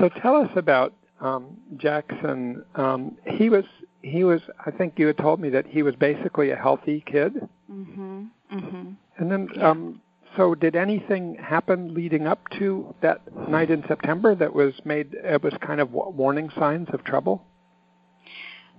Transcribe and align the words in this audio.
So 0.00 0.08
tell 0.08 0.36
us 0.36 0.48
about 0.56 0.94
um, 1.20 1.58
Jackson. 1.76 2.64
Um, 2.74 3.18
he 3.26 3.50
was 3.50 3.64
he 4.02 4.24
was. 4.24 4.40
I 4.64 4.70
think 4.70 4.94
you 4.98 5.06
had 5.06 5.18
told 5.18 5.40
me 5.40 5.50
that 5.50 5.66
he 5.66 5.82
was 5.82 5.94
basically 5.94 6.50
a 6.50 6.56
healthy 6.56 7.04
kid. 7.06 7.34
Mhm. 7.70 8.28
Mhm. 8.50 8.96
And 9.18 9.30
then, 9.30 9.48
um, 9.62 10.00
so 10.36 10.54
did 10.54 10.74
anything 10.74 11.34
happen 11.34 11.92
leading 11.92 12.26
up 12.26 12.48
to 12.58 12.94
that 13.02 13.20
night 13.48 13.70
in 13.70 13.84
September 13.86 14.34
that 14.34 14.54
was 14.54 14.72
made? 14.86 15.12
It 15.12 15.42
was 15.42 15.52
kind 15.60 15.80
of 15.80 15.92
warning 15.92 16.48
signs 16.58 16.88
of 16.94 17.04
trouble. 17.04 17.44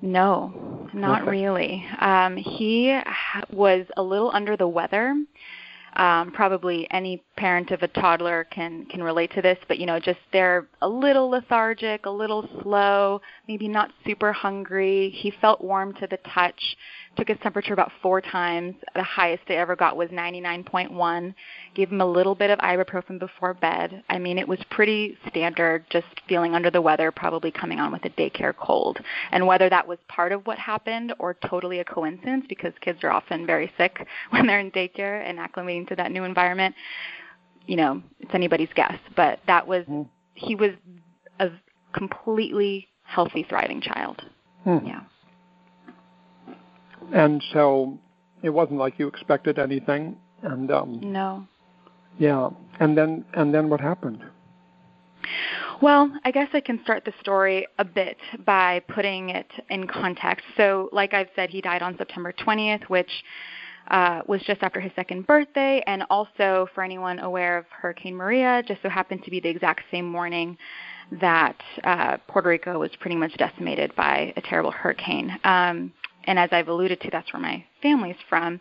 No, 0.01 0.89
not 0.93 1.27
really. 1.27 1.85
Um, 1.99 2.35
he 2.35 2.99
was 3.53 3.85
a 3.95 4.01
little 4.01 4.31
under 4.33 4.57
the 4.57 4.67
weather 4.67 5.15
um, 5.95 6.31
probably 6.31 6.87
any 6.91 7.21
parent 7.35 7.71
of 7.71 7.83
a 7.83 7.87
toddler 7.87 8.45
can 8.45 8.85
can 8.85 9.03
relate 9.03 9.31
to 9.35 9.41
this, 9.41 9.57
but 9.67 9.77
you 9.77 9.85
know, 9.85 9.99
just 9.99 10.19
they're 10.31 10.67
a 10.81 10.87
little 10.87 11.29
lethargic, 11.29 12.05
a 12.05 12.09
little 12.09 12.47
slow, 12.61 13.21
maybe 13.47 13.67
not 13.67 13.91
super 14.05 14.31
hungry. 14.31 15.09
He 15.09 15.31
felt 15.41 15.61
warm 15.61 15.93
to 15.95 16.07
the 16.07 16.17
touch 16.33 16.77
took 17.17 17.27
his 17.27 17.37
temperature 17.43 17.73
about 17.73 17.91
four 18.01 18.21
times. 18.21 18.75
The 18.95 19.03
highest 19.03 19.43
it 19.47 19.53
ever 19.53 19.75
got 19.75 19.97
was 19.97 20.09
99.1. 20.09 21.33
Gave 21.75 21.89
him 21.91 22.01
a 22.01 22.05
little 22.05 22.35
bit 22.35 22.49
of 22.49 22.59
ibuprofen 22.59 23.19
before 23.19 23.53
bed. 23.53 24.03
I 24.09 24.17
mean, 24.17 24.37
it 24.37 24.47
was 24.47 24.59
pretty 24.69 25.17
standard, 25.27 25.85
just 25.89 26.07
feeling 26.27 26.55
under 26.55 26.71
the 26.71 26.81
weather, 26.81 27.11
probably 27.11 27.51
coming 27.51 27.79
on 27.79 27.91
with 27.91 28.05
a 28.05 28.09
daycare 28.11 28.55
cold. 28.55 28.97
And 29.31 29.45
whether 29.45 29.69
that 29.69 29.87
was 29.87 29.97
part 30.07 30.31
of 30.31 30.45
what 30.47 30.57
happened 30.57 31.13
or 31.19 31.35
totally 31.47 31.79
a 31.79 31.85
coincidence, 31.85 32.45
because 32.47 32.73
kids 32.81 32.99
are 33.03 33.11
often 33.11 33.45
very 33.45 33.71
sick 33.77 34.05
when 34.29 34.47
they're 34.47 34.59
in 34.59 34.71
daycare 34.71 35.27
and 35.27 35.37
acclimating 35.37 35.87
to 35.89 35.95
that 35.97 36.11
new 36.11 36.23
environment, 36.23 36.75
you 37.67 37.75
know, 37.75 38.01
it's 38.19 38.33
anybody's 38.33 38.69
guess. 38.75 38.97
But 39.15 39.39
that 39.47 39.67
was, 39.67 39.85
mm. 39.85 40.07
he 40.33 40.55
was 40.55 40.71
a 41.39 41.49
completely 41.93 42.87
healthy, 43.03 43.45
thriving 43.47 43.81
child. 43.81 44.21
Hmm. 44.63 44.85
Yeah. 44.85 45.01
And 47.13 47.43
so 47.53 47.97
it 48.41 48.49
wasn't 48.49 48.79
like 48.79 48.97
you 48.97 49.07
expected 49.07 49.59
anything. 49.59 50.17
And 50.41 50.71
um, 50.71 50.99
no. 51.01 51.45
Yeah. 52.17 52.49
And 52.79 52.97
then 52.97 53.25
and 53.33 53.53
then 53.53 53.69
what 53.69 53.79
happened? 53.79 54.23
Well, 55.81 56.11
I 56.23 56.31
guess 56.31 56.49
I 56.53 56.59
can 56.59 56.79
start 56.83 57.05
the 57.05 57.13
story 57.21 57.67
a 57.79 57.85
bit 57.85 58.17
by 58.45 58.81
putting 58.93 59.29
it 59.29 59.47
in 59.69 59.87
context. 59.87 60.45
So, 60.55 60.89
like 60.91 61.15
I've 61.15 61.29
said, 61.35 61.49
he 61.49 61.59
died 61.59 61.81
on 61.81 61.97
September 61.97 62.31
20th, 62.31 62.83
which 62.83 63.09
uh, 63.89 64.21
was 64.27 64.41
just 64.43 64.61
after 64.61 64.79
his 64.79 64.91
second 64.95 65.25
birthday, 65.25 65.83
and 65.87 66.03
also 66.11 66.67
for 66.75 66.83
anyone 66.83 67.17
aware 67.19 67.57
of 67.57 67.65
Hurricane 67.69 68.15
Maria, 68.15 68.61
just 68.67 68.81
so 68.83 68.89
happened 68.89 69.23
to 69.23 69.31
be 69.31 69.39
the 69.39 69.49
exact 69.49 69.81
same 69.89 70.05
morning 70.07 70.55
that 71.19 71.55
uh, 71.83 72.17
Puerto 72.27 72.49
Rico 72.49 72.79
was 72.79 72.91
pretty 72.99 73.17
much 73.17 73.35
decimated 73.37 73.93
by 73.95 74.33
a 74.37 74.41
terrible 74.41 74.71
hurricane. 74.71 75.37
Um, 75.43 75.91
and 76.25 76.37
as 76.39 76.49
I've 76.51 76.67
alluded 76.67 77.01
to, 77.01 77.09
that's 77.11 77.31
where 77.33 77.41
my 77.41 77.63
family's 77.81 78.15
from. 78.29 78.59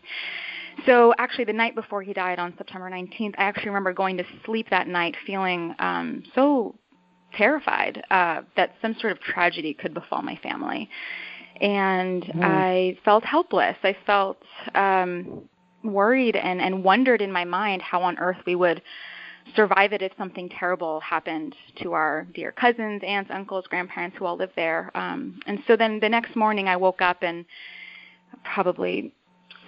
So 0.85 1.13
actually, 1.17 1.45
the 1.45 1.53
night 1.53 1.75
before 1.75 2.01
he 2.01 2.13
died 2.13 2.39
on 2.39 2.53
September 2.57 2.89
19th, 2.89 3.35
I 3.37 3.43
actually 3.43 3.69
remember 3.69 3.93
going 3.93 4.17
to 4.17 4.23
sleep 4.45 4.69
that 4.69 4.87
night 4.87 5.15
feeling 5.25 5.75
um, 5.79 6.23
so 6.33 6.75
terrified 7.33 8.03
uh, 8.09 8.41
that 8.55 8.75
some 8.81 8.95
sort 8.99 9.11
of 9.11 9.19
tragedy 9.19 9.73
could 9.73 9.93
befall 9.93 10.21
my 10.21 10.37
family, 10.37 10.89
and 11.59 12.23
mm. 12.23 12.43
I 12.43 12.97
felt 13.03 13.23
helpless. 13.23 13.77
I 13.83 13.95
felt 14.05 14.41
um, 14.73 15.49
worried 15.83 16.35
and 16.35 16.61
and 16.61 16.83
wondered 16.83 17.21
in 17.21 17.31
my 17.31 17.45
mind 17.45 17.81
how 17.81 18.01
on 18.01 18.17
earth 18.17 18.37
we 18.45 18.55
would 18.55 18.81
survive 19.55 19.93
it 19.93 20.01
if 20.01 20.11
something 20.17 20.49
terrible 20.49 20.99
happened 20.99 21.55
to 21.81 21.93
our 21.93 22.27
dear 22.33 22.51
cousins, 22.51 23.01
aunts, 23.05 23.31
uncles, 23.31 23.65
grandparents 23.67 24.17
who 24.17 24.25
all 24.25 24.37
live 24.37 24.51
there. 24.55 24.91
Um, 24.95 25.39
and 25.47 25.59
so 25.67 25.75
then 25.75 25.99
the 25.99 26.09
next 26.09 26.35
morning 26.35 26.67
I 26.67 26.75
woke 26.75 27.01
up 27.01 27.23
and 27.23 27.45
probably 28.43 29.13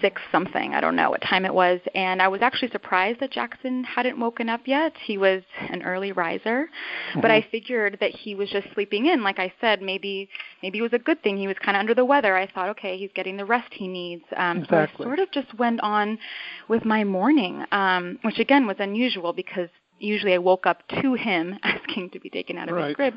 six 0.03 0.21
something. 0.33 0.73
I 0.73 0.81
don't 0.81 0.97
know 0.97 1.09
what 1.09 1.21
time 1.21 1.45
it 1.45 1.53
was. 1.53 1.79
And 1.95 2.21
I 2.21 2.27
was 2.27 2.41
actually 2.41 2.71
surprised 2.71 3.21
that 3.21 3.31
Jackson 3.31 3.85
hadn't 3.85 4.19
woken 4.19 4.49
up 4.49 4.61
yet. 4.65 4.93
He 5.01 5.17
was 5.17 5.43
an 5.69 5.81
early 5.83 6.11
riser, 6.11 6.69
mm-hmm. 7.11 7.21
but 7.21 7.31
I 7.31 7.47
figured 7.49 7.97
that 8.01 8.11
he 8.11 8.35
was 8.35 8.49
just 8.49 8.67
sleeping 8.73 9.05
in. 9.05 9.23
Like 9.23 9.39
I 9.39 9.53
said, 9.61 9.81
maybe 9.81 10.29
maybe 10.61 10.79
it 10.79 10.81
was 10.81 10.93
a 10.93 10.99
good 10.99 11.23
thing. 11.23 11.37
He 11.37 11.47
was 11.47 11.55
kind 11.63 11.77
of 11.77 11.79
under 11.79 11.95
the 11.95 12.05
weather. 12.05 12.35
I 12.35 12.47
thought, 12.47 12.69
okay, 12.69 12.97
he's 12.97 13.11
getting 13.15 13.37
the 13.37 13.45
rest 13.45 13.73
he 13.73 13.87
needs. 13.87 14.23
Um, 14.35 14.59
exactly. 14.59 15.05
So 15.05 15.09
I 15.09 15.15
sort 15.15 15.19
of 15.19 15.31
just 15.31 15.53
went 15.57 15.79
on 15.81 16.19
with 16.67 16.83
my 16.83 17.05
morning, 17.05 17.63
um, 17.71 18.19
which 18.23 18.39
again 18.39 18.67
was 18.67 18.77
unusual 18.79 19.31
because 19.31 19.69
usually 20.03 20.33
I 20.33 20.37
woke 20.37 20.65
up 20.65 20.87
to 21.01 21.13
him 21.13 21.57
asking 21.63 22.11
to 22.11 22.19
be 22.19 22.29
taken 22.29 22.57
out 22.57 22.69
of 22.69 22.75
right. 22.75 22.87
his 22.87 22.95
crib. 22.95 23.15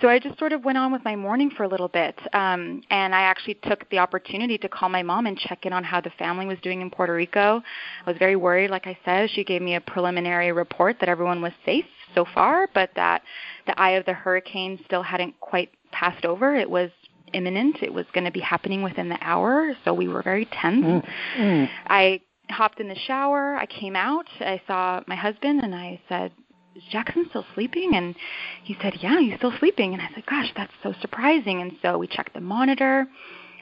So 0.00 0.08
I 0.08 0.18
just 0.18 0.38
sort 0.38 0.52
of 0.52 0.64
went 0.64 0.78
on 0.78 0.92
with 0.92 1.04
my 1.04 1.16
morning 1.16 1.50
for 1.50 1.62
a 1.62 1.68
little 1.68 1.88
bit. 1.88 2.18
Um, 2.32 2.82
and 2.90 3.14
I 3.14 3.22
actually 3.22 3.54
took 3.62 3.88
the 3.90 3.98
opportunity 3.98 4.58
to 4.58 4.68
call 4.68 4.88
my 4.88 5.02
mom 5.02 5.26
and 5.26 5.38
check 5.38 5.64
in 5.66 5.72
on 5.72 5.84
how 5.84 6.00
the 6.00 6.10
family 6.18 6.46
was 6.46 6.58
doing 6.62 6.80
in 6.80 6.90
Puerto 6.90 7.14
Rico. 7.14 7.62
I 8.04 8.10
was 8.10 8.18
very 8.18 8.36
worried, 8.36 8.70
like 8.70 8.86
I 8.86 8.98
said. 9.04 9.30
She 9.30 9.44
gave 9.44 9.62
me 9.62 9.76
a 9.76 9.80
preliminary 9.80 10.52
report 10.52 10.96
that 11.00 11.08
everyone 11.08 11.40
was 11.40 11.52
safe 11.64 11.86
so 12.14 12.24
far, 12.34 12.68
but 12.74 12.90
that 12.96 13.22
the 13.66 13.78
eye 13.80 13.90
of 13.90 14.04
the 14.06 14.12
hurricane 14.12 14.78
still 14.84 15.02
hadn't 15.02 15.38
quite 15.40 15.70
passed 15.92 16.24
over. 16.24 16.54
It 16.54 16.68
was 16.68 16.90
imminent. 17.32 17.82
It 17.82 17.92
was 17.92 18.06
going 18.12 18.24
to 18.24 18.30
be 18.30 18.40
happening 18.40 18.82
within 18.82 19.08
the 19.08 19.18
hour, 19.20 19.72
so 19.84 19.92
we 19.92 20.08
were 20.08 20.22
very 20.22 20.46
tense. 20.46 20.84
Mm. 20.84 21.08
Mm. 21.36 21.68
I 21.86 22.20
hopped 22.50 22.80
in 22.80 22.88
the 22.88 22.94
shower. 22.94 23.56
I 23.56 23.66
came 23.66 23.96
out. 23.96 24.26
I 24.40 24.60
saw 24.66 25.02
my 25.06 25.16
husband 25.16 25.62
and 25.62 25.74
I 25.74 26.00
said, 26.08 26.32
Is 26.74 26.82
Jackson 26.90 27.26
still 27.28 27.46
sleeping? 27.54 27.92
And 27.94 28.14
he 28.62 28.76
said, 28.80 28.94
Yeah, 29.00 29.20
he's 29.20 29.36
still 29.36 29.52
sleeping. 29.58 29.92
And 29.92 30.02
I 30.02 30.08
said, 30.14 30.26
Gosh, 30.26 30.52
that's 30.56 30.72
so 30.82 30.94
surprising. 31.00 31.60
And 31.60 31.72
so 31.82 31.98
we 31.98 32.06
checked 32.06 32.34
the 32.34 32.40
monitor. 32.40 33.06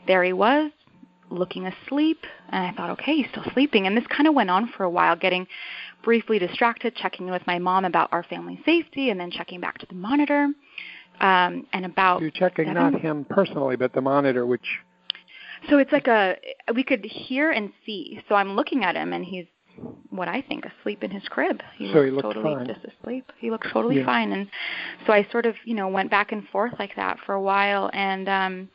There 0.06 0.22
he 0.24 0.32
was, 0.32 0.70
looking 1.30 1.66
asleep. 1.66 2.24
And 2.50 2.66
I 2.66 2.72
thought, 2.72 2.91
Okay, 2.91 3.16
he's 3.16 3.30
still 3.30 3.47
sleeping. 3.52 3.86
And 3.86 3.97
this 3.97 4.06
kind 4.08 4.26
of 4.26 4.34
went 4.34 4.50
on 4.50 4.69
for 4.76 4.84
a 4.84 4.91
while, 4.91 5.16
getting 5.16 5.47
briefly 6.03 6.38
distracted, 6.38 6.94
checking 6.94 7.26
in 7.26 7.32
with 7.32 7.47
my 7.47 7.58
mom 7.58 7.84
about 7.84 8.08
our 8.12 8.22
family 8.22 8.60
safety, 8.64 9.10
and 9.10 9.18
then 9.18 9.30
checking 9.30 9.60
back 9.60 9.78
to 9.78 9.86
the 9.86 9.94
monitor. 9.94 10.48
Um, 11.18 11.66
and 11.72 11.86
about 11.86 12.20
you're 12.20 12.30
checking 12.30 12.66
seven, 12.66 12.92
not 12.92 13.00
him 13.00 13.24
personally, 13.24 13.76
but 13.76 13.94
the 13.94 14.03
monitor, 14.03 14.44
which 14.44 14.66
so 15.69 15.78
it's 15.78 15.93
like 15.93 16.06
a 16.06 16.37
we 16.75 16.83
could 16.83 17.05
hear 17.05 17.50
and 17.50 17.72
see. 17.84 18.21
So 18.28 18.34
I'm 18.34 18.56
looking 18.56 18.84
at 18.84 18.97
him 18.97 19.12
and 19.12 19.25
he's 19.25 19.47
what 20.11 20.28
I 20.28 20.43
think 20.43 20.65
asleep 20.65 21.03
in 21.05 21.11
his 21.11 21.22
crib. 21.28 21.62
He 21.77 21.93
so 21.93 22.00
looks 22.00 22.27
he 22.28 22.34
totally 22.34 22.55
fine. 22.55 22.67
just 22.67 22.81
asleep. 22.84 23.31
He 23.39 23.50
looks 23.50 23.69
totally 23.72 23.99
yeah. 23.99 24.06
fine 24.06 24.33
and 24.33 24.49
so 25.06 25.12
I 25.12 25.27
sort 25.31 25.47
of, 25.47 25.55
you 25.65 25.75
know, 25.75 25.89
went 25.89 26.11
back 26.11 26.33
and 26.33 26.47
forth 26.49 26.72
like 26.78 26.97
that 26.97 27.19
for 27.27 27.34
a 27.34 27.43
while 27.43 27.91
and 27.93 28.28
um 28.28 28.69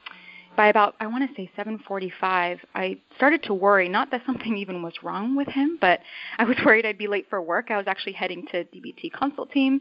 by 0.58 0.68
about 0.68 0.96
I 1.00 1.08
want 1.08 1.28
to 1.30 1.36
say 1.36 1.50
7:45, 1.58 2.59
I 2.75 2.97
started 3.16 3.44
to 3.44 3.53
worry 3.53 3.88
not 3.88 4.12
that 4.12 4.22
something 4.25 4.58
even 4.58 4.84
was 4.84 4.94
wrong 5.02 5.36
with 5.36 5.47
him, 5.47 5.78
but 5.80 6.02
I 6.38 6.44
was 6.44 6.58
worried 6.66 6.86
I'd 6.86 6.97
be 6.97 7.08
late 7.08 7.28
for 7.30 7.41
work. 7.41 7.72
I 7.72 7.78
was 7.78 7.88
actually 7.88 8.14
heading 8.14 8.46
to 8.52 8.66
DBT 8.66 9.12
consult 9.14 9.52
team 9.52 9.80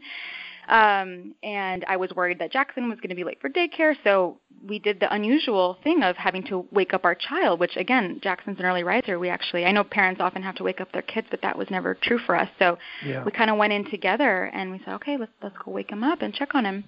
um, 0.71 1.35
and 1.43 1.83
I 1.85 1.97
was 1.97 2.11
worried 2.15 2.39
that 2.39 2.51
Jackson 2.51 2.89
was 2.89 2.97
going 2.99 3.09
to 3.09 3.15
be 3.15 3.25
late 3.25 3.39
for 3.41 3.49
daycare, 3.49 3.93
so 4.05 4.37
we 4.65 4.79
did 4.79 4.99
the 5.01 5.13
unusual 5.13 5.77
thing 5.83 6.01
of 6.01 6.15
having 6.15 6.43
to 6.47 6.65
wake 6.71 6.93
up 6.93 7.03
our 7.03 7.13
child, 7.13 7.59
which 7.59 7.75
again, 7.75 8.19
Jackson's 8.23 8.57
an 8.57 8.65
early 8.65 8.83
riser. 8.83 9.19
We 9.19 9.27
actually, 9.27 9.65
I 9.65 9.71
know 9.73 9.83
parents 9.83 10.21
often 10.21 10.41
have 10.43 10.55
to 10.55 10.63
wake 10.63 10.79
up 10.79 10.91
their 10.93 11.01
kids, 11.01 11.27
but 11.29 11.41
that 11.41 11.57
was 11.57 11.69
never 11.69 11.97
true 12.01 12.19
for 12.25 12.35
us. 12.37 12.47
So 12.57 12.77
yeah. 13.05 13.23
we 13.23 13.31
kind 13.31 13.49
of 13.49 13.57
went 13.57 13.73
in 13.73 13.89
together 13.91 14.45
and 14.53 14.71
we 14.71 14.79
said, 14.85 14.93
okay, 14.95 15.17
let's 15.17 15.31
let's 15.43 15.55
go 15.63 15.71
wake 15.71 15.91
him 15.91 16.03
up 16.03 16.21
and 16.21 16.33
check 16.33 16.55
on 16.55 16.65
him. 16.65 16.85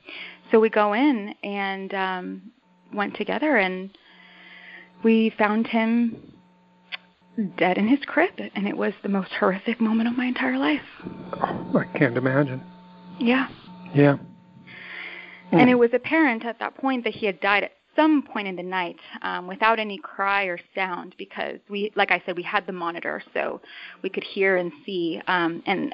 So 0.52 0.60
we 0.60 0.70
go 0.70 0.94
in 0.94 1.36
and 1.44 1.94
um, 1.94 2.52
went 2.94 3.18
together 3.18 3.58
and 3.58 3.90
we 5.04 5.34
found 5.38 5.68
him 5.68 6.34
dead 7.58 7.78
in 7.78 7.88
his 7.88 8.00
crib, 8.06 8.32
and 8.56 8.68
it 8.68 8.78
was 8.78 8.94
the 9.02 9.10
most 9.10 9.32
horrific 9.40 9.82
moment 9.82 10.08
of 10.08 10.16
my 10.16 10.26
entire 10.26 10.58
life. 10.58 10.82
I 11.42 11.86
can't 11.98 12.16
imagine. 12.16 12.64
Yeah. 13.20 13.48
Yeah. 13.94 14.18
And 15.52 15.70
it 15.70 15.76
was 15.76 15.92
apparent 15.94 16.46
at 16.46 16.58
that 16.60 16.76
point 16.78 17.04
that 17.04 17.14
he 17.14 17.28
had 17.28 17.40
died 17.40 17.64
at 17.64 17.74
some 17.96 18.24
point 18.24 18.48
in 18.48 18.56
the 18.56 18.64
night 18.64 18.98
um, 19.22 19.48
without 19.48 19.80
any 19.80 19.98
cry 20.00 20.46
or 20.46 20.60
sound 20.74 21.16
because 21.18 21.60
we, 21.70 21.92
like 21.96 22.12
I 22.12 22.22
said, 22.26 22.36
we 22.36 22.44
had 22.44 22.66
the 22.66 22.74
monitor 22.74 23.22
so 23.34 23.62
we 24.02 24.10
could 24.10 24.24
hear 24.24 24.58
and 24.58 24.72
see. 24.86 25.22
Um, 25.28 25.62
and 25.68 25.94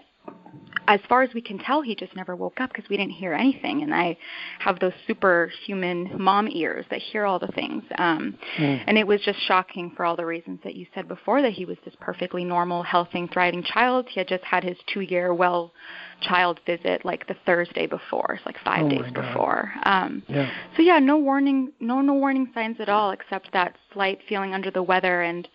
as 0.87 0.99
far 1.07 1.21
as 1.21 1.29
we 1.33 1.41
can 1.41 1.59
tell, 1.59 1.81
he 1.81 1.93
just 1.93 2.15
never 2.15 2.35
woke 2.35 2.59
up 2.59 2.71
because 2.71 2.89
we 2.89 2.97
didn't 2.97 3.13
hear 3.13 3.33
anything. 3.33 3.83
And 3.83 3.93
I 3.93 4.17
have 4.59 4.79
those 4.79 4.93
superhuman 5.07 6.11
mom 6.19 6.47
ears 6.47 6.85
that 6.89 6.99
hear 6.99 7.25
all 7.25 7.37
the 7.37 7.47
things. 7.47 7.83
Um, 7.97 8.37
mm. 8.57 8.83
And 8.87 8.97
it 8.97 9.05
was 9.05 9.21
just 9.21 9.39
shocking 9.47 9.91
for 9.95 10.05
all 10.05 10.15
the 10.15 10.25
reasons 10.25 10.59
that 10.63 10.75
you 10.75 10.87
said 10.95 11.07
before 11.07 11.41
that 11.41 11.53
he 11.53 11.65
was 11.65 11.77
this 11.85 11.93
perfectly 11.99 12.43
normal, 12.43 12.81
healthy, 12.81 13.27
thriving 13.31 13.63
child. 13.63 14.07
He 14.09 14.19
had 14.19 14.27
just 14.27 14.43
had 14.43 14.63
his 14.63 14.77
two 14.91 15.01
year 15.01 15.33
well 15.33 15.73
child 16.21 16.59
visit 16.65 17.05
like 17.05 17.27
the 17.27 17.35
Thursday 17.45 17.87
before, 17.87 18.33
it's 18.35 18.45
like 18.45 18.57
five 18.63 18.85
oh 18.85 18.89
days 18.89 19.11
before. 19.13 19.71
Um, 19.83 20.23
yeah. 20.27 20.49
So 20.75 20.81
yeah, 20.81 20.99
no 20.99 21.17
warning, 21.17 21.71
no 21.79 22.01
no 22.01 22.13
warning 22.13 22.49
signs 22.53 22.77
at 22.79 22.89
all, 22.89 23.11
except 23.11 23.51
that 23.53 23.75
slight 23.93 24.19
feeling 24.27 24.53
under 24.53 24.71
the 24.71 24.83
weather 24.83 25.21
and 25.21 25.47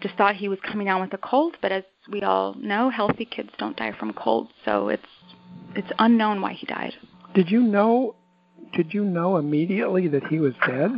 just 0.00 0.14
thought 0.16 0.34
he 0.36 0.48
was 0.48 0.58
coming 0.60 0.86
down 0.86 1.00
with 1.00 1.12
a 1.12 1.18
cold, 1.18 1.56
but 1.60 1.70
as 1.72 1.84
we 2.10 2.22
all 2.22 2.54
know, 2.54 2.88
healthy 2.90 3.26
kids 3.26 3.50
don't 3.58 3.76
die 3.76 3.92
from 3.98 4.12
colds, 4.14 4.50
so 4.64 4.88
it's 4.88 5.02
it's 5.74 5.90
unknown 5.98 6.40
why 6.40 6.52
he 6.54 6.66
died. 6.66 6.94
Did 7.34 7.50
you 7.50 7.60
know? 7.60 8.14
Did 8.72 8.94
you 8.94 9.04
know 9.04 9.36
immediately 9.36 10.08
that 10.08 10.24
he 10.28 10.38
was 10.38 10.54
dead 10.66 10.92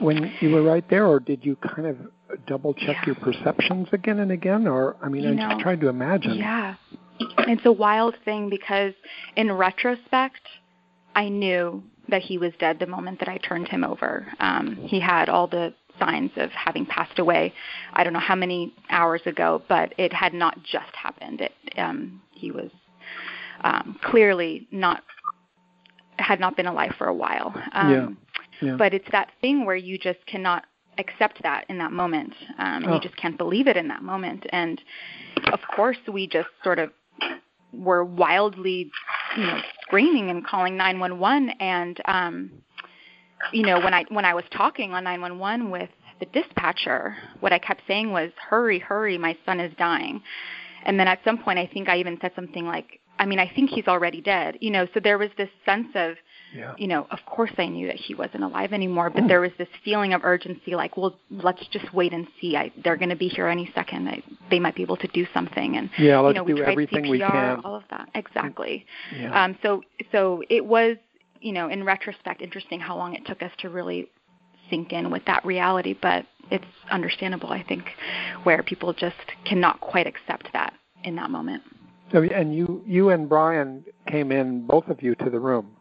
when 0.00 0.32
you 0.40 0.50
were 0.50 0.62
right 0.62 0.88
there, 0.88 1.06
or 1.06 1.20
did 1.20 1.44
you 1.44 1.56
kind 1.56 1.86
of 1.86 1.96
double 2.46 2.72
check 2.74 2.96
Yeah. 3.00 3.06
your 3.06 3.14
perceptions 3.16 3.88
again 3.92 4.20
and 4.20 4.30
again? 4.30 4.66
Or 4.66 4.96
I 5.02 5.08
mean, 5.08 5.22
You 5.24 5.30
I'm 5.30 5.50
just 5.50 5.60
trying 5.60 5.80
to 5.80 5.88
imagine. 5.88 6.36
Yeah. 6.36 6.76
It's 7.20 7.64
a 7.66 7.72
wild 7.72 8.16
thing 8.24 8.48
because 8.50 8.94
in 9.36 9.52
retrospect, 9.52 10.40
I 11.14 11.28
knew 11.28 11.82
that 12.08 12.22
he 12.22 12.38
was 12.38 12.52
dead 12.58 12.78
the 12.78 12.86
moment 12.86 13.18
that 13.20 13.28
I 13.28 13.38
turned 13.38 13.68
him 13.68 13.84
over. 13.84 14.26
Um, 14.40 14.76
he 14.76 15.00
had 15.00 15.28
all 15.28 15.46
the 15.46 15.74
signs 15.98 16.32
of 16.36 16.50
having 16.50 16.84
passed 16.86 17.18
away. 17.18 17.52
I 17.92 18.02
don't 18.04 18.12
know 18.12 18.18
how 18.18 18.34
many 18.34 18.74
hours 18.90 19.22
ago, 19.26 19.62
but 19.68 19.94
it 19.96 20.12
had 20.12 20.34
not 20.34 20.58
just 20.64 20.94
happened. 21.00 21.40
It, 21.40 21.52
um, 21.78 22.20
he 22.32 22.50
was 22.50 22.70
um, 23.62 23.98
clearly 24.02 24.66
not 24.70 25.02
had 26.18 26.38
not 26.38 26.56
been 26.56 26.66
alive 26.66 26.92
for 26.96 27.06
a 27.08 27.14
while. 27.14 27.52
Um, 27.72 27.90
Yeah. 27.90 28.08
Yeah. 28.68 28.76
But 28.76 28.94
it's 28.94 29.10
that 29.10 29.30
thing 29.40 29.64
where 29.66 29.76
you 29.76 29.98
just 29.98 30.24
cannot 30.26 30.64
accept 30.98 31.42
that 31.42 31.64
in 31.68 31.78
that 31.78 31.90
moment. 31.90 32.32
Um, 32.58 32.84
and 32.84 32.86
Oh. 32.86 32.94
You 32.94 33.00
just 33.00 33.16
can't 33.16 33.36
believe 33.36 33.66
it 33.66 33.76
in 33.76 33.88
that 33.88 34.02
moment. 34.02 34.46
And 34.50 34.80
of 35.52 35.60
course, 35.74 35.98
we 36.06 36.28
just 36.28 36.48
sort 36.62 36.78
of 36.78 36.92
were 37.78 38.04
wildly, 38.04 38.90
you 39.36 39.42
know, 39.44 39.60
screaming 39.82 40.30
and 40.30 40.46
calling 40.46 40.76
911. 40.76 41.50
And 41.60 42.00
um, 42.06 42.50
you 43.52 43.62
know, 43.62 43.80
when 43.80 43.94
I 43.94 44.04
when 44.08 44.24
I 44.24 44.34
was 44.34 44.44
talking 44.56 44.92
on 44.92 45.04
911 45.04 45.70
with 45.70 45.90
the 46.20 46.26
dispatcher, 46.26 47.16
what 47.40 47.52
I 47.52 47.58
kept 47.58 47.82
saying 47.86 48.10
was, 48.10 48.30
"Hurry, 48.48 48.78
hurry! 48.78 49.18
My 49.18 49.36
son 49.44 49.60
is 49.60 49.72
dying." 49.76 50.22
And 50.84 50.98
then 50.98 51.08
at 51.08 51.20
some 51.24 51.38
point, 51.38 51.58
I 51.58 51.66
think 51.66 51.88
I 51.88 51.98
even 51.98 52.18
said 52.20 52.32
something 52.36 52.66
like, 52.66 53.00
"I 53.18 53.26
mean, 53.26 53.38
I 53.38 53.50
think 53.54 53.70
he's 53.70 53.86
already 53.86 54.20
dead." 54.20 54.58
You 54.60 54.70
know, 54.70 54.86
so 54.94 55.00
there 55.00 55.18
was 55.18 55.30
this 55.36 55.50
sense 55.64 55.88
of 55.94 56.16
yeah. 56.54 56.74
you 56.78 56.86
know, 56.86 57.06
of 57.10 57.18
course 57.26 57.50
I 57.58 57.66
knew 57.66 57.88
that 57.88 57.96
he 57.96 58.14
wasn't 58.14 58.44
alive 58.44 58.72
anymore, 58.72 59.10
but 59.10 59.26
there 59.26 59.40
was 59.40 59.50
this 59.58 59.68
feeling 59.84 60.12
of 60.14 60.24
urgency, 60.24 60.74
like, 60.74 60.96
well, 60.96 61.16
let's 61.30 61.66
just 61.68 61.92
wait 61.92 62.12
and 62.12 62.26
see. 62.40 62.56
I, 62.56 62.70
they're 62.82 62.96
going 62.96 63.10
to 63.10 63.16
be 63.16 63.28
here 63.28 63.48
any 63.48 63.70
second. 63.74 64.08
I, 64.08 64.22
they 64.50 64.60
might 64.60 64.74
be 64.74 64.82
able 64.82 64.96
to 64.98 65.08
do 65.08 65.26
something, 65.34 65.76
and 65.76 65.90
Yeah, 65.98 66.20
you 66.20 66.26
let's 66.26 66.36
know, 66.36 66.44
we 66.44 66.52
do 66.52 66.62
tried 66.62 66.70
everything 66.72 67.04
CPR, 67.04 67.10
we 67.10 67.18
can. 67.18 67.60
all 67.64 67.74
of 67.74 67.84
that, 67.90 68.08
exactly. 68.14 68.86
Yeah. 69.16 69.44
Um, 69.44 69.58
so, 69.62 69.82
so 70.12 70.42
it 70.48 70.64
was, 70.64 70.96
you 71.40 71.52
know, 71.52 71.68
in 71.68 71.84
retrospect, 71.84 72.40
interesting 72.40 72.78
how 72.80 72.96
long 72.96 73.14
it 73.14 73.26
took 73.26 73.42
us 73.42 73.50
to 73.58 73.68
really 73.68 74.08
sink 74.70 74.92
in 74.92 75.10
with 75.10 75.24
that 75.26 75.44
reality, 75.44 75.96
but 76.00 76.24
it's 76.50 76.64
understandable, 76.90 77.50
I 77.50 77.62
think, 77.62 77.84
where 78.44 78.62
people 78.62 78.92
just 78.92 79.16
cannot 79.44 79.80
quite 79.80 80.06
accept 80.06 80.48
that 80.52 80.72
in 81.02 81.16
that 81.16 81.30
moment. 81.30 81.62
So, 82.12 82.22
and 82.22 82.54
you, 82.54 82.82
you 82.86 83.10
and 83.10 83.28
Brian 83.28 83.84
came 84.08 84.30
in, 84.30 84.66
both 84.66 84.88
of 84.88 85.02
you, 85.02 85.14
to 85.16 85.30
the 85.30 85.40
room. 85.40 85.76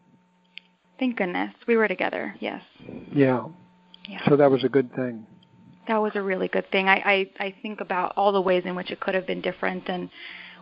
Thank 0.99 1.17
goodness 1.17 1.53
we 1.67 1.75
were 1.75 1.87
together. 1.87 2.35
Yes. 2.39 2.61
Yeah. 3.13 3.45
Yeah. 4.07 4.27
So 4.27 4.37
that 4.37 4.49
was 4.49 4.63
a 4.63 4.69
good 4.69 4.93
thing. 4.95 5.25
That 5.87 5.97
was 5.97 6.13
a 6.15 6.21
really 6.21 6.47
good 6.47 6.69
thing. 6.71 6.87
I, 6.87 6.95
I, 7.39 7.45
I 7.45 7.55
think 7.61 7.81
about 7.81 8.13
all 8.15 8.31
the 8.31 8.41
ways 8.41 8.63
in 8.65 8.75
which 8.75 8.91
it 8.91 8.99
could 8.99 9.15
have 9.15 9.27
been 9.27 9.41
different, 9.41 9.89
and 9.89 10.09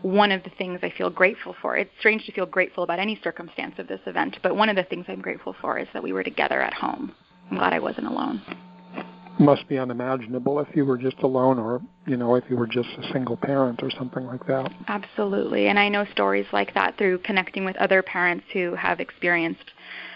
one 0.01 0.31
of 0.31 0.43
the 0.43 0.49
things 0.57 0.79
I 0.81 0.91
feel 0.97 1.09
grateful 1.09 1.55
for. 1.61 1.77
It's 1.77 1.91
strange 1.99 2.25
to 2.25 2.31
feel 2.31 2.47
grateful 2.47 2.83
about 2.83 2.99
any 2.99 3.19
circumstance 3.23 3.75
of 3.77 3.87
this 3.87 3.99
event, 4.07 4.37
but 4.41 4.55
one 4.55 4.69
of 4.69 4.75
the 4.75 4.83
things 4.83 5.05
I'm 5.07 5.21
grateful 5.21 5.55
for 5.61 5.77
is 5.77 5.87
that 5.93 6.01
we 6.01 6.11
were 6.11 6.23
together 6.23 6.61
at 6.61 6.73
home. 6.73 7.13
I'm 7.49 7.57
glad 7.57 7.73
I 7.73 7.79
wasn't 7.79 8.07
alone. 8.07 8.41
Must 9.41 9.67
be 9.67 9.79
unimaginable 9.79 10.59
if 10.59 10.67
you 10.75 10.85
were 10.85 10.99
just 10.99 11.17
alone, 11.23 11.57
or 11.57 11.81
you 12.05 12.15
know, 12.15 12.35
if 12.35 12.43
you 12.47 12.55
were 12.55 12.67
just 12.67 12.89
a 12.99 13.11
single 13.11 13.35
parent 13.35 13.81
or 13.81 13.89
something 13.89 14.23
like 14.27 14.45
that. 14.45 14.71
Absolutely. 14.88 15.67
And 15.67 15.79
I 15.79 15.89
know 15.89 16.05
stories 16.11 16.45
like 16.53 16.75
that 16.75 16.95
through 16.99 17.17
connecting 17.19 17.65
with 17.65 17.75
other 17.77 18.03
parents 18.03 18.45
who 18.53 18.75
have 18.75 18.99
experienced 18.99 19.71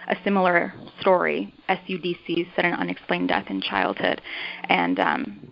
a 0.07 0.15
similar 0.23 0.75
story, 1.01 1.51
SUDC, 1.67 2.55
sudden 2.55 2.73
unexplained 2.73 3.29
death 3.29 3.45
in 3.49 3.61
childhood. 3.61 4.21
And 4.69 4.99
um 4.99 5.47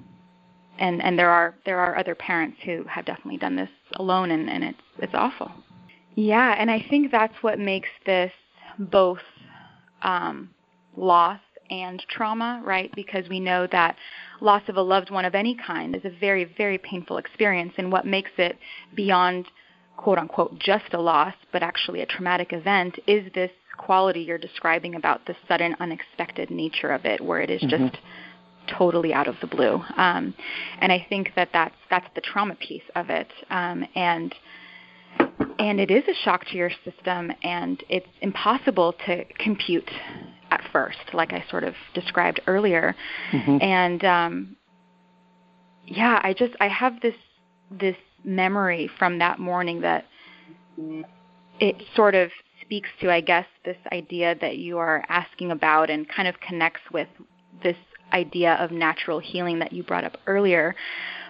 and 0.77 1.01
and 1.01 1.17
there 1.17 1.31
are 1.31 1.55
there 1.65 1.79
are 1.79 1.97
other 1.97 2.13
parents 2.13 2.57
who 2.63 2.83
have 2.83 3.05
definitely 3.05 3.37
done 3.37 3.55
this 3.55 3.69
alone 3.95 4.29
and, 4.29 4.51
and 4.51 4.63
it's 4.63 4.81
it's 4.99 5.13
awful. 5.15 5.51
Yeah, 6.13 6.53
and 6.59 6.69
I 6.69 6.85
think 6.91 7.11
that's 7.11 7.33
what 7.41 7.57
makes 7.57 7.89
this 8.05 8.31
both 8.77 9.17
um 10.03 10.51
loss 10.95 11.39
and 11.81 12.03
trauma, 12.07 12.61
right? 12.63 12.91
Because 12.95 13.27
we 13.29 13.39
know 13.39 13.67
that 13.71 13.95
loss 14.41 14.61
of 14.67 14.77
a 14.77 14.81
loved 14.81 15.09
one 15.09 15.25
of 15.25 15.33
any 15.33 15.55
kind 15.55 15.95
is 15.95 16.05
a 16.05 16.19
very, 16.19 16.45
very 16.57 16.77
painful 16.77 17.17
experience. 17.17 17.73
And 17.77 17.91
what 17.91 18.05
makes 18.05 18.31
it 18.37 18.57
beyond, 18.95 19.47
quote 19.97 20.19
unquote, 20.19 20.59
just 20.59 20.93
a 20.93 21.01
loss, 21.01 21.33
but 21.51 21.63
actually 21.63 22.01
a 22.01 22.05
traumatic 22.05 22.53
event 22.53 22.99
is 23.07 23.31
this 23.33 23.51
quality 23.77 24.21
you're 24.21 24.37
describing 24.37 24.95
about 24.95 25.25
the 25.25 25.35
sudden, 25.47 25.75
unexpected 25.79 26.51
nature 26.51 26.91
of 26.91 27.05
it, 27.05 27.19
where 27.19 27.41
it 27.41 27.49
is 27.49 27.61
Mhm. 27.63 27.69
just 27.69 27.97
totally 28.67 29.13
out 29.13 29.27
of 29.27 29.39
the 29.41 29.47
blue. 29.47 29.83
Um, 29.97 30.33
and 30.79 30.91
I 30.91 30.99
think 31.09 31.33
that 31.35 31.49
that's, 31.51 31.75
that's 31.89 32.07
the 32.13 32.21
trauma 32.21 32.55
piece 32.55 32.87
of 32.95 33.09
it. 33.09 33.31
Um, 33.49 33.85
and 33.95 34.33
and 35.59 35.79
it 35.79 35.91
is 35.91 36.03
a 36.07 36.13
shock 36.23 36.45
to 36.45 36.57
your 36.57 36.71
system 36.83 37.31
and 37.43 37.83
it's 37.87 38.07
impossible 38.21 38.93
to 39.05 39.23
compute 39.37 39.89
at 40.53 40.61
first 40.71 41.03
like 41.13 41.31
i 41.33 41.43
sort 41.49 41.63
of 41.69 41.73
described 41.93 42.39
earlier. 42.53 42.85
Mhm. 43.31 43.57
and 43.79 43.99
um 44.17 44.33
yeah 45.99 46.15
i 46.27 46.31
just 46.33 46.53
i 46.59 46.67
have 46.81 46.93
this 47.05 47.15
this 47.85 47.97
memory 48.23 48.89
from 48.99 49.19
that 49.19 49.37
morning 49.49 49.77
that 49.81 50.05
it 51.59 51.75
sort 51.95 52.15
of 52.15 52.27
speaks 52.61 52.89
to 53.01 53.05
i 53.11 53.21
guess 53.31 53.47
this 53.65 53.77
idea 53.91 54.35
that 54.43 54.55
you 54.57 54.77
are 54.77 55.03
asking 55.09 55.49
about 55.51 55.89
and 55.89 56.01
kind 56.15 56.27
of 56.27 56.35
connects 56.47 56.81
with 56.91 57.07
this 57.63 57.77
idea 58.13 58.53
of 58.63 58.71
natural 58.71 59.19
healing 59.19 59.57
that 59.59 59.73
you 59.73 59.81
brought 59.83 60.03
up 60.03 60.17
earlier. 60.27 60.75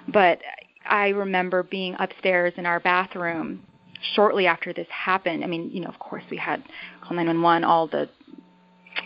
But 0.08 0.40
i 0.86 1.06
remember 1.26 1.64
being 1.64 1.96
upstairs 1.98 2.54
in 2.58 2.66
our 2.66 2.80
bathroom 2.82 3.48
shortly 4.16 4.46
after 4.48 4.74
this 4.74 4.88
happened. 4.90 5.44
I 5.46 5.48
mean 5.48 5.72
you 5.72 5.80
know 5.82 5.88
of 5.96 6.00
course 6.00 6.24
we 6.30 6.38
had 6.38 6.60
call 7.02 7.16
911 7.16 7.64
all 7.64 7.88
the 7.88 8.10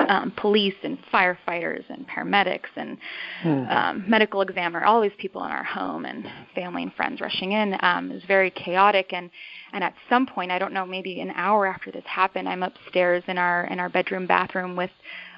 um, 0.07 0.31
police 0.37 0.75
and 0.83 0.97
firefighters 1.13 1.83
and 1.89 2.07
paramedics 2.07 2.69
and 2.75 2.97
Hmm. 3.41 3.65
um, 3.69 4.03
medical 4.07 4.41
examiner, 4.41 4.83
all 4.85 5.01
these 5.01 5.11
people 5.17 5.43
in 5.43 5.51
our 5.51 5.63
home 5.63 6.05
and 6.05 6.25
family 6.55 6.83
and 6.83 6.93
friends 6.93 7.21
rushing 7.21 7.51
in. 7.51 7.77
Um, 7.81 8.11
it 8.11 8.15
was 8.15 8.23
very 8.23 8.49
chaotic, 8.51 9.13
and 9.13 9.29
and 9.73 9.83
at 9.83 9.93
some 10.09 10.25
point, 10.25 10.51
I 10.51 10.59
don't 10.59 10.73
know, 10.73 10.85
maybe 10.85 11.19
an 11.19 11.31
hour 11.35 11.67
after 11.67 11.91
this 11.91 12.03
happened, 12.05 12.47
I'm 12.49 12.63
upstairs 12.63 13.23
in 13.27 13.37
our 13.37 13.65
in 13.65 13.79
our 13.79 13.89
bedroom 13.89 14.25
bathroom 14.27 14.75
with 14.75 14.91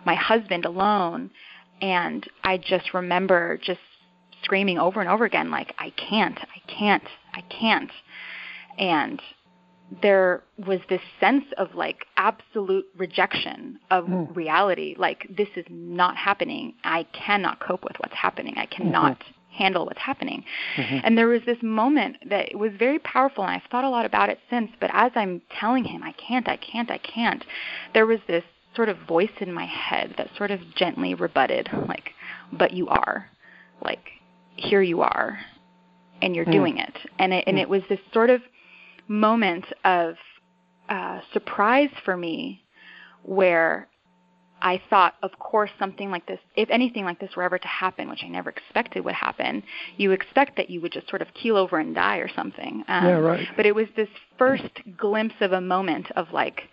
my 0.05 0.15
husband 0.15 0.65
alone, 0.65 1.29
and 1.81 2.27
I 2.43 2.57
just 2.57 2.93
remember 2.93 3.57
just 3.61 3.81
screaming 4.43 4.77
over 4.77 5.01
and 5.01 5.09
over 5.09 5.25
again, 5.25 5.51
like 5.51 5.73
I 5.77 5.91
can't, 5.91 6.39
I 6.39 6.71
can't, 6.71 7.03
I 7.33 7.41
can't, 7.41 7.91
and 8.77 9.21
there 10.01 10.43
was 10.67 10.79
this 10.89 11.01
sense 11.19 11.45
of 11.57 11.73
like 11.73 12.05
absolute 12.17 12.85
rejection 12.97 13.79
of 13.89 14.05
Mm. 14.05 14.35
reality 14.35 14.95
like 14.97 15.25
this 15.35 15.49
is 15.55 15.65
not 15.69 16.15
happening 16.15 16.73
i 16.83 17.03
cannot 17.11 17.59
cope 17.59 17.83
with 17.83 17.99
what's 17.99 18.13
happening 18.13 18.53
i 18.57 18.65
cannot 18.67 19.17
handle 19.51 19.85
what's 19.87 19.99
happening 19.99 20.43
Mhm. 20.75 21.01
and 21.03 21.17
there 21.17 21.27
was 21.27 21.41
this 21.43 21.61
moment 21.63 22.17
that 22.29 22.53
was 22.55 22.71
very 22.73 22.99
powerful 22.99 23.43
and 23.43 23.51
i've 23.53 23.63
thought 23.71 23.83
a 23.83 23.89
lot 23.89 24.05
about 24.05 24.29
it 24.29 24.39
since 24.49 24.71
but 24.79 24.91
as 24.93 25.11
i'm 25.15 25.41
telling 25.59 25.83
him 25.83 26.03
i 26.03 26.11
can't 26.13 26.47
i 26.47 26.55
can't 26.57 26.91
i 26.91 26.99
can't 26.99 27.43
there 27.93 28.05
was 28.05 28.19
this 28.27 28.43
sort 28.75 28.89
of 28.89 28.97
voice 28.99 29.31
in 29.39 29.51
my 29.51 29.65
head 29.65 30.13
that 30.17 30.29
sort 30.37 30.51
of 30.51 30.59
gently 30.75 31.15
rebutted 31.15 31.67
like 31.87 32.13
but 32.53 32.71
you 32.73 32.87
are 32.89 33.27
like 33.81 34.11
here 34.55 34.83
you 34.83 35.01
are 35.01 35.39
and 36.21 36.35
you're 36.35 36.45
Mm. 36.45 36.51
doing 36.51 36.77
it 36.77 36.95
and 37.17 37.33
it 37.33 37.43
and 37.47 37.57
Mm. 37.57 37.61
it 37.61 37.69
was 37.69 37.81
this 37.89 37.99
sort 38.13 38.29
of 38.29 38.43
moment 39.09 39.65
of 39.83 40.15
uh, 40.87 41.19
surprise 41.33 41.89
for 42.05 42.15
me 42.15 42.63
where 43.23 43.89
I 44.61 44.81
thought, 44.89 45.15
of 45.23 45.37
course, 45.39 45.69
something 45.79 46.11
like 46.11 46.25
this, 46.25 46.39
if 46.55 46.69
anything 46.69 47.05
like 47.05 47.19
this 47.19 47.35
were 47.35 47.43
ever 47.43 47.57
to 47.57 47.67
happen, 47.67 48.09
which 48.09 48.23
I 48.23 48.27
never 48.27 48.49
expected 48.49 49.05
would 49.05 49.15
happen, 49.15 49.63
you 49.97 50.11
expect 50.11 50.57
that 50.57 50.69
you 50.69 50.81
would 50.81 50.91
just 50.91 51.09
sort 51.09 51.21
of 51.21 51.33
keel 51.33 51.55
over 51.55 51.79
and 51.79 51.95
die 51.95 52.17
or 52.17 52.29
something. 52.35 52.83
Um, 52.87 53.05
Yeah, 53.05 53.17
right. 53.19 53.47
But 53.55 53.65
it 53.65 53.73
was 53.73 53.87
this 53.95 54.09
first 54.37 54.81
glimpse 54.97 55.35
of 55.41 55.53
a 55.53 55.61
moment 55.61 56.11
of 56.15 56.27
like, 56.33 56.63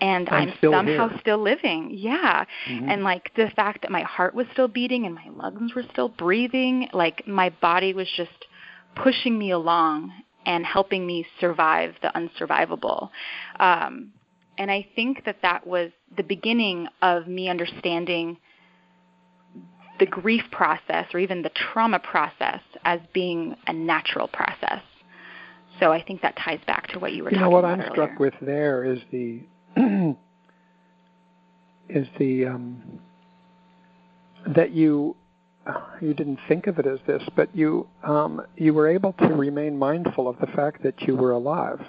and 0.00 0.28
I'm 0.28 0.48
I'm, 0.50 0.56
still 0.58 0.72
somehow 0.72 1.08
here. 1.08 1.18
still 1.20 1.38
living. 1.38 1.90
Yeah. 1.92 2.44
Mhm. 2.68 2.90
And 2.90 3.02
like 3.04 3.32
the 3.34 3.50
fact 3.50 3.82
that 3.82 3.90
my 3.90 4.02
heart 4.02 4.34
was 4.34 4.46
still 4.52 4.68
beating 4.68 5.06
and 5.06 5.14
my 5.14 5.28
lungs 5.34 5.74
were 5.74 5.84
still 5.92 6.08
breathing, 6.08 6.88
like 6.92 7.26
my 7.26 7.50
body 7.50 7.92
was 7.92 8.08
just 8.16 8.46
pushing 8.94 9.38
me 9.38 9.50
along 9.50 10.12
and 10.46 10.64
helping 10.64 11.06
me 11.06 11.26
survive 11.40 11.94
the 12.02 12.10
unsurvivable. 12.14 13.10
Um, 13.58 14.12
and 14.58 14.70
I 14.70 14.86
think 14.94 15.24
that 15.24 15.38
that 15.42 15.66
was 15.66 15.90
the 16.16 16.22
beginning 16.22 16.88
of 17.02 17.26
me 17.26 17.48
understanding 17.48 18.36
the 19.98 20.06
grief 20.06 20.42
process 20.50 21.06
or 21.12 21.20
even 21.20 21.42
the 21.42 21.50
trauma 21.50 21.98
process 21.98 22.60
as 22.84 23.00
being 23.12 23.54
a 23.66 23.72
natural 23.72 24.28
process. 24.28 24.82
So 25.78 25.92
I 25.92 26.02
think 26.02 26.22
that 26.22 26.36
ties 26.36 26.60
back 26.66 26.88
to 26.88 26.98
what 26.98 27.12
you 27.12 27.22
were 27.22 27.30
you 27.30 27.36
talking 27.36 27.50
know 27.50 27.50
what 27.50 27.64
I'm 27.64 27.80
earlier. 27.80 27.92
struck 27.92 28.18
with 28.18 28.34
there 28.40 28.84
is 28.84 29.00
the 29.10 29.40
is 31.88 32.06
the 32.18 32.46
um, 32.46 33.00
that 34.46 34.72
you 34.72 35.16
you 36.00 36.14
didn't 36.14 36.38
think 36.48 36.66
of 36.66 36.78
it 36.78 36.86
as 36.86 36.98
this, 37.06 37.22
but 37.36 37.54
you 37.54 37.86
um, 38.02 38.42
you 38.56 38.74
were 38.74 38.88
able 38.88 39.12
to 39.14 39.26
remain 39.28 39.78
mindful 39.78 40.28
of 40.28 40.38
the 40.38 40.46
fact 40.48 40.82
that 40.82 41.00
you 41.02 41.16
were 41.16 41.32
alive. 41.32 41.80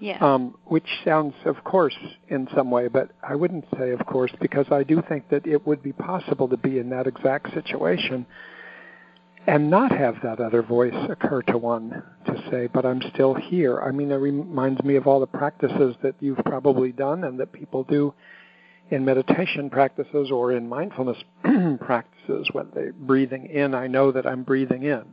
Yeah. 0.00 0.16
Um, 0.20 0.54
which 0.64 0.86
sounds, 1.04 1.34
of 1.44 1.62
course, 1.62 1.96
in 2.28 2.48
some 2.56 2.70
way, 2.70 2.88
but 2.88 3.10
I 3.22 3.34
wouldn't 3.34 3.66
say, 3.78 3.90
of 3.90 4.06
course, 4.06 4.32
because 4.40 4.64
I 4.70 4.82
do 4.82 5.02
think 5.06 5.28
that 5.28 5.46
it 5.46 5.66
would 5.66 5.82
be 5.82 5.92
possible 5.92 6.48
to 6.48 6.56
be 6.56 6.78
in 6.78 6.88
that 6.88 7.06
exact 7.06 7.52
situation 7.52 8.24
and 9.46 9.70
not 9.70 9.92
have 9.92 10.16
that 10.22 10.40
other 10.40 10.62
voice 10.62 10.94
occur 11.10 11.42
to 11.42 11.58
one 11.58 12.02
to 12.26 12.50
say, 12.50 12.66
but 12.66 12.86
I'm 12.86 13.02
still 13.12 13.34
here. 13.34 13.80
I 13.80 13.90
mean, 13.90 14.10
it 14.10 14.16
reminds 14.16 14.82
me 14.82 14.96
of 14.96 15.06
all 15.06 15.20
the 15.20 15.26
practices 15.26 15.96
that 16.02 16.14
you've 16.20 16.44
probably 16.44 16.92
done 16.92 17.24
and 17.24 17.38
that 17.40 17.52
people 17.52 17.84
do 17.84 18.14
in 18.90 19.04
meditation 19.04 19.70
practices 19.70 20.30
or 20.30 20.52
in 20.52 20.68
mindfulness 20.68 21.18
practices 21.80 22.48
when 22.52 22.68
they 22.74 22.90
breathing 22.90 23.46
in, 23.46 23.74
I 23.74 23.86
know 23.86 24.12
that 24.12 24.26
I'm 24.26 24.42
breathing 24.42 24.82
in. 24.82 25.04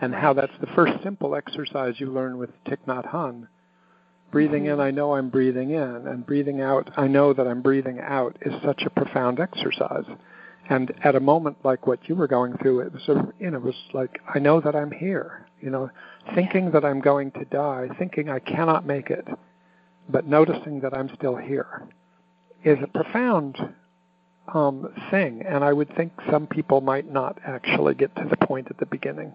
And 0.00 0.14
how 0.14 0.34
that's 0.34 0.52
the 0.60 0.66
first 0.68 1.02
simple 1.02 1.34
exercise 1.34 1.94
you 1.98 2.10
learn 2.10 2.38
with 2.38 2.50
Thich 2.64 2.78
Nhat 2.86 3.10
Hanh 3.10 3.48
Breathing 4.30 4.66
in, 4.66 4.80
I 4.80 4.90
know 4.90 5.14
I'm 5.14 5.30
breathing 5.30 5.70
in, 5.70 6.06
and 6.06 6.26
breathing 6.26 6.60
out, 6.60 6.90
I 6.96 7.06
know 7.06 7.32
that 7.32 7.46
I'm 7.46 7.62
breathing 7.62 8.00
out 8.00 8.36
is 8.42 8.52
such 8.62 8.82
a 8.82 8.90
profound 8.90 9.38
exercise. 9.38 10.04
And 10.68 10.92
at 11.04 11.14
a 11.14 11.20
moment 11.20 11.58
like 11.64 11.86
what 11.86 12.08
you 12.08 12.16
were 12.16 12.26
going 12.26 12.56
through, 12.58 12.80
it 12.80 12.92
was 12.92 13.08
a, 13.08 13.32
you 13.38 13.50
know, 13.50 13.58
it 13.58 13.62
was 13.62 13.76
like 13.94 14.20
I 14.34 14.40
know 14.40 14.60
that 14.60 14.74
I'm 14.74 14.90
here. 14.90 15.46
You 15.60 15.70
know, 15.70 15.90
thinking 16.34 16.72
that 16.72 16.84
I'm 16.84 17.00
going 17.00 17.30
to 17.32 17.44
die, 17.46 17.88
thinking 17.98 18.28
I 18.28 18.40
cannot 18.40 18.84
make 18.84 19.08
it, 19.08 19.26
but 20.08 20.26
noticing 20.26 20.80
that 20.80 20.92
I'm 20.92 21.10
still 21.16 21.36
here, 21.36 21.88
is 22.66 22.78
a 22.82 22.88
profound 22.88 23.56
um, 24.52 24.92
thing. 25.10 25.42
And 25.48 25.64
I 25.64 25.72
would 25.72 25.94
think 25.96 26.12
some 26.30 26.46
people 26.46 26.80
might 26.80 27.10
not 27.10 27.38
actually 27.46 27.94
get 27.94 28.14
to 28.16 28.26
the 28.28 28.36
point 28.36 28.66
at 28.70 28.78
the 28.78 28.86
beginning 28.86 29.34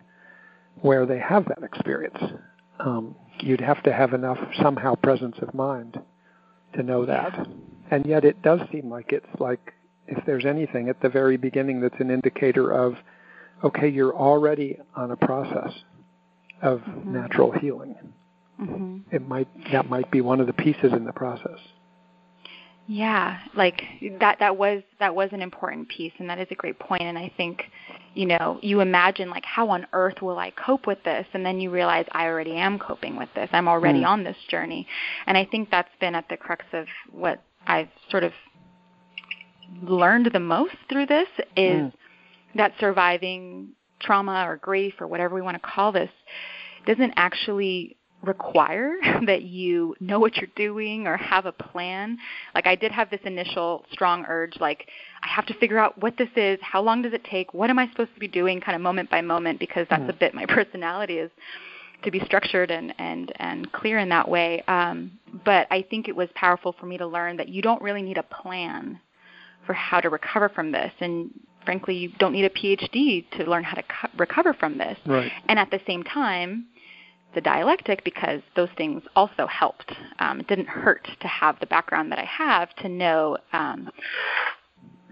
where 0.82 1.06
they 1.06 1.20
have 1.20 1.46
that 1.46 1.64
experience. 1.64 2.18
Um, 2.80 3.16
you'd 3.40 3.62
have 3.62 3.82
to 3.84 3.94
have 3.94 4.14
enough 4.14 4.38
somehow 4.62 4.96
presence 4.96 5.38
of 5.42 5.54
mind 5.54 6.00
to 6.74 6.84
know 6.84 7.06
that. 7.06 7.48
And 7.90 8.06
yet 8.06 8.26
it 8.26 8.42
does 8.42 8.60
seem 8.72 8.90
like 8.90 9.12
it's 9.12 9.40
like 9.40 9.74
if 10.08 10.26
there's 10.26 10.46
anything 10.46 10.90
at 10.90 11.02
the 11.02 11.10
very 11.10 11.38
beginning 11.38 11.80
that's 11.82 12.00
an 12.00 12.12
indicator 12.12 12.72
of 12.72 12.96
okay, 13.64 13.88
you're 13.90 14.16
already 14.16 14.78
on 14.96 15.12
a 15.12 15.16
process 15.16 15.72
of 16.62 16.80
mm-hmm. 16.80 17.14
natural 17.14 17.52
healing. 17.52 17.96
Mm-hmm. 18.60 19.16
It 19.16 19.28
might 19.28 19.48
that 19.72 19.90
might 19.90 20.10
be 20.12 20.22
one 20.22 20.40
of 20.40 20.48
the 20.48 20.54
pieces 20.54 20.92
in 20.94 21.06
the 21.06 21.14
process. 21.14 21.60
Yeah, 22.94 23.38
like 23.56 23.84
that 24.20 24.40
that 24.40 24.58
was 24.58 24.84
that 25.00 25.16
was 25.16 25.30
an 25.32 25.42
important 25.42 25.88
piece 25.88 26.12
and 26.18 26.30
that 26.30 26.40
is 26.40 26.48
a 26.52 26.56
great 26.56 26.78
point 26.78 27.04
and 27.04 27.18
I 27.18 27.32
think 27.38 27.64
you 28.14 28.26
know, 28.26 28.60
you 28.62 28.82
imagine 28.82 29.30
like 29.30 29.46
how 29.46 29.70
on 29.70 29.88
earth 29.94 30.22
will 30.22 30.38
I 30.38 30.52
cope 30.52 30.86
with 30.86 31.02
this 31.06 31.26
and 31.34 31.46
then 31.46 31.62
you 31.62 31.70
realize 31.70 32.06
I 32.12 32.26
already 32.26 32.58
am 32.58 32.78
coping 32.78 33.16
with 33.16 33.30
this. 33.34 33.48
I'm 33.54 33.70
already 33.70 34.02
mm. 34.02 34.08
on 34.08 34.26
this 34.26 34.36
journey. 34.50 34.86
And 35.26 35.38
I 35.38 35.46
think 35.46 35.72
that's 35.72 35.88
been 36.02 36.16
at 36.16 36.28
the 36.28 36.36
crux 36.36 36.66
of 36.74 36.86
what 37.10 37.42
I've 37.66 37.88
sort 38.10 38.26
of 38.26 38.34
learned 39.82 40.30
the 40.34 40.42
most 40.42 40.76
through 40.90 41.06
this 41.06 41.30
is 41.56 41.84
mm. 41.84 41.94
that 42.56 42.74
surviving 42.78 43.70
trauma 44.02 44.44
or 44.46 44.58
grief 44.58 44.96
or 45.00 45.08
whatever 45.08 45.34
we 45.34 45.42
want 45.42 45.56
to 45.56 45.66
call 45.66 45.94
this 45.94 46.12
doesn't 46.86 47.14
actually 47.16 47.96
require 48.24 48.96
that 49.26 49.44
you 49.44 49.96
know 50.00 50.20
what 50.20 50.38
you're 50.38 50.50
doing 50.56 51.08
or 51.08 51.18
have 51.18 51.46
a 51.46 51.52
plan. 51.52 52.18
Like 52.56 52.68
I 52.68 52.76
did 52.76 52.92
have 52.92 53.10
this 53.10 53.22
initial 53.24 53.86
strong 53.92 54.26
urge 54.28 54.60
like 54.60 54.88
I 55.24 55.28
have 55.28 55.46
to 55.48 55.54
figure 55.56 55.78
out 55.78 56.02
what 56.02 56.18
this 56.18 56.30
is, 56.36 56.60
how 56.62 56.82
long 56.82 57.02
does 57.02 57.14
it 57.14 57.24
take, 57.24 57.54
what 57.54 57.70
am 57.70 57.80
I 57.80 57.90
supposed 57.90 58.14
to 58.14 58.20
be 58.20 58.28
doing 58.28 58.60
kind 58.60 58.76
of 58.76 58.82
moment 58.82 59.10
by 59.10 59.22
moment 59.22 59.60
because 59.60 59.88
that's 59.90 60.04
mm. 60.04 60.10
a 60.10 60.14
bit 60.14 60.34
my 60.34 60.46
personality 60.48 61.18
is 61.18 61.32
to 62.04 62.12
be 62.12 62.20
structured 62.26 62.72
and 62.72 62.94
and 62.98 63.32
and 63.36 63.72
clear 63.72 64.00
in 64.00 64.10
that 64.10 64.28
way. 64.28 64.64
Um, 64.68 65.12
but 65.46 65.68
I 65.72 65.86
think 65.90 66.08
it 66.08 66.16
was 66.16 66.30
powerful 66.36 66.74
for 66.80 66.86
me 66.86 66.98
to 66.98 67.08
learn 67.08 67.38
that 67.38 67.50
you 67.50 67.62
don't 67.62 67.82
really 67.82 68.02
need 68.02 68.18
a 68.18 68.24
plan 68.24 69.00
for 69.66 69.74
how 69.74 70.02
to 70.02 70.10
recover 70.10 70.50
from 70.50 70.72
this 70.72 70.92
and 71.00 71.32
frankly 71.66 71.96
you 71.96 72.10
don't 72.18 72.34
need 72.34 72.46
a 72.46 72.50
PhD 72.50 73.24
to 73.38 73.44
learn 73.44 73.64
how 73.64 73.76
to 73.76 73.84
co- 73.84 74.10
recover 74.18 74.54
from 74.54 74.78
this. 74.78 74.98
Right. 75.06 75.32
And 75.48 75.60
at 75.60 75.70
the 75.70 75.80
same 75.86 76.04
time, 76.04 76.66
the 77.34 77.42
dialectic 77.42 78.04
because 78.04 78.42
those 78.56 78.70
things 78.78 79.04
also 79.16 79.48
helped. 79.48 79.92
Um, 80.20 80.40
it 80.40 80.48
didn't 80.48 80.68
hurt 80.68 81.08
to 81.20 81.28
have 81.28 81.60
the 81.60 81.66
background 81.66 82.12
that 82.12 82.20
I 82.20 82.26
have 82.26 82.74
to 82.78 82.90
know 82.90 83.38
um, 83.54 83.90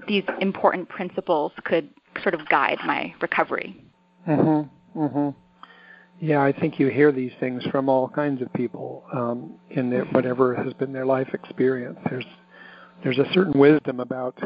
these 0.08 0.24
important 0.42 0.90
principles 0.90 1.52
could 1.64 1.90
sort 2.22 2.34
of 2.34 2.48
guide 2.50 2.80
my 2.86 3.14
recovery. 3.22 3.76
Mhm. 4.28 4.70
Mhm. 4.96 5.36
Yeah, 6.20 6.44
I 6.44 6.52
think 6.52 6.80
you 6.80 6.88
hear 6.88 7.12
these 7.12 7.34
things 7.40 7.66
from 7.68 7.88
all 7.88 8.10
kinds 8.10 8.42
of 8.42 8.52
people 8.54 9.06
um, 9.14 9.54
in 9.70 9.90
their, 9.90 10.04
whatever 10.06 10.54
has 10.54 10.74
been 10.74 10.92
their 10.92 11.06
life 11.06 11.34
experience. 11.34 11.98
There's 12.10 12.26
there's 13.04 13.20
a 13.20 13.32
certain 13.32 13.58
wisdom 13.58 14.02
about 14.02 14.38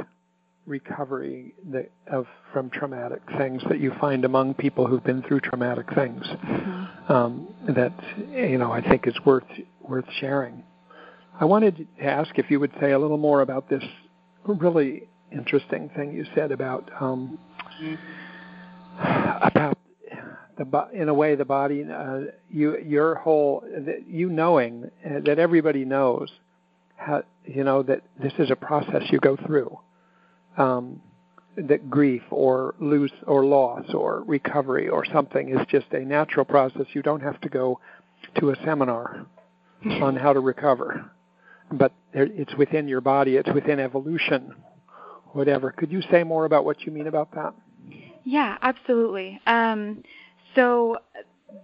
recovery 0.66 1.54
that, 1.72 1.92
of 2.12 2.26
from 2.52 2.70
traumatic 2.70 3.22
things 3.38 3.62
that 3.70 3.80
you 3.80 3.92
find 4.00 4.24
among 4.26 4.54
people 4.54 4.88
who've 4.88 5.04
been 5.04 5.22
through 5.24 5.42
traumatic 5.42 5.86
things 5.94 6.24
mm-hmm. 6.26 7.12
um, 7.12 7.54
that 7.68 7.94
you 8.32 8.58
know 8.58 8.72
I 8.72 8.82
think 8.82 9.08
is 9.08 9.16
worth 9.26 9.44
worth 9.82 10.06
sharing. 10.20 10.64
I 11.40 11.46
wanted 11.46 11.88
to 11.98 12.04
ask 12.04 12.38
if 12.38 12.50
you 12.50 12.60
would 12.60 12.72
say 12.80 12.92
a 12.92 13.00
little 13.00 13.18
more 13.18 13.42
about 13.42 13.70
this 13.70 13.84
really 14.46 15.08
interesting 15.32 15.90
thing 15.96 16.14
you 16.14 16.26
said 16.36 16.52
about 16.52 16.90
um, 17.00 17.38
about 19.00 19.78
the 20.58 20.88
in 20.94 21.10
a 21.10 21.14
way 21.14 21.36
the 21.36 21.46
body 21.46 21.84
uh, 21.84 22.20
you 22.50 22.78
your 22.80 23.16
whole 23.16 23.64
you 24.08 24.30
knowing 24.30 24.90
uh, 25.06 25.20
that 25.26 25.40
everybody 25.40 25.84
knows 25.84 26.30
how 26.96 27.24
you 27.46 27.64
know 27.64 27.84
that 27.84 28.02
this 28.22 28.34
is 28.38 28.52
a 28.52 28.56
process 28.56 29.02
you 29.12 29.20
go 29.20 29.36
through 29.36 29.78
um, 30.58 31.02
that 31.56 31.90
grief 31.90 32.24
or 32.32 32.76
lose 32.80 33.12
or 33.28 33.46
loss 33.46 33.94
or 33.94 34.24
recovery 34.26 34.90
or 34.90 35.06
something 35.06 35.50
is 35.50 35.66
just 35.68 35.86
a 35.92 36.00
natural 36.00 36.46
process. 36.46 36.86
You 36.94 37.02
don't 37.02 37.22
have 37.22 37.40
to 37.42 37.50
go 37.50 37.80
to 38.40 38.52
a 38.52 38.56
seminar 38.64 39.26
on 39.86 40.16
how 40.16 40.34
to 40.34 40.40
recover, 40.40 41.12
but 41.72 41.92
it's 42.14 42.56
within 42.56 42.88
your 42.88 43.02
body. 43.02 43.36
It's 43.36 43.52
within 43.54 43.80
evolution, 43.80 44.56
whatever. 45.34 45.72
Could 45.72 45.92
you 45.92 46.02
say 46.12 46.24
more 46.24 46.46
about 46.46 46.66
what 46.66 46.82
you 46.82 46.92
mean 46.92 47.08
about 47.08 47.34
that? 47.36 47.54
Yeah, 48.24 48.58
absolutely. 48.62 49.40
Um, 49.46 50.04
so 50.56 50.98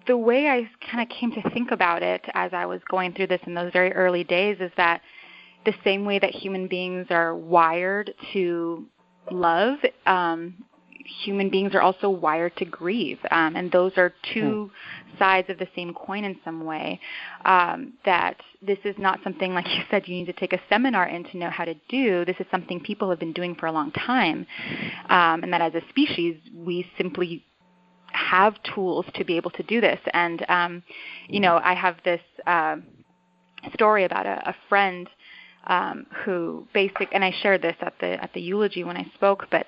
the 0.08 0.18
way 0.18 0.48
I 0.48 0.70
kind 0.92 1.02
of 1.02 1.10
came 1.10 1.32
to 1.32 1.50
think 1.52 1.72
about 1.72 2.04
it 2.04 2.24
as 2.34 2.52
I 2.54 2.66
was 2.66 2.82
going 2.90 3.14
through 3.14 3.28
this 3.28 3.42
in 3.46 3.54
those 3.54 3.72
very 3.72 3.94
early 3.94 4.24
days 4.24 4.58
is 4.60 4.72
that 4.78 5.02
the 5.66 5.74
same 5.84 6.06
way 6.06 6.20
that 6.20 6.32
human 6.32 6.68
beings 6.68 7.08
are 7.10 7.36
wired 7.36 8.14
to 8.34 8.86
love, 9.32 9.80
um, 10.06 10.56
human 11.24 11.50
beings 11.50 11.74
are 11.74 11.82
also 11.82 12.10
wired 12.10 12.56
to 12.58 12.66
grieve. 12.66 13.20
Um, 13.32 13.56
and 13.56 13.72
those 13.72 13.94
are 13.98 14.14
two 14.34 14.72
mm. 14.72 15.20
sides 15.20 15.50
of 15.50 15.58
the 15.58 15.68
same 15.76 15.94
coin 15.94 16.24
in 16.24 16.38
some 16.46 16.66
way. 16.66 17.00
Um, 17.46 17.94
that 18.06 18.38
this 18.62 18.78
is 18.84 18.96
not 18.98 19.20
something, 19.24 19.54
like 19.54 19.68
you 19.68 19.84
said, 19.90 20.08
you 20.08 20.16
need 20.16 20.26
to 20.26 20.34
take 20.34 20.54
a 20.54 20.60
seminar 20.70 21.08
in 21.08 21.24
to 21.26 21.38
know 21.38 21.50
how 21.50 21.66
to 21.66 21.76
do. 21.90 22.26
This 22.26 22.38
is 22.40 22.46
something 22.52 22.80
people 22.80 23.10
have 23.10 23.20
been 23.20 23.34
doing 23.34 23.56
for 23.56 23.66
a 23.66 23.72
long 23.72 23.92
time. 23.92 24.46
Um, 25.10 25.44
and 25.44 25.54
that 25.54 25.62
as 25.62 25.74
a 25.76 25.82
species, 25.90 26.38
we 26.54 26.86
simply 26.98 27.44
have 28.12 28.56
tools 28.76 29.06
to 29.16 29.24
be 29.24 29.38
able 29.38 29.52
to 29.52 29.64
do 29.64 29.82
this. 29.82 30.00
And, 30.14 30.46
um, 30.50 30.84
you 31.28 31.40
know, 31.40 31.60
I 31.64 31.74
have 31.76 31.98
this 32.04 32.22
uh, 32.46 32.78
story 33.74 34.04
about 34.04 34.26
a, 34.26 34.50
a 34.50 34.56
friend 34.68 35.08
um, 35.68 36.06
who 36.24 36.68
basic 36.74 37.10
and 37.12 37.24
I 37.24 37.34
shared 37.42 37.62
this 37.62 37.76
at 37.82 37.94
the 38.00 38.22
at 38.22 38.34
the 38.34 38.42
eulogy 38.42 38.84
when 38.84 38.98
I 38.98 39.06
spoke, 39.16 39.48
but 39.52 39.68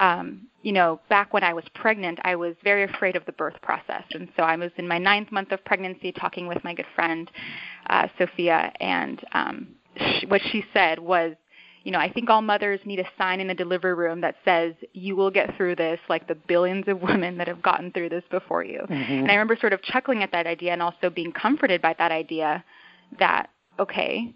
um, 0.00 0.46
you 0.62 0.72
know, 0.72 1.00
back 1.08 1.32
when 1.34 1.42
I 1.42 1.52
was 1.52 1.64
pregnant, 1.74 2.20
I 2.24 2.36
was 2.36 2.54
very 2.62 2.84
afraid 2.84 3.16
of 3.16 3.26
the 3.26 3.32
birth 3.32 3.60
process, 3.62 4.04
and 4.12 4.28
so 4.36 4.44
I 4.44 4.56
was 4.56 4.70
in 4.76 4.86
my 4.86 4.98
ninth 4.98 5.32
month 5.32 5.52
of 5.52 5.64
pregnancy, 5.64 6.12
talking 6.12 6.46
with 6.46 6.62
my 6.64 6.74
good 6.74 6.86
friend 6.94 7.30
uh, 7.90 8.08
Sophia, 8.18 8.72
and 8.80 9.20
um, 9.32 9.68
she, 9.96 10.26
what 10.26 10.40
she 10.50 10.64
said 10.72 10.98
was, 10.98 11.34
you 11.82 11.90
know, 11.90 11.98
I 11.98 12.10
think 12.10 12.30
all 12.30 12.42
mothers 12.42 12.80
need 12.84 13.00
a 13.00 13.08
sign 13.18 13.40
in 13.40 13.48
the 13.48 13.54
delivery 13.54 13.94
room 13.94 14.20
that 14.20 14.36
says 14.44 14.74
you 14.92 15.16
will 15.16 15.30
get 15.30 15.56
through 15.56 15.76
this, 15.76 15.98
like 16.08 16.28
the 16.28 16.36
billions 16.36 16.86
of 16.86 17.02
women 17.02 17.36
that 17.38 17.48
have 17.48 17.60
gotten 17.60 17.90
through 17.90 18.10
this 18.10 18.24
before 18.30 18.64
you. 18.64 18.86
Mm-hmm. 18.88 19.12
And 19.12 19.30
I 19.30 19.34
remember 19.34 19.56
sort 19.60 19.72
of 19.72 19.82
chuckling 19.82 20.22
at 20.22 20.30
that 20.32 20.46
idea 20.46 20.72
and 20.72 20.80
also 20.80 21.10
being 21.10 21.32
comforted 21.32 21.82
by 21.82 21.94
that 21.98 22.12
idea 22.12 22.64
that 23.18 23.50
okay, 23.78 24.32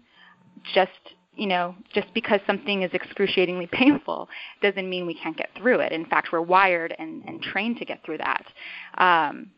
just 0.73 0.91
you 1.37 1.45
know, 1.45 1.75
just 1.93 2.11
because 2.15 2.39
something 2.47 2.81
is 2.81 2.91
excruciatingly 2.93 3.67
painful 3.71 4.27
doesn't 4.61 4.89
mean 4.89 5.05
we 5.05 5.13
can't 5.13 5.37
get 5.37 5.49
through 5.55 5.79
it. 5.79 5.91
In 5.91 6.05
fact, 6.05 6.29
we're 6.31 6.41
wired 6.41 6.95
and, 6.97 7.23
and 7.25 7.41
trained 7.41 7.77
to 7.77 7.85
get 7.85 8.03
through 8.03 8.17
that. 8.17 8.45
Um, 8.97 9.51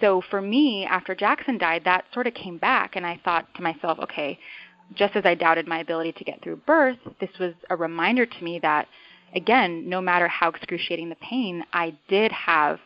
so 0.00 0.22
for 0.30 0.40
me, 0.40 0.86
after 0.86 1.14
Jackson 1.14 1.58
died, 1.58 1.82
that 1.84 2.04
sort 2.14 2.26
of 2.26 2.34
came 2.34 2.58
back, 2.58 2.96
and 2.96 3.06
I 3.06 3.20
thought 3.24 3.46
to 3.56 3.62
myself, 3.62 3.98
okay, 3.98 4.38
just 4.94 5.16
as 5.16 5.24
I 5.26 5.34
doubted 5.34 5.66
my 5.66 5.80
ability 5.80 6.12
to 6.12 6.24
get 6.24 6.42
through 6.42 6.56
birth, 6.56 6.98
this 7.20 7.30
was 7.38 7.52
a 7.68 7.76
reminder 7.76 8.24
to 8.24 8.44
me 8.44 8.58
that, 8.60 8.88
again, 9.34 9.88
no 9.88 10.00
matter 10.00 10.28
how 10.28 10.48
excruciating 10.48 11.08
the 11.08 11.16
pain, 11.16 11.64
I 11.72 11.94
did 12.08 12.32
have 12.32 12.78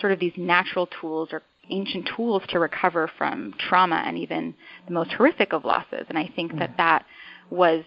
sort 0.00 0.12
of 0.12 0.18
these 0.18 0.32
natural 0.36 0.88
tools 1.00 1.28
or 1.32 1.42
ancient 1.70 2.08
tools 2.16 2.42
to 2.48 2.58
recover 2.58 3.10
from 3.18 3.54
trauma 3.58 4.02
and 4.06 4.18
even 4.18 4.54
the 4.86 4.92
most 4.92 5.12
horrific 5.12 5.52
of 5.52 5.64
losses. 5.64 6.06
And 6.08 6.18
I 6.18 6.30
think 6.34 6.52
mm. 6.52 6.58
that 6.58 6.76
that 6.76 7.04
was 7.50 7.84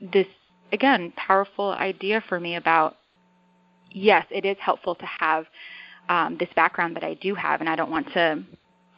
this, 0.00 0.26
again, 0.72 1.12
powerful 1.16 1.70
idea 1.72 2.22
for 2.28 2.40
me 2.40 2.56
about 2.56 2.96
yes, 3.90 4.26
it 4.30 4.44
is 4.44 4.56
helpful 4.60 4.94
to 4.94 5.06
have 5.06 5.46
um, 6.08 6.36
this 6.38 6.48
background 6.54 6.94
that 6.96 7.04
I 7.04 7.14
do 7.14 7.34
have, 7.34 7.60
and 7.60 7.68
I 7.68 7.76
don't 7.76 7.90
want 7.90 8.12
to 8.12 8.42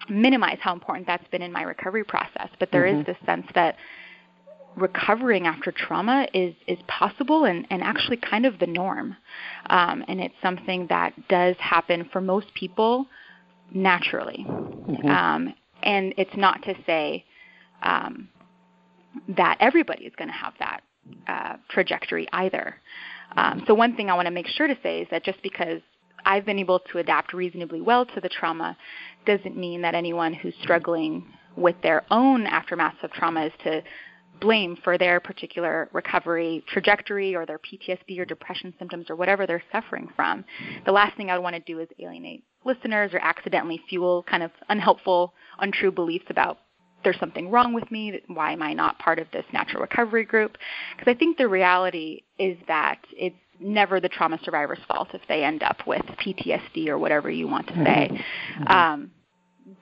minimize 0.08 0.58
how 0.60 0.72
important 0.72 1.06
that's 1.06 1.26
been 1.28 1.42
in 1.42 1.52
my 1.52 1.62
recovery 1.62 2.04
process. 2.04 2.48
But 2.58 2.70
there 2.72 2.84
mm-hmm. 2.84 3.00
is 3.00 3.06
this 3.06 3.16
sense 3.24 3.46
that 3.54 3.76
recovering 4.76 5.46
after 5.46 5.72
trauma 5.72 6.26
is 6.34 6.54
is 6.66 6.78
possible 6.86 7.44
and, 7.44 7.66
and 7.70 7.82
actually 7.82 8.16
kind 8.16 8.46
of 8.46 8.58
the 8.58 8.66
norm. 8.66 9.16
Um, 9.70 10.04
and 10.08 10.20
it's 10.20 10.34
something 10.42 10.86
that 10.88 11.14
does 11.28 11.56
happen 11.58 12.08
for 12.12 12.20
most 12.20 12.52
people 12.54 13.06
naturally. 13.72 14.44
Mm-hmm. 14.48 15.08
Um, 15.08 15.54
and 15.82 16.14
it's 16.16 16.36
not 16.36 16.62
to 16.64 16.74
say 16.86 17.24
um, 17.82 18.28
that 19.36 19.56
everybody 19.60 20.04
is 20.04 20.12
going 20.16 20.28
to 20.28 20.34
have 20.34 20.54
that 20.58 20.80
uh, 21.26 21.56
trajectory 21.70 22.28
either. 22.32 22.76
Um, 23.36 23.62
so 23.66 23.74
one 23.74 23.94
thing 23.94 24.10
I 24.10 24.14
want 24.14 24.26
to 24.26 24.32
make 24.32 24.46
sure 24.46 24.66
to 24.66 24.76
say 24.82 25.02
is 25.02 25.08
that 25.10 25.24
just 25.24 25.42
because 25.42 25.80
I've 26.24 26.44
been 26.44 26.58
able 26.58 26.80
to 26.92 26.98
adapt 26.98 27.32
reasonably 27.32 27.80
well 27.80 28.04
to 28.06 28.20
the 28.20 28.28
trauma 28.28 28.76
doesn't 29.26 29.56
mean 29.56 29.82
that 29.82 29.94
anyone 29.94 30.34
who's 30.34 30.54
struggling 30.62 31.26
with 31.56 31.76
their 31.82 32.04
own 32.10 32.46
aftermaths 32.46 33.02
of 33.02 33.10
trauma 33.12 33.46
is 33.46 33.52
to 33.64 33.82
blame 34.40 34.76
for 34.84 34.96
their 34.96 35.18
particular 35.18 35.88
recovery 35.92 36.64
trajectory 36.68 37.34
or 37.34 37.44
their 37.44 37.58
PTSD 37.58 38.18
or 38.18 38.24
depression 38.24 38.72
symptoms 38.78 39.06
or 39.10 39.16
whatever 39.16 39.46
they're 39.46 39.62
suffering 39.72 40.08
from. 40.14 40.44
The 40.86 40.92
last 40.92 41.16
thing 41.16 41.30
I 41.30 41.36
would 41.36 41.42
want 41.42 41.56
to 41.56 41.60
do 41.60 41.80
is 41.80 41.88
alienate 41.98 42.44
listeners 42.64 43.12
or 43.14 43.18
accidentally 43.18 43.80
fuel 43.88 44.24
kind 44.28 44.42
of 44.42 44.50
unhelpful, 44.68 45.34
untrue 45.58 45.90
beliefs 45.90 46.26
about 46.28 46.58
there's 47.04 47.18
something 47.20 47.50
wrong 47.50 47.72
with 47.72 47.90
me. 47.90 48.20
Why 48.26 48.52
am 48.52 48.62
I 48.62 48.72
not 48.72 48.98
part 48.98 49.18
of 49.18 49.28
this 49.32 49.44
natural 49.52 49.82
recovery 49.82 50.24
group? 50.24 50.58
Because 50.96 51.10
I 51.10 51.16
think 51.16 51.38
the 51.38 51.48
reality 51.48 52.22
is 52.38 52.56
that 52.66 52.98
it's 53.12 53.36
never 53.60 54.00
the 54.00 54.08
trauma 54.08 54.38
survivor's 54.44 54.80
fault 54.86 55.08
if 55.14 55.22
they 55.28 55.44
end 55.44 55.62
up 55.62 55.86
with 55.86 56.02
PTSD 56.02 56.88
or 56.88 56.98
whatever 56.98 57.30
you 57.30 57.48
want 57.48 57.68
to 57.68 57.74
say. 57.74 58.10
Mm-hmm. 58.10 58.62
mm-hmm. 58.64 58.72
Um, 58.72 59.10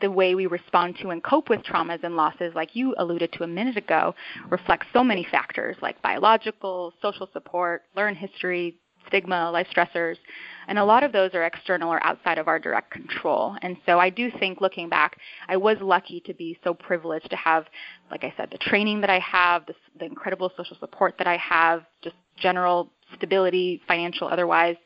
the 0.00 0.11
way 0.11 0.35
we 0.35 0.47
respond 0.47 0.97
to 1.00 1.11
and 1.11 1.23
cope 1.23 1.49
with 1.49 1.62
traumas 1.62 2.02
and 2.02 2.16
losses, 2.16 2.52
like 2.56 2.75
you 2.75 2.95
alluded 2.99 3.33
to 3.33 3.45
a 3.45 3.47
minute 3.47 3.76
ago, 3.76 4.16
reflects 4.50 4.87
so 4.92 5.04
many 5.04 5.25
factors 5.30 5.76
like 5.80 6.02
biological, 6.02 6.92
social 7.00 7.28
support, 7.33 7.83
learned 7.95 8.16
history, 8.16 8.80
stigma, 9.06 9.50
life 9.50 9.66
stressors, 9.75 10.16
and 10.68 10.78
a 10.78 10.84
lot 10.84 11.02
of 11.02 11.12
those 11.12 11.30
are 11.34 11.44
external 11.44 11.92
or 11.92 12.02
outside 12.04 12.38
of 12.38 12.48
our 12.48 12.58
direct 12.58 12.90
control. 12.90 13.56
And 13.62 13.76
so 13.86 13.98
I 13.98 14.10
do 14.10 14.30
think 14.38 14.60
looking 14.60 14.88
back, 14.88 15.18
I 15.48 15.56
was 15.56 15.76
lucky 15.80 16.20
to 16.26 16.34
be 16.34 16.58
so 16.64 16.75
privileged 16.75 17.30
to 17.30 17.36
have, 17.36 17.66
like 18.10 18.25
I 18.25 18.34
said, 18.36 18.48
the 18.50 18.58
training 18.58 19.00
that 19.02 19.10
I 19.10 19.20
have, 19.20 19.66
the, 19.66 19.75
the 19.98 20.04
incredible 20.04 20.50
social 20.56 20.76
support 20.80 21.14
that 21.18 21.26
I 21.26 21.36
have, 21.36 21.84
just 22.02 22.16
general 22.36 22.90
stability, 23.16 23.80
financial, 23.86 24.28
otherwise, 24.28 24.76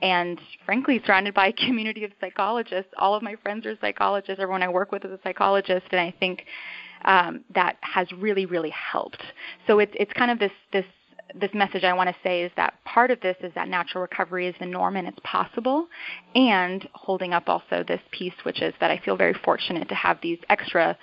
and 0.00 0.40
frankly, 0.64 1.02
surrounded 1.04 1.34
by 1.34 1.48
a 1.48 1.52
community 1.52 2.04
of 2.04 2.12
psychologists. 2.20 2.92
All 2.98 3.14
of 3.14 3.22
my 3.22 3.34
friends 3.42 3.66
are 3.66 3.76
psychologists. 3.80 4.40
Everyone 4.40 4.62
I 4.62 4.68
work 4.68 4.92
with 4.92 5.04
is 5.04 5.10
a 5.10 5.18
psychologist, 5.22 5.86
and 5.90 6.00
I 6.00 6.14
think 6.18 6.44
um, 7.04 7.44
that 7.54 7.76
has 7.80 8.10
really, 8.12 8.46
really 8.46 8.70
helped. 8.70 9.22
So 9.66 9.78
it's 9.78 9.92
it's 9.94 10.12
kind 10.12 10.30
of 10.30 10.38
this 10.38 10.52
this 10.72 10.84
this 11.34 11.50
message 11.54 11.84
I 11.84 11.92
want 11.92 12.08
to 12.08 12.16
say 12.22 12.42
is 12.42 12.52
that 12.56 12.74
part 12.84 13.10
of 13.10 13.20
this 13.20 13.36
is 13.42 13.52
that 13.54 13.68
natural 13.68 14.02
recovery 14.02 14.46
is 14.46 14.54
the 14.60 14.66
norm 14.66 14.96
and 14.96 15.06
it's 15.06 15.18
possible, 15.24 15.86
and 16.34 16.88
holding 16.94 17.32
up 17.32 17.48
also 17.48 17.84
this 17.86 18.00
piece, 18.10 18.34
which 18.44 18.62
is 18.62 18.74
that 18.80 18.90
I 18.90 18.98
feel 18.98 19.16
very 19.16 19.34
fortunate 19.44 19.88
to 19.88 19.94
have 19.94 20.18
these 20.22 20.38
extra 20.48 20.96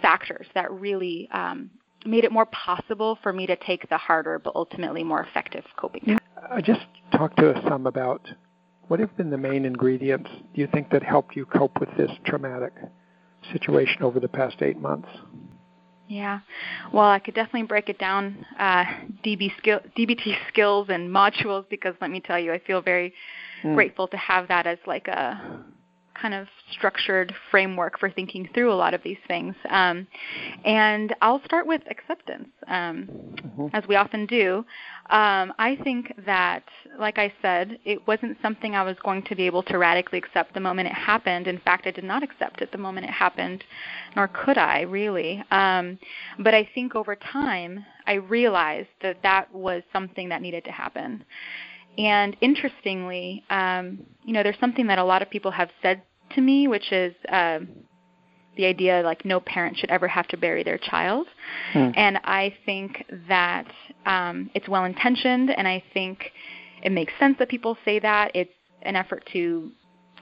factors 0.00 0.46
that 0.54 0.70
really 0.70 1.28
um, 1.32 1.70
made 2.06 2.24
it 2.24 2.32
more 2.32 2.46
possible 2.46 3.18
for 3.22 3.32
me 3.32 3.46
to 3.46 3.56
take 3.56 3.88
the 3.88 3.98
harder 3.98 4.38
but 4.38 4.54
ultimately 4.54 5.02
more 5.02 5.22
effective 5.22 5.64
coping. 5.76 6.18
I 6.50 6.60
just 6.60 6.86
talked 7.12 7.38
to 7.38 7.50
us 7.50 7.64
some 7.68 7.86
about 7.86 8.22
what 8.86 9.00
have 9.00 9.14
been 9.16 9.30
the 9.30 9.38
main 9.38 9.64
ingredients 9.64 10.30
you 10.54 10.66
think 10.68 10.90
that 10.90 11.02
helped 11.02 11.36
you 11.36 11.44
cope 11.44 11.78
with 11.80 11.90
this 11.96 12.10
traumatic 12.24 12.72
situation 13.52 14.02
over 14.02 14.20
the 14.20 14.28
past 14.28 14.62
eight 14.62 14.78
months? 14.78 15.08
Yeah, 16.08 16.40
well, 16.92 17.04
I 17.04 17.18
could 17.18 17.34
definitely 17.34 17.64
break 17.64 17.90
it 17.90 17.98
down 17.98 18.46
uh, 18.58 18.84
DB 19.24 19.56
skill, 19.58 19.80
DBT 19.96 20.36
skills 20.48 20.88
and 20.88 21.10
modules 21.10 21.68
because 21.68 21.94
let 22.00 22.10
me 22.10 22.20
tell 22.20 22.38
you, 22.38 22.52
I 22.52 22.58
feel 22.60 22.80
very 22.80 23.12
mm. 23.62 23.74
grateful 23.74 24.08
to 24.08 24.16
have 24.16 24.48
that 24.48 24.66
as 24.66 24.78
like 24.86 25.06
a 25.08 25.62
kind 26.20 26.34
of 26.34 26.46
structured 26.72 27.34
framework 27.50 27.98
for 27.98 28.10
thinking 28.10 28.48
through 28.54 28.72
a 28.72 28.74
lot 28.74 28.94
of 28.94 29.02
these 29.02 29.18
things. 29.26 29.54
Um, 29.70 30.06
and 30.64 31.14
I'll 31.22 31.42
start 31.44 31.66
with 31.66 31.82
acceptance, 31.90 32.48
um, 32.66 33.08
mm-hmm. 33.08 33.66
as 33.72 33.84
we 33.88 33.96
often 33.96 34.26
do. 34.26 34.64
Um, 35.10 35.54
I 35.58 35.78
think 35.82 36.12
that, 36.26 36.64
like 36.98 37.18
I 37.18 37.32
said, 37.40 37.78
it 37.84 38.06
wasn't 38.06 38.36
something 38.42 38.74
I 38.74 38.82
was 38.82 38.96
going 39.02 39.22
to 39.24 39.34
be 39.34 39.44
able 39.46 39.62
to 39.64 39.78
radically 39.78 40.18
accept 40.18 40.52
the 40.54 40.60
moment 40.60 40.88
it 40.88 40.94
happened. 40.94 41.46
In 41.46 41.58
fact, 41.58 41.86
I 41.86 41.90
did 41.90 42.04
not 42.04 42.22
accept 42.22 42.60
it 42.60 42.72
the 42.72 42.78
moment 42.78 43.06
it 43.06 43.12
happened, 43.12 43.64
nor 44.16 44.28
could 44.28 44.58
I 44.58 44.82
really. 44.82 45.42
Um, 45.50 45.98
but 46.38 46.54
I 46.54 46.68
think 46.74 46.94
over 46.94 47.16
time, 47.16 47.84
I 48.06 48.14
realized 48.14 48.88
that 49.02 49.22
that 49.22 49.52
was 49.54 49.82
something 49.92 50.28
that 50.28 50.42
needed 50.42 50.64
to 50.64 50.72
happen. 50.72 51.24
And 51.98 52.36
interestingly, 52.40 53.44
um, 53.50 53.98
you 54.24 54.32
know, 54.32 54.44
there's 54.44 54.58
something 54.60 54.86
that 54.86 54.98
a 54.98 55.04
lot 55.04 55.20
of 55.20 55.28
people 55.30 55.50
have 55.50 55.70
said 55.82 56.02
to 56.34 56.40
me, 56.40 56.68
which 56.68 56.92
is 56.92 57.14
uh, 57.28 57.60
the 58.56 58.66
idea 58.66 59.02
like 59.02 59.24
no 59.24 59.40
parent 59.40 59.76
should 59.78 59.90
ever 59.90 60.08
have 60.08 60.28
to 60.28 60.36
bury 60.36 60.62
their 60.62 60.78
child. 60.78 61.26
Hmm. 61.72 61.90
And 61.94 62.18
I 62.24 62.54
think 62.66 63.04
that 63.28 63.66
um, 64.06 64.50
it's 64.54 64.68
well 64.68 64.84
intentioned, 64.84 65.50
and 65.50 65.66
I 65.66 65.82
think 65.94 66.32
it 66.82 66.92
makes 66.92 67.12
sense 67.18 67.36
that 67.38 67.48
people 67.48 67.76
say 67.84 67.98
that. 68.00 68.32
It's 68.34 68.50
an 68.82 68.96
effort 68.96 69.28
to 69.32 69.70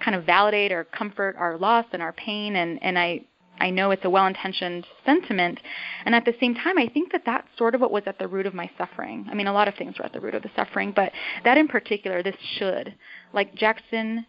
kind 0.04 0.14
of 0.14 0.24
validate 0.24 0.72
or 0.72 0.84
comfort 0.84 1.36
our 1.38 1.56
loss 1.56 1.86
and 1.92 2.02
our 2.02 2.12
pain, 2.12 2.56
and, 2.56 2.82
and 2.82 2.98
I 2.98 3.22
I 3.58 3.70
know 3.70 3.90
it's 3.90 4.04
a 4.04 4.10
well-intentioned 4.10 4.86
sentiment, 5.04 5.58
and 6.04 6.14
at 6.14 6.24
the 6.24 6.34
same 6.40 6.54
time, 6.54 6.78
I 6.78 6.88
think 6.88 7.12
that 7.12 7.22
that's 7.24 7.48
sort 7.56 7.74
of 7.74 7.80
what 7.80 7.90
was 7.90 8.02
at 8.06 8.18
the 8.18 8.28
root 8.28 8.46
of 8.46 8.54
my 8.54 8.70
suffering. 8.76 9.26
I 9.30 9.34
mean, 9.34 9.46
a 9.46 9.52
lot 9.52 9.68
of 9.68 9.74
things 9.76 9.98
were 9.98 10.04
at 10.04 10.12
the 10.12 10.20
root 10.20 10.34
of 10.34 10.42
the 10.42 10.50
suffering, 10.54 10.92
but 10.94 11.12
that 11.44 11.56
in 11.56 11.68
particular, 11.68 12.22
this 12.22 12.36
should, 12.58 12.94
like 13.32 13.54
Jackson 13.54 14.26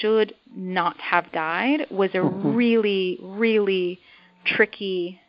should 0.00 0.34
not 0.54 0.98
have 1.00 1.30
died 1.32 1.86
was 1.90 2.10
a 2.14 2.18
mm-hmm. 2.18 2.54
really, 2.54 3.18
really 3.22 4.00
tricky 4.44 5.20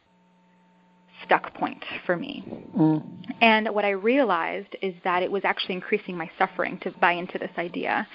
stuck 1.26 1.54
point 1.54 1.84
for 2.06 2.15
me. 2.17 2.43
Mm. 2.78 3.04
And 3.41 3.69
what 3.69 3.86
I 3.86 3.91
realized 3.91 4.76
is 4.82 4.93
that 5.04 5.24
it 5.24 5.32
was 5.32 5.43
actually 5.46 5.76
increasing 5.76 6.17
my 6.17 6.30
suffering 6.38 6.78
to 6.80 6.91
buy 6.91 7.13
into 7.13 7.38
this 7.38 7.52
idea. 7.58 8.08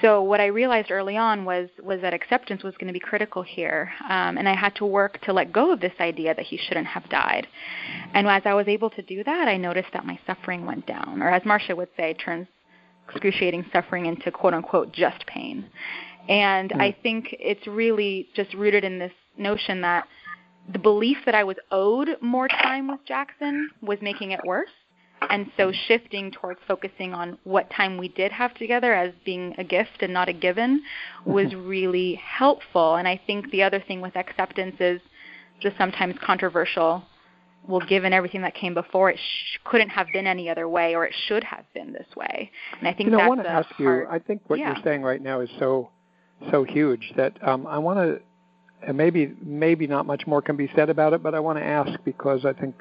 So 0.00 0.22
what 0.22 0.40
I 0.40 0.46
realized 0.46 0.90
early 0.90 1.16
on 1.16 1.44
was 1.44 1.68
was 1.82 2.00
that 2.02 2.14
acceptance 2.14 2.62
was 2.62 2.74
going 2.76 2.88
to 2.88 2.92
be 2.92 3.00
critical 3.00 3.42
here, 3.42 3.90
um, 4.08 4.36
and 4.36 4.48
I 4.48 4.54
had 4.54 4.74
to 4.76 4.86
work 4.86 5.20
to 5.22 5.32
let 5.32 5.52
go 5.52 5.72
of 5.72 5.80
this 5.80 5.94
idea 6.00 6.34
that 6.34 6.44
he 6.44 6.56
shouldn't 6.56 6.86
have 6.86 7.08
died. 7.08 7.46
And 8.12 8.26
as 8.26 8.42
I 8.44 8.54
was 8.54 8.68
able 8.68 8.90
to 8.90 9.02
do 9.02 9.24
that, 9.24 9.48
I 9.48 9.56
noticed 9.56 9.88
that 9.92 10.04
my 10.04 10.18
suffering 10.26 10.66
went 10.66 10.86
down, 10.86 11.22
or 11.22 11.30
as 11.30 11.42
Marsha 11.42 11.76
would 11.76 11.88
say, 11.96 12.14
turns 12.14 12.46
excruciating 13.08 13.64
suffering 13.72 14.06
into 14.06 14.30
quote 14.30 14.54
unquote 14.54 14.92
just 14.92 15.26
pain. 15.26 15.68
And 16.28 16.70
mm. 16.70 16.80
I 16.80 16.96
think 17.02 17.34
it's 17.38 17.66
really 17.66 18.28
just 18.34 18.52
rooted 18.54 18.84
in 18.84 18.98
this 18.98 19.12
notion 19.36 19.80
that 19.82 20.06
the 20.72 20.78
belief 20.78 21.18
that 21.26 21.34
I 21.34 21.44
was 21.44 21.56
owed 21.70 22.08
more 22.20 22.48
time 22.48 22.88
with 22.88 23.00
Jackson 23.06 23.70
was 23.80 23.98
making 24.02 24.32
it 24.32 24.40
worse. 24.44 24.70
And 25.30 25.50
so 25.56 25.72
shifting 25.88 26.30
towards 26.30 26.60
focusing 26.68 27.14
on 27.14 27.38
what 27.44 27.70
time 27.70 27.96
we 27.96 28.08
did 28.08 28.32
have 28.32 28.54
together 28.54 28.92
as 28.92 29.12
being 29.24 29.54
a 29.56 29.64
gift 29.64 30.02
and 30.02 30.12
not 30.12 30.28
a 30.28 30.32
given 30.32 30.82
was 31.24 31.46
mm-hmm. 31.46 31.66
really 31.66 32.14
helpful. 32.16 32.96
And 32.96 33.08
I 33.08 33.20
think 33.26 33.50
the 33.50 33.62
other 33.62 33.80
thing 33.80 34.00
with 34.00 34.14
acceptance 34.14 34.76
is 34.78 35.00
just 35.60 35.78
sometimes 35.78 36.16
controversial 36.22 37.02
well, 37.68 37.80
given 37.80 38.12
everything 38.12 38.42
that 38.42 38.54
came 38.54 38.74
before, 38.74 39.10
it 39.10 39.18
sh- 39.18 39.58
couldn't 39.64 39.90
have 39.90 40.06
been 40.12 40.26
any 40.26 40.48
other 40.48 40.68
way, 40.68 40.94
or 40.94 41.04
it 41.04 41.14
should 41.26 41.44
have 41.44 41.64
been 41.74 41.92
this 41.92 42.06
way. 42.16 42.50
And 42.78 42.88
I 42.88 42.92
think 42.92 43.06
you 43.06 43.10
know, 43.10 43.18
that's 43.18 43.26
I 43.26 43.28
want 43.28 43.42
to 43.42 43.50
ask 43.50 43.68
hard, 43.72 44.08
you. 44.08 44.14
I 44.14 44.18
think 44.18 44.42
what 44.46 44.58
yeah. 44.58 44.74
you're 44.74 44.84
saying 44.84 45.02
right 45.02 45.20
now 45.20 45.40
is 45.40 45.50
so 45.58 45.90
so 46.50 46.64
huge 46.64 47.12
that 47.16 47.36
um, 47.46 47.66
I 47.66 47.78
want 47.78 47.98
to. 47.98 48.20
And 48.86 48.96
maybe 48.96 49.34
maybe 49.42 49.86
not 49.86 50.06
much 50.06 50.26
more 50.26 50.42
can 50.42 50.56
be 50.56 50.70
said 50.76 50.90
about 50.90 51.12
it, 51.14 51.22
but 51.22 51.34
I 51.34 51.40
want 51.40 51.58
to 51.58 51.64
ask 51.64 51.98
because 52.04 52.44
I 52.44 52.52
think 52.52 52.74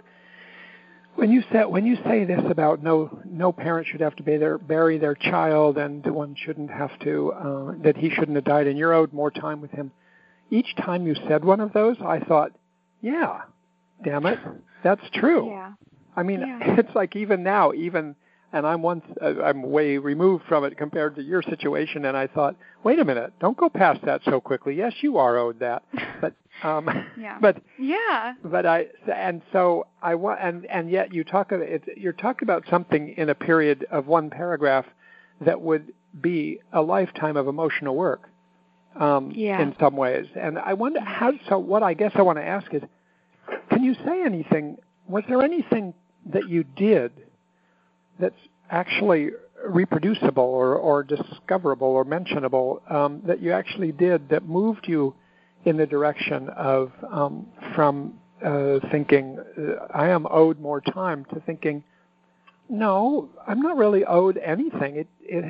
when 1.16 1.32
you 1.32 1.42
say 1.52 1.64
when 1.64 1.86
you 1.86 1.98
say 2.04 2.26
this 2.26 2.42
about 2.50 2.84
no 2.84 3.20
no 3.26 3.52
parent 3.52 3.88
should 3.88 4.02
have 4.02 4.16
to 4.18 4.24
bury 4.24 4.38
their, 4.38 4.58
bury 4.58 4.98
their 4.98 5.16
child 5.16 5.78
and 5.78 6.06
one 6.06 6.36
shouldn't 6.38 6.70
have 6.70 6.98
to 7.00 7.32
uh, 7.32 7.74
that 7.84 7.98
he 7.98 8.10
shouldn't 8.10 8.36
have 8.36 8.44
died 8.44 8.68
and 8.68 8.78
you're 8.78 8.94
owed 8.94 9.14
more 9.14 9.32
time 9.32 9.62
with 9.62 9.72
him. 9.72 9.92
Each 10.52 10.76
time 10.76 11.08
you 11.08 11.16
said 11.28 11.44
one 11.44 11.60
of 11.60 11.74
those, 11.74 11.98
I 12.06 12.20
thought, 12.20 12.52
yeah, 13.02 13.42
damn 14.04 14.26
it, 14.26 14.38
That's 14.86 15.10
true. 15.14 15.50
Yeah. 15.50 15.72
I 16.16 16.22
mean, 16.24 16.42
Yeah. 16.42 16.60
it's 16.80 16.96
like 16.96 17.16
even 17.16 17.42
now, 17.44 17.74
even 17.74 18.16
and 18.54 18.66
I'm 18.66 18.82
once 18.84 19.04
uh, 19.22 19.42
I'm 19.44 19.64
way 19.64 19.98
removed 19.98 20.44
from 20.48 20.64
it 20.64 20.78
compared 20.78 21.16
to 21.16 21.24
your 21.24 21.42
situation, 21.42 22.06
and 22.06 22.16
I 22.16 22.28
thought, 22.28 22.56
wait 22.84 23.00
a 23.00 23.04
minute, 23.04 23.34
don't 23.40 23.58
go 23.58 23.68
past 23.68 24.00
that 24.06 24.22
so 24.24 24.40
quickly. 24.40 24.76
Yes, 24.76 24.94
you 25.02 25.18
are 25.18 25.38
owed 25.38 25.60
that, 25.60 25.84
but 26.22 26.34
um, 26.64 26.88
Yeah. 27.20 27.38
but 27.42 27.62
Yeah. 27.80 28.36
but 28.44 28.66
I 28.68 28.88
and 29.14 29.42
so 29.52 29.88
I 30.02 30.14
want 30.16 30.40
and 30.42 30.66
and 30.68 30.90
yet 30.92 31.12
you 31.14 31.24
talk 31.24 31.52
about 31.52 31.68
it. 31.68 31.84
You're 31.98 32.14
talking 32.14 32.46
about 32.46 32.64
something 32.70 33.10
in 33.18 33.30
a 33.30 33.36
period 33.36 33.86
of 33.92 34.06
one 34.08 34.30
paragraph 34.30 34.86
that 35.42 35.60
would 35.60 35.92
be 36.22 36.60
a 36.72 36.82
lifetime 36.82 37.38
of 37.38 37.48
emotional 37.48 37.96
work. 37.96 38.30
Um, 38.96 39.32
Yeah. 39.36 39.62
In 39.62 39.76
some 39.80 39.98
ways, 39.98 40.28
and 40.40 40.58
I 40.60 40.74
wonder 40.76 41.02
how. 41.02 41.34
So 41.50 41.58
what 41.58 41.82
I 41.84 41.94
guess 41.96 42.14
I 42.16 42.22
want 42.22 42.38
to 42.38 42.46
ask 42.46 42.74
is, 42.74 42.84
can 43.70 43.84
you 43.84 43.94
say 44.06 44.24
anything? 44.24 44.78
Was 45.08 45.24
there 45.28 45.42
anything 45.42 45.94
that 46.28 46.50
you 46.50 46.64
did 46.64 47.12
that's 48.20 48.36
actually 48.70 49.30
reproducible 49.68 50.44
or, 50.44 50.76
or 50.76 51.04
discoverable 51.04 51.88
or 51.88 52.04
mentionable 52.04 52.82
um, 52.90 53.22
that 53.26 53.42
you 53.42 53.52
actually 53.52 53.92
did 53.92 54.30
that 54.30 54.48
moved 54.48 54.88
you 54.88 55.14
in 55.66 55.78
the 55.78 55.86
direction 55.86 56.50
of 56.50 56.92
um, 57.12 57.48
from 57.74 58.14
uh, 58.44 58.80
thinking 58.92 59.40
uh, 59.58 59.88
I 59.94 60.10
am 60.10 60.28
owed 60.30 60.60
more 60.60 60.82
time 60.82 61.26
to 61.34 61.40
thinking 61.42 61.84
no 62.70 63.30
I'm 63.48 63.62
not 63.62 63.78
really 63.78 64.04
owed 64.06 64.38
anything 64.38 64.96
it, 64.98 65.08
it 65.22 65.46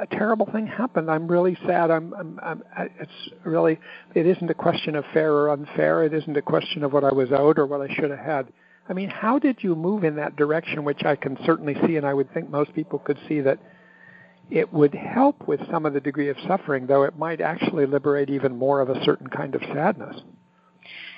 a 0.00 0.06
terrible 0.06 0.46
thing 0.50 0.66
happened 0.66 1.10
I'm 1.10 1.28
really 1.28 1.56
sad 1.66 1.90
I'm, 1.90 2.12
I'm, 2.14 2.40
I'm 2.42 2.62
it's 3.00 3.30
really 3.44 3.78
it 4.14 4.26
isn't 4.26 4.50
a 4.50 4.54
question 4.54 4.96
of 4.96 5.04
fair 5.12 5.32
or 5.32 5.50
unfair 5.50 6.04
it 6.04 6.12
isn't 6.12 6.36
a 6.36 6.42
question 6.42 6.82
of 6.82 6.92
what 6.92 7.04
I 7.04 7.12
was 7.12 7.28
owed 7.32 7.58
or 7.58 7.66
what 7.66 7.80
I 7.80 7.94
should 7.94 8.10
have 8.10 8.18
had 8.18 8.52
I 8.88 8.94
mean, 8.94 9.10
how 9.10 9.38
did 9.38 9.62
you 9.62 9.74
move 9.76 10.02
in 10.04 10.16
that 10.16 10.36
direction, 10.36 10.82
which 10.82 11.04
I 11.04 11.14
can 11.14 11.36
certainly 11.44 11.76
see, 11.86 11.96
and 11.96 12.06
I 12.06 12.14
would 12.14 12.32
think 12.32 12.48
most 12.48 12.74
people 12.74 12.98
could 12.98 13.18
see 13.28 13.40
that 13.42 13.58
it 14.50 14.72
would 14.72 14.94
help 14.94 15.46
with 15.46 15.60
some 15.70 15.84
of 15.84 15.92
the 15.92 16.00
degree 16.00 16.30
of 16.30 16.36
suffering, 16.46 16.86
though 16.86 17.02
it 17.02 17.18
might 17.18 17.42
actually 17.42 17.84
liberate 17.84 18.30
even 18.30 18.56
more 18.56 18.80
of 18.80 18.88
a 18.88 19.04
certain 19.04 19.26
kind 19.26 19.54
of 19.54 19.60
sadness. 19.74 20.16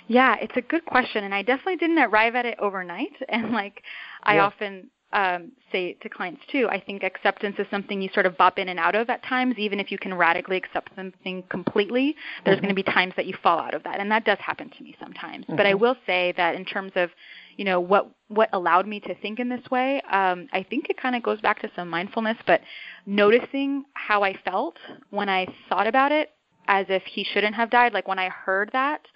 Yeah, 0.09 0.35
it's 0.41 0.57
a 0.57 0.63
good 0.63 0.85
question, 0.85 1.23
and 1.23 1.33
I 1.33 1.43
definitely 1.43 1.77
didn't 1.77 1.99
arrive 1.99 2.35
at 2.35 2.45
it 2.45 2.59
overnight. 2.59 3.13
And 3.29 3.53
like 3.53 3.85
I 4.25 4.37
Yeah. 4.37 4.47
often 4.47 4.91
um, 5.13 5.53
say 5.73 5.95
to 5.95 6.09
clients 6.09 6.43
too, 6.51 6.69
I 6.71 6.81
think 6.81 7.03
acceptance 7.03 7.57
is 7.59 7.67
something 7.71 8.01
you 8.01 8.11
sort 8.15 8.27
of 8.27 8.37
bop 8.37 8.59
in 8.59 8.69
and 8.69 8.79
out 8.79 8.95
of 8.95 9.11
at 9.11 9.23
times. 9.25 9.57
Even 9.59 9.81
if 9.81 9.91
you 9.91 9.99
can 9.99 10.15
radically 10.15 10.57
accept 10.57 10.91
something 10.95 11.43
completely, 11.49 12.17
there's 12.45 12.59
Mhm. 12.59 12.63
going 12.63 12.75
to 12.75 12.75
be 12.75 12.83
times 12.83 13.15
that 13.17 13.27
you 13.27 13.35
fall 13.43 13.59
out 13.59 13.75
of 13.75 13.83
that, 13.83 13.99
and 14.01 14.11
that 14.11 14.25
does 14.25 14.39
happen 14.39 14.71
to 14.71 14.83
me 14.83 14.97
sometimes. 15.01 15.47
But 15.49 15.67
I 15.67 15.73
Mhm. 15.75 15.81
will 15.81 15.97
say 16.07 16.33
that 16.33 16.55
in 16.55 16.65
terms 16.65 16.93
of 16.97 17.11
you 17.57 17.65
know 17.65 17.81
what 17.81 18.09
what 18.29 18.49
allowed 18.53 18.87
me 18.87 19.01
to 19.01 19.15
think 19.17 19.39
in 19.39 19.49
this 19.49 19.71
way 19.71 20.01
um, 20.03 20.49
i 20.53 20.63
think 20.63 20.89
it 20.89 20.97
kind 20.97 21.15
of 21.15 21.23
goes 21.23 21.41
back 21.43 21.61
to 21.61 21.71
some 21.75 21.91
mindfulness 21.91 22.39
but 22.47 22.63
noticing 23.05 23.85
how 23.95 24.23
i 24.23 24.33
felt 24.33 24.79
when 25.11 25.29
i 25.29 25.47
thought 25.69 25.87
about 25.87 26.11
it 26.13 26.31
as 26.69 26.87
if 26.89 27.03
he 27.05 27.23
shouldn't 27.25 27.55
have 27.55 27.69
died 27.69 27.93
like 27.93 28.09
when 28.09 28.19
i 28.21 28.29
heard 28.31 28.71
that 28.73 29.07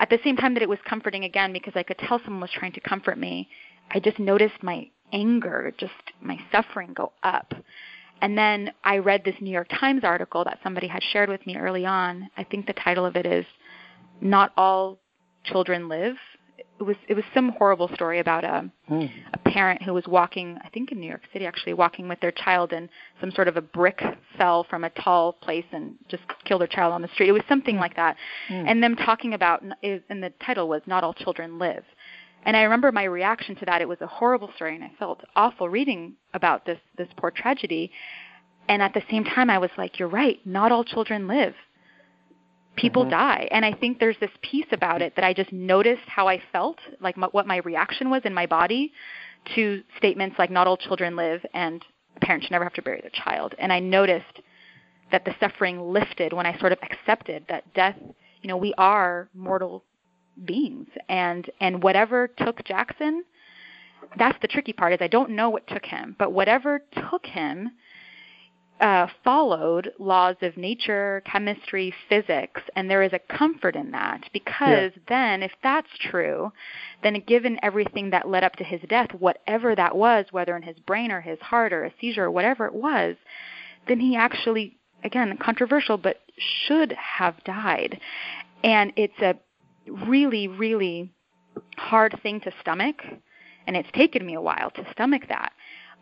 at 0.00 0.08
the 0.08 0.18
same 0.24 0.36
time 0.36 0.54
that 0.54 0.62
it 0.62 0.68
was 0.68 0.78
comforting 0.88 1.24
again 1.24 1.52
because 1.52 1.74
I 1.76 1.82
could 1.82 1.98
tell 1.98 2.18
someone 2.24 2.40
was 2.40 2.50
trying 2.50 2.72
to 2.72 2.80
comfort 2.80 3.18
me, 3.18 3.48
I 3.92 4.00
just 4.00 4.18
noticed 4.18 4.62
my 4.62 4.88
anger, 5.12 5.72
just 5.78 5.92
my 6.20 6.38
suffering 6.52 6.92
go 6.94 7.12
up. 7.22 7.54
And 8.22 8.36
then 8.36 8.72
I 8.84 8.98
read 8.98 9.24
this 9.24 9.36
New 9.40 9.50
York 9.50 9.68
Times 9.70 10.04
article 10.04 10.44
that 10.44 10.58
somebody 10.62 10.86
had 10.86 11.02
shared 11.02 11.28
with 11.28 11.46
me 11.46 11.56
early 11.56 11.86
on. 11.86 12.28
I 12.36 12.44
think 12.44 12.66
the 12.66 12.74
title 12.74 13.06
of 13.06 13.16
it 13.16 13.24
is 13.24 13.46
Not 14.20 14.52
All 14.56 14.98
Children 15.44 15.88
Live. 15.88 16.16
It 16.78 16.82
was 16.82 16.96
it 17.08 17.14
was 17.14 17.24
some 17.34 17.50
horrible 17.50 17.88
story 17.94 18.20
about 18.20 18.44
a 18.44 18.70
Mm. 18.90 19.08
a 19.32 19.38
parent 19.38 19.82
who 19.82 19.94
was 19.94 20.04
walking, 20.08 20.58
I 20.64 20.68
think 20.70 20.90
in 20.90 20.98
New 20.98 21.06
York 21.06 21.22
City 21.32 21.46
actually, 21.46 21.74
walking 21.74 22.08
with 22.08 22.18
their 22.20 22.32
child 22.32 22.72
and 22.72 22.88
some 23.20 23.30
sort 23.30 23.46
of 23.48 23.56
a 23.56 23.60
brick 23.60 24.02
fell 24.36 24.64
from 24.64 24.82
a 24.82 24.90
tall 24.90 25.32
place 25.34 25.64
and 25.72 25.94
just 26.08 26.24
killed 26.44 26.60
their 26.60 26.68
child 26.68 26.92
on 26.92 27.00
the 27.00 27.08
street. 27.08 27.28
It 27.28 27.32
was 27.32 27.42
something 27.48 27.76
like 27.76 27.94
that. 27.96 28.16
Mm. 28.48 28.64
And 28.66 28.82
them 28.82 28.96
talking 28.96 29.34
about, 29.34 29.62
and 29.62 30.22
the 30.22 30.32
title 30.44 30.68
was 30.68 30.82
Not 30.86 31.04
All 31.04 31.14
Children 31.14 31.58
Live. 31.58 31.84
And 32.44 32.56
I 32.56 32.62
remember 32.62 32.90
my 32.90 33.04
reaction 33.04 33.54
to 33.56 33.64
that. 33.66 33.82
It 33.82 33.88
was 33.88 34.00
a 34.00 34.06
horrible 34.06 34.50
story 34.56 34.74
and 34.74 34.84
I 34.84 34.90
felt 34.98 35.22
awful 35.36 35.68
reading 35.68 36.14
about 36.34 36.64
this, 36.64 36.78
this 36.96 37.08
poor 37.16 37.30
tragedy. 37.30 37.90
And 38.68 38.82
at 38.82 38.94
the 38.94 39.02
same 39.10 39.24
time, 39.24 39.50
I 39.50 39.58
was 39.58 39.70
like, 39.76 39.98
you're 39.98 40.08
right, 40.08 40.38
not 40.46 40.72
all 40.72 40.84
children 40.84 41.28
live 41.28 41.54
people 42.76 43.04
Mhm. 43.04 43.10
die 43.10 43.48
and 43.50 43.64
i 43.64 43.72
think 43.72 43.98
there's 43.98 44.16
this 44.20 44.30
piece 44.42 44.66
about 44.70 45.02
it 45.02 45.14
that 45.16 45.24
i 45.24 45.32
just 45.34 45.52
noticed 45.52 46.04
how 46.06 46.28
i 46.28 46.38
felt 46.52 46.78
like 47.00 47.18
m- 47.18 47.28
what 47.32 47.44
my 47.46 47.56
reaction 47.58 48.10
was 48.10 48.22
in 48.24 48.32
my 48.32 48.46
body 48.46 48.92
to 49.54 49.82
statements 49.96 50.38
like 50.38 50.50
not 50.50 50.68
all 50.68 50.76
children 50.76 51.16
live 51.16 51.44
and 51.52 51.84
parents 52.20 52.46
should 52.46 52.52
never 52.52 52.64
have 52.64 52.72
to 52.72 52.80
bury 52.80 53.00
their 53.00 53.10
child 53.10 53.54
and 53.58 53.72
i 53.72 53.80
noticed 53.80 54.40
that 55.10 55.24
the 55.24 55.34
suffering 55.40 55.80
lifted 55.92 56.32
when 56.32 56.46
i 56.46 56.56
sort 56.58 56.70
of 56.70 56.78
accepted 56.82 57.44
that 57.48 57.64
death 57.74 57.96
you 58.40 58.48
know 58.48 58.56
we 58.56 58.72
are 58.78 59.28
mortal 59.34 59.82
beings 60.44 60.88
and 61.08 61.50
and 61.60 61.82
whatever 61.82 62.28
took 62.28 62.64
jackson 62.64 63.24
that's 64.18 64.38
the 64.40 64.48
tricky 64.48 64.72
part 64.72 64.92
is 64.92 64.98
i 65.00 65.06
don't 65.06 65.30
know 65.30 65.50
what 65.50 65.66
took 65.66 65.84
him. 65.84 66.16
But 66.18 66.32
whatever 66.32 66.82
took 67.10 67.26
him 67.26 67.70
uh, 68.80 69.06
followed 69.22 69.92
laws 69.98 70.36
of 70.40 70.56
nature, 70.56 71.22
chemistry, 71.30 71.92
physics, 72.08 72.62
and 72.74 72.90
there 72.90 73.02
is 73.02 73.12
a 73.12 73.18
comfort 73.18 73.76
in 73.76 73.90
that. 73.90 74.22
Because 74.32 74.92
then, 75.06 75.42
if 75.42 75.52
that's 75.62 75.88
true, 76.00 76.50
then 77.02 77.22
given 77.26 77.58
everything 77.62 78.08
that 78.10 78.28
led 78.28 78.42
up 78.42 78.56
to 78.56 78.64
his 78.64 78.80
death, 78.88 79.08
whatever 79.18 79.74
that 79.74 79.94
was, 79.94 80.26
whether 80.30 80.56
in 80.56 80.62
his 80.62 80.78
brain 80.80 81.12
or 81.12 81.20
his 81.20 81.38
heart 81.40 81.74
or 81.74 81.84
a 81.84 81.92
seizure 82.00 82.24
or 82.24 82.30
whatever 82.30 82.64
it 82.64 82.74
was, 82.74 83.16
then 83.86 84.00
he 84.00 84.16
actually, 84.16 84.78
again, 85.04 85.36
controversial, 85.36 85.98
but 85.98 86.16
should 86.38 86.92
have 86.92 87.44
died. 87.44 88.00
And 88.64 88.94
it's 88.96 89.18
a 89.20 89.34
really, 90.06 90.48
really 90.48 91.12
hard 91.76 92.18
thing 92.22 92.40
to 92.40 92.52
stomach, 92.60 92.96
and 93.66 93.76
it's 93.76 93.90
taken 93.92 94.24
me 94.26 94.34
a 94.34 94.40
while 94.40 94.70
to 94.70 94.86
stomach 94.92 95.22
that. 95.28 95.52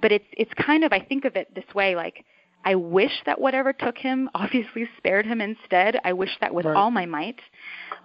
But 0.01 0.13
it's 0.13 0.27
it's 0.33 0.53
kind 0.55 0.85
of 0.85 0.93
I 0.93 1.01
think 1.01 1.25
of 1.25 1.37
it 1.37 1.55
this 1.55 1.75
way 1.75 1.97
like 1.97 2.25
I 2.65 2.75
wish 2.75 3.13
that 3.27 3.41
whatever 3.41 3.73
took 3.73 3.97
him 3.99 4.29
obviously 4.35 4.89
spared 4.97 5.27
him 5.27 5.41
instead. 5.41 5.99
I 6.05 6.13
wish 6.13 6.37
that 6.41 6.55
with 6.55 6.67
Right. 6.67 6.77
all 6.77 6.91
my 6.91 7.07
might. 7.07 7.41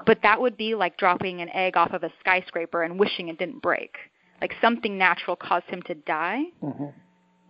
But 0.06 0.20
that 0.24 0.40
would 0.40 0.58
be 0.58 0.76
like 0.76 0.98
dropping 0.98 1.42
an 1.42 1.50
egg 1.50 1.78
off 1.78 1.92
of 1.92 2.04
a 2.04 2.12
skyscraper 2.20 2.84
and 2.84 3.00
wishing 3.00 3.30
it 3.30 3.38
didn't 3.38 3.62
break. 3.62 3.96
Like 4.42 4.56
something 4.62 4.98
natural 4.98 5.36
caused 5.36 5.66
him 5.68 5.82
to 5.84 5.96
die, 5.96 6.44
Mhm. 6.62 6.94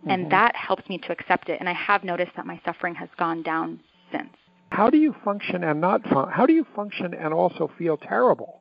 and 0.06 0.26
Mhm. 0.26 0.30
that 0.30 0.54
helps 0.54 0.88
me 0.88 0.98
to 0.98 1.12
accept 1.12 1.48
it. 1.48 1.58
And 1.60 1.68
I 1.68 1.72
have 1.72 2.04
noticed 2.04 2.34
that 2.36 2.46
my 2.46 2.60
suffering 2.64 2.94
has 2.96 3.08
gone 3.16 3.42
down 3.42 3.80
since. 4.12 4.36
How 4.74 4.90
do 4.90 4.98
you 4.98 5.14
function 5.24 5.62
and 5.62 5.80
not 5.80 6.02
fun- 6.08 6.30
how 6.32 6.46
do 6.46 6.52
you 6.52 6.66
function 6.74 7.14
and 7.14 7.32
also 7.32 7.70
feel 7.78 7.96
terrible 7.96 8.60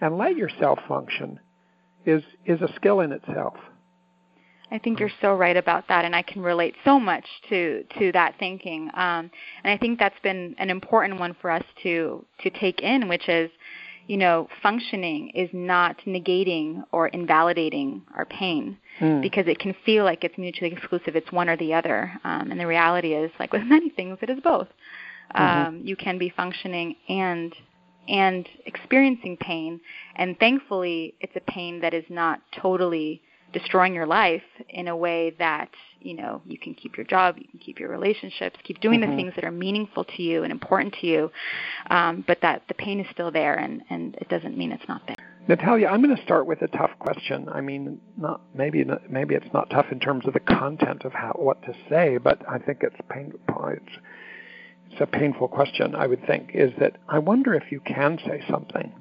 and 0.00 0.18
let 0.18 0.36
yourself 0.36 0.80
function 0.88 1.38
is 2.04 2.22
is 2.44 2.60
a 2.60 2.72
skill 2.74 3.00
in 3.00 3.12
itself. 3.12 3.54
I 4.72 4.78
think 4.78 4.98
you're 4.98 5.16
so 5.20 5.32
right 5.34 5.56
about 5.56 5.86
that, 5.88 6.04
and 6.04 6.16
I 6.16 6.22
can 6.22 6.42
relate 6.42 6.74
so 6.84 6.98
much 6.98 7.24
to 7.50 7.84
to 7.98 8.10
that 8.12 8.34
thinking. 8.40 8.90
Um, 8.94 9.30
and 9.62 9.72
I 9.72 9.78
think 9.78 10.00
that's 10.00 10.18
been 10.24 10.56
an 10.58 10.70
important 10.70 11.20
one 11.20 11.36
for 11.40 11.50
us 11.52 11.64
to 11.84 12.24
to 12.42 12.50
take 12.50 12.80
in, 12.80 13.08
which 13.08 13.28
is, 13.28 13.48
you 14.08 14.16
know, 14.16 14.48
functioning 14.60 15.30
is 15.30 15.50
not 15.52 15.98
negating 16.04 16.82
or 16.90 17.08
invalidating 17.08 18.02
our 18.16 18.24
pain 18.24 18.78
Mm. 19.00 19.22
because 19.22 19.46
it 19.46 19.58
can 19.58 19.74
feel 19.86 20.04
like 20.04 20.24
it's 20.24 20.38
mutually 20.38 20.72
exclusive. 20.72 21.14
It's 21.16 21.30
one 21.32 21.48
or 21.48 21.56
the 21.56 21.74
other, 21.74 22.12
um, 22.24 22.50
and 22.50 22.58
the 22.60 22.66
reality 22.66 23.12
is, 23.14 23.30
like 23.38 23.52
with 23.52 23.62
many 23.76 23.90
things, 23.90 24.18
it 24.20 24.30
is 24.30 24.40
both. 24.40 24.68
Mhm. 25.34 25.66
Um, 25.66 25.80
you 25.84 25.96
can 25.96 26.18
be 26.18 26.28
functioning 26.28 26.96
and 27.08 27.54
and 28.06 28.46
experiencing 28.66 29.36
pain, 29.38 29.80
and 30.16 30.38
thankfully, 30.38 31.14
it's 31.20 31.34
a 31.36 31.40
pain 31.40 31.80
that 31.80 31.94
is 31.94 32.04
not 32.10 32.40
totally 32.52 33.22
destroying 33.54 33.94
your 33.94 34.04
life 34.04 34.42
in 34.68 34.88
a 34.88 34.96
way 34.96 35.30
that 35.38 35.70
you 36.00 36.14
know 36.14 36.42
you 36.44 36.58
can 36.58 36.74
keep 36.74 36.98
your 36.98 37.06
job, 37.06 37.36
you 37.38 37.48
can 37.48 37.58
keep 37.60 37.78
your 37.78 37.88
relationships, 37.88 38.58
keep 38.62 38.78
doing 38.80 39.00
Mhm. 39.00 39.08
the 39.08 39.16
things 39.16 39.34
that 39.36 39.44
are 39.44 39.50
meaningful 39.50 40.04
to 40.04 40.22
you 40.22 40.42
and 40.42 40.52
important 40.52 40.92
to 41.00 41.06
you, 41.06 41.32
um, 41.88 42.24
but 42.26 42.40
that 42.42 42.68
the 42.68 42.74
pain 42.74 43.00
is 43.00 43.08
still 43.08 43.30
there, 43.30 43.54
and 43.54 43.82
and 43.88 44.16
it 44.16 44.28
doesn't 44.28 44.56
mean 44.56 44.70
it's 44.72 44.86
not 44.88 45.06
there. 45.06 45.16
Natalia, 45.46 45.88
I'm 45.88 46.02
going 46.02 46.16
to 46.16 46.22
start 46.22 46.46
with 46.46 46.62
a 46.62 46.68
tough 46.68 46.92
question. 46.98 47.48
I 47.52 47.60
mean, 47.60 48.00
not 48.16 48.40
maybe 48.54 48.84
maybe 49.08 49.34
it's 49.34 49.52
not 49.52 49.68
tough 49.70 49.92
in 49.92 50.00
terms 50.00 50.26
of 50.26 50.32
the 50.32 50.40
content 50.40 51.04
of 51.04 51.12
how 51.12 51.32
what 51.32 51.62
to 51.62 51.74
say, 51.88 52.18
but 52.18 52.40
I 52.48 52.58
think 52.58 52.82
it's 52.82 52.96
painful. 53.10 53.68
It's, 53.68 53.98
it's 54.90 55.00
a 55.00 55.06
painful 55.06 55.48
question. 55.48 55.94
I 55.94 56.06
would 56.06 56.26
think 56.26 56.50
is 56.54 56.72
that 56.78 56.96
I 57.08 57.18
wonder 57.18 57.54
if 57.54 57.70
you 57.70 57.80
can 57.80 58.18
say 58.24 58.44
something 58.48 58.92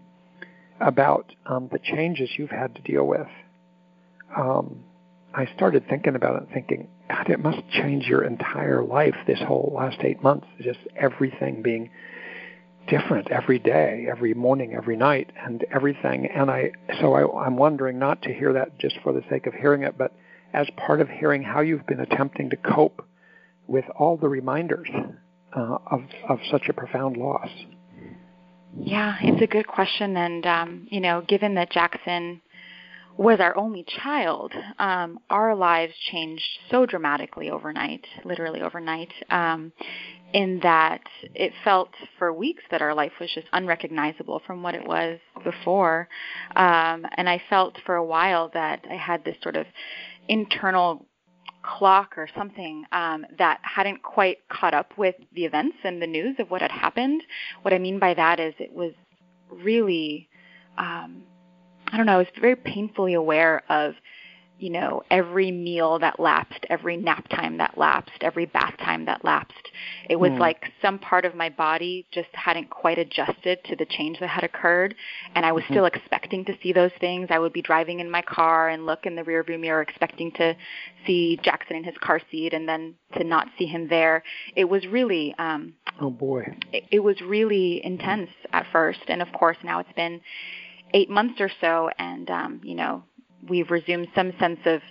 about 0.80 1.32
um, 1.46 1.70
the 1.72 1.80
changes 1.80 2.30
you've 2.38 2.50
had 2.50 2.76
to 2.76 2.82
deal 2.82 3.06
with. 3.06 3.28
Um, 4.36 4.84
I 5.34 5.48
started 5.56 5.88
thinking 5.88 6.16
about 6.16 6.42
it, 6.42 6.50
thinking, 6.54 6.88
God, 7.10 7.30
it 7.30 7.40
must 7.40 7.68
change 7.70 8.06
your 8.06 8.24
entire 8.24 8.84
life. 8.84 9.16
This 9.26 9.40
whole 9.40 9.74
last 9.76 9.98
eight 10.02 10.22
months, 10.22 10.48
just 10.62 10.80
everything 10.96 11.62
being 11.62 11.90
different 12.88 13.32
every 13.32 13.60
day, 13.60 14.08
every 14.10 14.34
morning, 14.34 14.74
every 14.76 14.98
night, 14.98 15.32
and 15.42 15.64
everything. 15.74 16.28
And 16.28 16.52
I, 16.52 16.72
so 17.00 17.14
I, 17.14 17.46
I'm 17.46 17.58
wondering 17.58 17.98
not 17.98 18.22
to 18.24 18.34
hear 18.34 18.54
that 18.54 18.78
just 18.80 18.96
for 19.04 19.14
the 19.14 19.24
sake 19.30 19.48
of 19.48 19.54
hearing 19.54 19.84
it, 19.84 19.98
but 19.98 20.14
as 20.54 20.68
part 20.78 21.02
of 21.02 21.10
hearing 21.10 21.42
how 21.42 21.62
you've 21.62 21.88
been 21.88 22.00
attempting 22.00 22.50
to 22.52 22.58
cope 22.58 23.06
with 23.68 23.86
all 23.98 24.18
the 24.18 24.30
reminders 24.30 24.90
uh, 25.56 25.78
of 25.92 26.02
of 26.30 26.40
such 26.52 26.70
a 26.70 26.74
profound 26.74 27.18
loss. 27.18 27.50
Yeah, 28.80 29.18
it's 29.22 29.42
a 29.42 29.48
good 29.48 29.68
question, 29.68 30.18
and 30.18 30.46
um, 30.46 30.88
you 30.90 31.00
know, 31.00 31.24
given 31.28 31.56
that 31.56 31.72
Jackson 31.72 32.42
was 33.18 33.40
our 33.40 33.56
only 33.56 33.86
child, 34.02 34.54
um, 34.80 35.20
our 35.30 35.56
lives 35.56 35.94
changed 36.12 36.44
so 36.72 36.86
dramatically 36.86 37.50
overnight, 37.52 38.06
literally 38.26 38.62
overnight, 38.62 39.10
um, 39.30 39.72
in 40.34 40.60
that 40.64 41.02
it 41.36 41.54
felt 41.64 41.90
for 42.18 42.34
weeks 42.34 42.64
that 42.72 42.82
our 42.82 42.96
life 42.96 43.12
was 43.20 43.30
just 43.36 43.46
unrecognizable 43.54 44.42
from 44.48 44.64
what 44.64 44.74
it 44.74 44.86
was 44.86 45.20
before. 45.44 46.10
Um, 46.56 47.06
and 47.16 47.30
I 47.30 47.40
felt 47.50 47.78
for 47.86 47.96
a 47.96 48.06
while 48.06 48.50
that 48.56 48.84
I 48.90 48.96
had 48.96 49.24
this 49.24 49.36
sort 49.44 49.56
of 49.56 49.68
internal 50.28 51.06
clock 51.64 52.18
or 52.18 52.28
something 52.36 52.86
um, 52.92 53.26
that 53.38 53.60
hadn't 53.62 54.04
quite 54.04 54.38
caught 54.50 54.74
up 54.74 54.98
with 54.98 55.16
the 55.34 55.46
events 55.46 55.78
and 55.84 56.02
the 56.02 56.08
news 56.08 56.36
of 56.40 56.52
what 56.52 56.62
had 56.62 56.72
happened. 56.72 57.24
What 57.62 57.74
I 57.74 57.80
mean 57.80 58.00
by 58.00 58.14
that 58.14 58.40
is 58.40 58.54
it 58.60 58.74
was 58.74 58.92
really 59.50 60.30
um, 60.78 61.24
I 61.94 61.98
don't 61.98 62.08
know, 62.08 62.14
I 62.14 62.18
was 62.18 62.28
very 62.42 62.56
painfully 62.56 63.14
aware 63.14 63.62
of, 63.70 63.94
you 64.60 64.70
know, 64.70 65.04
every 65.10 65.52
meal 65.52 66.00
that 66.00 66.20
lapsed, 66.20 66.66
every 66.70 66.96
nap 66.96 67.28
time 67.30 67.58
that 67.58 67.78
lapsed, 67.78 68.22
every 68.22 68.46
bath 68.46 68.76
time 68.78 69.06
that 69.06 69.26
lapsed. 69.26 69.70
It 70.10 70.16
was 70.16 70.32
mm. 70.32 70.40
like 70.40 70.72
some 70.82 71.00
part 71.00 71.26
of 71.26 71.36
my 71.36 71.50
body 71.50 72.06
just 72.12 72.30
hadn't 72.34 72.70
quite 72.70 72.98
adjusted 72.98 73.60
to 73.66 73.76
the 73.76 73.86
change 73.86 74.20
that 74.20 74.30
had 74.30 74.44
occurred, 74.44 74.96
and 75.36 75.46
I 75.46 75.52
was 75.52 75.64
mm-hmm. 75.64 75.74
still 75.74 75.86
expecting 75.86 76.46
to 76.46 76.54
see 76.62 76.72
those 76.72 76.92
things. 77.00 77.28
I 77.30 77.40
would 77.40 77.54
be 77.54 77.62
driving 77.62 78.00
in 78.00 78.10
my 78.10 78.22
car 78.22 78.70
and 78.70 78.86
look 78.86 79.06
in 79.06 79.16
the 79.16 79.24
rearview 79.24 79.60
mirror, 79.60 79.82
expecting 79.82 80.32
to 80.34 80.56
see 81.06 81.40
Jackson 81.44 81.76
in 81.76 81.84
his 81.84 81.96
car 82.02 82.22
seat, 82.32 82.54
and 82.54 82.68
then 82.68 82.96
to 83.18 83.24
not 83.24 83.48
see 83.58 83.66
him 83.66 83.88
there. 83.90 84.24
It 84.56 84.66
was 84.66 84.86
really, 84.88 85.34
um, 85.40 85.74
oh 86.00 86.12
boy, 86.12 86.56
it, 86.72 86.86
it 86.92 87.00
was 87.00 87.20
really 87.22 87.84
intense 87.84 88.30
at 88.52 88.66
first, 88.72 89.02
and 89.08 89.22
of 89.22 89.32
course 89.34 89.58
now 89.64 89.80
it's 89.80 89.94
been 89.94 90.22
eight 90.94 91.10
months 91.10 91.42
or 91.42 91.50
so, 91.60 91.90
and 91.98 92.30
um, 92.30 92.62
you 92.64 92.76
know 92.76 93.04
we've 93.50 93.72
resumed 93.72 94.08
some 94.16 94.34
sense 94.40 94.60
of 94.66 94.82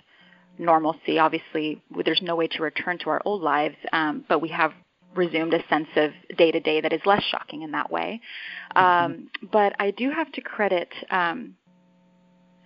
normalcy. 0.57 1.19
Obviously, 1.19 1.81
there's 2.05 2.21
no 2.21 2.35
way 2.35 2.47
to 2.47 2.63
return 2.63 2.97
to 2.99 3.09
our 3.09 3.21
old 3.25 3.41
lives, 3.41 3.75
um, 3.91 4.23
but 4.27 4.39
we 4.39 4.49
have 4.49 4.71
resumed 5.15 5.53
a 5.53 5.67
sense 5.67 5.87
of 5.95 6.11
day 6.37 6.51
to 6.51 6.59
day 6.59 6.81
that 6.81 6.93
is 6.93 7.01
less 7.05 7.23
shocking 7.23 7.61
in 7.61 7.71
that 7.71 7.91
way. 7.91 8.21
Mm-hmm. 8.75 9.05
Um, 9.05 9.29
but 9.51 9.73
I 9.79 9.91
do 9.91 10.09
have 10.11 10.31
to 10.33 10.41
credit 10.41 10.89
um, 11.11 11.55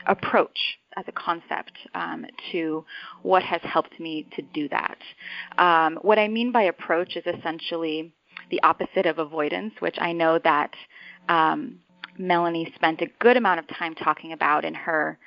approach 0.05 0.57
as 0.95 1.05
a 1.07 1.11
concept 1.11 1.73
um, 1.93 2.25
to 2.51 2.85
what 3.21 3.43
has 3.43 3.61
helped 3.63 3.99
me 3.99 4.27
to 4.35 4.41
do 4.41 4.67
that. 4.69 4.97
Um, 5.57 5.99
what 6.01 6.17
I 6.17 6.27
mean 6.27 6.51
by 6.51 6.63
approach 6.63 7.15
is 7.15 7.23
essentially 7.25 8.13
the 8.49 8.61
opposite 8.63 9.05
of 9.05 9.19
avoidance, 9.19 9.73
which 9.79 9.95
I 9.99 10.13
know 10.13 10.39
that 10.43 10.71
um, 11.29 11.79
Melanie 12.17 12.71
spent 12.75 13.01
a 13.01 13.07
good 13.19 13.37
amount 13.37 13.59
of 13.59 13.67
time 13.67 13.93
talking 13.93 14.31
about 14.31 14.65
in 14.65 14.73
her 14.73 15.19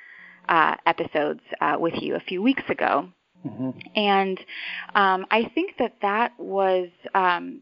uh, 0.49 0.75
episodes 0.85 1.41
uh, 1.59 1.77
with 1.79 1.93
you 2.01 2.15
a 2.15 2.19
few 2.19 2.41
weeks 2.41 2.63
ago. 2.69 3.09
Mm-hmm. 3.45 3.71
And 3.95 4.39
um, 4.93 5.25
I 5.31 5.49
think 5.55 5.75
that 5.79 5.95
that 6.01 6.33
was 6.37 6.89
um, 7.15 7.61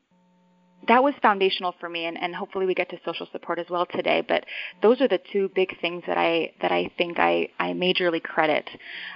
that 0.88 1.04
was 1.04 1.13
foundational 1.22 1.74
for 1.80 1.89
me, 1.89 2.06
and, 2.06 2.22
and 2.22 2.36
hopefully 2.36 2.65
we 2.65 2.74
get 2.74 2.89
to 2.89 3.00
social 3.06 3.28
support 3.32 3.60
as 3.60 3.68
well 3.70 3.86
today. 3.86 4.24
But 4.28 4.46
those 4.82 5.02
are 5.02 5.08
the 5.08 5.20
two 5.32 5.50
big 5.54 5.80
things 5.80 6.04
that 6.08 6.18
I 6.18 6.52
that 6.62 6.72
I 6.72 6.92
think 6.98 7.20
I, 7.20 7.50
I 7.60 7.72
majorly 7.72 8.22
credit 8.22 8.70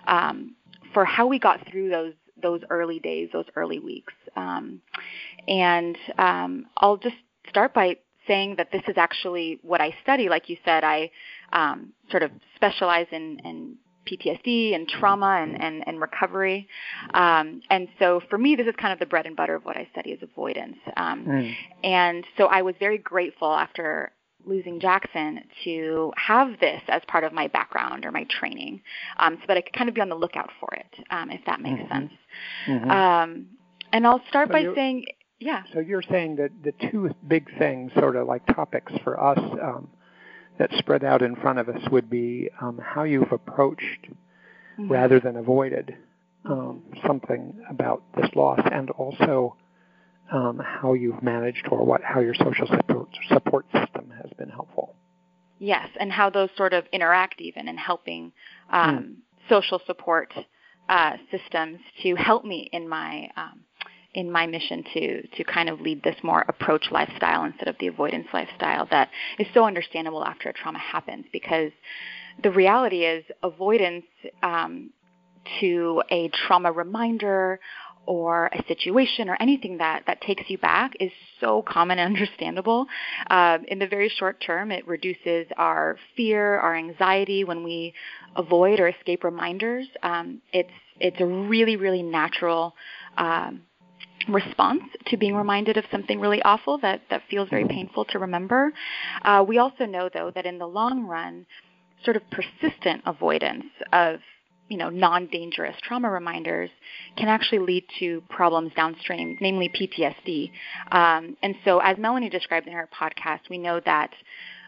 um, 0.07 0.55
for 0.93 1.05
how 1.05 1.27
we 1.27 1.39
got 1.39 1.67
through 1.69 1.89
those 1.89 2.13
those 2.41 2.61
early 2.69 2.99
days, 2.99 3.29
those 3.33 3.45
early 3.55 3.79
weeks. 3.79 4.13
Um, 4.35 4.81
and 5.47 5.97
um, 6.17 6.65
I'll 6.77 6.97
just 6.97 7.15
start 7.49 7.73
by 7.73 7.97
saying 8.27 8.55
that 8.57 8.71
this 8.71 8.83
is 8.87 8.95
actually 8.97 9.59
what 9.61 9.81
I 9.81 9.95
study. 10.03 10.29
Like 10.29 10.49
you 10.49 10.57
said, 10.65 10.83
I 10.83 11.11
um, 11.51 11.93
sort 12.09 12.23
of 12.23 12.31
specialize 12.55 13.07
in, 13.11 13.39
in 13.43 13.75
PTSD 14.05 14.75
and 14.75 14.87
trauma 14.87 15.39
and, 15.41 15.61
and, 15.61 15.83
and 15.87 16.01
recovery. 16.01 16.67
Um, 17.13 17.61
and 17.69 17.87
so 17.99 18.21
for 18.29 18.37
me, 18.37 18.55
this 18.55 18.67
is 18.67 18.75
kind 18.77 18.93
of 18.93 18.99
the 18.99 19.05
bread 19.05 19.25
and 19.25 19.35
butter 19.35 19.55
of 19.55 19.65
what 19.65 19.77
I 19.77 19.87
study 19.91 20.11
is 20.11 20.21
avoidance. 20.21 20.77
Um, 20.97 21.25
mm. 21.25 21.53
And 21.83 22.25
so 22.37 22.45
I 22.47 22.61
was 22.61 22.75
very 22.79 22.97
grateful 22.97 23.51
after 23.51 24.11
losing 24.45 24.79
Jackson 24.79 25.41
to 25.63 26.11
have 26.17 26.59
this 26.59 26.81
as 26.89 27.01
part 27.07 27.23
of 27.23 27.31
my 27.31 27.47
background 27.47 28.05
or 28.05 28.11
my 28.11 28.25
training 28.29 28.81
um, 29.17 29.37
so 29.39 29.45
that 29.47 29.57
I 29.57 29.61
could 29.61 29.73
kind 29.73 29.87
of 29.87 29.95
be 29.95 30.01
on 30.01 30.09
the 30.09 30.15
lookout 30.15 30.49
for 30.59 30.69
it, 30.73 31.05
um, 31.09 31.29
if 31.29 31.41
that 31.45 31.61
makes 31.61 31.81
mm-hmm. 31.81 31.93
sense. 31.93 32.11
Mm-hmm. 32.67 32.91
Um, 32.91 33.47
and 33.93 34.07
I'll 34.07 34.21
start 34.27 34.49
by 34.49 34.65
saying 34.75 35.05
yeah. 35.43 35.63
So 35.73 35.79
you're 35.79 36.01
saying 36.01 36.37
that 36.37 36.51
the 36.63 36.73
two 36.89 37.13
big 37.27 37.49
things, 37.57 37.91
sort 37.99 38.15
of 38.15 38.27
like 38.27 38.45
topics 38.47 38.93
for 39.03 39.21
us, 39.21 39.39
um, 39.61 39.89
that 40.57 40.69
spread 40.77 41.03
out 41.03 41.21
in 41.21 41.35
front 41.35 41.59
of 41.59 41.67
us 41.67 41.81
would 41.91 42.09
be 42.09 42.49
um, 42.61 42.79
how 42.81 43.03
you've 43.03 43.31
approached 43.31 44.07
mm-hmm. 44.79 44.89
rather 44.89 45.19
than 45.19 45.35
avoided 45.35 45.95
um, 46.45 46.83
something 47.05 47.61
about 47.69 48.03
this 48.15 48.29
loss, 48.35 48.59
and 48.71 48.89
also 48.91 49.55
um, 50.31 50.61
how 50.63 50.93
you've 50.93 51.21
managed 51.21 51.67
or 51.71 51.85
what 51.85 52.01
how 52.03 52.19
your 52.19 52.35
social 52.35 52.67
support, 52.67 53.09
support 53.27 53.65
system 53.73 54.13
has 54.21 54.31
been 54.37 54.49
helpful. 54.49 54.95
Yes, 55.59 55.89
and 55.99 56.11
how 56.11 56.29
those 56.29 56.49
sort 56.55 56.73
of 56.73 56.85
interact 56.93 57.41
even 57.41 57.67
in 57.67 57.77
helping 57.77 58.31
um, 58.69 58.97
mm. 58.97 59.49
social 59.49 59.81
support 59.85 60.33
uh, 60.89 61.13
systems 61.31 61.79
to 62.03 62.15
help 62.15 62.43
me 62.45 62.69
in 62.71 62.87
my 62.87 63.29
um, 63.37 63.61
in 64.13 64.31
my 64.31 64.45
mission 64.45 64.83
to 64.93 65.27
to 65.27 65.43
kind 65.43 65.69
of 65.69 65.81
lead 65.81 66.03
this 66.03 66.15
more 66.23 66.45
approach 66.47 66.85
lifestyle 66.91 67.43
instead 67.43 67.67
of 67.67 67.75
the 67.79 67.87
avoidance 67.87 68.27
lifestyle 68.33 68.87
that 68.91 69.09
is 69.39 69.47
so 69.53 69.65
understandable 69.65 70.23
after 70.23 70.49
a 70.49 70.53
trauma 70.53 70.79
happens 70.79 71.25
because 71.31 71.71
the 72.41 72.51
reality 72.51 73.05
is 73.05 73.23
avoidance 73.43 74.05
um, 74.41 74.89
to 75.59 76.01
a 76.09 76.29
trauma 76.29 76.71
reminder 76.71 77.59
or 78.05 78.47
a 78.47 78.63
situation 78.67 79.29
or 79.29 79.37
anything 79.39 79.77
that, 79.77 80.03
that 80.07 80.19
takes 80.21 80.43
you 80.47 80.57
back 80.57 80.93
is 80.99 81.11
so 81.39 81.61
common 81.61 81.99
and 81.99 82.15
understandable. 82.15 82.85
Uh, 83.29 83.59
in 83.67 83.79
the 83.79 83.87
very 83.87 84.09
short 84.09 84.41
term, 84.45 84.71
it 84.71 84.85
reduces 84.87 85.47
our 85.57 85.97
fear, 86.15 86.59
our 86.59 86.75
anxiety 86.75 87.43
when 87.43 87.63
we 87.63 87.93
avoid 88.35 88.79
or 88.79 88.87
escape 88.89 89.23
reminders. 89.23 89.87
Um, 90.01 90.41
it's 90.51 90.71
it's 90.99 91.19
a 91.19 91.25
really 91.25 91.75
really 91.75 92.03
natural 92.03 92.75
um, 93.17 93.61
response 94.27 94.83
to 95.07 95.17
being 95.17 95.35
reminded 95.35 95.77
of 95.77 95.85
something 95.91 96.19
really 96.19 96.41
awful 96.43 96.77
that, 96.79 97.01
that 97.09 97.23
feels 97.29 97.49
very 97.49 97.65
painful 97.67 98.05
to 98.05 98.19
remember. 98.19 98.71
Uh, 99.23 99.43
we 99.47 99.57
also 99.57 99.85
know, 99.85 100.09
though, 100.13 100.31
that 100.35 100.45
in 100.45 100.57
the 100.57 100.67
long 100.67 101.05
run, 101.05 101.45
sort 102.03 102.17
of 102.17 102.23
persistent 102.29 103.01
avoidance 103.05 103.65
of 103.91 104.19
you 104.69 104.77
know 104.77 104.89
non-dangerous 104.89 105.75
trauma 105.83 106.09
reminders 106.09 106.69
can 107.17 107.27
actually 107.27 107.59
lead 107.59 107.83
to 107.99 108.23
problems 108.29 108.71
downstream, 108.75 109.37
namely 109.41 109.69
PTSD. 109.69 110.51
Um, 110.91 111.37
and 111.43 111.55
so, 111.65 111.79
as 111.79 111.97
Melanie 111.97 112.29
described 112.29 112.67
in 112.67 112.73
her 112.73 112.89
podcast, 112.93 113.49
we 113.49 113.57
know 113.57 113.81
that 113.85 114.11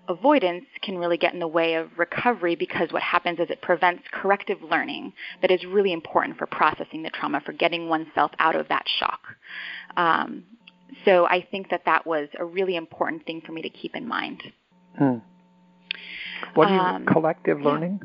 avoidance 0.08 0.66
can 0.82 0.98
really 0.98 1.18
get 1.18 1.34
in 1.34 1.40
the 1.40 1.48
way 1.48 1.76
of 1.76 1.90
recovery 1.98 2.56
because 2.56 2.92
what 2.92 3.02
happens 3.02 3.40
is 3.40 3.50
it 3.50 3.62
prevents 3.62 4.04
corrective 4.12 4.62
learning 4.62 5.14
that 5.42 5.52
is 5.52 5.66
really 5.66 5.94
important 5.94 6.38
for 6.38 6.46
processing 6.46 7.04
the 7.04 7.10
trauma, 7.10 7.42
for 7.46 7.54
getting 7.54 7.90
oneself 7.90 8.32
out 8.40 8.56
of 8.56 8.68
that 8.68 8.86
shock. 9.00 9.22
Um, 9.98 10.44
so 11.04 11.26
I 11.26 11.46
think 11.50 11.70
that 11.70 11.84
that 11.86 12.06
was 12.06 12.30
a 12.38 12.46
really 12.46 12.76
important 12.76 13.26
thing 13.26 13.42
for 13.46 13.52
me 13.52 13.62
to 13.62 13.70
keep 13.70 13.96
in 13.96 14.08
mind. 14.08 14.44
Hmm. 14.98 15.18
What 16.54 16.68
do 16.68 16.74
you 16.74 16.80
um, 16.80 17.06
collective 17.06 17.62
learning? 17.62 18.02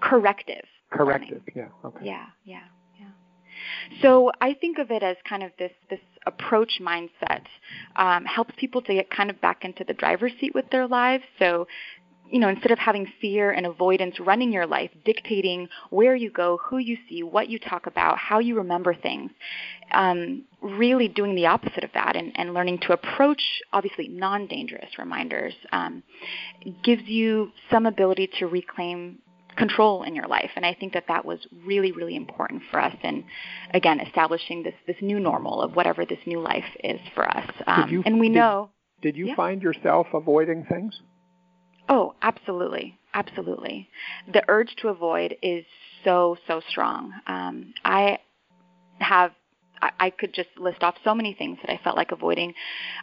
Corrective. 0.00 0.64
Corrective. 0.90 1.42
Learning. 1.54 1.70
Yeah. 1.82 1.88
Okay. 1.88 2.06
Yeah. 2.06 2.26
Yeah. 2.44 2.60
Yeah. 2.98 3.06
So 4.02 4.32
I 4.40 4.54
think 4.54 4.78
of 4.78 4.90
it 4.90 5.02
as 5.02 5.16
kind 5.28 5.42
of 5.42 5.52
this 5.58 5.72
this 5.90 6.00
approach 6.28 6.80
mindset 6.80 7.42
um, 7.96 8.24
helps 8.24 8.54
people 8.56 8.80
to 8.82 8.94
get 8.94 9.10
kind 9.10 9.30
of 9.30 9.40
back 9.40 9.64
into 9.64 9.84
the 9.84 9.94
driver's 9.94 10.32
seat 10.40 10.54
with 10.54 10.70
their 10.70 10.86
lives. 10.86 11.24
So 11.38 11.66
you 12.30 12.40
know, 12.40 12.48
instead 12.48 12.70
of 12.70 12.78
having 12.78 13.10
fear 13.20 13.50
and 13.50 13.66
avoidance 13.66 14.20
running 14.20 14.52
your 14.52 14.66
life, 14.66 14.90
dictating 15.04 15.68
where 15.90 16.14
you 16.14 16.30
go, 16.30 16.58
who 16.62 16.78
you 16.78 16.96
see, 17.08 17.22
what 17.22 17.48
you 17.48 17.58
talk 17.58 17.86
about, 17.86 18.18
how 18.18 18.38
you 18.38 18.56
remember 18.56 18.94
things, 18.94 19.30
um, 19.92 20.44
really 20.60 21.08
doing 21.08 21.34
the 21.34 21.46
opposite 21.46 21.84
of 21.84 21.90
that 21.94 22.16
and, 22.16 22.32
and 22.36 22.52
learning 22.52 22.78
to 22.80 22.92
approach, 22.92 23.42
obviously, 23.72 24.08
non 24.08 24.46
dangerous 24.46 24.98
reminders 24.98 25.54
um, 25.72 26.02
gives 26.82 27.02
you 27.04 27.50
some 27.70 27.86
ability 27.86 28.28
to 28.38 28.46
reclaim 28.46 29.18
control 29.58 30.04
in 30.04 30.14
your 30.14 30.26
life. 30.26 30.50
And 30.56 30.64
I 30.64 30.74
think 30.74 30.94
that 30.94 31.04
that 31.08 31.24
was 31.24 31.40
really, 31.66 31.92
really 31.92 32.16
important 32.16 32.62
for 32.70 32.80
us 32.80 32.94
in, 33.02 33.24
again, 33.74 34.00
establishing 34.00 34.62
this, 34.62 34.74
this 34.86 34.96
new 35.02 35.20
normal 35.20 35.60
of 35.60 35.74
whatever 35.76 36.06
this 36.06 36.18
new 36.26 36.40
life 36.40 36.64
is 36.82 37.00
for 37.14 37.28
us. 37.28 37.50
Um, 37.66 37.90
you, 37.90 38.02
and 38.06 38.18
we 38.18 38.28
did, 38.28 38.36
know. 38.36 38.70
Did 39.02 39.16
you 39.16 39.26
yeah. 39.26 39.36
find 39.36 39.62
yourself 39.62 40.06
avoiding 40.14 40.64
things? 40.64 41.00
Oh, 41.88 42.14
absolutely, 42.22 42.98
absolutely. 43.14 43.88
The 44.32 44.42
urge 44.48 44.74
to 44.82 44.88
avoid 44.88 45.36
is 45.42 45.64
so 46.04 46.36
so 46.46 46.60
strong. 46.68 47.12
Um, 47.26 47.72
I 47.84 48.18
have 48.98 49.32
I, 49.80 49.90
I 49.98 50.10
could 50.10 50.34
just 50.34 50.50
list 50.58 50.82
off 50.82 50.96
so 51.02 51.14
many 51.14 51.34
things 51.34 51.58
that 51.62 51.72
I 51.72 51.80
felt 51.82 51.96
like 51.96 52.12
avoiding. 52.12 52.54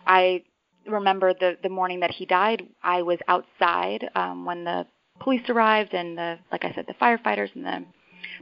I 0.06 0.44
remember 0.86 1.34
the 1.34 1.58
the 1.64 1.70
morning 1.70 2.02
that 2.02 2.12
he 2.12 2.26
died. 2.26 2.64
I 2.84 3.02
was 3.02 3.18
outside 3.28 4.08
um, 4.16 4.46
when 4.46 4.66
the 4.66 4.86
police 5.20 5.42
arrived 5.50 5.94
and 5.94 6.18
the 6.18 6.38
like 6.52 6.66
I 6.66 6.74
said 6.74 6.86
the 6.88 6.94
firefighters 6.96 7.54
and 7.56 7.66
the 7.66 7.86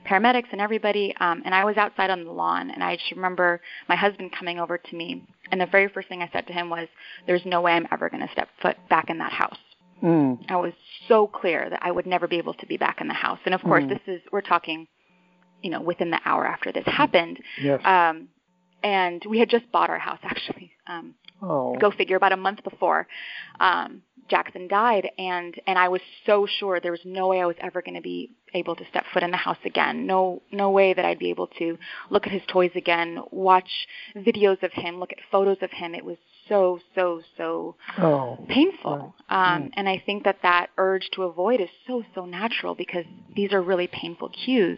paramedics 0.07 0.47
and 0.51 0.59
everybody 0.61 1.13
um, 1.19 1.41
and 1.45 1.53
I 1.53 1.63
was 1.65 1.77
outside 1.77 2.09
on 2.09 2.23
the 2.25 2.31
lawn 2.31 2.71
and 2.71 2.83
I 2.83 2.95
just 2.95 3.11
remember 3.11 3.61
my 3.87 3.95
husband 3.95 4.31
coming 4.37 4.59
over 4.59 4.77
to 4.77 4.95
me 4.95 5.23
and 5.51 5.59
the 5.61 5.65
very 5.65 5.87
first 5.89 6.07
thing 6.09 6.21
I 6.21 6.29
said 6.33 6.47
to 6.47 6.53
him 6.53 6.69
was 6.69 6.87
there's 7.27 7.45
no 7.45 7.61
way 7.61 7.73
I'm 7.73 7.87
ever 7.91 8.09
going 8.09 8.25
to 8.25 8.31
step 8.31 8.49
foot 8.61 8.77
back 8.89 9.09
in 9.09 9.17
that 9.19 9.31
house. 9.31 9.57
Mm. 10.01 10.39
I 10.49 10.55
was 10.57 10.73
so 11.07 11.27
clear 11.27 11.69
that 11.69 11.79
I 11.81 11.91
would 11.91 12.05
never 12.05 12.27
be 12.27 12.37
able 12.37 12.53
to 12.55 12.65
be 12.65 12.75
back 12.77 12.99
in 13.01 13.07
the 13.07 13.13
house. 13.13 13.39
And 13.45 13.53
of 13.53 13.61
course, 13.61 13.83
Mm. 13.83 13.89
this 13.89 14.01
is 14.07 14.21
we're 14.31 14.41
talking, 14.41 14.87
you 15.61 15.69
know, 15.69 15.81
within 15.81 16.11
the 16.11 16.19
hour 16.25 16.45
after 16.45 16.71
this 16.73 16.83
happened. 16.85 17.39
Yes. 17.61 17.79
Um, 17.85 18.27
and 18.83 19.23
we 19.29 19.39
had 19.39 19.49
just 19.49 19.71
bought 19.71 19.89
our 19.89 19.99
house 19.99 20.19
actually. 20.23 20.71
Um, 20.85 21.15
oh. 21.41 21.75
go 21.77 21.91
figure, 21.91 22.17
about 22.17 22.33
a 22.33 22.37
month 22.37 22.63
before 22.63 23.07
um, 23.59 24.01
Jackson 24.29 24.67
died, 24.67 25.09
and 25.17 25.59
and 25.65 25.77
I 25.77 25.87
was 25.89 26.01
so 26.25 26.45
sure 26.45 26.79
there 26.79 26.91
was 26.91 27.01
no 27.05 27.27
way 27.27 27.41
I 27.41 27.45
was 27.45 27.55
ever 27.59 27.81
going 27.81 27.95
to 27.95 28.01
be 28.01 28.31
able 28.53 28.75
to 28.75 28.85
step 28.89 29.05
foot 29.13 29.23
in 29.23 29.31
the 29.31 29.37
house 29.37 29.57
again. 29.65 30.05
No 30.05 30.41
no 30.51 30.71
way 30.71 30.93
that 30.93 31.05
I'd 31.05 31.19
be 31.19 31.29
able 31.29 31.47
to 31.59 31.77
look 32.09 32.25
at 32.25 32.33
his 32.33 32.41
toys 32.47 32.71
again, 32.75 33.19
watch 33.31 33.69
videos 34.15 34.61
of 34.63 34.71
him, 34.73 34.99
look 34.99 35.11
at 35.11 35.19
photos 35.31 35.57
of 35.61 35.71
him. 35.71 35.95
It 35.95 36.05
was 36.05 36.17
so 36.49 36.79
so 36.95 37.21
so 37.37 37.75
Oh. 37.97 38.37
painful. 38.49 39.13
Um, 39.29 39.63
Mm. 39.63 39.69
And 39.75 39.89
I 39.89 40.01
think 40.05 40.23
that 40.23 40.37
that 40.43 40.69
urge 40.77 41.09
to 41.11 41.23
avoid 41.23 41.59
is 41.61 41.69
so, 41.87 42.03
so 42.15 42.25
natural 42.25 42.75
because 42.75 43.05
these 43.35 43.51
are 43.53 43.61
really 43.61 43.87
painful 43.87 44.29
cues. 44.29 44.77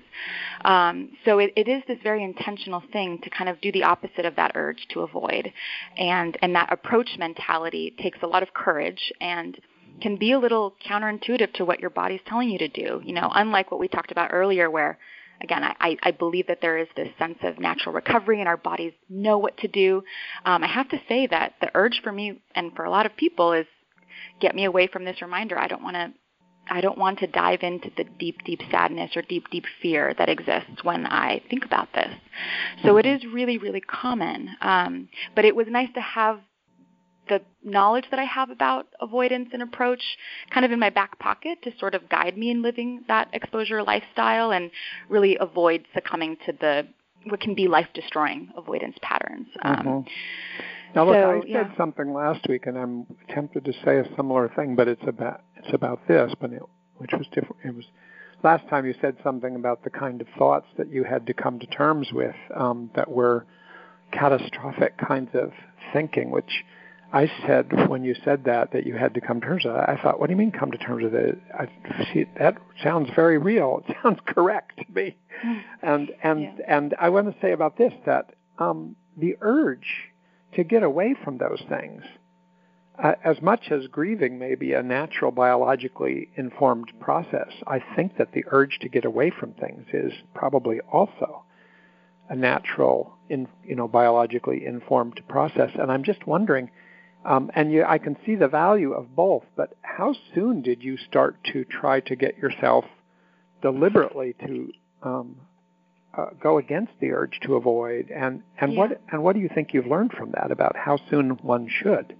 Um, 0.63 1.12
so 1.25 1.39
it, 1.39 1.54
it 1.56 1.67
is 1.67 1.84
this 1.88 1.99
very 2.04 2.23
intentional 2.23 2.82
thing 2.91 3.19
to 3.23 3.30
kind 3.30 3.49
of 3.49 3.60
do 3.62 3.71
the 3.71 3.84
opposite 3.84 4.25
of 4.25 4.36
that 4.36 4.51
urge 4.56 4.88
to 4.89 5.01
avoid. 5.01 5.51
And, 5.97 6.38
and 6.41 6.56
that 6.56 6.71
approach 6.71 7.17
mentality 7.17 7.93
takes 7.99 8.19
a 8.21 8.28
lot 8.28 8.43
of 8.43 8.54
courage 8.54 9.12
and 9.21 9.60
can 10.01 10.17
be 10.17 10.32
a 10.34 10.39
little 10.39 10.75
counterintuitive 10.86 11.54
to 11.54 11.65
what 11.65 11.80
your 11.80 11.89
body's 11.89 12.19
telling 12.28 12.49
you 12.49 12.58
to 12.60 12.67
do. 12.67 13.01
You 13.04 13.13
know, 13.13 13.32
unlike 13.34 13.71
what 13.71 13.80
we 13.80 13.88
talked 13.88 14.12
about 14.12 14.30
earlier 14.34 14.69
where 14.69 14.97
again, 15.41 15.63
I, 15.63 15.98
I 16.02 16.12
believe 16.12 16.48
that 16.48 16.62
there 16.62 16.78
is 16.78 16.88
this 16.95 17.10
sense 17.17 17.38
of 17.43 17.60
natural 17.60 17.93
recovery 17.93 18.39
and 18.39 18.48
our 18.48 18.58
bodies 18.58 18.93
know 19.10 19.38
what 19.38 19.58
to 19.58 19.67
do. 19.67 20.04
Um, 20.45 20.63
I 20.63 20.67
have 20.67 20.89
to 20.89 21.02
say 21.08 21.28
that 21.28 21.54
the 21.62 21.71
urge 21.76 22.02
for 22.04 22.12
me 22.12 22.41
and 22.54 22.74
for 22.76 22.86
a 22.86 22.89
lot 22.89 23.06
of 23.06 23.15
people 23.15 23.54
is 23.54 23.65
get 24.39 24.56
me 24.56 24.65
away 24.65 24.88
from 24.88 25.06
this 25.06 25.21
reminder. 25.21 25.58
I 25.58 25.67
don't 25.67 25.84
want 25.84 25.95
to. 25.95 26.13
I 26.67 26.82
don't 26.82 26.98
want 26.98 27.19
to 27.19 27.28
dive 27.28 27.60
into 27.62 27.91
the 27.95 28.06
deep, 28.17 28.43
deep 28.43 28.60
sadness 28.71 29.15
or 29.15 29.21
deep, 29.21 29.52
deep 29.52 29.65
fear 29.84 30.15
that 30.17 30.30
exists 30.30 30.84
when 30.84 31.06
I 31.06 31.43
think 31.48 31.63
about 31.63 31.89
this. 31.93 32.10
So 32.84 32.98
it 32.98 33.06
is 33.06 33.24
really, 33.24 33.60
really 33.60 33.82
common. 33.82 34.50
Um, 34.62 35.10
but 35.36 35.45
it 35.45 35.56
was 35.56 35.67
nice 35.69 35.93
to 35.93 36.02
have 36.02 36.39
the 37.27 37.41
knowledge 37.63 38.05
that 38.11 38.19
I 38.19 38.23
have 38.23 38.49
about 38.49 38.88
avoidance 39.01 39.49
and 39.53 39.61
approach 39.61 40.01
kind 40.51 40.65
of 40.65 40.71
in 40.71 40.79
my 40.79 40.89
back 40.89 41.17
pocket 41.19 41.61
to 41.63 41.71
sort 41.79 41.95
of 41.95 42.07
guide 42.09 42.38
me 42.38 42.51
in 42.51 42.61
living 42.61 43.03
that 43.07 43.29
exposure 43.33 43.83
lifestyle 43.83 44.51
and 44.51 44.71
really 45.09 45.38
avoid 45.39 45.85
succumbing 45.93 46.38
to 46.45 46.53
the 46.53 46.88
what 47.27 47.39
can 47.39 47.55
be 47.55 47.67
life 47.67 47.88
destroying 47.93 48.49
avoidance 48.55 48.95
patterns. 49.01 49.47
Um, 49.63 49.75
Mhm. 49.77 50.07
Now 50.93 51.03
look, 51.03 51.15
so, 51.15 51.29
I 51.29 51.41
said 51.41 51.49
yeah. 51.49 51.75
something 51.75 52.13
last 52.13 52.47
week, 52.47 52.67
and 52.67 52.77
I'm 52.77 53.05
tempted 53.29 53.65
to 53.65 53.73
say 53.83 53.97
a 53.97 54.15
similar 54.15 54.47
thing, 54.49 54.75
but 54.75 54.88
it's 54.88 55.05
about 55.05 55.41
it's 55.57 55.73
about 55.73 56.07
this, 56.07 56.33
but 56.39 56.53
it, 56.53 56.61
which 56.97 57.11
was 57.11 57.27
different. 57.33 57.57
It 57.65 57.75
was 57.75 57.85
last 58.43 58.67
time 58.69 58.85
you 58.85 58.93
said 59.01 59.17
something 59.23 59.55
about 59.55 59.83
the 59.83 59.89
kind 59.89 60.21
of 60.21 60.27
thoughts 60.38 60.67
that 60.77 60.89
you 60.89 61.03
had 61.03 61.27
to 61.27 61.33
come 61.33 61.59
to 61.59 61.65
terms 61.67 62.13
with 62.13 62.35
um, 62.55 62.91
that 62.95 63.09
were 63.09 63.45
catastrophic 64.11 64.97
kinds 64.97 65.31
of 65.33 65.51
thinking, 65.91 66.31
which 66.31 66.63
I 67.15 67.32
said 67.47 67.89
when 67.89 68.04
you 68.04 68.13
said 68.25 68.43
that 68.43 68.73
that 68.73 68.86
you 68.86 68.95
had 68.95 69.13
to 69.13 69.21
come 69.21 69.39
to 69.39 69.47
terms 69.47 69.63
with. 69.63 69.73
it, 69.73 69.80
I 69.88 69.97
thought, 70.01 70.19
what 70.19 70.28
do 70.28 70.34
you 70.34 70.38
mean 70.38 70.51
come 70.51 70.71
to 70.71 70.78
terms 70.78 71.04
with 71.04 71.15
it? 71.15 71.39
I 71.58 71.67
see 72.13 72.25
that 72.38 72.58
sounds 72.84 73.10
very 73.15 73.38
real. 73.38 73.82
It 73.88 73.95
sounds 74.04 74.19
correct 74.25 74.78
to 74.80 74.86
me. 74.93 75.15
And 75.82 76.12
and 76.21 76.41
Yeah. 76.41 76.51
and 76.67 76.93
I 76.99 77.10
want 77.10 77.34
to 77.34 77.41
say 77.41 77.54
about 77.54 77.78
this 77.78 77.93
that 78.06 78.34
um, 78.60 78.97
the 79.17 79.38
urge 79.39 80.12
to 80.56 80.63
get 80.65 80.84
away 80.84 81.15
from 81.23 81.38
those 81.38 81.62
things, 81.69 82.04
uh, 83.01 83.13
as 83.23 83.41
much 83.41 83.71
as 83.71 83.88
grieving 83.88 84.38
may 84.38 84.56
be 84.56 84.73
a 84.73 84.84
natural 84.84 85.32
biologically 85.32 86.30
informed 86.36 86.91
process, 86.99 87.51
I 87.65 87.80
think 87.95 88.17
that 88.17 88.34
the 88.34 88.43
urge 88.47 88.80
to 88.82 88.89
get 88.89 89.06
away 89.06 89.30
from 89.30 89.54
things 89.54 89.86
is 89.93 90.12
probably 90.34 90.80
also 90.91 91.43
a 92.30 92.36
natural, 92.36 93.17
in, 93.30 93.47
you 93.63 93.75
know, 93.75 93.88
biologically 93.88 94.65
informed 94.65 95.21
process. 95.30 95.71
And 95.75 95.91
I'm 95.91 96.04
just 96.04 96.25
wondering, 96.25 96.71
um, 97.25 97.49
and 97.55 97.71
you, 97.71 97.83
I 97.83 97.97
can 97.97 98.15
see 98.25 98.35
the 98.35 98.47
value 98.47 98.93
of 98.93 99.15
both, 99.15 99.43
but 99.55 99.73
how 99.81 100.13
soon 100.33 100.61
did 100.61 100.83
you 100.83 100.95
start 100.97 101.35
to 101.53 101.65
try 101.65 101.99
to 102.01 102.15
get 102.15 102.38
yourself 102.38 102.85
deliberately 103.61 104.35
to 104.45 104.71
um, 105.03 105.35
uh, 106.17 106.27
go 106.41 106.57
against 106.59 106.93
the 106.99 107.11
urge 107.11 107.39
to 107.43 107.55
avoid? 107.55 108.11
And 108.11 108.43
and 108.59 108.73
Yeah. 108.73 108.79
what 108.79 109.01
and 109.11 109.23
what 109.23 109.33
do 109.35 109.41
you 109.41 109.49
think 109.53 109.73
you've 109.73 109.88
learned 109.88 110.13
from 110.13 110.31
that 110.31 110.51
about 110.51 110.75
how 110.77 110.97
soon 111.09 111.31
one 111.41 111.67
should? 111.67 112.15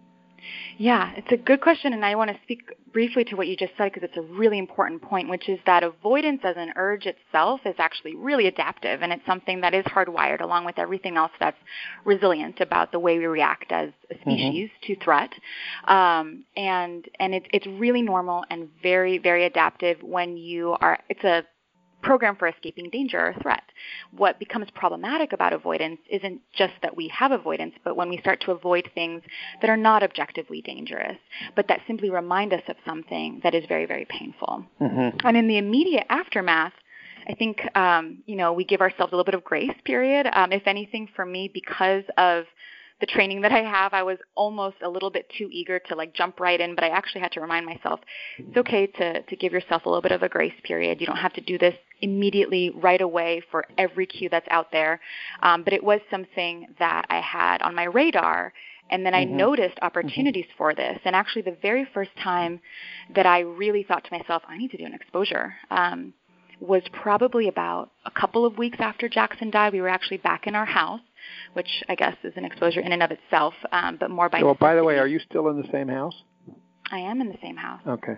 Yeah, 0.78 1.12
it's 1.16 1.32
a 1.32 1.38
good 1.38 1.62
question, 1.62 1.94
and 1.94 2.06
I 2.06 2.16
want 2.16 2.32
to 2.32 2.38
speak 2.44 2.62
briefly 2.92 3.24
to 3.26 3.36
what 3.36 3.48
you 3.48 3.56
just 3.56 3.74
said 3.78 3.92
because 3.94 4.04
it's 4.04 4.18
a 4.18 4.22
really 4.22 4.58
important 4.58 5.02
point, 5.02 5.30
which 5.30 5.48
is 5.48 5.60
that 5.66 5.84
avoidance 5.84 6.42
as 6.44 6.56
an 6.58 6.74
urge 6.76 7.06
itself 7.06 7.62
is 7.66 7.76
actually 7.78 8.16
really 8.16 8.48
adaptive, 8.48 9.02
and 9.02 9.12
it's 9.12 9.26
something 9.26 9.62
that 9.62 9.74
is 9.74 9.86
hardwired 9.86 10.42
along 10.42 10.66
with 10.66 10.78
everything 10.78 11.18
else 11.18 11.32
that's 11.40 11.58
resilient 12.04 12.60
about 12.60 12.92
the 12.92 13.00
way 13.00 13.18
we 13.18 13.26
react 13.26 13.72
as 13.72 13.90
a 14.12 14.16
species 14.22 14.70
to 14.84 14.96
threat. 14.98 15.32
Um, 15.88 16.44
and 16.58 17.06
and 17.20 17.34
it's 17.34 17.48
it's 17.54 17.68
really 17.68 18.02
normal 18.02 18.44
and 18.50 18.70
very 18.84 19.18
very 19.18 19.46
adaptive 19.46 20.02
when 20.04 20.38
you 20.38 20.76
are. 20.82 21.00
It's 21.10 21.24
a 21.24 21.44
program 22.06 22.36
for 22.36 22.48
escaping 22.48 22.90
danger 22.90 23.20
or 23.20 23.34
threat. 23.42 23.64
What 24.16 24.40
becomes 24.40 24.68
problematic 24.76 25.34
about 25.34 25.54
avoidance 25.54 26.00
isn't 26.10 26.40
just 26.54 26.74
that 26.84 26.96
we 26.96 27.08
have 27.10 27.32
avoidance, 27.32 27.74
but 27.84 27.98
when 27.98 28.10
we 28.10 28.20
start 28.20 28.42
to 28.42 28.52
avoid 28.52 28.90
things 28.94 29.24
that 29.62 29.70
are 29.70 29.78
not 29.78 30.04
objectively 30.04 30.62
dangerous, 30.62 31.18
but 31.56 31.68
that 31.68 31.82
simply 31.88 32.10
remind 32.10 32.54
us 32.54 32.62
of 32.68 32.76
something 32.86 33.42
that 33.44 33.56
is 33.56 33.66
very, 33.68 33.86
very 33.86 34.06
painful. 34.06 34.66
Mm-hmm. 34.80 35.28
And 35.28 35.36
in 35.36 35.48
the 35.48 35.58
immediate 35.58 36.06
aftermath, 36.10 36.74
I 37.28 37.34
think 37.34 37.60
um, 37.76 38.20
you 38.28 38.36
know 38.36 38.54
we 38.54 38.66
give 38.66 38.82
ourselves 38.82 39.12
a 39.12 39.16
little 39.16 39.26
bit 39.26 39.34
of 39.34 39.44
grace 39.44 39.76
period. 39.84 40.28
Um, 40.32 40.52
if 40.52 40.68
anything, 40.68 41.10
for 41.16 41.26
me, 41.26 41.50
because 41.52 42.04
of 42.18 42.46
the 43.00 43.06
training 43.06 43.42
that 43.42 43.52
I 43.52 43.62
have, 43.64 43.94
I 43.94 44.04
was 44.04 44.18
almost 44.36 44.78
a 44.82 44.90
little 44.90 45.10
bit 45.10 45.30
too 45.38 45.50
eager 45.52 45.80
to 45.80 45.96
like 45.96 46.14
jump 46.14 46.40
right 46.40 46.60
in, 46.60 46.76
but 46.76 46.84
I 46.84 46.90
actually 46.90 47.22
had 47.22 47.32
to 47.34 47.42
remind 47.42 47.66
myself 47.66 48.00
it's 48.38 48.58
okay 48.58 48.88
to 48.88 49.22
to 49.22 49.36
give 49.36 49.52
yourself 49.52 49.86
a 49.86 49.90
little 49.90 50.02
bit 50.02 50.14
of 50.14 50.24
a 50.24 50.30
grace 50.30 50.54
period. 50.64 51.02
You 51.02 51.08
don't 51.08 51.18
have 51.18 51.34
to 51.34 51.42
do 51.42 51.58
this 51.58 51.76
immediately 52.02 52.70
right 52.70 53.02
away 53.02 53.42
for 53.52 53.66
every 53.78 54.06
cue 54.06 54.30
that's 54.30 54.48
out 54.50 54.72
there. 54.72 55.00
Um, 55.44 55.64
but 55.64 55.74
it 55.74 55.84
was 55.84 56.00
something 56.10 56.68
that 56.80 57.06
I 57.10 57.20
had 57.20 57.62
on 57.62 57.76
my 57.76 57.86
radar. 57.86 58.54
And 58.92 59.04
then 59.04 59.16
I 59.16 59.26
Mhm. 59.26 59.32
noticed 59.32 59.80
opportunities 59.82 60.46
for 60.58 60.76
this. 60.76 61.00
And 61.06 61.16
actually, 61.16 61.42
the 61.42 61.58
very 61.62 61.86
first 61.86 62.16
time 62.18 62.62
that 63.10 63.26
I 63.26 63.40
really 63.40 63.82
thought 63.82 64.04
to 64.04 64.14
myself, 64.14 64.44
I 64.48 64.58
need 64.58 64.70
to 64.72 64.78
do 64.78 64.86
an 64.86 64.94
exposure, 64.94 65.56
um, 65.72 66.14
was 66.60 66.84
probably 66.90 67.48
about 67.48 67.92
a 68.06 68.12
couple 68.12 68.46
of 68.46 68.58
weeks 68.58 68.80
after 68.80 69.10
Jackson 69.10 69.50
died. 69.50 69.74
We 69.74 69.82
were 69.82 69.90
actually 69.90 70.18
back 70.18 70.48
in 70.48 70.56
our 70.56 70.66
house, 70.66 71.02
which 71.54 71.84
I 71.90 71.96
guess 71.96 72.16
is 72.24 72.34
an 72.36 72.46
exposure 72.46 72.80
in 72.82 72.92
and 72.92 73.04
of 73.04 73.12
itself, 73.12 73.54
um, 73.72 73.98
but 74.00 74.10
more 74.10 74.30
by. 74.30 74.44
Well, 74.44 74.56
by 74.56 74.76
the 74.76 74.84
way, 74.84 74.98
are 74.98 75.08
you 75.08 75.20
still 75.20 75.48
in 75.50 75.62
the 75.62 75.68
same 75.72 75.88
house? 75.88 76.16
I 76.92 77.00
am 77.00 77.20
in 77.22 77.30
the 77.30 77.38
same 77.42 77.58
house. 77.58 77.82
Okay. 77.88 78.16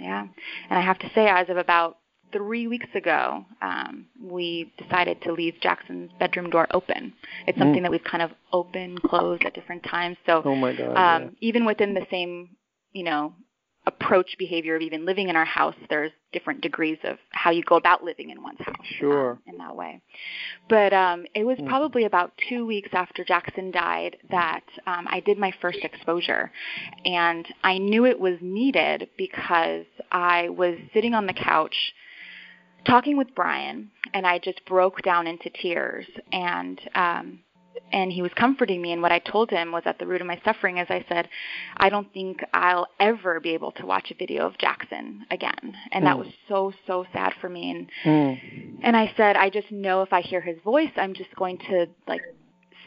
Yeah, 0.00 0.22
and 0.70 0.78
I 0.78 0.82
have 0.82 0.98
to 1.00 1.10
say, 1.14 1.26
as 1.28 1.48
of 1.48 1.56
about 1.56 1.98
three 2.32 2.66
weeks 2.66 2.88
ago, 2.94 3.44
um, 3.62 4.06
we 4.22 4.72
decided 4.78 5.22
to 5.22 5.32
leave 5.32 5.54
Jackson's 5.60 6.10
bedroom 6.18 6.50
door 6.50 6.66
open. 6.72 7.12
It's 7.46 7.58
something 7.58 7.80
Mm. 7.80 7.84
that 7.84 7.90
we've 7.90 8.04
kind 8.04 8.22
of 8.22 8.32
opened, 8.52 9.02
closed 9.02 9.44
at 9.44 9.54
different 9.54 9.84
times. 9.84 10.16
So 10.26 10.42
Oh 10.44 10.56
my 10.56 10.72
God. 10.72 10.96
um, 10.96 11.36
even 11.40 11.64
within 11.64 11.94
the 11.94 12.06
same, 12.10 12.56
you 12.92 13.04
know, 13.04 13.32
approach 13.86 14.36
behavior 14.38 14.74
of 14.74 14.82
even 14.82 15.04
living 15.06 15.28
in 15.28 15.36
our 15.36 15.44
house, 15.44 15.74
there's 15.88 16.10
different 16.32 16.60
degrees 16.60 16.98
of 17.04 17.18
how 17.30 17.50
you 17.50 17.62
go 17.62 17.76
about 17.76 18.02
living 18.02 18.30
in 18.30 18.42
one's 18.42 18.58
house. 18.60 18.74
Sure. 18.98 19.32
um, 19.32 19.38
in 19.46 19.58
that 19.58 19.74
way. 19.76 20.00
But 20.68 20.92
um, 20.92 21.24
it 21.34 21.44
was 21.44 21.58
Mm. 21.58 21.68
probably 21.68 22.04
about 22.04 22.32
two 22.48 22.66
weeks 22.66 22.90
after 22.92 23.24
Jackson 23.24 23.70
died 23.70 24.16
that 24.30 24.64
um, 24.86 25.06
I 25.08 25.20
did 25.20 25.38
my 25.38 25.52
first 25.62 25.78
exposure. 25.82 26.50
And 27.04 27.46
I 27.62 27.78
knew 27.78 28.04
it 28.04 28.18
was 28.18 28.38
needed 28.40 29.08
because 29.16 29.86
I 30.10 30.48
was 30.48 30.76
sitting 30.92 31.14
on 31.14 31.26
the 31.26 31.32
couch 31.32 31.76
talking 32.84 33.16
with 33.16 33.34
Brian, 33.34 33.90
and 34.14 34.26
I 34.26 34.38
just 34.38 34.64
broke 34.66 35.02
down 35.02 35.26
into 35.26 35.50
tears. 35.50 36.06
And 36.32 36.80
um, 36.94 37.40
and 37.92 38.12
he 38.12 38.22
was 38.22 38.32
comforting 38.34 38.80
me 38.82 38.92
and 38.92 39.02
what 39.02 39.12
I 39.12 39.18
told 39.18 39.50
him 39.50 39.72
was 39.72 39.82
at 39.86 39.98
the 39.98 40.06
root 40.06 40.20
of 40.20 40.26
my 40.26 40.40
suffering 40.44 40.78
as 40.78 40.86
I 40.90 41.04
said 41.08 41.28
I 41.76 41.88
don't 41.88 42.12
think 42.12 42.42
I'll 42.52 42.86
ever 42.98 43.40
be 43.40 43.50
able 43.50 43.72
to 43.72 43.86
watch 43.86 44.10
a 44.10 44.14
video 44.14 44.46
of 44.46 44.58
Jackson 44.58 45.26
again 45.30 45.76
and 45.92 46.02
mm. 46.02 46.06
that 46.06 46.18
was 46.18 46.28
so 46.48 46.72
so 46.86 47.04
sad 47.12 47.32
for 47.40 47.48
me 47.48 47.70
and 47.70 47.90
mm. 48.04 48.78
and 48.82 48.96
I 48.96 49.12
said 49.16 49.36
I 49.36 49.50
just 49.50 49.70
know 49.70 50.02
if 50.02 50.12
I 50.12 50.20
hear 50.20 50.40
his 50.40 50.56
voice 50.64 50.90
I'm 50.96 51.14
just 51.14 51.34
going 51.36 51.58
to 51.70 51.86
like 52.06 52.22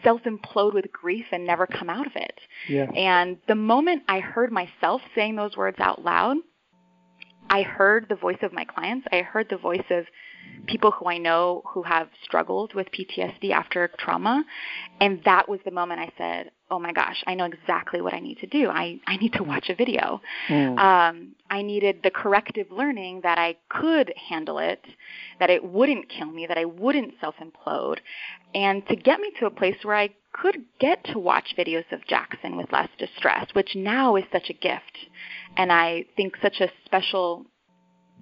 self 0.04 0.22
implode 0.24 0.74
with 0.74 0.92
grief 0.92 1.26
and 1.32 1.46
never 1.46 1.68
come 1.68 1.90
out 1.90 2.08
of 2.08 2.14
it. 2.16 2.40
Yeah. 2.68 2.90
And 2.92 3.38
the 3.48 3.56
moment 3.56 4.04
I 4.08 4.20
heard 4.20 4.52
myself 4.52 5.02
saying 5.16 5.36
those 5.36 5.58
words 5.58 5.78
out 5.80 6.04
loud, 6.04 6.38
I 7.50 7.64
heard 7.64 8.06
the 8.10 8.16
voice 8.16 8.38
of 8.44 8.54
my 8.54 8.64
clients. 8.64 9.08
I 9.12 9.22
heard 9.22 9.48
the 9.50 9.58
voice 9.58 9.86
of 9.90 10.06
people 10.68 10.92
who 10.92 11.06
I 11.08 11.18
know 11.18 11.64
who 11.66 11.84
have 11.84 12.10
struggled 12.24 12.74
with 12.74 12.88
PTSD 12.92 13.52
after 13.52 13.90
trauma. 14.00 14.44
And 15.02 15.22
that 15.26 15.48
was 15.50 15.60
the 15.66 15.72
moment 15.72 16.00
I 16.00 16.12
said, 16.18 16.52
oh 16.72 16.80
my 16.80 16.92
gosh, 16.92 17.24
I 17.26 17.34
know 17.34 17.46
exactly 17.46 18.02
what 18.02 18.14
I 18.14 18.20
need 18.20 18.40
to 18.40 18.48
do. 18.48 18.70
I, 18.70 19.00
I 19.08 19.18
need 19.18 19.34
to 19.34 19.44
watch 19.44 19.70
a 19.70 19.76
video. 19.76 20.22
Mm. 20.48 20.78
Um, 20.78 21.36
I 21.50 21.62
needed 21.62 22.02
the 22.04 22.12
corrective 22.12 22.68
learning 22.72 23.22
that 23.24 23.40
I 23.40 23.58
could 23.70 24.14
handle 24.30 24.60
it, 24.60 24.84
that 25.40 25.50
it 25.50 25.64
wouldn't 25.64 26.10
kill 26.10 26.28
me, 26.28 26.46
that 26.48 26.58
I 26.58 26.66
wouldn't 26.66 27.16
self 27.20 27.36
implode, 27.38 27.98
and 28.54 28.86
to 28.88 28.96
get 28.96 29.20
me 29.20 29.32
to 29.40 29.48
a 29.48 29.52
place 29.52 29.78
where 29.84 29.96
I 29.96 30.10
could 30.32 30.58
get 30.80 31.04
to 31.06 31.20
watch 31.20 31.56
videos 31.58 31.92
of 31.92 32.06
Jackson 32.08 32.56
with 32.56 32.72
less 32.72 32.90
distress, 33.00 33.48
which 33.54 33.76
now 33.76 34.16
is 34.16 34.26
such 34.32 34.50
a 34.50 34.54
gift. 34.54 34.98
And 35.58 35.72
I 35.72 36.06
think 36.16 36.36
such 36.42 36.62
a 36.62 36.70
special 36.86 37.46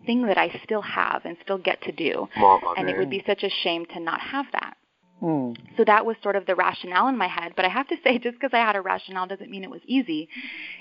thing 0.06 0.26
that 0.28 0.38
I 0.38 0.60
still 0.64 0.82
have 0.82 1.22
and 1.26 1.38
still 1.44 1.58
get 1.58 1.82
to 1.84 1.92
do. 1.92 2.28
And 2.78 2.90
it 2.90 2.98
would 2.98 3.10
be 3.10 3.24
such 3.28 3.44
a 3.44 3.50
shame 3.50 3.86
to 3.94 4.00
not 4.00 4.22
have 4.22 4.46
that. 4.54 4.78
Mm. 5.22 5.58
So 5.76 5.84
that 5.86 6.06
was 6.06 6.16
sort 6.22 6.36
of 6.36 6.46
the 6.46 6.56
rationale 6.56 7.08
in 7.08 7.18
my 7.18 7.28
head. 7.28 7.54
But 7.56 7.66
I 7.66 7.70
have 7.70 7.88
to 7.88 7.96
say, 8.04 8.18
just 8.24 8.36
because 8.36 8.52
I 8.54 8.60
had 8.60 8.76
a 8.76 8.82
rationale 8.82 9.28
doesn't 9.28 9.50
mean 9.50 9.64
it 9.64 9.70
was 9.70 9.82
easy. 9.86 10.30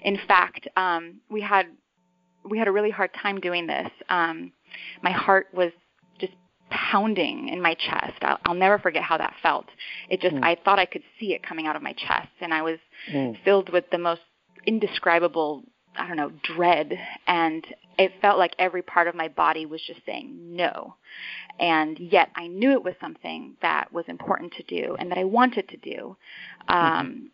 In 0.03 0.19
fact, 0.27 0.69
um, 0.77 1.21
we 1.31 1.41
had 1.41 1.67
we 2.49 2.59
had 2.59 2.69
a 2.69 2.73
really 2.73 2.91
hard 2.91 3.11
time 3.21 3.41
doing 3.41 3.67
this. 3.67 3.89
Um, 4.09 4.53
my 5.03 5.11
heart 5.11 5.49
was 5.53 5.73
just 6.21 6.35
pounding 6.71 7.49
in 7.49 7.61
my 7.61 7.75
chest. 7.75 8.23
I'll, 8.23 8.39
I'll 8.45 8.55
never 8.55 8.79
forget 8.79 9.03
how 9.03 9.19
that 9.19 9.35
felt. 9.43 9.67
It 10.09 10.21
just 10.21 10.37
mm. 10.37 10.45
I 10.45 10.57
thought 10.65 10.79
I 10.79 10.87
could 10.87 11.03
see 11.19 11.35
it 11.35 11.43
coming 11.43 11.67
out 11.67 11.75
of 11.75 11.83
my 11.83 11.93
chest, 11.93 12.29
and 12.41 12.55
I 12.55 12.63
was 12.63 12.79
mm. 13.13 13.37
filled 13.45 13.73
with 13.73 13.85
the 13.91 13.99
most 13.99 14.21
indescribable 14.65 15.65
I 15.97 16.07
don't 16.07 16.17
know, 16.17 16.33
dread. 16.43 16.99
And 17.27 17.67
it 17.99 18.13
felt 18.21 18.39
like 18.39 18.55
every 18.59 18.83
part 18.83 19.09
of 19.09 19.15
my 19.15 19.29
body 19.29 19.67
was 19.67 19.81
just 19.87 20.01
saying 20.05 20.57
no. 20.57 20.97
And 21.59 21.99
yet 21.99 22.31
I 22.37 22.47
knew 22.47 22.73
it 22.73 22.85
was 22.85 22.95
something 23.01 23.57
that 23.63 23.93
was 23.93 24.05
important 24.09 24.53
to 24.55 24.63
do 24.65 24.97
and 24.99 25.11
that 25.11 25.19
I 25.19 25.25
wanted 25.25 25.69
to 25.71 25.77
do. 25.77 26.17
Um, 26.69 26.79
mm-hmm. 26.79 27.27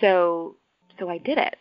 So, 0.00 0.56
so 0.98 1.08
I 1.08 1.18
did 1.18 1.38
it. 1.38 1.58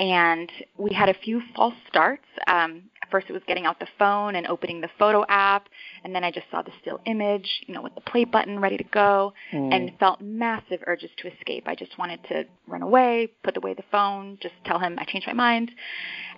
And 0.00 0.50
we 0.76 0.92
had 0.92 1.08
a 1.08 1.14
few 1.14 1.42
false 1.56 1.74
starts. 1.88 2.26
Um, 2.46 2.84
first 3.10 3.26
it 3.28 3.32
was 3.32 3.42
getting 3.46 3.66
out 3.66 3.80
the 3.80 3.88
phone 3.98 4.34
and 4.34 4.46
opening 4.46 4.80
the 4.80 4.90
photo 4.98 5.24
app, 5.28 5.68
and 6.04 6.14
then 6.14 6.24
I 6.24 6.30
just 6.30 6.46
saw 6.50 6.62
the 6.62 6.72
still 6.80 7.00
image, 7.06 7.48
you 7.66 7.74
know, 7.74 7.82
with 7.82 7.94
the 7.94 8.00
play 8.00 8.24
button 8.24 8.60
ready 8.60 8.76
to 8.76 8.84
go, 8.84 9.32
mm. 9.52 9.74
and 9.74 9.92
felt 9.98 10.20
massive 10.20 10.80
urges 10.86 11.10
to 11.18 11.32
escape. 11.32 11.64
I 11.66 11.74
just 11.74 11.98
wanted 11.98 12.20
to 12.28 12.44
run 12.66 12.82
away, 12.82 13.30
put 13.42 13.56
away 13.56 13.74
the 13.74 13.84
phone, 13.90 14.38
just 14.40 14.54
tell 14.64 14.78
him 14.78 14.98
I 14.98 15.04
changed 15.04 15.26
my 15.26 15.32
mind. 15.32 15.70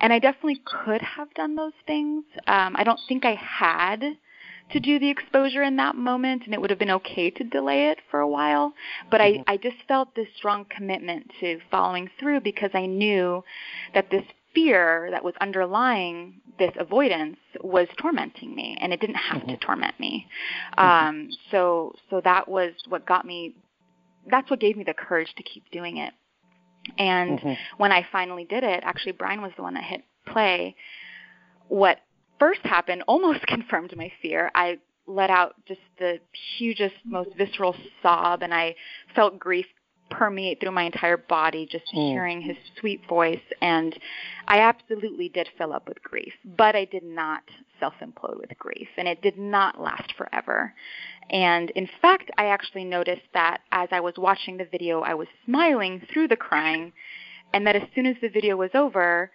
And 0.01 0.13
I 0.13 0.19
definitely 0.19 0.61
could 0.65 1.03
have 1.03 1.33
done 1.35 1.57
those 1.57 1.73
things. 1.87 2.25
Um, 2.47 2.75
I 2.77 2.85
don't 2.85 3.01
think 3.09 3.25
I 3.25 3.35
had 3.35 4.03
to 4.73 4.81
do 4.81 4.99
the 4.99 5.11
exposure 5.11 5.63
in 5.63 5.77
that 5.77 5.97
moment 5.97 6.43
and 6.45 6.55
it 6.55 6.61
would 6.61 6.71
have 6.71 6.79
been 6.79 6.91
okay 6.91 7.31
to 7.31 7.45
delay 7.45 7.89
it 7.89 7.99
for 8.11 8.21
a 8.21 8.29
while 8.29 8.73
but 9.11 9.21
mm-hmm. 9.21 9.43
I, 9.47 9.55
I 9.55 9.57
just 9.57 9.77
felt 9.89 10.15
this 10.15 10.29
strong 10.37 10.65
commitment 10.65 11.31
to 11.41 11.59
following 11.71 12.09
through 12.19 12.41
because 12.41 12.71
i 12.75 12.87
knew 12.87 13.43
that 13.95 14.11
this 14.11 14.25
fear 14.55 15.09
that 15.11 15.25
was 15.25 15.35
underlying 15.41 16.41
this 16.59 16.73
avoidance 16.79 17.39
was 17.63 17.89
tormenting 18.01 18.55
me 18.55 18.77
and 18.81 18.93
it 18.93 19.01
didn't 19.01 19.17
have 19.17 19.39
mm-hmm. 19.43 19.51
to 19.51 19.57
torment 19.59 19.99
me 19.99 20.27
mm-hmm. 20.77 21.09
um, 21.09 21.29
so 21.51 21.95
so 22.11 22.21
that 22.23 22.49
was 22.49 22.73
what 22.89 23.07
got 23.07 23.25
me 23.25 23.55
that's 24.31 24.51
what 24.51 24.61
gave 24.61 24.77
me 24.77 24.85
the 24.85 24.95
courage 24.95 25.33
to 25.37 25.43
keep 25.43 25.69
doing 25.71 25.97
it 25.97 26.13
and 26.99 27.39
mm-hmm. 27.39 27.53
when 27.79 27.93
i 27.93 28.07
finally 28.13 28.45
did 28.45 28.65
it 28.65 28.83
actually 28.85 29.13
brian 29.13 29.41
was 29.41 29.53
the 29.57 29.63
one 29.63 29.75
that 29.75 29.85
hit 29.85 30.03
play 30.27 30.75
what 31.69 31.99
first 32.39 32.61
happened 32.63 33.03
almost 33.07 33.41
confirmed 33.47 33.95
my 33.97 34.11
fear 34.21 34.51
i 34.55 34.79
let 35.07 35.31
out 35.31 35.55
just 35.67 35.81
the 35.99 36.21
hugest 36.59 36.95
most 37.05 37.31
visceral 37.37 37.75
sob 38.03 38.43
and 38.43 38.55
i 38.55 38.75
felt 39.15 39.39
grief 39.39 39.67
permeate 40.11 40.61
through 40.61 40.73
my 40.73 40.83
entire 40.83 41.17
body 41.17 41.67
just 41.71 41.87
mm. 41.95 42.11
hearing 42.11 42.43
his 42.43 42.57
sweet 42.79 43.01
voice 43.09 43.41
and 43.63 43.99
I 44.51 44.59
absolutely 44.59 45.29
did 45.29 45.49
fill 45.57 45.73
up 45.73 45.87
with 45.87 46.03
grief, 46.03 46.33
but 46.45 46.75
I 46.75 46.85
did 46.85 47.05
not 47.05 47.45
self-implode 47.79 48.37
with 48.37 48.51
grief 48.59 48.89
and 48.99 49.07
it 49.07 49.23
did 49.23 49.39
not 49.39 49.81
last 49.81 50.13
forever. 50.19 50.75
And 51.31 51.71
in 51.71 51.89
fact, 52.03 52.33
I 52.37 52.47
actually 52.47 52.85
noticed 52.85 53.29
that 53.33 53.61
as 53.71 53.89
I 53.93 54.01
was 54.01 54.15
watching 54.19 54.57
the 54.57 54.65
video, 54.65 55.03
I 55.03 55.15
was 55.15 55.29
smiling 55.45 56.03
through 56.13 56.27
the 56.29 56.37
crying 56.37 56.93
and 57.55 57.65
that 57.69 57.77
as 57.77 57.83
soon 57.95 58.07
as 58.07 58.17
the 58.21 58.29
video 58.29 58.57
was 58.57 58.71
over, 58.75 59.31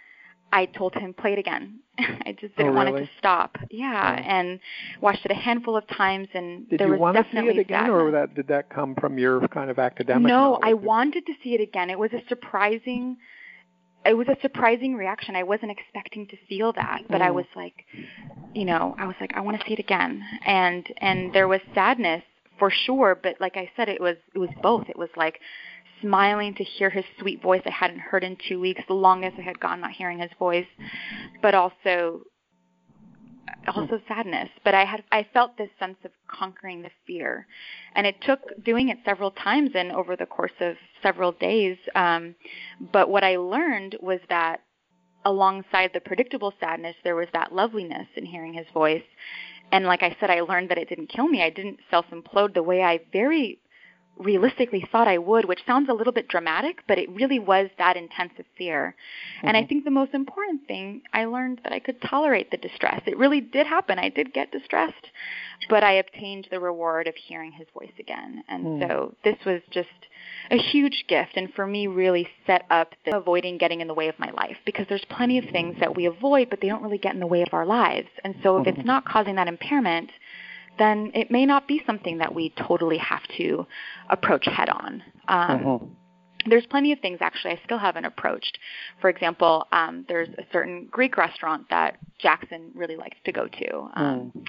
I 0.51 0.65
told 0.65 0.93
him 0.95 1.13
play 1.13 1.31
it 1.31 1.39
again. 1.39 1.79
I 1.97 2.35
just 2.39 2.55
didn't 2.57 2.73
oh, 2.73 2.75
want 2.75 2.89
it 2.89 2.99
to 2.99 3.09
stop. 3.17 3.57
Yeah, 3.71 4.17
oh. 4.17 4.21
and 4.21 4.59
watched 5.01 5.25
it 5.25 5.31
a 5.31 5.35
handful 5.35 5.75
of 5.75 5.87
times, 5.87 6.27
and 6.33 6.69
did 6.69 6.79
there 6.79 6.87
you 6.87 6.93
was 6.93 6.99
want 6.99 7.15
definitely 7.15 7.49
to 7.49 7.55
see 7.55 7.59
it 7.59 7.61
again, 7.61 7.79
sadness. 7.85 8.01
or 8.01 8.11
that 8.11 8.35
did 8.35 8.47
that 8.47 8.69
come 8.69 8.95
from 8.95 9.17
your 9.17 9.47
kind 9.49 9.69
of 9.69 9.79
academic? 9.79 10.27
No, 10.27 10.51
knowledge? 10.51 10.61
I 10.63 10.73
wanted 10.73 11.25
to 11.25 11.33
see 11.43 11.55
it 11.55 11.61
again. 11.61 11.89
It 11.89 11.99
was 11.99 12.11
a 12.13 12.21
surprising. 12.29 13.17
It 14.05 14.15
was 14.15 14.27
a 14.27 14.37
surprising 14.41 14.95
reaction. 14.95 15.35
I 15.35 15.43
wasn't 15.43 15.71
expecting 15.71 16.27
to 16.27 16.37
feel 16.47 16.73
that, 16.73 17.03
but 17.09 17.21
mm. 17.21 17.25
I 17.25 17.31
was 17.31 17.45
like, 17.55 17.85
you 18.53 18.65
know, 18.65 18.95
I 18.97 19.07
was 19.07 19.15
like, 19.19 19.33
I 19.35 19.41
want 19.41 19.59
to 19.59 19.65
see 19.67 19.73
it 19.73 19.79
again, 19.79 20.23
and 20.45 20.85
and 20.97 21.33
there 21.33 21.47
was 21.47 21.61
sadness 21.73 22.23
for 22.59 22.71
sure, 22.71 23.19
but 23.21 23.35
like 23.39 23.57
I 23.57 23.69
said, 23.75 23.89
it 23.89 24.01
was 24.01 24.17
it 24.33 24.39
was 24.39 24.49
both. 24.61 24.89
It 24.89 24.97
was 24.97 25.09
like 25.15 25.39
smiling 26.01 26.53
to 26.55 26.63
hear 26.63 26.89
his 26.89 27.05
sweet 27.19 27.41
voice 27.41 27.61
I 27.65 27.71
hadn't 27.71 27.99
heard 27.99 28.23
in 28.23 28.37
two 28.47 28.59
weeks, 28.59 28.81
the 28.87 28.93
longest 28.93 29.37
I 29.39 29.41
had 29.41 29.59
gone 29.59 29.81
not 29.81 29.91
hearing 29.91 30.19
his 30.19 30.31
voice, 30.37 30.67
but 31.41 31.55
also 31.55 32.21
also 33.69 33.99
sadness. 34.07 34.49
But 34.63 34.73
I 34.73 34.85
had 34.85 35.03
I 35.11 35.25
felt 35.33 35.57
this 35.57 35.69
sense 35.79 35.97
of 36.03 36.11
conquering 36.27 36.81
the 36.81 36.91
fear, 37.05 37.47
and 37.95 38.05
it 38.05 38.15
took 38.21 38.39
doing 38.63 38.89
it 38.89 38.97
several 39.05 39.31
times 39.31 39.71
and 39.75 39.91
over 39.91 40.15
the 40.15 40.25
course 40.25 40.57
of 40.59 40.75
several 41.01 41.31
days. 41.31 41.77
Um, 41.95 42.35
but 42.91 43.09
what 43.09 43.23
I 43.23 43.37
learned 43.37 43.97
was 44.01 44.19
that 44.29 44.61
alongside 45.25 45.91
the 45.93 46.01
predictable 46.01 46.53
sadness, 46.59 46.95
there 47.03 47.15
was 47.15 47.27
that 47.33 47.53
loveliness 47.53 48.07
in 48.15 48.25
hearing 48.25 48.53
his 48.53 48.67
voice. 48.73 49.03
And 49.71 49.85
like 49.85 50.03
I 50.03 50.15
said, 50.19 50.29
I 50.29 50.41
learned 50.41 50.69
that 50.69 50.77
it 50.77 50.89
didn't 50.89 51.07
kill 51.07 51.27
me. 51.27 51.41
I 51.41 51.49
didn't 51.49 51.79
self 51.89 52.05
implode 52.11 52.53
the 52.53 52.63
way 52.63 52.83
I 52.83 52.99
very 53.11 53.59
realistically 54.17 54.87
thought 54.91 55.07
I 55.07 55.17
would, 55.17 55.45
which 55.45 55.65
sounds 55.65 55.89
a 55.89 55.93
little 55.93 56.13
bit 56.13 56.27
dramatic, 56.27 56.83
but 56.87 56.97
it 56.97 57.09
really 57.09 57.39
was 57.39 57.69
that 57.77 57.97
intense 57.97 58.33
of 58.39 58.45
fear. 58.57 58.95
Mm-hmm. 59.37 59.47
And 59.47 59.57
I 59.57 59.61
mm-hmm. 59.61 59.69
think 59.69 59.85
the 59.85 59.91
most 59.91 60.13
important 60.13 60.67
thing, 60.67 61.01
I 61.13 61.25
learned 61.25 61.61
that 61.63 61.73
I 61.73 61.79
could 61.79 62.01
tolerate 62.01 62.51
the 62.51 62.57
distress. 62.57 63.01
It 63.05 63.17
really 63.17 63.41
did 63.41 63.67
happen. 63.67 63.99
I 63.99 64.09
did 64.09 64.33
get 64.33 64.51
distressed, 64.51 64.93
but 65.69 65.83
I 65.83 65.93
obtained 65.93 66.47
the 66.49 66.59
reward 66.59 67.07
of 67.07 67.15
hearing 67.15 67.51
his 67.51 67.67
voice 67.73 67.93
again. 67.99 68.43
And 68.47 68.65
mm. 68.65 68.87
so 68.87 69.15
this 69.23 69.37
was 69.45 69.61
just 69.71 69.89
a 70.49 70.57
huge 70.57 71.05
gift 71.07 71.31
and 71.35 71.53
for 71.53 71.65
me 71.65 71.87
really 71.87 72.27
set 72.45 72.65
up 72.69 72.93
the 73.05 73.15
avoiding 73.15 73.57
getting 73.57 73.81
in 73.81 73.87
the 73.87 73.93
way 73.93 74.07
of 74.07 74.17
my 74.19 74.29
life 74.31 74.57
because 74.65 74.85
there's 74.87 75.05
plenty 75.09 75.37
of 75.37 75.45
things 75.51 75.75
that 75.79 75.95
we 75.95 76.05
avoid 76.05 76.49
but 76.49 76.61
they 76.61 76.67
don't 76.67 76.83
really 76.83 76.97
get 76.97 77.13
in 77.13 77.19
the 77.19 77.27
way 77.27 77.41
of 77.41 77.53
our 77.53 77.65
lives. 77.65 78.07
And 78.23 78.35
so 78.43 78.57
if 78.57 78.65
mm-hmm. 78.65 78.79
it's 78.79 78.85
not 78.85 79.05
causing 79.05 79.35
that 79.35 79.47
impairment, 79.47 80.11
then 80.77 81.11
it 81.13 81.31
may 81.31 81.45
not 81.45 81.67
be 81.67 81.81
something 81.85 82.17
that 82.19 82.33
we 82.33 82.53
totally 82.67 82.97
have 82.97 83.21
to 83.37 83.65
approach 84.09 84.45
head 84.45 84.69
on. 84.69 85.03
Um, 85.27 85.59
mm-hmm. 85.59 85.85
There's 86.47 86.65
plenty 86.67 86.91
of 86.91 86.99
things 86.99 87.17
actually 87.21 87.53
I 87.53 87.61
still 87.65 87.79
haven't 87.79 88.05
approached. 88.05 88.59
For 89.01 89.09
example, 89.09 89.67
um, 89.71 90.05
there's 90.07 90.29
a 90.29 90.43
certain 90.51 90.87
Greek 90.91 91.17
restaurant 91.17 91.67
that 91.69 91.97
Jackson 92.19 92.71
really 92.75 92.95
likes 92.95 93.17
to 93.25 93.31
go 93.31 93.47
to. 93.47 93.89
Um, 93.95 94.31
mm. 94.35 94.45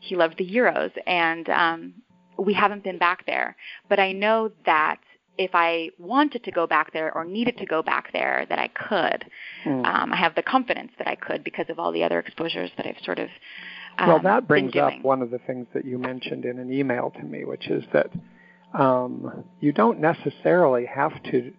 He 0.00 0.16
loved 0.16 0.38
the 0.38 0.44
gyros, 0.44 0.90
and 1.06 1.48
um, 1.48 1.94
we 2.38 2.54
haven't 2.54 2.82
been 2.82 2.98
back 2.98 3.26
there. 3.26 3.56
But 3.88 4.00
I 4.00 4.12
know 4.12 4.50
that 4.66 4.98
if 5.38 5.50
I 5.54 5.90
wanted 5.98 6.42
to 6.44 6.50
go 6.50 6.66
back 6.66 6.92
there 6.92 7.14
or 7.14 7.24
needed 7.24 7.56
to 7.58 7.66
go 7.66 7.82
back 7.82 8.12
there, 8.12 8.44
that 8.48 8.58
I 8.58 8.68
could. 8.68 9.24
Mm. 9.64 9.86
Um, 9.86 10.12
I 10.12 10.16
have 10.16 10.34
the 10.34 10.42
confidence 10.42 10.90
that 10.98 11.06
I 11.06 11.14
could 11.14 11.44
because 11.44 11.66
of 11.68 11.78
all 11.78 11.92
the 11.92 12.02
other 12.02 12.18
exposures 12.18 12.70
that 12.76 12.86
I've 12.86 13.02
sort 13.04 13.20
of 13.20 13.28
um, 13.98 14.08
well, 14.08 14.20
that 14.22 14.48
brings 14.48 14.76
up 14.76 14.92
one 15.02 15.22
of 15.22 15.30
the 15.30 15.38
things 15.38 15.66
that 15.74 15.84
you 15.84 15.98
mentioned 15.98 16.44
in 16.44 16.58
an 16.58 16.72
email 16.72 17.12
to 17.16 17.22
me, 17.22 17.44
which 17.44 17.68
is 17.68 17.84
that 17.92 18.10
um, 18.78 19.44
you 19.60 19.72
don't 19.72 20.00
necessarily 20.00 20.86
have 20.86 21.22
to 21.24 21.52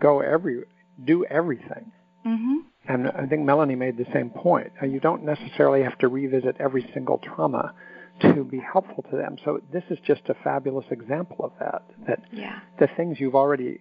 go 0.00 0.20
every 0.20 0.64
do 1.04 1.24
everything. 1.24 1.92
Mm-hmm. 2.26 2.56
And 2.88 3.08
I 3.08 3.26
think 3.26 3.42
Melanie 3.42 3.76
made 3.76 3.96
the 3.96 4.06
same 4.12 4.30
point. 4.30 4.72
Uh, 4.82 4.86
you 4.86 5.00
don't 5.00 5.24
necessarily 5.24 5.82
have 5.82 5.98
to 5.98 6.08
revisit 6.08 6.56
every 6.58 6.88
single 6.94 7.18
trauma. 7.18 7.74
to 8.20 8.44
be 8.44 8.58
helpful 8.60 9.04
to 9.10 9.16
them. 9.16 9.36
So 9.44 9.60
this 9.72 9.84
is 9.90 9.98
just 10.04 10.22
a 10.28 10.34
fabulous 10.42 10.86
example 10.90 11.44
of 11.44 11.52
that. 11.60 11.82
That 12.06 12.20
yeah. 12.32 12.60
the 12.78 12.88
things 12.96 13.20
you've 13.20 13.36
already 13.36 13.78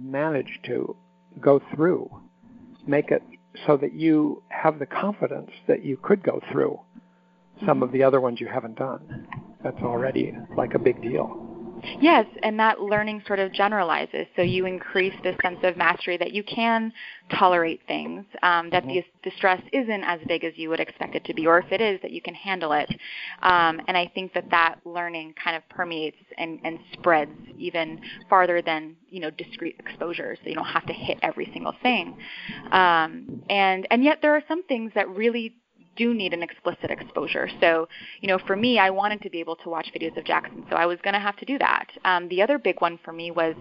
managed 0.00 0.64
to 0.66 0.96
go 1.40 1.60
through 1.74 2.10
make 2.86 3.10
it 3.10 3.22
so 3.66 3.76
that 3.76 3.92
you 3.92 4.42
have 4.48 4.78
the 4.78 4.86
confidence 4.86 5.50
that 5.68 5.84
you 5.84 5.96
could 5.96 6.22
go 6.22 6.40
through 6.50 6.80
some 7.66 7.82
of 7.82 7.92
the 7.92 8.02
other 8.02 8.20
ones 8.20 8.40
you 8.40 8.48
haven't 8.48 8.76
done. 8.76 9.26
That's 9.62 9.80
already 9.82 10.34
like 10.56 10.74
a 10.74 10.78
big 10.78 11.00
deal. 11.02 11.41
Yes, 12.00 12.26
and 12.42 12.58
that 12.58 12.80
learning 12.80 13.22
sort 13.26 13.38
of 13.38 13.52
generalizes. 13.52 14.26
So 14.36 14.42
you 14.42 14.66
increase 14.66 15.14
the 15.22 15.34
sense 15.42 15.58
of 15.62 15.76
mastery 15.76 16.16
that 16.16 16.32
you 16.32 16.42
can 16.42 16.92
tolerate 17.30 17.80
things, 17.86 18.24
um, 18.42 18.70
that 18.70 18.84
mm-hmm. 18.84 19.00
the 19.22 19.30
distress 19.30 19.60
isn't 19.72 20.04
as 20.04 20.20
big 20.28 20.44
as 20.44 20.52
you 20.56 20.68
would 20.68 20.80
expect 20.80 21.14
it 21.14 21.24
to 21.24 21.34
be, 21.34 21.46
or 21.46 21.58
if 21.58 21.72
it 21.72 21.80
is, 21.80 22.00
that 22.02 22.10
you 22.10 22.20
can 22.20 22.34
handle 22.34 22.72
it. 22.72 22.88
Um, 23.42 23.80
and 23.88 23.96
I 23.96 24.10
think 24.14 24.32
that 24.34 24.50
that 24.50 24.76
learning 24.84 25.34
kind 25.42 25.56
of 25.56 25.68
permeates 25.68 26.18
and, 26.38 26.60
and 26.64 26.78
spreads 26.92 27.32
even 27.58 28.00
farther 28.28 28.62
than 28.62 28.96
you 29.10 29.20
know 29.20 29.30
discrete 29.30 29.76
exposure. 29.78 30.36
So 30.42 30.48
you 30.48 30.54
don't 30.54 30.64
have 30.64 30.86
to 30.86 30.92
hit 30.92 31.18
every 31.22 31.50
single 31.52 31.74
thing. 31.82 32.16
Um, 32.70 33.42
and 33.48 33.86
and 33.90 34.04
yet 34.04 34.18
there 34.22 34.34
are 34.34 34.42
some 34.48 34.62
things 34.64 34.92
that 34.94 35.08
really 35.08 35.56
do 35.96 36.14
need 36.14 36.32
an 36.32 36.42
explicit 36.42 36.90
exposure. 36.90 37.48
So, 37.60 37.88
you 38.20 38.28
know, 38.28 38.38
for 38.46 38.56
me, 38.56 38.78
I 38.78 38.90
wanted 38.90 39.22
to 39.22 39.30
be 39.30 39.40
able 39.40 39.56
to 39.56 39.68
watch 39.68 39.90
videos 39.94 40.16
of 40.16 40.24
Jackson, 40.24 40.64
so 40.70 40.76
I 40.76 40.86
was 40.86 40.98
going 41.02 41.14
to 41.14 41.20
have 41.20 41.36
to 41.36 41.44
do 41.44 41.58
that. 41.58 41.86
Um, 42.04 42.28
the 42.28 42.42
other 42.42 42.58
big 42.58 42.80
one 42.80 42.98
for 43.04 43.12
me 43.12 43.30
was 43.30 43.54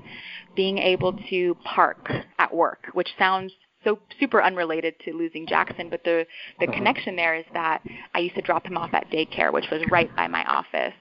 being 0.56 0.78
able 0.78 1.14
to 1.30 1.56
park 1.64 2.10
at 2.40 2.54
work, 2.54 2.88
which 2.94 3.10
sounds 3.18 3.52
so 3.84 4.00
super 4.20 4.44
unrelated 4.44 4.96
to 5.06 5.14
losing 5.14 5.48
Jackson, 5.48 5.90
but 5.90 6.04
the 6.04 6.26
the 6.60 6.68
uh-huh. 6.68 6.78
connection 6.78 7.16
there 7.16 7.36
is 7.36 7.46
that 7.54 7.82
I 8.14 8.20
used 8.20 8.36
to 8.36 8.42
drop 8.42 8.66
him 8.66 8.78
off 8.78 8.94
at 8.94 9.10
daycare, 9.10 9.52
which 9.52 9.66
was 9.72 9.82
right 9.90 10.14
by 10.16 10.28
my 10.28 10.44
office. 10.46 10.94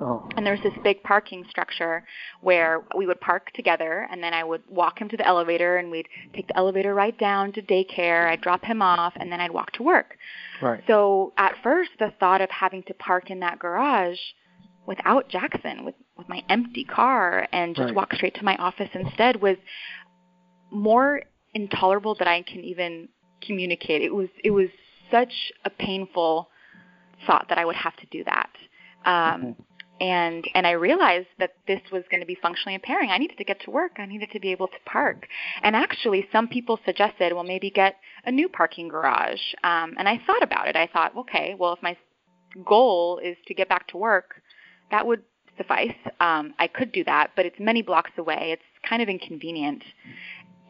Oh. 0.00 0.28
And 0.36 0.46
there 0.46 0.54
was 0.54 0.62
this 0.62 0.74
big 0.84 1.02
parking 1.02 1.44
structure 1.50 2.04
where 2.40 2.82
we 2.96 3.06
would 3.06 3.20
park 3.20 3.50
together, 3.54 4.06
and 4.10 4.22
then 4.22 4.32
I 4.32 4.44
would 4.44 4.62
walk 4.68 5.00
him 5.00 5.08
to 5.08 5.16
the 5.16 5.26
elevator, 5.26 5.76
and 5.76 5.90
we'd 5.90 6.08
take 6.34 6.46
the 6.46 6.56
elevator 6.56 6.94
right 6.94 7.16
down 7.18 7.52
to 7.52 7.62
daycare. 7.62 8.28
I'd 8.28 8.40
drop 8.40 8.64
him 8.64 8.80
off, 8.80 9.14
and 9.16 9.32
then 9.32 9.40
I'd 9.40 9.50
walk 9.50 9.72
to 9.72 9.82
work. 9.82 10.16
Right. 10.62 10.82
So 10.86 11.32
at 11.36 11.54
first, 11.62 11.90
the 11.98 12.12
thought 12.20 12.40
of 12.40 12.50
having 12.50 12.84
to 12.84 12.94
park 12.94 13.30
in 13.30 13.40
that 13.40 13.58
garage 13.58 14.18
without 14.86 15.28
Jackson, 15.28 15.84
with 15.84 15.94
with 16.16 16.28
my 16.28 16.42
empty 16.48 16.84
car, 16.84 17.48
and 17.52 17.74
just 17.74 17.86
right. 17.86 17.94
walk 17.94 18.12
straight 18.14 18.34
to 18.36 18.44
my 18.44 18.56
office 18.56 18.90
instead 18.94 19.40
was 19.40 19.56
more 20.70 21.22
intolerable 21.54 22.14
than 22.16 22.28
I 22.28 22.42
can 22.42 22.60
even 22.60 23.08
communicate. 23.40 24.02
It 24.02 24.14
was 24.14 24.28
it 24.44 24.50
was 24.52 24.68
such 25.10 25.52
a 25.64 25.70
painful 25.70 26.50
thought 27.26 27.46
that 27.48 27.58
I 27.58 27.64
would 27.64 27.76
have 27.76 27.96
to 27.96 28.06
do 28.12 28.22
that. 28.24 28.50
Um, 29.04 29.42
mm-hmm 29.42 29.62
and 30.00 30.46
and 30.54 30.66
I 30.66 30.72
realized 30.72 31.28
that 31.38 31.54
this 31.66 31.80
was 31.92 32.04
going 32.10 32.20
to 32.20 32.26
be 32.26 32.36
functionally 32.40 32.74
impairing. 32.74 33.10
I 33.10 33.18
needed 33.18 33.38
to 33.38 33.44
get 33.44 33.60
to 33.62 33.70
work. 33.70 33.92
I 33.98 34.06
needed 34.06 34.30
to 34.32 34.40
be 34.40 34.52
able 34.52 34.68
to 34.68 34.78
park. 34.86 35.26
And 35.62 35.74
actually, 35.74 36.28
some 36.32 36.48
people 36.48 36.78
suggested, 36.84 37.32
well, 37.32 37.44
maybe 37.44 37.70
get 37.70 37.96
a 38.24 38.32
new 38.32 38.48
parking 38.48 38.88
garage. 38.88 39.40
Um, 39.64 39.94
and 39.98 40.08
I 40.08 40.20
thought 40.26 40.42
about 40.42 40.68
it. 40.68 40.76
I 40.76 40.86
thought, 40.86 41.16
okay, 41.16 41.54
well, 41.58 41.72
if 41.72 41.82
my 41.82 41.96
goal 42.64 43.20
is 43.22 43.36
to 43.46 43.54
get 43.54 43.68
back 43.68 43.88
to 43.88 43.96
work, 43.96 44.42
that 44.90 45.06
would 45.06 45.22
suffice. 45.56 45.94
Um, 46.20 46.54
I 46.58 46.68
could 46.68 46.92
do 46.92 47.04
that, 47.04 47.32
but 47.36 47.44
it's 47.44 47.58
many 47.58 47.82
blocks 47.82 48.12
away. 48.16 48.50
It's 48.52 48.88
kind 48.88 49.02
of 49.02 49.08
inconvenient. 49.08 49.82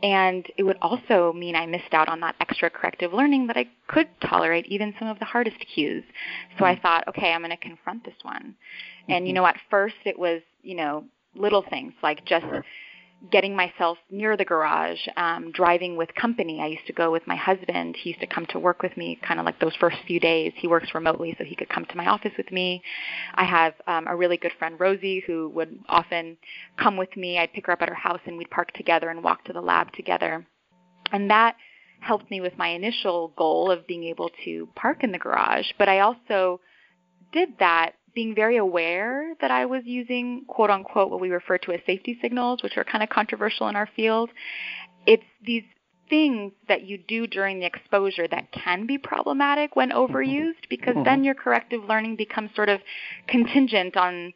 And 0.03 0.47
it 0.57 0.63
would 0.63 0.79
also 0.81 1.33
mean 1.33 1.57
I 1.57 1.67
missed 1.67 1.93
out 1.93 2.09
on 2.09 2.21
that 2.21 2.37
extra 2.41 2.71
corrective 2.71 3.13
learning 3.13 3.49
that 3.49 3.57
I 3.57 3.67
could 3.89 4.09
tolerate 4.21 4.67
even 4.67 4.95
some 4.99 5.09
of 5.09 5.19
the 5.19 5.25
hardest 5.25 5.57
cues. 5.75 6.05
So 6.59 6.65
I 6.65 6.75
hmm. 6.75 6.83
thought, 6.83 7.09
okay, 7.09 7.33
I'm 7.33 7.41
going 7.41 7.51
to 7.51 7.57
confront 7.57 8.05
this 8.05 8.15
one. 8.23 8.55
And 9.09 9.27
you 9.27 9.33
mm-hmm. 9.33 9.43
know, 9.43 9.47
at 9.47 9.57
first 9.71 9.97
it 10.05 10.19
was, 10.19 10.43
you 10.63 10.77
know, 10.77 11.05
little 11.35 11.65
things 11.69 11.93
like 12.03 12.25
just 12.25 12.47
getting 13.31 13.57
myself 13.57 13.99
near 14.11 14.37
the 14.37 14.45
garage, 14.45 15.01
um, 15.17 15.51
driving 15.53 15.97
with 15.97 16.15
company. 16.15 16.61
I 16.61 16.67
used 16.67 16.87
to 16.87 16.93
go 16.93 17.11
with 17.11 17.27
my 17.27 17.35
husband. 17.35 17.97
He 18.01 18.11
used 18.11 18.21
to 18.21 18.27
come 18.27 18.47
to 18.51 18.59
work 18.59 18.83
with 18.83 18.97
me 18.97 19.19
kind 19.27 19.41
of 19.41 19.47
like 19.47 19.59
those 19.59 19.75
first 19.81 19.97
few 20.07 20.21
days. 20.21 20.53
He 20.57 20.69
works 20.69 20.95
remotely, 20.95 21.35
so 21.37 21.45
he 21.45 21.57
could 21.57 21.69
come 21.69 21.85
to 21.87 21.97
my 21.97 22.07
office 22.07 22.33
with 22.39 22.51
me. 22.53 22.83
I 23.35 23.45
have 23.45 23.75
um, 23.87 24.07
a 24.07 24.17
really 24.17 24.37
good 24.37 24.53
friend, 24.59 24.79
Rosie, 24.79 25.23
who 25.27 25.49
would 25.51 25.79
often 25.89 26.37
come 26.79 26.97
with 26.97 27.17
me. 27.17 27.39
I'd 27.39 27.53
pick 27.53 27.67
her 27.67 27.73
up 27.73 27.83
at 27.83 27.89
her 27.89 27.95
house 27.95 28.21
and 28.25 28.39
we'd 28.39 28.51
park 28.51 28.73
together 28.73 29.11
and 29.11 29.25
walk 29.25 29.45
to 29.45 29.53
the 29.53 29.61
lab 29.61 29.93
together. 29.93 30.47
And 31.11 31.31
that 31.31 31.57
helped 32.01 32.31
me 32.31 32.41
with 32.41 32.57
my 32.57 32.69
initial 32.69 33.33
goal 33.37 33.71
of 33.71 33.87
being 33.87 34.05
able 34.05 34.31
to 34.45 34.69
park 34.77 35.03
in 35.03 35.11
the 35.11 35.19
garage. 35.19 35.67
But 35.77 35.89
I 35.89 36.01
also 36.01 36.61
did 37.33 37.59
that 37.59 37.95
being 38.19 38.35
very 38.35 38.57
aware 38.57 39.33
that 39.41 39.53
I 39.53 39.67
was 39.67 39.83
using 39.85 40.45
quote 40.49 40.71
unquote 40.71 41.09
what 41.09 41.21
we 41.21 41.31
refer 41.31 41.57
to 41.59 41.71
as 41.71 41.79
safety 41.87 42.19
signals, 42.21 42.65
which 42.65 42.77
are 42.77 42.83
kind 42.83 43.05
of 43.05 43.09
controversial 43.11 43.69
in 43.69 43.77
our 43.77 43.89
field. 43.95 44.31
It's 45.07 45.23
these 45.47 45.63
things 46.11 46.51
that 46.67 46.83
you 46.83 46.99
do 46.99 47.29
during 47.29 47.61
the 47.61 47.67
exposure 47.67 48.27
that 48.27 48.51
can 48.51 48.89
be 48.89 48.99
problematic 48.99 49.77
when 49.77 49.91
mm-hmm. 49.91 50.13
overused 50.13 50.69
because 50.69 50.97
mm-hmm. 50.97 51.05
then 51.05 51.23
your 51.23 51.37
corrective 51.37 51.85
learning 51.85 52.17
becomes 52.17 52.51
sort 52.57 52.69
of 52.69 52.81
contingent 53.29 53.97
on 53.97 54.33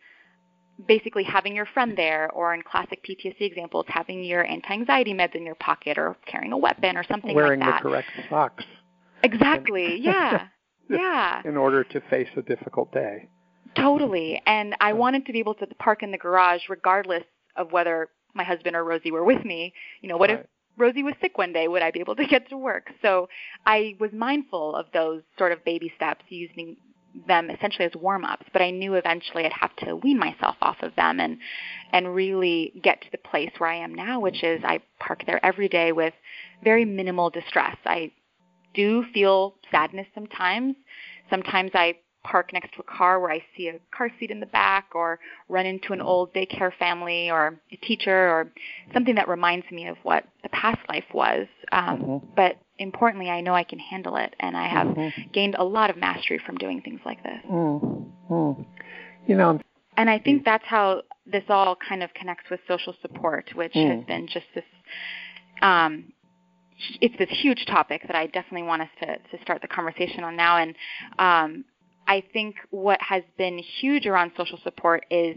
basically 0.86 1.24
having 1.24 1.56
your 1.56 1.66
friend 1.66 1.98
there 1.98 2.30
or 2.30 2.54
in 2.54 2.62
classic 2.62 3.04
PTSD 3.04 3.40
examples 3.40 3.86
having 3.88 4.22
your 4.22 4.44
anti-anxiety 4.44 5.12
meds 5.12 5.34
in 5.34 5.44
your 5.44 5.56
pocket 5.56 5.98
or 5.98 6.16
carrying 6.24 6.52
a 6.52 6.56
weapon 6.56 6.96
or 6.96 7.02
something 7.02 7.34
Wearing 7.34 7.58
like 7.58 7.68
that. 7.68 7.84
Wearing 7.84 8.04
the 8.04 8.12
correct 8.12 8.30
socks. 8.30 8.64
Exactly. 9.24 9.98
Yeah. 10.00 10.46
yeah. 10.88 11.42
In 11.44 11.56
order 11.56 11.82
to 11.82 12.00
face 12.02 12.28
a 12.36 12.42
difficult 12.42 12.92
day. 12.92 13.28
Totally. 13.74 14.40
And 14.46 14.74
I 14.80 14.92
wanted 14.92 15.26
to 15.26 15.32
be 15.32 15.38
able 15.38 15.54
to 15.54 15.66
park 15.78 16.02
in 16.02 16.10
the 16.10 16.18
garage 16.18 16.62
regardless 16.68 17.24
of 17.56 17.72
whether 17.72 18.08
my 18.34 18.44
husband 18.44 18.76
or 18.76 18.84
Rosie 18.84 19.10
were 19.10 19.24
with 19.24 19.44
me. 19.44 19.72
You 20.00 20.08
know, 20.08 20.16
what 20.16 20.30
right. 20.30 20.40
if 20.40 20.46
Rosie 20.76 21.02
was 21.02 21.14
sick 21.20 21.38
one 21.38 21.52
day? 21.52 21.68
Would 21.68 21.82
I 21.82 21.90
be 21.90 22.00
able 22.00 22.16
to 22.16 22.26
get 22.30 22.48
to 22.50 22.56
work? 22.56 22.90
So 23.02 23.28
I 23.66 23.96
was 24.00 24.10
mindful 24.12 24.74
of 24.74 24.86
those 24.92 25.22
sort 25.38 25.52
of 25.52 25.64
baby 25.64 25.92
steps, 25.96 26.24
using 26.28 26.76
them 27.26 27.50
essentially 27.50 27.84
as 27.84 27.92
warm 27.94 28.24
ups, 28.24 28.46
but 28.52 28.62
I 28.62 28.70
knew 28.70 28.94
eventually 28.94 29.44
I'd 29.44 29.52
have 29.52 29.76
to 29.76 29.96
wean 29.96 30.18
myself 30.18 30.56
off 30.62 30.78
of 30.80 30.94
them 30.96 31.20
and 31.20 31.38
and 31.92 32.14
really 32.14 32.72
get 32.82 33.02
to 33.02 33.10
the 33.12 33.18
place 33.18 33.50
where 33.58 33.70
I 33.70 33.76
am 33.76 33.94
now, 33.94 34.20
which 34.20 34.42
is 34.42 34.62
I 34.64 34.80
park 34.98 35.24
there 35.26 35.44
every 35.44 35.68
day 35.68 35.92
with 35.92 36.14
very 36.64 36.84
minimal 36.84 37.28
distress. 37.28 37.76
I 37.84 38.12
do 38.74 39.04
feel 39.12 39.54
sadness 39.70 40.06
sometimes. 40.14 40.74
Sometimes 41.28 41.72
I 41.74 41.96
park 42.24 42.52
next 42.52 42.74
to 42.74 42.80
a 42.80 42.84
car 42.84 43.20
where 43.20 43.30
I 43.30 43.44
see 43.56 43.68
a 43.68 43.78
car 43.96 44.10
seat 44.18 44.30
in 44.30 44.40
the 44.40 44.46
back 44.46 44.88
or 44.94 45.18
run 45.48 45.66
into 45.66 45.92
an 45.92 46.00
old 46.00 46.32
daycare 46.32 46.72
family 46.78 47.30
or 47.30 47.58
a 47.70 47.76
teacher 47.76 48.28
or 48.28 48.52
something 48.92 49.14
that 49.16 49.28
reminds 49.28 49.70
me 49.70 49.88
of 49.88 49.96
what 50.02 50.24
the 50.42 50.48
past 50.50 50.80
life 50.88 51.04
was. 51.12 51.46
Um, 51.70 51.98
mm-hmm. 51.98 52.26
But 52.36 52.56
importantly, 52.78 53.30
I 53.30 53.40
know 53.40 53.54
I 53.54 53.64
can 53.64 53.78
handle 53.78 54.16
it, 54.16 54.34
and 54.40 54.56
I 54.56 54.68
have 54.68 54.88
mm-hmm. 54.88 55.22
gained 55.32 55.54
a 55.56 55.64
lot 55.64 55.90
of 55.90 55.96
mastery 55.96 56.40
from 56.44 56.56
doing 56.56 56.82
things 56.82 57.00
like 57.04 57.22
this. 57.22 57.40
Mm-hmm. 57.50 58.62
You 59.26 59.36
know, 59.36 59.60
and 59.96 60.10
I 60.10 60.18
think 60.18 60.44
that's 60.44 60.64
how 60.66 61.02
this 61.26 61.44
all 61.48 61.76
kind 61.76 62.02
of 62.02 62.12
connects 62.14 62.50
with 62.50 62.60
social 62.66 62.94
support, 63.02 63.50
which 63.54 63.74
has 63.74 63.82
mm. 63.82 64.06
been 64.06 64.26
just 64.26 64.46
this. 64.54 64.64
Um, 65.60 66.12
it's 67.00 67.16
this 67.18 67.28
huge 67.30 67.66
topic 67.66 68.02
that 68.06 68.16
I 68.16 68.26
definitely 68.26 68.64
want 68.64 68.82
us 68.82 68.88
to, 69.00 69.06
to 69.06 69.42
start 69.42 69.62
the 69.62 69.68
conversation 69.68 70.24
on 70.24 70.34
now. 70.36 70.56
And 70.56 70.74
um, 71.18 71.64
I 72.06 72.22
think 72.32 72.56
what 72.70 73.00
has 73.00 73.22
been 73.38 73.58
huge 73.58 74.06
around 74.06 74.32
social 74.36 74.58
support 74.62 75.04
is 75.10 75.36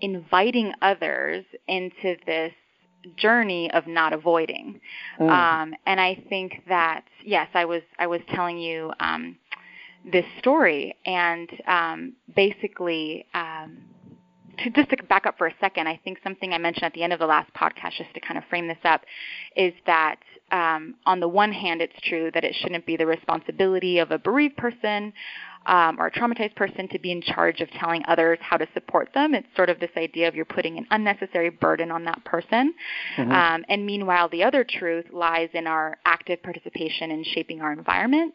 inviting 0.00 0.72
others 0.82 1.44
into 1.68 2.16
this 2.26 2.52
journey 3.16 3.70
of 3.72 3.86
not 3.86 4.12
avoiding. 4.12 4.80
Mm. 5.18 5.30
Um, 5.30 5.74
and 5.86 6.00
I 6.00 6.22
think 6.28 6.62
that 6.68 7.04
yes, 7.24 7.48
I 7.54 7.64
was 7.64 7.82
I 7.98 8.06
was 8.06 8.20
telling 8.34 8.58
you 8.58 8.92
um, 9.00 9.36
this 10.10 10.24
story, 10.38 10.96
and 11.06 11.48
um, 11.66 12.12
basically. 12.34 13.26
Um, 13.34 13.78
to, 14.64 14.68
just 14.68 14.90
to 14.90 15.02
back 15.04 15.24
up 15.24 15.38
for 15.38 15.46
a 15.46 15.54
second, 15.58 15.86
I 15.86 15.98
think 16.04 16.18
something 16.22 16.52
I 16.52 16.58
mentioned 16.58 16.84
at 16.84 16.92
the 16.92 17.02
end 17.02 17.14
of 17.14 17.18
the 17.18 17.24
last 17.24 17.50
podcast, 17.54 17.92
just 17.96 18.12
to 18.12 18.20
kind 18.20 18.36
of 18.36 18.44
frame 18.50 18.68
this 18.68 18.76
up, 18.84 19.00
is 19.56 19.72
that 19.86 20.16
um, 20.52 20.96
on 21.06 21.20
the 21.20 21.28
one 21.28 21.52
hand, 21.52 21.80
it's 21.80 21.98
true 22.02 22.30
that 22.34 22.44
it 22.44 22.54
shouldn't 22.60 22.84
be 22.84 22.96
the 22.98 23.06
responsibility 23.06 23.98
of 23.98 24.10
a 24.10 24.18
bereaved 24.18 24.58
person 24.58 25.14
um, 25.66 26.00
or 26.00 26.06
a 26.06 26.10
traumatized 26.10 26.56
person 26.56 26.88
to 26.88 26.98
be 26.98 27.12
in 27.12 27.20
charge 27.20 27.60
of 27.60 27.70
telling 27.72 28.02
others 28.08 28.38
how 28.40 28.56
to 28.56 28.66
support 28.72 29.10
them. 29.14 29.34
It's 29.34 29.46
sort 29.54 29.68
of 29.68 29.78
this 29.78 29.90
idea 29.96 30.28
of 30.28 30.34
you're 30.34 30.44
putting 30.44 30.78
an 30.78 30.86
unnecessary 30.90 31.50
burden 31.50 31.90
on 31.90 32.04
that 32.04 32.24
person. 32.24 32.74
Mm-hmm. 33.16 33.30
Um, 33.30 33.64
and 33.68 33.84
meanwhile, 33.84 34.28
the 34.28 34.42
other 34.42 34.64
truth 34.64 35.06
lies 35.12 35.50
in 35.52 35.66
our 35.66 35.98
active 36.04 36.42
participation 36.42 37.10
in 37.10 37.24
shaping 37.24 37.60
our 37.60 37.72
environment, 37.72 38.34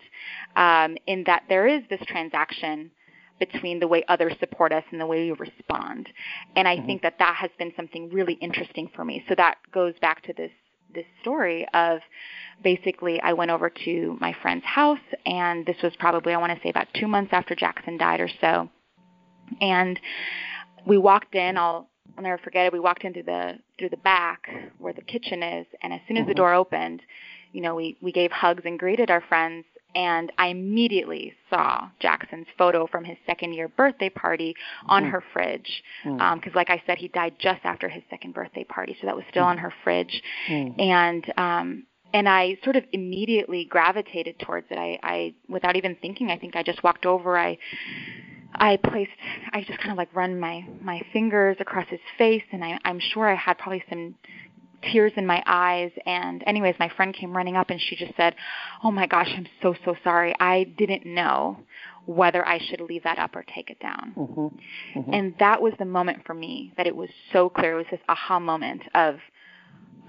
um, 0.55 0.97
in 1.07 1.23
that 1.25 1.43
there 1.49 1.67
is 1.67 1.81
this 1.89 2.01
transaction 2.07 2.91
between 3.39 3.79
the 3.79 3.87
way 3.87 4.03
others 4.07 4.33
support 4.39 4.71
us 4.71 4.83
and 4.91 5.01
the 5.01 5.05
way 5.05 5.29
we 5.29 5.31
respond. 5.33 6.07
And 6.55 6.67
I 6.67 6.77
mm-hmm. 6.77 6.85
think 6.85 7.01
that 7.01 7.19
that 7.19 7.35
has 7.35 7.51
been 7.57 7.73
something 7.75 8.09
really 8.09 8.33
interesting 8.33 8.89
for 8.95 9.03
me. 9.03 9.23
So 9.27 9.35
that 9.35 9.57
goes 9.73 9.93
back 9.99 10.23
to 10.23 10.33
this 10.33 10.51
this 10.93 11.05
story 11.21 11.67
of 11.73 11.99
basically 12.63 13.19
I 13.21 13.33
went 13.33 13.51
over 13.51 13.69
to 13.69 14.17
my 14.21 14.35
friend's 14.41 14.65
house 14.65 14.99
and 15.25 15.65
this 15.65 15.75
was 15.83 15.93
probably 15.99 16.33
I 16.33 16.37
want 16.37 16.53
to 16.55 16.63
say 16.63 16.69
about 16.69 16.87
2 16.99 17.07
months 17.07 17.33
after 17.33 17.55
Jackson 17.55 17.97
died 17.97 18.19
or 18.19 18.29
so. 18.41 18.69
And 19.61 19.99
we 20.85 20.97
walked 20.97 21.35
in. 21.35 21.57
I'll 21.57 21.89
I'll 22.17 22.23
never 22.23 22.37
forget 22.37 22.65
it. 22.65 22.73
We 22.73 22.79
walked 22.79 23.03
in 23.03 23.13
through 23.13 23.23
the 23.23 23.59
through 23.77 23.89
the 23.89 23.97
back 23.97 24.47
where 24.77 24.93
the 24.93 25.01
kitchen 25.01 25.43
is, 25.43 25.67
and 25.81 25.93
as 25.93 25.99
soon 26.07 26.17
as 26.17 26.21
mm-hmm. 26.21 26.29
the 26.29 26.35
door 26.35 26.53
opened, 26.53 27.01
you 27.51 27.61
know, 27.61 27.75
we 27.75 27.97
we 28.01 28.11
gave 28.11 28.31
hugs 28.31 28.63
and 28.65 28.79
greeted 28.79 29.11
our 29.11 29.21
friends. 29.21 29.65
And 29.95 30.31
I 30.37 30.47
immediately 30.47 31.33
saw 31.49 31.89
Jackson's 31.99 32.47
photo 32.57 32.85
from 32.85 33.05
his 33.05 33.17
second 33.25 33.53
year 33.53 33.69
birthday 33.69 34.09
party 34.09 34.53
on 34.87 35.05
mm. 35.05 35.11
her 35.11 35.23
fridge. 35.33 35.83
Because, 36.03 36.19
mm. 36.19 36.21
um, 36.21 36.41
like 36.53 36.69
I 36.69 36.83
said, 36.85 36.97
he 36.97 37.07
died 37.07 37.35
just 37.39 37.61
after 37.63 37.87
his 37.87 38.03
second 38.09 38.33
birthday 38.33 38.65
party, 38.65 38.97
so 38.99 39.07
that 39.07 39.15
was 39.15 39.25
still 39.29 39.43
mm. 39.43 39.47
on 39.47 39.57
her 39.57 39.73
fridge. 39.83 40.21
Mm. 40.49 40.81
And 40.81 41.33
um, 41.37 41.83
and 42.13 42.29
I 42.29 42.57
sort 42.63 42.75
of 42.77 42.85
immediately 42.93 43.65
gravitated 43.65 44.39
towards 44.39 44.67
it. 44.69 44.77
I, 44.77 44.99
I, 45.03 45.33
without 45.49 45.75
even 45.75 45.97
thinking, 46.01 46.31
I 46.31 46.37
think 46.37 46.55
I 46.55 46.63
just 46.63 46.81
walked 46.81 47.05
over. 47.05 47.37
I 47.37 47.57
I 48.57 48.77
placed, 48.77 49.11
I 49.51 49.61
just 49.63 49.79
kind 49.79 49.91
of 49.91 49.97
like 49.97 50.15
run 50.15 50.39
my 50.39 50.65
my 50.81 51.01
fingers 51.11 51.57
across 51.59 51.87
his 51.89 51.99
face, 52.17 52.43
and 52.51 52.63
I, 52.63 52.79
I'm 52.85 52.99
sure 52.99 53.27
I 53.27 53.35
had 53.35 53.57
probably 53.57 53.83
some 53.89 54.15
tears 54.91 55.13
in 55.15 55.25
my 55.25 55.43
eyes. 55.45 55.91
And 56.05 56.43
anyways, 56.45 56.75
my 56.79 56.89
friend 56.89 57.13
came 57.13 57.35
running 57.35 57.55
up 57.55 57.69
and 57.69 57.79
she 57.79 57.95
just 57.95 58.15
said, 58.15 58.35
"Oh 58.83 58.91
my 58.91 59.07
gosh, 59.07 59.29
I'm 59.35 59.47
so 59.61 59.75
so 59.85 59.95
sorry. 60.03 60.35
I 60.39 60.63
didn't 60.77 61.05
know 61.05 61.59
whether 62.05 62.47
I 62.47 62.59
should 62.59 62.81
leave 62.81 63.03
that 63.03 63.19
up 63.19 63.35
or 63.35 63.43
take 63.43 63.69
it 63.69 63.79
down." 63.79 64.13
Mm-hmm. 64.15 64.99
Mm-hmm. 64.99 65.13
And 65.13 65.35
that 65.39 65.61
was 65.61 65.73
the 65.79 65.85
moment 65.85 66.25
for 66.25 66.33
me 66.33 66.73
that 66.77 66.87
it 66.87 66.95
was 66.95 67.09
so 67.33 67.49
clear. 67.49 67.73
It 67.73 67.77
was 67.77 67.85
this 67.91 68.01
aha 68.07 68.39
moment 68.39 68.83
of, 68.93 69.15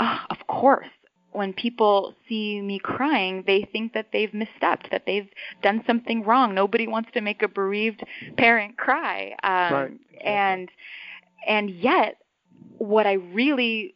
oh, 0.01 0.19
of 0.31 0.47
course, 0.47 0.89
when 1.37 1.53
people 1.53 2.15
see 2.29 2.61
me 2.63 2.79
crying, 2.79 3.45
they 3.47 3.69
think 3.71 3.93
that 3.93 4.07
they've 4.13 4.31
misstepped, 4.31 4.91
that 4.91 5.03
they've 5.07 5.29
done 5.63 5.83
something 5.87 6.25
wrong. 6.25 6.55
Nobody 6.55 6.87
wants 6.87 7.11
to 7.13 7.21
make 7.21 7.43
a 7.43 7.49
bereaved 7.49 8.03
parent 8.39 8.79
cry. 8.79 9.35
Um, 9.43 9.73
right. 9.73 9.93
And 10.25 10.71
and 11.47 11.71
yet, 11.71 12.17
what 12.79 13.07
I 13.07 13.15
really 13.15 13.95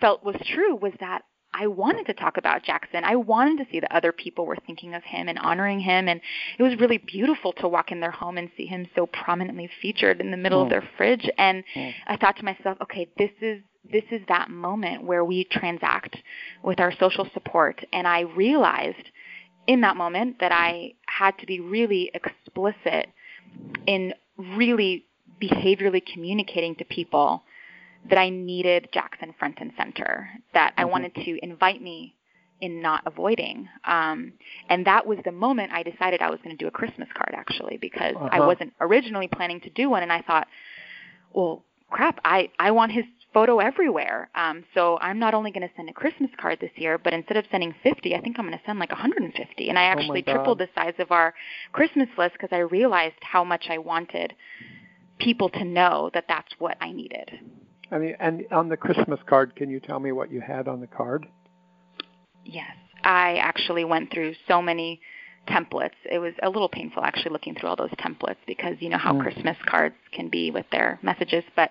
felt 0.00 0.24
was 0.24 0.36
true 0.54 0.74
was 0.76 0.92
that 1.00 1.22
I 1.52 1.66
wanted 1.66 2.06
to 2.06 2.14
talk 2.14 2.36
about 2.36 2.62
Jackson. 2.62 3.02
I 3.04 3.16
wanted 3.16 3.58
to 3.58 3.70
see 3.70 3.80
that 3.80 3.92
other 3.92 4.12
people 4.12 4.46
were 4.46 4.56
thinking 4.66 4.94
of 4.94 5.02
him 5.02 5.28
and 5.28 5.38
honoring 5.38 5.80
him. 5.80 6.08
And 6.08 6.20
it 6.58 6.62
was 6.62 6.78
really 6.78 6.98
beautiful 6.98 7.52
to 7.54 7.68
walk 7.68 7.90
in 7.90 8.00
their 8.00 8.12
home 8.12 8.38
and 8.38 8.50
see 8.56 8.66
him 8.66 8.86
so 8.94 9.06
prominently 9.06 9.68
featured 9.82 10.20
in 10.20 10.30
the 10.30 10.36
middle 10.36 10.60
mm. 10.60 10.64
of 10.64 10.70
their 10.70 10.88
fridge. 10.96 11.28
And 11.36 11.64
mm. 11.74 11.92
I 12.06 12.16
thought 12.16 12.36
to 12.36 12.44
myself, 12.44 12.78
okay, 12.82 13.08
this 13.18 13.30
is 13.40 13.62
this 13.90 14.04
is 14.12 14.20
that 14.28 14.50
moment 14.50 15.02
where 15.02 15.24
we 15.24 15.44
transact 15.44 16.16
with 16.62 16.78
our 16.78 16.92
social 17.00 17.28
support. 17.32 17.84
And 17.92 18.06
I 18.06 18.20
realized 18.20 19.10
in 19.66 19.80
that 19.80 19.96
moment 19.96 20.36
that 20.40 20.52
I 20.52 20.92
had 21.06 21.36
to 21.38 21.46
be 21.46 21.60
really 21.60 22.10
explicit 22.14 23.08
in 23.86 24.14
really 24.38 25.06
behaviorally 25.42 26.02
communicating 26.12 26.76
to 26.76 26.84
people 26.84 27.42
that 28.08 28.18
I 28.18 28.30
needed 28.30 28.88
Jackson 28.92 29.34
front 29.38 29.56
and 29.60 29.72
center, 29.76 30.28
that 30.54 30.72
mm-hmm. 30.72 30.80
I 30.80 30.84
wanted 30.86 31.14
to 31.14 31.38
invite 31.42 31.82
me 31.82 32.14
in 32.60 32.82
not 32.82 33.02
avoiding. 33.06 33.68
Um, 33.84 34.34
and 34.68 34.86
that 34.86 35.06
was 35.06 35.18
the 35.24 35.32
moment 35.32 35.72
I 35.72 35.82
decided 35.82 36.20
I 36.20 36.30
was 36.30 36.38
going 36.42 36.56
to 36.56 36.62
do 36.62 36.68
a 36.68 36.70
Christmas 36.70 37.08
card 37.14 37.34
actually, 37.34 37.78
because 37.80 38.14
uh-huh. 38.16 38.28
I 38.32 38.40
wasn't 38.40 38.72
originally 38.80 39.28
planning 39.28 39.60
to 39.62 39.70
do 39.70 39.90
one. 39.90 40.02
And 40.02 40.12
I 40.12 40.22
thought, 40.22 40.46
well, 41.32 41.64
crap, 41.90 42.20
I, 42.24 42.50
I 42.58 42.70
want 42.70 42.92
his 42.92 43.04
photo 43.32 43.58
everywhere. 43.58 44.28
Um, 44.34 44.64
so 44.74 44.98
I'm 45.00 45.18
not 45.18 45.34
only 45.34 45.50
going 45.50 45.66
to 45.66 45.74
send 45.76 45.88
a 45.88 45.92
Christmas 45.92 46.30
card 46.40 46.58
this 46.60 46.70
year, 46.76 46.98
but 46.98 47.12
instead 47.12 47.36
of 47.36 47.44
sending 47.50 47.74
50, 47.82 48.14
I 48.14 48.20
think 48.20 48.38
I'm 48.38 48.46
going 48.46 48.58
to 48.58 48.64
send 48.66 48.78
like 48.78 48.90
150. 48.90 49.68
And 49.68 49.78
I 49.78 49.82
oh 49.84 49.86
actually 49.86 50.24
oh 50.26 50.32
tripled 50.32 50.58
the 50.58 50.68
size 50.74 50.94
of 50.98 51.10
our 51.12 51.34
Christmas 51.72 52.08
list 52.18 52.32
because 52.32 52.50
I 52.52 52.58
realized 52.58 53.16
how 53.20 53.44
much 53.44 53.66
I 53.68 53.78
wanted 53.78 54.34
people 55.18 55.48
to 55.50 55.64
know 55.64 56.10
that 56.14 56.24
that's 56.28 56.52
what 56.58 56.76
I 56.80 56.92
needed. 56.92 57.38
I 57.90 57.98
mean, 57.98 58.14
and 58.20 58.44
on 58.52 58.68
the 58.68 58.76
Christmas 58.76 59.20
card, 59.26 59.56
can 59.56 59.70
you 59.70 59.80
tell 59.80 59.98
me 59.98 60.12
what 60.12 60.30
you 60.30 60.40
had 60.40 60.68
on 60.68 60.80
the 60.80 60.86
card? 60.86 61.26
Yes, 62.44 62.76
I 63.02 63.36
actually 63.36 63.84
went 63.84 64.12
through 64.12 64.34
so 64.46 64.62
many 64.62 65.00
templates. 65.48 65.96
It 66.10 66.18
was 66.18 66.34
a 66.42 66.48
little 66.48 66.68
painful 66.68 67.02
actually 67.02 67.32
looking 67.32 67.54
through 67.54 67.68
all 67.68 67.76
those 67.76 67.90
templates 67.98 68.36
because 68.46 68.76
you 68.80 68.88
know 68.88 68.98
how 68.98 69.14
mm. 69.14 69.22
Christmas 69.22 69.56
cards 69.66 69.96
can 70.12 70.28
be 70.28 70.50
with 70.50 70.66
their 70.70 70.98
messages. 71.02 71.44
But 71.56 71.70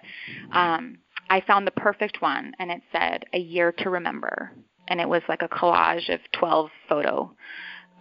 um, 0.52 0.98
I 1.30 1.42
found 1.42 1.66
the 1.66 1.72
perfect 1.72 2.22
one, 2.22 2.54
and 2.60 2.72
it 2.72 2.82
said 2.92 3.26
"A 3.34 3.40
Year 3.40 3.72
to 3.80 3.90
Remember," 3.90 4.52
and 4.88 5.00
it 5.00 5.08
was 5.08 5.22
like 5.30 5.42
a 5.42 5.48
collage 5.48 6.14
of 6.14 6.20
12 6.34 6.70
photo 6.88 7.32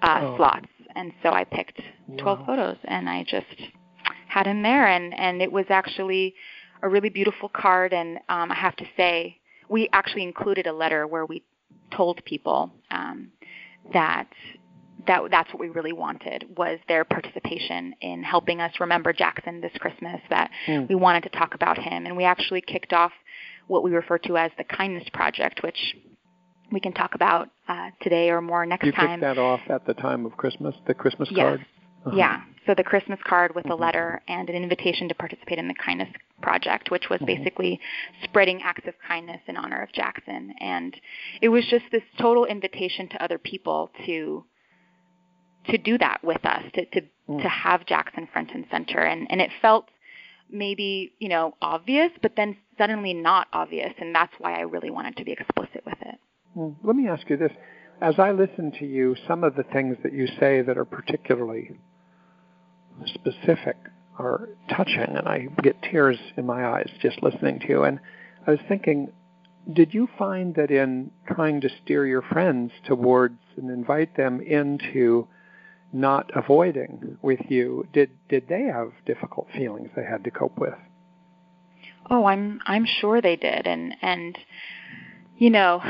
uh, 0.02 0.20
oh. 0.22 0.36
slots. 0.36 0.68
And 0.96 1.12
so 1.22 1.30
I 1.30 1.44
picked 1.44 1.80
12 2.18 2.40
wow. 2.40 2.46
photos, 2.46 2.76
and 2.84 3.08
I 3.08 3.24
just 3.28 3.70
had 4.26 4.46
him 4.46 4.62
there, 4.62 4.86
and 4.86 5.14
and 5.14 5.42
it 5.42 5.52
was 5.52 5.66
actually 5.68 6.34
a 6.82 6.88
really 6.88 7.08
beautiful 7.08 7.48
card. 7.48 7.92
And 7.92 8.18
um, 8.28 8.50
I 8.50 8.54
have 8.54 8.76
to 8.76 8.84
say, 8.96 9.38
we 9.68 9.88
actually 9.92 10.22
included 10.22 10.66
a 10.66 10.72
letter 10.72 11.06
where 11.06 11.26
we 11.26 11.42
told 11.94 12.24
people 12.24 12.72
um, 12.90 13.30
that 13.92 14.28
that 15.06 15.22
that's 15.30 15.48
what 15.52 15.60
we 15.60 15.68
really 15.68 15.92
wanted 15.92 16.44
was 16.56 16.78
their 16.88 17.04
participation 17.04 17.94
in 18.00 18.22
helping 18.22 18.60
us 18.60 18.72
remember 18.80 19.12
Jackson 19.12 19.60
this 19.60 19.72
Christmas. 19.78 20.20
That 20.30 20.50
mm. 20.66 20.88
we 20.88 20.94
wanted 20.94 21.22
to 21.24 21.30
talk 21.30 21.54
about 21.54 21.78
him, 21.78 22.06
and 22.06 22.16
we 22.16 22.24
actually 22.24 22.60
kicked 22.60 22.92
off 22.92 23.12
what 23.68 23.82
we 23.82 23.92
refer 23.92 24.18
to 24.18 24.36
as 24.36 24.50
the 24.58 24.64
Kindness 24.64 25.04
Project, 25.12 25.62
which 25.62 25.96
we 26.72 26.80
can 26.80 26.92
talk 26.92 27.14
about 27.14 27.48
uh, 27.68 27.90
today 28.02 28.30
or 28.30 28.40
more 28.40 28.66
next 28.66 28.84
you 28.84 28.92
time. 28.92 29.04
You 29.04 29.16
kicked 29.16 29.20
that 29.22 29.38
off 29.38 29.60
at 29.68 29.86
the 29.86 29.94
time 29.94 30.26
of 30.26 30.36
Christmas, 30.36 30.74
the 30.86 30.94
Christmas 30.94 31.28
yes. 31.30 31.38
card. 31.38 31.66
Uh-huh. 32.06 32.16
Yeah. 32.16 32.42
So 32.66 32.74
the 32.74 32.84
Christmas 32.84 33.18
card 33.26 33.54
with 33.54 33.64
mm-hmm. 33.64 33.72
a 33.72 33.76
letter 33.76 34.20
and 34.28 34.48
an 34.50 34.56
invitation 34.56 35.08
to 35.08 35.14
participate 35.14 35.58
in 35.58 35.68
the 35.68 35.74
Kindness 35.74 36.08
Project, 36.40 36.90
which 36.90 37.08
was 37.10 37.20
mm-hmm. 37.20 37.36
basically 37.36 37.80
spreading 38.24 38.60
acts 38.62 38.86
of 38.86 38.94
kindness 39.06 39.40
in 39.46 39.56
honor 39.56 39.82
of 39.82 39.92
Jackson. 39.92 40.54
And 40.60 40.94
it 41.42 41.48
was 41.48 41.64
just 41.66 41.84
this 41.90 42.02
total 42.18 42.44
invitation 42.44 43.08
to 43.10 43.22
other 43.22 43.38
people 43.38 43.90
to 44.06 44.44
to 45.66 45.76
do 45.76 45.98
that 45.98 46.20
with 46.22 46.44
us, 46.46 46.62
to 46.74 46.84
to, 46.86 47.00
mm. 47.28 47.42
to 47.42 47.48
have 47.48 47.84
Jackson 47.86 48.28
front 48.32 48.50
and 48.54 48.64
center. 48.70 49.00
And 49.00 49.26
and 49.30 49.40
it 49.40 49.50
felt 49.60 49.88
maybe 50.50 51.12
you 51.18 51.28
know 51.28 51.54
obvious, 51.60 52.10
but 52.22 52.32
then 52.36 52.56
suddenly 52.76 53.14
not 53.14 53.48
obvious, 53.52 53.92
and 53.98 54.14
that's 54.14 54.32
why 54.38 54.58
I 54.58 54.62
really 54.62 54.90
wanted 54.90 55.16
to 55.16 55.24
be 55.24 55.32
explicit 55.32 55.82
with 55.84 55.98
it. 56.00 56.14
Mm. 56.56 56.76
Let 56.82 56.96
me 56.96 57.08
ask 57.08 57.28
you 57.28 57.36
this: 57.36 57.52
as 58.00 58.18
I 58.18 58.30
listen 58.30 58.72
to 58.78 58.86
you, 58.86 59.16
some 59.26 59.44
of 59.44 59.56
the 59.56 59.64
things 59.64 59.96
that 60.02 60.12
you 60.12 60.26
say 60.38 60.62
that 60.62 60.78
are 60.78 60.84
particularly 60.84 61.72
specific 63.06 63.76
are 64.18 64.48
touching, 64.74 65.00
and 65.16 65.28
I 65.28 65.48
get 65.62 65.80
tears 65.82 66.18
in 66.36 66.46
my 66.46 66.66
eyes 66.66 66.90
just 67.00 67.22
listening 67.22 67.60
to 67.60 67.68
you. 67.68 67.84
And 67.84 68.00
I 68.46 68.52
was 68.52 68.60
thinking, 68.68 69.12
did 69.72 69.94
you 69.94 70.08
find 70.18 70.54
that 70.54 70.70
in 70.70 71.10
trying 71.26 71.60
to 71.60 71.68
steer 71.82 72.06
your 72.06 72.22
friends 72.22 72.72
towards 72.86 73.38
and 73.56 73.70
invite 73.70 74.16
them 74.16 74.40
into 74.40 75.28
not 75.92 76.30
avoiding 76.34 77.18
with 77.22 77.40
you, 77.48 77.86
did 77.92 78.10
did 78.28 78.48
they 78.48 78.62
have 78.62 78.92
difficult 79.06 79.48
feelings 79.54 79.90
they 79.96 80.04
had 80.04 80.24
to 80.24 80.30
cope 80.30 80.58
with? 80.58 80.74
Oh, 82.10 82.26
I'm 82.26 82.60
I'm 82.66 82.86
sure 82.86 83.20
they 83.20 83.36
did, 83.36 83.66
and 83.66 83.94
and 84.02 84.38
you 85.36 85.50
know, 85.50 85.80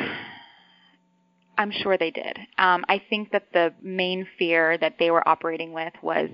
I'm 1.58 1.72
sure 1.72 1.98
they 1.98 2.12
did. 2.12 2.38
Um, 2.56 2.84
I 2.88 3.02
think 3.10 3.32
that 3.32 3.52
the 3.52 3.74
main 3.82 4.26
fear 4.38 4.78
that 4.78 4.94
they 4.98 5.10
were 5.10 5.28
operating 5.28 5.72
with 5.72 5.92
was 6.02 6.30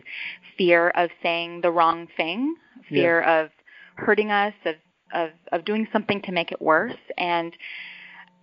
fear 0.59 0.91
of 0.91 1.09
saying 1.23 1.63
the 1.63 1.73
wrong 1.73 2.07
thing, 2.17 2.55
fear 2.91 3.21
yeah. 3.21 3.41
of 3.41 3.51
hurting 3.97 4.31
us, 4.31 4.53
of, 4.67 4.75
of 5.13 5.31
of 5.51 5.65
doing 5.65 5.89
something 5.93 6.21
to 6.23 6.33
make 6.33 6.53
it 6.53 6.61
worse, 6.61 6.99
and 7.17 7.57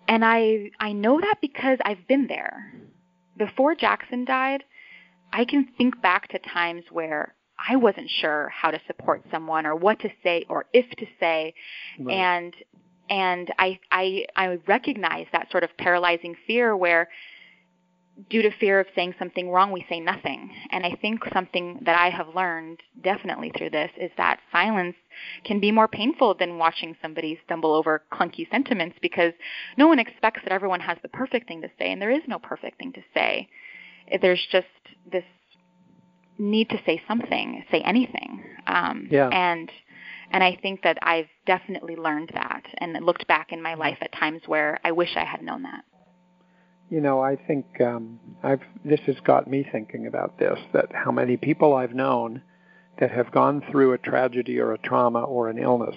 and 0.08 0.26
I 0.26 0.72
I 0.80 0.94
know 0.94 1.22
that 1.22 1.36
because 1.40 1.78
I've 1.86 2.08
been 2.08 2.28
there. 2.28 2.74
Before 3.38 3.76
Jackson 3.76 4.26
died, 4.26 4.64
I 5.32 5.46
can 5.46 5.68
think 5.78 6.02
back 6.02 6.30
to 6.30 6.40
times 6.40 6.84
where 6.92 7.36
I 7.70 7.76
wasn't 7.76 8.10
sure 8.10 8.50
how 8.50 8.72
to 8.72 8.82
support 8.88 9.24
someone 9.32 9.68
or 9.68 9.76
what 9.76 10.00
to 10.00 10.10
say 10.24 10.46
or 10.50 10.66
if 10.74 10.90
to 10.98 11.06
say, 11.20 11.54
right. 12.00 12.14
and 12.14 12.56
and 13.10 13.52
I, 13.58 13.80
I, 13.92 14.26
I 14.36 14.60
recognize 14.68 15.28
that 15.34 15.52
sort 15.52 15.64
of 15.64 15.70
paralyzing 15.78 16.36
fear 16.48 16.76
where 16.76 17.10
due 18.30 18.42
to 18.42 18.52
fear 18.60 18.80
of 18.80 18.88
saying 18.96 19.16
something 19.18 19.50
wrong, 19.50 19.72
we 19.72 19.86
say 19.90 20.00
nothing. 20.00 20.52
And 20.72 20.86
I 20.86 20.96
think 21.02 21.22
something 21.34 21.80
that 21.86 21.98
I 21.98 22.10
have 22.10 22.36
learned 22.36 22.80
definitely 23.04 23.52
through 23.58 23.72
this 23.72 23.90
is 24.00 24.12
that 24.18 24.40
silence 24.52 24.96
can 25.44 25.60
be 25.60 25.72
more 25.72 25.88
painful 25.88 26.36
than 26.36 26.58
watching 26.58 26.96
somebody 27.02 27.40
stumble 27.46 27.74
over 27.74 28.04
clunky 28.12 28.50
sentiments 28.52 28.98
because 29.02 29.34
no 29.78 29.88
one 29.88 30.00
expects 30.00 30.42
that 30.44 30.52
everyone 30.52 30.82
has 30.82 30.98
the 31.02 31.10
perfect 31.10 31.48
thing 31.48 31.62
to 31.62 31.70
say, 31.80 31.92
and 31.92 32.02
there 32.02 32.12
is 32.12 32.22
no 32.28 32.40
perfect 32.40 32.78
thing 32.78 32.94
to 32.94 33.02
say. 33.14 33.48
There's 34.22 34.46
just 34.52 34.68
this 35.12 35.24
need 36.38 36.70
to 36.70 36.78
say 36.86 37.02
something, 37.08 37.64
say 37.72 37.82
anything. 37.82 38.44
Um, 38.68 39.08
yeah. 39.10 39.30
And 39.30 39.72
and 40.32 40.44
I 40.44 40.58
think 40.62 40.82
that 40.84 40.98
I've 41.02 41.28
definitely 41.46 41.96
learned 41.96 42.32
that 42.34 42.64
and 42.78 42.94
looked 43.06 43.28
back 43.28 43.52
in 43.52 43.62
my 43.62 43.76
life 43.76 43.98
at 44.02 44.12
times 44.14 44.42
where 44.48 44.80
I 44.84 44.92
wish 44.92 45.16
I 45.16 45.26
had 45.26 45.42
known 45.42 45.64
that. 45.64 45.84
You 46.90 47.00
know, 47.02 47.22
I 47.22 47.36
think 47.36 47.66
um, 47.80 48.20
I've 48.44 48.62
this 48.84 49.00
has 49.06 49.16
got 49.24 49.50
me 49.50 49.66
thinking 49.72 50.08
about 50.08 50.40
this 50.40 50.60
that 50.74 50.88
how 50.94 51.12
many 51.12 51.38
people 51.38 51.74
I've 51.74 51.94
known 51.94 52.42
that 53.00 53.12
have 53.12 53.32
gone 53.32 53.62
through 53.72 53.94
a 53.94 53.98
tragedy 53.98 54.60
or 54.60 54.74
a 54.74 54.78
trauma 54.78 55.22
or 55.22 55.50
an 55.50 55.58
illness, 55.58 55.96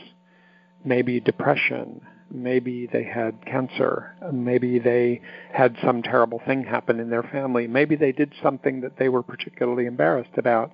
maybe 0.84 1.20
depression, 1.20 2.00
maybe 2.30 2.88
they 2.92 3.04
had 3.04 3.44
cancer, 3.44 4.14
maybe 4.32 4.78
they 4.78 5.20
had 5.52 5.76
some 5.84 6.02
terrible 6.02 6.40
thing 6.46 6.64
happen 6.64 7.00
in 7.00 7.10
their 7.10 7.22
family, 7.22 7.66
maybe 7.66 7.96
they 7.96 8.12
did 8.12 8.32
something 8.42 8.80
that 8.80 8.96
they 8.98 9.08
were 9.08 9.22
particularly 9.22 9.86
embarrassed 9.86 10.36
about. 10.36 10.72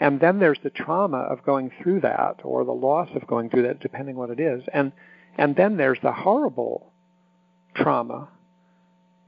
And 0.00 0.20
then 0.20 0.38
there's 0.38 0.58
the 0.62 0.70
trauma 0.70 1.18
of 1.18 1.44
going 1.44 1.70
through 1.82 2.00
that 2.02 2.40
or 2.44 2.64
the 2.64 2.72
loss 2.72 3.08
of 3.14 3.26
going 3.26 3.50
through 3.50 3.62
that, 3.62 3.80
depending 3.80 4.16
what 4.16 4.30
it 4.30 4.40
is. 4.40 4.62
And 4.72 4.92
and 5.36 5.54
then 5.54 5.76
there's 5.76 5.98
the 6.02 6.12
horrible 6.12 6.92
trauma, 7.76 8.28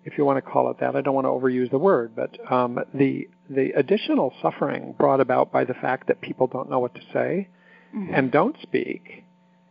if 0.04 0.18
you 0.18 0.24
want 0.24 0.44
to 0.44 0.50
call 0.50 0.70
it 0.70 0.80
that. 0.80 0.96
I 0.96 1.00
don't 1.02 1.14
want 1.14 1.26
to 1.26 1.30
overuse 1.30 1.70
the 1.70 1.78
word, 1.78 2.16
but 2.16 2.36
um, 2.50 2.78
the 2.94 3.28
the 3.48 3.70
additional 3.72 4.32
suffering 4.42 4.94
brought 4.98 5.20
about 5.20 5.52
by 5.52 5.64
the 5.64 5.74
fact 5.74 6.08
that 6.08 6.20
people 6.20 6.46
don't 6.46 6.70
know 6.70 6.78
what 6.78 6.94
to 6.94 7.00
say 7.12 7.48
mm-hmm. 7.94 8.14
and 8.14 8.30
don't 8.30 8.56
speak. 8.62 9.24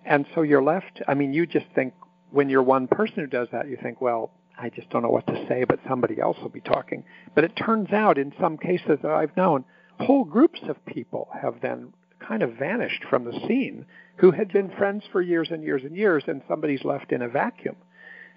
And 0.06 0.26
so 0.34 0.41
you're 0.41 0.64
left, 0.64 1.02
I 1.08 1.14
mean, 1.14 1.34
you 1.34 1.45
just 1.45 1.68
think 1.76 1.93
when 2.32 2.50
you're 2.50 2.64
one 2.64 2.88
person 2.88 3.16
who 3.18 3.28
does 3.28 3.47
that, 3.52 3.68
you 3.68 3.78
think, 3.82 4.02
well, 4.02 4.32
I 4.58 4.70
just 4.70 4.89
don't 4.89 5.04
know 5.04 5.10
what 5.10 5.28
to 5.28 5.45
say, 5.47 5.64
but 5.64 5.80
somebody 5.88 6.20
else 6.20 6.38
will 6.41 6.50
be 6.50 6.62
talking. 6.62 7.04
But 7.36 7.43
it 7.43 7.56
turns 7.56 7.91
out 7.91 8.18
in 8.18 8.34
some 8.39 8.58
cases 8.58 9.00
that 9.02 9.12
I've 9.12 9.36
known, 9.38 9.64
whole 10.00 10.24
groups 10.24 10.60
of 10.68 10.84
people 10.86 11.30
have 11.41 11.62
then 11.62 11.93
kind 12.20 12.43
of 12.43 12.54
vanished 12.54 13.04
from 13.10 13.26
the 13.26 13.39
scene 13.47 13.86
who 14.18 14.32
had 14.32 14.52
been 14.52 14.70
friends 14.78 15.04
for 15.12 15.22
years 15.22 15.50
and 15.52 15.64
years 15.64 15.84
and 15.84 15.95
years, 15.95 16.24
and 16.28 16.41
somebody's 16.47 16.84
left 16.84 17.12
in 17.12 17.22
a 17.22 17.30
vacuum. 17.30 17.76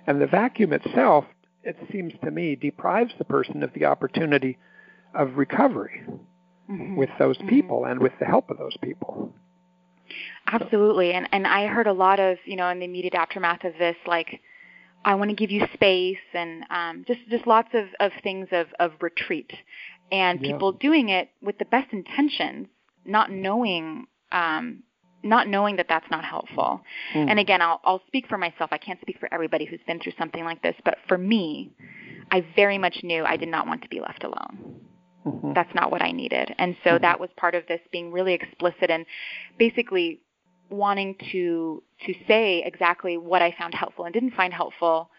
And 0.07 0.21
the 0.21 0.27
vacuum 0.27 0.73
itself, 0.73 1.25
it 1.65 1.77
seems 1.91 2.13
to 2.25 2.31
me, 2.31 2.57
deprives 2.57 3.13
the 3.19 3.25
person 3.25 3.63
of 3.63 3.73
the 3.75 3.85
opportunity 3.85 4.59
of 5.15 5.37
recovery 5.37 6.03
mm-hmm. 6.71 6.97
with 6.97 7.11
those 7.19 7.37
mm-hmm. 7.39 7.49
people 7.49 7.85
and 7.85 8.01
with 8.01 8.13
the 8.19 8.27
help 8.27 8.51
of 8.51 8.59
those 8.59 8.77
people. 8.81 9.33
Absolutely. 10.47 11.13
And 11.13 11.29
and 11.33 11.47
I 11.47 11.67
heard 11.67 11.87
a 11.87 11.93
lot 11.93 12.21
of, 12.21 12.39
you 12.45 12.57
know, 12.57 12.69
in 12.69 12.81
the 12.81 12.85
immediate 12.85 13.15
aftermath 13.15 13.65
of 13.65 13.73
this, 13.79 13.97
like 14.07 14.41
I 15.05 15.15
want 15.15 15.31
to 15.31 15.37
give 15.37 15.51
you 15.51 15.67
space 15.73 16.19
and 16.35 16.65
um, 16.71 17.05
just 17.07 17.21
just 17.31 17.47
lots 17.47 17.71
of, 17.75 17.87
of 18.01 18.13
things 18.23 18.49
of, 18.53 18.67
of 18.79 18.93
retreat 19.01 19.53
and 20.13 20.41
yeah. 20.41 20.53
people 20.53 20.73
doing 20.73 21.09
it 21.09 21.31
with 21.41 21.59
the 21.59 21.65
best 21.65 21.93
intentions, 21.93 22.69
not 23.05 23.33
knowing 23.33 24.07
um, 24.31 24.85
not 25.25 25.47
knowing 25.49 25.77
that 25.77 25.87
that's 25.89 26.11
not 26.11 26.25
helpful. 26.25 26.81
Mm. 27.15 27.31
And 27.31 27.39
again, 27.39 27.63
I'll 27.63 27.81
I'll 27.85 28.03
speak 28.07 28.29
for 28.29 28.39
myself. 28.39 28.71
I 28.73 28.79
can't 28.79 29.01
speak 29.01 29.19
for 29.19 29.33
everybody 29.33 29.65
who's 29.65 29.81
been 29.87 29.99
through 29.99 30.13
something 30.19 30.45
like 30.45 30.63
this, 30.63 30.77
but 30.85 30.99
for 31.09 31.19
me, 31.19 31.73
I 32.31 32.45
very 32.55 32.79
much 32.79 32.99
knew 33.03 33.25
I 33.25 33.37
did 33.37 33.49
not 33.49 33.67
want 33.67 33.83
to 33.83 33.89
be 33.89 34.01
left 34.01 34.23
alone. 34.23 34.81
Mm-hmm. 35.27 35.53
That's 35.55 35.73
not 35.75 35.91
what 35.91 36.03
I 36.03 36.11
needed. 36.11 36.55
And 36.59 36.77
so 36.85 36.91
mm-hmm. 36.91 37.03
that 37.03 37.21
was 37.21 37.31
part 37.37 37.55
of 37.55 37.65
this 37.69 37.81
being 37.93 38.13
really 38.13 38.35
explicit 38.35 38.91
and 38.91 39.07
basically 39.59 40.21
wanting 40.69 41.17
to 41.31 41.83
to 42.07 42.15
say 42.27 42.63
exactly 42.65 43.17
what 43.17 43.43
I 43.43 43.55
found 43.59 43.75
helpful 43.75 44.05
and 44.05 44.13
didn't 44.13 44.35
find 44.35 44.53
helpful 44.53 45.11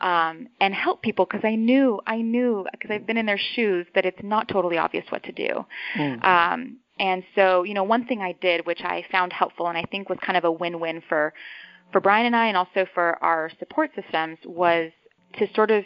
um, 0.00 0.48
and 0.60 0.74
help 0.74 1.02
people 1.02 1.24
because 1.24 1.44
I 1.44 1.54
knew 1.54 2.00
I 2.06 2.20
knew 2.22 2.66
because 2.70 2.90
I've 2.90 3.06
been 3.06 3.16
in 3.16 3.26
their 3.26 3.40
shoes 3.54 3.86
that 3.94 4.04
it's 4.04 4.22
not 4.22 4.48
totally 4.48 4.78
obvious 4.78 5.04
what 5.10 5.22
to 5.24 5.32
do. 5.32 5.64
Mm. 5.96 6.24
Um, 6.24 6.78
and 6.98 7.22
so, 7.34 7.62
you 7.62 7.74
know, 7.74 7.84
one 7.84 8.06
thing 8.06 8.22
I 8.22 8.32
did, 8.32 8.66
which 8.66 8.80
I 8.82 9.04
found 9.10 9.32
helpful 9.32 9.68
and 9.68 9.76
I 9.76 9.82
think 9.90 10.08
was 10.08 10.18
kind 10.24 10.36
of 10.36 10.44
a 10.44 10.50
win-win 10.50 11.02
for 11.08 11.32
for 11.92 12.00
Brian 12.00 12.26
and 12.26 12.34
I, 12.34 12.46
and 12.46 12.56
also 12.56 12.86
for 12.94 13.22
our 13.22 13.50
support 13.58 13.90
systems, 13.94 14.38
was 14.44 14.90
to 15.38 15.46
sort 15.54 15.70
of 15.70 15.84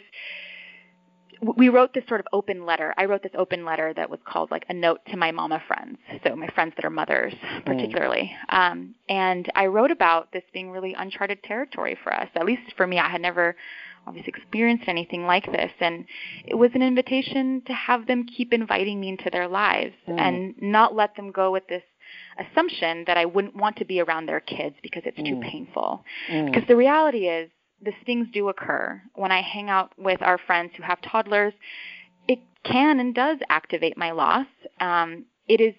we 1.41 1.69
wrote 1.69 1.93
this 1.93 2.03
sort 2.07 2.19
of 2.19 2.27
open 2.33 2.65
letter. 2.65 2.93
I 2.97 3.05
wrote 3.05 3.23
this 3.23 3.31
open 3.37 3.65
letter 3.65 3.93
that 3.95 4.09
was 4.09 4.19
called 4.25 4.51
like 4.51 4.65
a 4.69 4.73
note 4.73 4.99
to 5.09 5.17
my 5.17 5.31
mama 5.31 5.61
friends, 5.67 5.97
so 6.25 6.35
my 6.35 6.47
friends 6.49 6.73
that 6.75 6.85
are 6.85 6.91
mothers, 6.91 7.33
mm. 7.33 7.65
particularly. 7.65 8.31
Mm. 8.49 8.71
Um, 8.71 8.95
and 9.09 9.51
I 9.55 9.65
wrote 9.65 9.91
about 9.91 10.31
this 10.31 10.43
being 10.53 10.71
really 10.71 10.93
uncharted 10.93 11.43
territory 11.43 11.97
for 12.03 12.13
us. 12.13 12.29
At 12.35 12.45
least 12.45 12.73
for 12.77 12.85
me, 12.85 12.99
I 12.99 13.09
had 13.09 13.21
never 13.21 13.55
obviously 14.07 14.33
experienced 14.35 14.85
anything 14.87 15.25
like 15.25 15.45
this, 15.51 15.71
and 15.79 16.05
it 16.45 16.55
was 16.55 16.71
an 16.73 16.81
invitation 16.81 17.61
to 17.67 17.73
have 17.73 18.07
them 18.07 18.25
keep 18.25 18.53
inviting 18.53 18.99
me 18.99 19.09
into 19.09 19.29
their 19.31 19.47
lives 19.47 19.95
mm. 20.07 20.19
and 20.19 20.55
not 20.61 20.95
let 20.95 21.15
them 21.15 21.31
go 21.31 21.51
with 21.51 21.67
this 21.67 21.83
assumption 22.39 23.03
that 23.07 23.17
I 23.17 23.25
wouldn't 23.25 23.55
want 23.55 23.77
to 23.77 23.85
be 23.85 24.01
around 24.01 24.25
their 24.25 24.39
kids 24.39 24.75
because 24.81 25.03
it's 25.05 25.19
mm. 25.19 25.29
too 25.29 25.41
painful. 25.41 26.03
Mm. 26.29 26.45
Because 26.51 26.67
the 26.67 26.75
reality 26.75 27.27
is 27.27 27.49
these 27.83 27.93
things 28.05 28.27
do 28.33 28.49
occur. 28.49 29.01
When 29.15 29.31
I 29.31 29.41
hang 29.41 29.69
out 29.69 29.91
with 29.97 30.21
our 30.21 30.37
friends 30.37 30.71
who 30.75 30.83
have 30.83 31.01
toddlers, 31.01 31.53
it 32.27 32.39
can 32.63 32.99
and 32.99 33.13
does 33.13 33.39
activate 33.49 33.97
my 33.97 34.11
loss. 34.11 34.47
Um, 34.79 35.25
it 35.47 35.59
is 35.59 35.73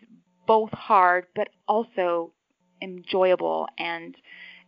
both 0.47 0.71
hard, 0.73 1.27
but 1.35 1.49
also 1.69 2.33
enjoyable 2.81 3.69
and 3.79 4.17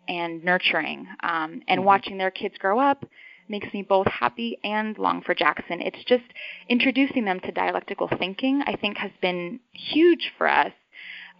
and 0.07 0.45
nurturing. 0.45 1.07
Um, 1.23 1.63
and 1.67 1.79
mm-hmm. 1.79 1.85
watching 1.85 2.19
their 2.19 2.31
kids 2.31 2.57
grow 2.59 2.79
up 2.79 3.05
makes 3.49 3.73
me 3.75 3.83
both 3.83 4.07
happy 4.07 4.59
and 4.63 4.97
long 4.99 5.23
for 5.23 5.35
Jackson. 5.35 5.81
It's 5.81 6.03
just 6.05 6.25
introducing 6.69 7.25
them 7.25 7.41
to 7.41 7.53
dialectical 7.53 8.09
thinking. 8.19 8.63
I 8.67 8.77
think 8.77 8.99
has 8.99 9.11
been 9.21 9.61
huge 9.73 10.33
for 10.39 10.49
us, 10.49 10.73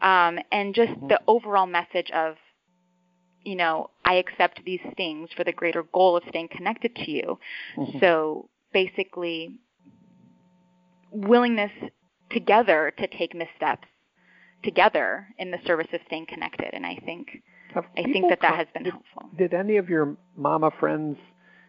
um, 0.03 0.39
and 0.51 0.75
just 0.75 0.93
mm-hmm. 0.93 1.09
the 1.09 1.21
overall 1.27 1.67
message 1.67 2.11
of 2.11 2.37
you 3.45 3.57
know, 3.57 3.91
I 4.05 4.15
accept 4.15 4.61
these 4.65 4.81
things 4.97 5.29
for 5.37 5.45
the 5.45 5.53
greater 5.53 5.83
goal 5.83 6.17
of 6.17 6.23
staying 6.29 6.49
connected 6.49 6.95
to 6.97 7.11
you. 7.11 7.39
Mm-hmm. 7.77 7.99
So 8.01 8.49
basically, 8.73 9.61
willingness 11.11 11.73
together 12.31 12.93
to 12.99 13.07
take 13.07 13.35
missteps 13.35 13.87
together 14.63 15.29
in 15.39 15.51
the 15.51 15.59
service 15.67 15.87
of 15.93 16.01
staying 16.07 16.27
connected. 16.27 16.71
And 16.73 16.87
I 16.87 16.97
think 17.05 17.29
have 17.75 17.85
I 17.97 18.03
think 18.03 18.29
that 18.31 18.41
that 18.41 18.57
has 18.57 18.67
been 18.73 18.85
did, 18.85 18.93
helpful. 18.93 19.31
Did 19.37 19.55
any 19.55 19.77
of 19.77 19.89
your 19.89 20.17
mama 20.37 20.71
friends 20.81 21.19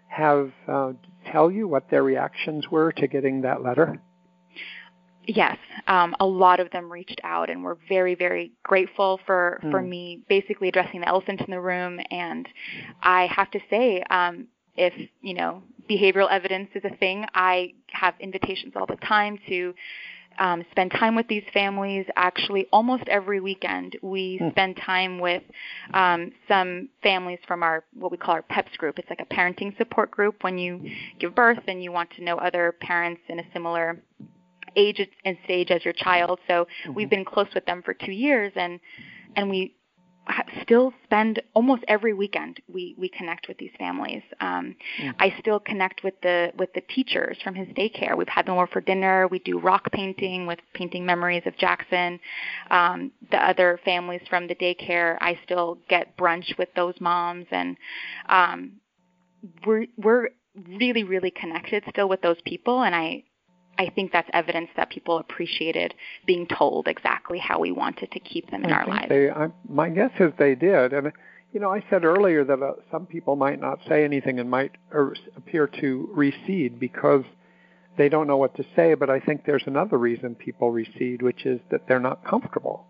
have 0.08 0.52
uh, 0.68 0.94
tell 1.32 1.52
you 1.52 1.68
what 1.68 1.90
their 1.90 2.04
reactions 2.04 2.70
were 2.70 2.92
to 2.94 3.08
getting 3.08 3.42
that 3.42 3.62
letter? 3.62 4.02
Yes, 5.28 5.58
um, 5.88 6.16
a 6.20 6.26
lot 6.26 6.60
of 6.60 6.72
them 6.72 6.92
reached 6.92 7.20
out 7.24 7.50
and 7.50 7.64
were 7.64 7.78
very, 7.90 8.16
very 8.16 8.52
grateful 8.64 9.20
for 9.26 9.60
mm. 9.64 9.72
for 9.72 9.82
me 9.82 10.22
basically 10.30 10.68
addressing 10.68 11.02
the 11.02 11.08
elephant 11.08 11.42
in 11.42 11.52
the 11.52 11.60
room. 11.60 12.00
And 12.12 12.48
I 13.02 13.28
have 13.28 13.50
to 13.52 13.60
say, 13.70 14.04
um, 14.10 14.48
if 14.76 14.94
you 15.22 15.34
know 15.34 15.64
behavioral 15.90 16.30
evidence 16.30 16.70
is 16.76 16.84
a 16.86 16.96
thing, 16.98 17.26
I 17.34 17.74
have 17.92 18.14
invitations 18.20 18.74
all 18.76 18.86
the 18.86 18.98
time 18.98 19.40
to 19.48 19.74
um, 20.38 20.64
spend 20.72 20.92
time 20.92 21.16
with 21.16 21.28
these 21.28 21.44
families. 21.54 22.06
Actually, 22.16 22.68
almost 22.72 23.04
every 23.08 23.40
weekend, 23.40 23.98
we 24.02 24.40
mm. 24.42 24.52
spend 24.52 24.78
time 24.78 25.20
with 25.20 25.44
um, 25.94 26.32
some 26.48 26.90
families 27.04 27.40
from 27.48 27.64
our 27.64 27.84
what 27.94 28.12
we 28.12 28.18
call 28.18 28.36
our 28.36 28.44
PEPS 28.44 28.78
group. 28.78 29.00
It's 29.00 29.10
like 29.10 29.22
a 29.22 29.34
parenting 29.34 29.78
support 29.78 30.12
group. 30.12 30.44
When 30.44 30.58
you 30.58 30.82
give 31.20 31.36
birth 31.36 31.64
and 31.68 31.84
you 31.84 31.92
want 31.92 32.12
to 32.12 32.24
know 32.24 32.38
other 32.38 32.76
parents 32.80 33.22
in 33.30 33.40
a 33.40 33.44
similar 33.54 34.02
age 34.76 35.02
and 35.24 35.38
stage 35.44 35.72
as 35.72 35.84
your 35.84 35.94
child. 35.94 36.40
So 36.48 36.66
mm-hmm. 36.66 36.94
we've 36.94 37.10
been 37.10 37.26
close 37.26 37.48
with 37.54 37.66
them 37.66 37.82
for 37.84 37.94
two 37.94 38.12
years, 38.12 38.52
and 38.56 38.80
and 39.36 39.50
we 39.50 39.76
still 40.62 40.94
spend 41.04 41.42
almost 41.54 41.84
every 41.88 42.14
weekend 42.14 42.60
we 42.72 42.96
we 42.98 43.10
connect 43.10 43.48
with 43.48 43.58
these 43.58 43.72
families 43.78 44.24
um 44.42 44.76
mm. 45.02 45.14
i 45.20 45.34
still 45.40 45.60
connect 45.60 46.04
with 46.04 46.20
the 46.22 46.52
with 46.58 46.74
the 46.74 46.82
teachers 46.82 47.38
from 47.44 47.54
his 47.54 47.68
daycare 47.70 48.18
we've 48.18 48.28
had 48.28 48.46
them 48.46 48.56
over 48.56 48.68
for 48.68 48.82
dinner 48.82 49.28
we 49.28 49.40
do 49.40 49.60
rock 49.60 49.92
painting 49.92 50.48
with 50.48 50.60
painting 50.74 51.06
memories 51.06 51.44
of 51.46 51.56
jackson 51.58 52.20
um 52.72 53.12
the 53.32 53.38
other 53.38 53.80
families 53.86 54.22
from 54.30 54.48
the 54.48 54.56
daycare 54.56 55.18
i 55.22 55.38
still 55.44 55.78
get 55.90 56.18
brunch 56.18 56.58
with 56.58 56.70
those 56.76 56.96
moms 57.00 57.46
and 57.52 57.78
um 58.30 58.74
we're 59.66 59.86
we're 59.98 60.30
really 60.70 61.04
really 61.04 61.32
connected 61.32 61.84
still 61.90 62.10
with 62.10 62.22
those 62.22 62.38
people 62.46 62.84
and 62.84 62.96
i 62.96 63.24
I 63.78 63.90
think 63.90 64.12
that's 64.12 64.30
evidence 64.34 64.70
that 64.78 64.90
people 64.90 65.18
appreciated 65.18 65.94
being 66.26 66.48
told 66.48 66.88
exactly 66.88 67.40
how 67.40 67.60
we 67.60 67.72
wanted 67.72 68.12
to 68.12 68.20
keep 68.20 68.50
them 68.50 68.64
in 68.64 68.72
I 68.72 68.76
our 68.76 68.88
lives. 68.88 69.10
They, 69.10 69.30
I, 69.30 69.50
my 69.68 69.90
guess 69.90 70.12
is 70.20 70.32
they 70.38 70.56
did, 70.56 70.94
and 70.94 71.12
you 71.56 71.62
know, 71.62 71.72
I 71.72 71.82
said 71.90 72.04
earlier 72.04 72.44
that 72.44 72.62
uh, 72.62 72.74
some 72.92 73.06
people 73.06 73.38
might 73.38 73.62
not 73.62 73.80
say 73.88 74.04
anything 74.04 74.40
and 74.40 74.50
might 74.50 74.74
er, 74.94 75.16
appear 75.38 75.68
to 75.80 76.10
recede 76.14 76.82
because 76.82 77.24
they 77.98 78.10
don't 78.10 78.28
know 78.28 78.36
what 78.36 78.56
to 78.58 78.66
say. 78.76 78.94
But 78.94 79.10
I 79.10 79.22
think 79.22 79.46
there's 79.46 79.64
another 79.66 79.98
reason 79.98 80.36
people 80.36 80.72
recede, 80.72 81.22
which 81.22 81.46
is 81.46 81.62
that 81.72 81.88
they're 81.88 82.02
not 82.02 82.26
comfortable, 82.26 82.86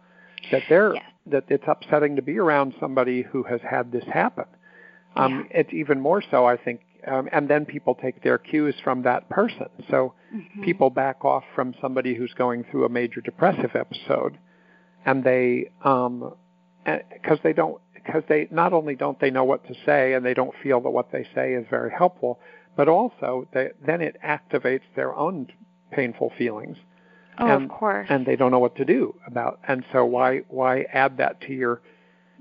that 0.52 0.64
they're 0.68 0.96
yes. 0.96 1.04
that 1.28 1.44
it's 1.50 1.64
upsetting 1.68 2.16
to 2.16 2.24
be 2.24 2.40
around 2.40 2.74
somebody 2.80 3.22
who 3.22 3.44
has 3.44 3.62
had 3.62 3.92
this 3.92 4.04
happen. 4.06 4.46
Um, 5.16 5.48
yeah. 5.52 5.60
It's 5.60 5.74
even 5.74 6.02
more 6.02 6.24
so, 6.32 6.46
I 6.46 6.58
think, 6.58 6.82
um, 7.08 7.30
and 7.32 7.50
then 7.50 7.66
people 7.66 7.96
take 7.96 8.24
their 8.24 8.38
cues 8.38 8.76
from 8.84 9.04
that 9.04 9.30
person. 9.30 9.68
So 9.90 10.14
mm-hmm. 10.34 10.64
people 10.64 10.90
back 10.90 11.24
off 11.26 11.44
from 11.54 11.74
somebody 11.82 12.16
who's 12.16 12.34
going 12.34 12.66
through 12.70 12.86
a 12.86 12.90
major 12.90 13.22
depressive 13.22 13.76
episode, 13.76 14.38
and 15.06 15.24
they 15.24 15.72
um, 15.84 16.34
because 16.86 17.40
they 17.44 17.54
don't 17.54 17.82
because 17.94 18.24
they 18.30 18.48
not 18.52 18.74
only 18.74 18.96
don't 18.96 19.20
they 19.20 19.32
know 19.32 19.44
what 19.44 19.66
to 19.68 19.74
say 19.86 20.14
and 20.14 20.26
they 20.26 20.34
don't 20.34 20.54
feel 20.62 20.82
that 20.82 20.92
what 20.92 21.12
they 21.12 21.28
say 21.34 21.54
is 21.54 21.66
very 21.70 21.92
helpful, 21.92 22.40
but 22.76 22.88
also 22.88 23.48
they, 23.54 23.70
then 23.86 24.02
it 24.02 24.18
activates 24.24 24.84
their 24.96 25.16
own 25.16 25.48
painful 25.92 26.32
feelings 26.38 26.78
Oh, 27.38 27.48
and, 27.48 27.64
of 27.64 27.70
course. 27.70 28.08
And 28.10 28.26
they 28.26 28.36
don't 28.36 28.52
know 28.52 28.60
what 28.60 28.76
to 28.78 28.86
do 28.86 29.16
about. 29.28 29.60
And 29.68 29.84
so 29.92 30.06
why 30.06 30.40
why 30.48 30.84
add 30.94 31.18
that 31.18 31.42
to 31.42 31.54
your 31.54 31.82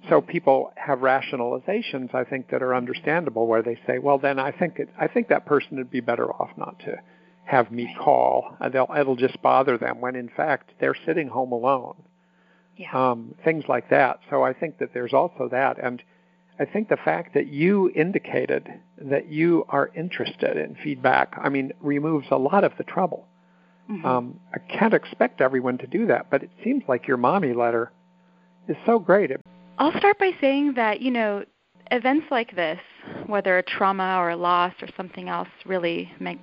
so 0.09 0.21
people 0.21 0.73
have 0.77 1.01
rationalizations 1.01 2.15
I 2.15 2.25
think 2.25 2.51
that 2.51 2.63
are 2.63 2.75
understandable 2.75 3.47
where 3.47 3.63
they 3.63 3.79
say, 3.87 3.99
well 3.99 4.19
then 4.19 4.39
I 4.39 4.51
think 4.51 4.79
it, 4.79 4.89
I 4.99 5.09
think 5.09 5.29
that 5.29 5.47
person 5.47 5.77
would 5.77 5.91
be 5.91 6.01
better 6.01 6.31
off 6.31 6.51
not 6.57 6.79
to 6.81 6.97
have 7.45 7.71
me 7.71 7.95
call. 7.99 8.57
They'll, 8.73 8.89
it'll 8.99 9.17
just 9.17 9.41
bother 9.43 9.77
them 9.79 10.01
when 10.01 10.17
in 10.17 10.29
fact 10.29 10.71
they're 10.81 10.97
sitting 11.07 11.29
home 11.29 11.53
alone. 11.53 11.97
Yeah. 12.77 12.91
Um, 12.93 13.35
things 13.45 13.65
like 13.69 13.91
that. 13.91 14.21
So 14.31 14.43
I 14.43 14.53
think 14.53 14.79
that 14.79 14.93
there's 14.93 15.13
also 15.13 15.49
that 15.51 15.83
and 15.83 16.03
I 16.59 16.65
think 16.65 16.89
the 16.89 16.97
fact 16.97 17.35
that 17.35 17.49
you 17.49 17.91
indicated 17.95 18.69
that 18.99 19.29
you 19.29 19.65
are 19.69 19.91
interested 19.95 20.57
in 20.57 20.77
feedback, 20.77 21.35
I 21.41 21.49
mean, 21.49 21.73
removes 21.81 22.27
a 22.31 22.37
lot 22.37 22.63
of 22.63 22.73
the 22.79 22.85
trouble. 22.85 23.27
Mm-hmm. 23.91 24.07
Um, 24.07 24.41
I 24.55 24.59
can't 24.59 24.95
expect 24.95 25.41
everyone 25.41 25.79
to 25.79 25.87
do 25.87 26.07
that, 26.07 26.31
but 26.31 26.43
it 26.43 26.51
seems 26.63 26.85
like 26.87 27.09
your 27.09 27.17
mommy 27.17 27.53
letter 27.53 27.91
is 28.69 28.77
so 28.87 28.99
great. 28.99 29.31
It, 29.33 29.41
I'll 29.77 29.97
start 29.99 30.19
by 30.21 30.31
saying 30.41 30.75
that, 30.75 31.01
you 31.01 31.11
know, 31.11 31.45
events 31.91 32.27
like 32.31 32.55
this, 32.55 32.79
whether 33.27 33.59
a 33.59 33.63
trauma 33.63 34.19
or 34.21 34.31
a 34.31 34.37
loss 34.37 34.73
or 34.81 34.89
something 34.97 35.29
else 35.29 35.49
really 35.67 36.13
mag- 36.21 36.39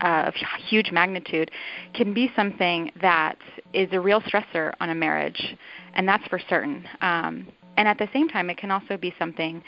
uh, 0.00 0.24
of 0.28 0.34
huge 0.66 0.90
magnitude, 0.90 1.50
can 1.92 2.14
be 2.14 2.32
something 2.34 2.90
that 3.02 3.36
is 3.74 3.88
a 3.92 4.00
real 4.00 4.22
stressor 4.22 4.72
on 4.80 4.88
a 4.88 4.94
marriage, 4.94 5.56
and 5.92 6.08
that's 6.08 6.26
for 6.28 6.40
certain. 6.48 6.86
Um, 7.02 7.48
and 7.76 7.86
at 7.86 7.98
the 7.98 8.08
same 8.14 8.28
time, 8.28 8.48
it 8.48 8.56
can 8.56 8.70
also 8.70 8.96
be 8.96 9.14
something 9.18 9.62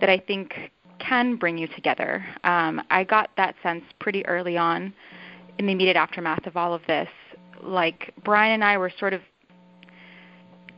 that 0.00 0.10
I 0.10 0.18
think 0.18 0.72
can 0.98 1.36
bring 1.36 1.56
you 1.56 1.68
together. 1.68 2.26
Um, 2.42 2.82
I 2.90 3.04
got 3.04 3.30
that 3.36 3.54
sense 3.62 3.84
pretty 4.00 4.26
early 4.26 4.56
on 4.56 4.92
in 5.58 5.66
the 5.66 5.72
immediate 5.72 5.96
aftermath 5.96 6.46
of 6.46 6.56
all 6.56 6.74
of 6.74 6.82
this. 6.88 7.08
Like 7.62 8.12
Brian 8.24 8.54
and 8.54 8.64
I 8.64 8.76
were 8.76 8.90
sort 8.98 9.12
of 9.14 9.20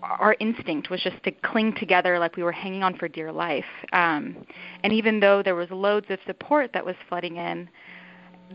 our 0.02 0.36
instinct 0.40 0.90
was 0.90 1.00
just 1.00 1.22
to 1.24 1.30
cling 1.30 1.74
together 1.74 2.18
like 2.18 2.36
we 2.36 2.42
were 2.42 2.52
hanging 2.52 2.82
on 2.82 2.96
for 2.96 3.08
dear 3.08 3.32
life. 3.32 3.64
Um, 3.92 4.46
and 4.84 4.92
even 4.92 5.20
though 5.20 5.42
there 5.42 5.54
was 5.54 5.70
loads 5.70 6.06
of 6.10 6.18
support 6.26 6.72
that 6.72 6.84
was 6.84 6.94
flooding 7.08 7.36
in, 7.36 7.68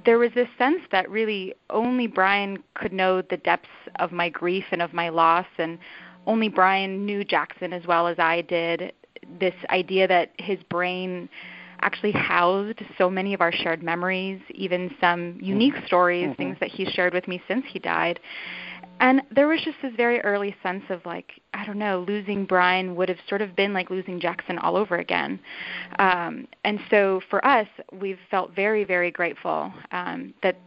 there 0.06 0.18
was 0.18 0.32
this 0.34 0.48
sense 0.58 0.82
that 0.92 1.10
really 1.10 1.54
only 1.70 2.08
Brian 2.08 2.58
could 2.74 2.94
know 2.94 3.22
the 3.22 3.38
depths 3.38 3.70
of 4.00 4.12
my 4.12 4.30
grief 4.30 4.66
and 4.72 4.82
of 4.82 4.94
my 4.94 5.10
loss, 5.10 5.46
and 5.58 5.78
only 6.26 6.50
Brian 6.50 7.06
knew 7.06 7.24
Jackson 7.24 7.74
as 7.74 7.86
well 7.86 8.08
as 8.08 8.18
I 8.20 8.42
did. 8.42 8.94
This 9.40 9.54
idea 9.70 10.08
that 10.08 10.32
his 10.38 10.60
brain 10.64 11.30
actually 11.82 12.12
housed 12.12 12.82
so 12.98 13.10
many 13.10 13.34
of 13.34 13.42
our 13.42 13.52
shared 13.52 13.84
memories, 13.84 14.42
even 14.50 14.94
some 15.00 15.38
unique 15.42 15.76
stories, 15.86 16.28
mm-hmm. 16.28 16.34
things 16.36 16.58
that 16.60 16.70
he 16.70 16.86
shared 16.86 17.14
with 17.14 17.28
me 17.28 17.42
since 17.48 17.66
he 17.68 17.78
died. 17.78 18.20
And 19.00 19.22
there 19.32 19.48
was 19.48 19.60
just 19.62 19.78
this 19.82 19.94
very 19.98 20.22
early 20.22 20.56
sense 20.64 20.84
of 20.90 21.06
like, 21.06 21.42
I 21.54 21.66
don't 21.66 21.78
know, 21.78 22.06
losing 22.08 22.46
Brian 22.46 22.96
would 22.96 23.10
have 23.10 23.18
sort 23.28 23.42
of 23.42 23.56
been 23.56 23.74
like 23.74 23.90
losing 23.90 24.20
Jackson 24.20 24.58
all 24.58 24.78
over 24.78 24.96
again. 24.98 25.40
Um, 26.00 26.48
and 26.64 26.80
so 26.90 27.22
for 27.30 27.46
us, 27.46 27.68
we've 27.92 28.20
felt 28.32 28.56
very, 28.56 28.84
very 28.84 29.12
grateful 29.12 29.74
um, 29.92 30.34
that 30.42 30.58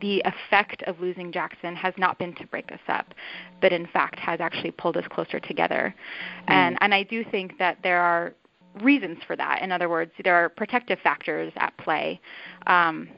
the 0.00 0.22
effect 0.26 0.82
of 0.82 1.00
losing 1.00 1.32
Jackson 1.32 1.74
has 1.74 1.94
not 1.96 2.18
been 2.18 2.34
to 2.34 2.46
break 2.48 2.70
us 2.70 2.80
up, 2.88 3.14
but 3.62 3.72
in 3.72 3.86
fact 3.86 4.18
has 4.18 4.40
actually 4.40 4.72
pulled 4.72 4.98
us 4.98 5.04
closer 5.08 5.40
together. 5.40 5.94
Mm. 6.48 6.52
And 6.52 6.78
and 6.82 6.94
I 6.94 7.04
do 7.04 7.24
think 7.24 7.58
that 7.58 7.78
there 7.82 8.00
are 8.00 8.34
reasons 8.82 9.18
for 9.26 9.36
that. 9.36 9.62
In 9.62 9.72
other 9.72 9.88
words, 9.88 10.10
there 10.22 10.34
are 10.34 10.48
protective 10.48 10.98
factors 11.00 11.52
at 11.56 11.76
play. 11.78 12.20
Um, 12.66 13.08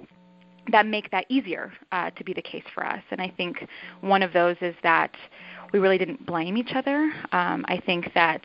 that 0.73 0.87
make 0.87 1.11
that 1.11 1.27
easier 1.29 1.73
uh, 1.93 2.11
to 2.11 2.25
be 2.25 2.33
the 2.33 2.43
case 2.43 2.65
for 2.75 2.85
us. 2.85 3.03
And 3.11 3.21
I 3.21 3.33
think 3.37 3.67
one 4.01 4.23
of 4.23 4.33
those 4.33 4.57
is 4.61 4.75
that 4.83 5.15
we 5.73 5.79
really 5.79 5.99
didn't 5.99 6.25
blame 6.27 6.57
each 6.57 6.73
other. 6.75 7.13
Um, 7.33 7.65
I 7.69 7.81
think 7.85 8.13
that, 8.15 8.43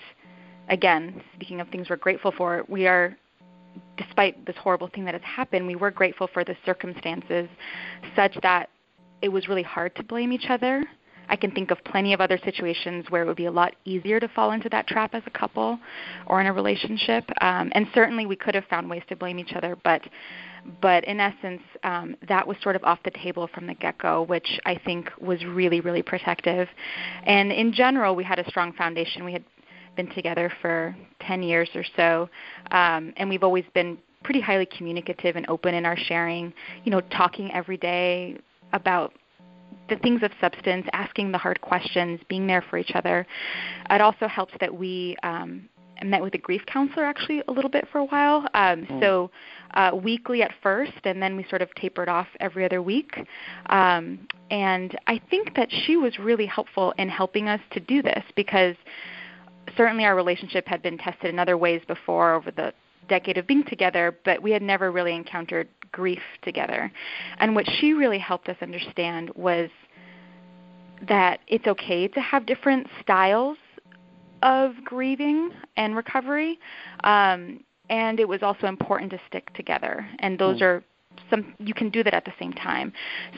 again, 0.70 1.22
speaking 1.36 1.60
of 1.60 1.70
things 1.70 1.90
we're 1.90 1.96
grateful 1.98 2.32
for, 2.36 2.64
we 2.68 2.88
are, 2.88 3.16
despite 3.98 4.46
this 4.46 4.56
horrible 4.58 4.88
thing 4.88 5.06
that 5.06 5.14
has 5.14 5.24
happened, 5.24 5.66
we 5.68 5.76
were 5.76 5.92
grateful 5.92 6.28
for 6.34 6.44
the 6.44 6.56
circumstances 6.66 7.48
such 8.16 8.36
that 8.42 8.70
it 9.22 9.30
was 9.30 9.48
really 9.48 9.64
hard 9.64 9.96
to 9.96 10.04
blame 10.04 10.32
each 10.32 10.50
other. 10.50 10.84
I 11.32 11.38
can 11.38 11.50
think 11.52 11.72
of 11.72 11.82
plenty 11.86 12.14
of 12.14 12.20
other 12.20 12.38
situations 12.44 13.06
where 13.10 13.24
it 13.24 13.26
would 13.26 13.38
be 13.38 13.46
a 13.46 13.52
lot 13.52 13.74
easier 13.86 14.20
to 14.20 14.28
fall 14.28 14.52
into 14.52 14.68
that 14.70 14.86
trap 14.86 15.16
as 15.16 15.24
a 15.26 15.30
couple 15.30 15.80
or 16.28 16.42
in 16.42 16.48
a 16.48 16.54
relationship. 16.54 17.24
Um, 17.40 17.72
and 17.74 17.88
certainly 17.94 18.26
we 18.26 18.36
could 18.36 18.54
have 18.54 18.66
found 18.66 18.90
ways 18.90 19.02
to 19.08 19.16
blame 19.16 19.40
each 19.40 19.54
other, 19.54 19.78
but 19.84 20.02
but 20.80 21.04
in 21.06 21.20
essence, 21.20 21.64
um, 21.84 22.16
that 22.28 22.46
was 22.46 22.56
sort 22.62 22.76
of 22.76 22.84
off 22.84 23.00
the 23.04 23.10
table 23.10 23.50
from 23.52 23.66
the 23.66 23.74
get 23.74 23.98
go, 23.98 24.22
which 24.22 24.60
I 24.64 24.76
think 24.76 25.10
was 25.20 25.44
really, 25.44 25.82
really 25.82 26.04
protective. 26.04 26.68
And 27.24 27.52
in 27.52 27.74
general, 27.74 28.16
we 28.16 28.24
had 28.24 28.38
a 28.38 28.48
strong 28.48 28.72
foundation. 28.74 29.26
We 29.26 29.34
had 29.34 29.44
been 29.96 30.12
together 30.14 30.54
for 30.62 30.96
10 31.22 31.42
years 31.42 31.68
or 31.74 31.84
so, 31.96 32.30
um, 32.70 33.12
and 33.18 33.28
we've 33.28 33.44
always 33.44 33.66
been 33.74 33.98
pretty 34.24 34.40
highly 34.40 34.68
communicative 34.68 35.36
and 35.36 35.50
open 35.50 35.74
in 35.74 35.84
our 35.84 35.98
sharing, 35.98 36.54
you 36.84 36.92
know, 36.92 37.02
talking 37.02 37.52
every 37.54 37.78
day 37.78 38.38
about 38.74 39.14
the 39.92 39.98
things 39.98 40.24
of 40.24 40.32
substance, 40.40 40.88
asking 40.94 41.32
the 41.32 41.38
hard 41.38 41.60
questions, 41.62 42.20
being 42.30 42.48
there 42.48 42.64
for 42.70 42.78
each 42.78 42.92
other. 42.96 43.28
It 43.90 44.02
also 44.02 44.28
helps 44.28 44.54
that 44.62 44.74
we 44.74 45.18
um, 45.22 45.68
met 46.02 46.22
with 46.22 46.34
a 46.34 46.38
grief 46.38 46.62
counselor 46.66 47.06
actually 47.06 47.44
a 47.48 47.52
little 47.52 47.70
bit 47.70 47.88
for 47.92 48.00
a 48.00 48.06
while. 48.06 48.48
Um, 48.54 48.86
mm. 48.86 49.02
So 49.02 49.32
uh, 49.74 49.92
weekly 49.94 50.42
at 50.44 50.52
first, 50.64 50.94
and 51.04 51.22
then 51.22 51.36
we 51.36 51.46
sort 51.50 51.62
of 51.62 51.74
tapered 51.76 52.10
off 52.10 52.28
every 52.40 52.64
other 52.66 52.82
week. 52.82 53.12
Um, 53.68 54.28
and 54.50 54.98
I 55.08 55.22
think 55.30 55.56
that 55.56 55.68
she 55.86 55.98
was 55.98 56.18
really 56.18 56.46
helpful 56.46 56.94
in 56.98 57.10
helping 57.10 57.50
us 57.50 57.62
to 57.72 57.82
do 57.82 58.02
this 58.02 58.24
because 58.36 58.76
certainly 59.76 60.06
our 60.06 60.16
relationship 60.16 60.68
had 60.68 60.82
been 60.82 60.98
tested 60.98 61.30
in 61.30 61.38
other 61.38 61.58
ways 61.58 61.82
before 61.86 62.34
over 62.34 62.50
the 62.50 62.74
decade 63.08 63.38
of 63.38 63.46
being 63.46 63.64
together, 63.66 64.18
but 64.24 64.42
we 64.42 64.52
had 64.52 64.62
never 64.62 64.92
really 64.92 65.14
encountered 65.14 65.68
grief 65.92 66.22
together. 66.42 66.92
And 67.40 67.56
what 67.56 67.66
she 67.80 67.94
really 67.94 68.20
helped 68.20 68.48
us 68.48 68.56
understand 68.62 69.32
was 69.36 69.70
that 71.08 71.40
it's 71.48 71.68
okay 71.68 72.08
to 72.08 72.20
have 72.20 72.46
different 72.46 72.88
styles 73.02 73.58
of 74.44 74.74
grieving 74.84 75.52
and 75.78 75.96
recovery. 75.96 76.60
Um, 77.04 77.64
and 77.90 78.20
it 78.20 78.28
was 78.28 78.42
also 78.42 78.68
important 78.68 79.12
to 79.12 79.20
stick 79.28 79.54
together. 79.54 80.08
And 80.20 80.40
those 80.40 80.60
mm. 80.60 80.64
are 80.64 80.84
some 81.30 81.54
you 81.60 81.74
can 81.74 81.90
do 81.90 82.04
that 82.04 82.14
at 82.14 82.26
the 82.26 82.34
same 82.40 82.54
time. 82.54 82.94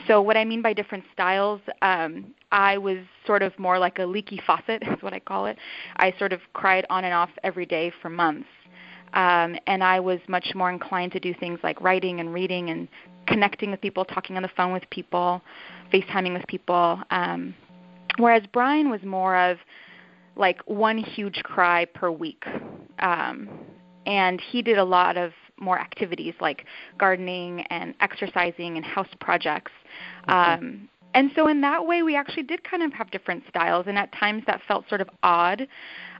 So 0.06 0.22
what 0.22 0.36
I 0.36 0.44
mean 0.44 0.62
by 0.62 0.72
different 0.72 1.04
styles, 1.12 1.60
um, 1.82 2.34
I 2.52 2.78
was 2.78 2.98
sort 3.26 3.42
of 3.42 3.58
more 3.58 3.78
like 3.78 3.98
a 3.98 4.06
leaky 4.06 4.40
faucet, 4.46 4.82
is 4.86 5.02
what 5.02 5.12
I 5.12 5.18
call 5.18 5.46
it. 5.46 5.58
I 5.96 6.14
sort 6.18 6.32
of 6.32 6.40
cried 6.52 6.86
on 6.90 7.04
and 7.04 7.12
off 7.12 7.30
every 7.42 7.66
day 7.66 7.92
for 8.00 8.08
months. 8.08 8.48
Um, 9.14 9.56
and 9.66 9.82
I 9.82 10.00
was 10.00 10.20
much 10.28 10.52
more 10.54 10.70
inclined 10.70 11.12
to 11.12 11.20
do 11.20 11.32
things 11.34 11.60
like 11.62 11.80
writing 11.80 12.20
and 12.20 12.32
reading 12.32 12.70
and 12.70 12.88
connecting 13.26 13.70
with 13.70 13.80
people, 13.80 14.04
talking 14.04 14.36
on 14.36 14.42
the 14.42 14.50
phone 14.56 14.72
with 14.72 14.88
people, 14.90 15.40
FaceTiming 15.92 16.34
with 16.34 16.46
people. 16.46 17.00
Um, 17.10 17.54
whereas 18.18 18.42
Brian 18.52 18.90
was 18.90 19.02
more 19.02 19.36
of 19.36 19.58
like 20.36 20.60
one 20.66 20.98
huge 20.98 21.42
cry 21.44 21.84
per 21.84 22.10
week. 22.10 22.44
Um, 22.98 23.48
and 24.06 24.40
he 24.40 24.62
did 24.62 24.78
a 24.78 24.84
lot 24.84 25.16
of 25.16 25.32
more 25.58 25.78
activities 25.78 26.34
like 26.40 26.66
gardening 26.98 27.62
and 27.70 27.94
exercising 28.00 28.76
and 28.76 28.84
house 28.84 29.08
projects. 29.20 29.72
Mm-hmm. 30.28 30.64
Um, 30.64 30.88
and 31.14 31.30
so 31.36 31.46
in 31.46 31.60
that 31.60 31.86
way, 31.86 32.02
we 32.02 32.16
actually 32.16 32.42
did 32.42 32.68
kind 32.68 32.82
of 32.82 32.92
have 32.92 33.10
different 33.10 33.44
styles, 33.48 33.86
and 33.86 33.96
at 33.96 34.12
times 34.12 34.42
that 34.48 34.60
felt 34.66 34.88
sort 34.88 35.00
of 35.00 35.08
odd. 35.22 35.68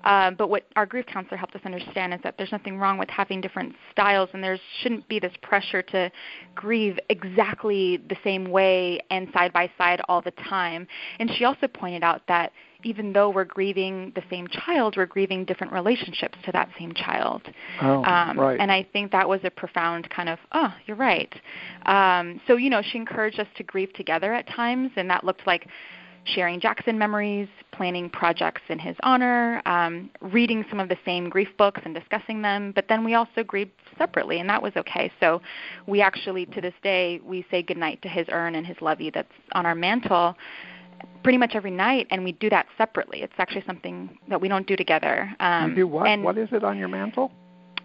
Um, 0.04 0.34
but 0.36 0.48
what 0.48 0.64
our 0.76 0.86
grief 0.86 1.06
counselor 1.06 1.36
helped 1.36 1.56
us 1.56 1.62
understand 1.64 2.14
is 2.14 2.20
that 2.22 2.36
there's 2.36 2.52
nothing 2.52 2.78
wrong 2.78 2.98
with 2.98 3.10
having 3.10 3.40
different 3.40 3.74
styles, 3.90 4.28
and 4.32 4.44
there 4.44 4.58
shouldn't 4.80 5.08
be 5.08 5.18
this 5.18 5.32
pressure 5.42 5.82
to 5.82 6.10
grieve 6.54 6.98
exactly 7.08 7.96
the 8.08 8.16
same 8.22 8.50
way 8.50 9.00
and 9.10 9.28
side 9.32 9.52
by 9.52 9.70
side 9.76 10.00
all 10.08 10.20
the 10.20 10.32
time. 10.48 10.86
And 11.18 11.30
she 11.36 11.44
also 11.44 11.66
pointed 11.66 12.02
out 12.02 12.22
that 12.28 12.52
even 12.84 13.12
though 13.12 13.30
we're 13.30 13.44
grieving 13.44 14.12
the 14.14 14.22
same 14.30 14.46
child, 14.48 14.96
we're 14.96 15.06
grieving 15.06 15.44
different 15.44 15.72
relationships 15.72 16.36
to 16.44 16.52
that 16.52 16.68
same 16.78 16.92
child. 16.92 17.42
Oh, 17.80 18.04
um, 18.04 18.38
right. 18.38 18.60
And 18.60 18.70
I 18.70 18.86
think 18.92 19.10
that 19.12 19.28
was 19.28 19.40
a 19.44 19.50
profound 19.50 20.08
kind 20.10 20.28
of, 20.28 20.38
oh, 20.52 20.72
you're 20.86 20.96
right. 20.96 21.32
Um, 21.86 22.40
so, 22.46 22.56
you 22.56 22.70
know, 22.70 22.82
she 22.82 22.98
encouraged 22.98 23.40
us 23.40 23.48
to 23.56 23.62
grieve 23.62 23.92
together 23.94 24.32
at 24.32 24.46
times, 24.48 24.90
and 24.96 25.08
that 25.10 25.24
looked 25.24 25.46
like 25.46 25.66
sharing 26.24 26.60
Jackson 26.60 26.98
memories, 26.98 27.48
planning 27.72 28.08
projects 28.08 28.62
in 28.68 28.78
his 28.78 28.96
honor, 29.02 29.60
um, 29.66 30.10
reading 30.20 30.64
some 30.70 30.80
of 30.80 30.88
the 30.88 30.96
same 31.04 31.28
grief 31.28 31.48
books 31.58 31.80
and 31.84 31.94
discussing 31.94 32.42
them. 32.42 32.72
But 32.74 32.86
then 32.88 33.04
we 33.04 33.14
also 33.14 33.42
grieved 33.42 33.72
separately, 33.98 34.40
and 34.40 34.48
that 34.48 34.62
was 34.62 34.72
okay. 34.76 35.10
So 35.20 35.42
we 35.86 36.00
actually, 36.00 36.46
to 36.46 36.60
this 36.60 36.74
day, 36.82 37.20
we 37.24 37.44
say 37.50 37.62
goodnight 37.62 38.02
to 38.02 38.08
his 38.08 38.26
urn 38.30 38.54
and 38.54 38.66
his 38.66 38.76
lovey 38.80 39.10
that's 39.10 39.28
on 39.52 39.66
our 39.66 39.74
mantle 39.74 40.36
pretty 41.22 41.38
much 41.38 41.52
every 41.54 41.70
night, 41.70 42.06
and 42.10 42.22
we 42.22 42.32
do 42.32 42.50
that 42.50 42.66
separately. 42.76 43.22
It's 43.22 43.32
actually 43.38 43.64
something 43.66 44.18
that 44.28 44.40
we 44.40 44.48
don't 44.48 44.66
do 44.66 44.76
together. 44.76 45.34
Um, 45.40 45.70
you 45.70 45.76
do 45.76 45.86
what? 45.88 46.06
And 46.06 46.22
what 46.22 46.38
is 46.38 46.48
it 46.52 46.62
on 46.64 46.78
your 46.78 46.88
mantle? 46.88 47.32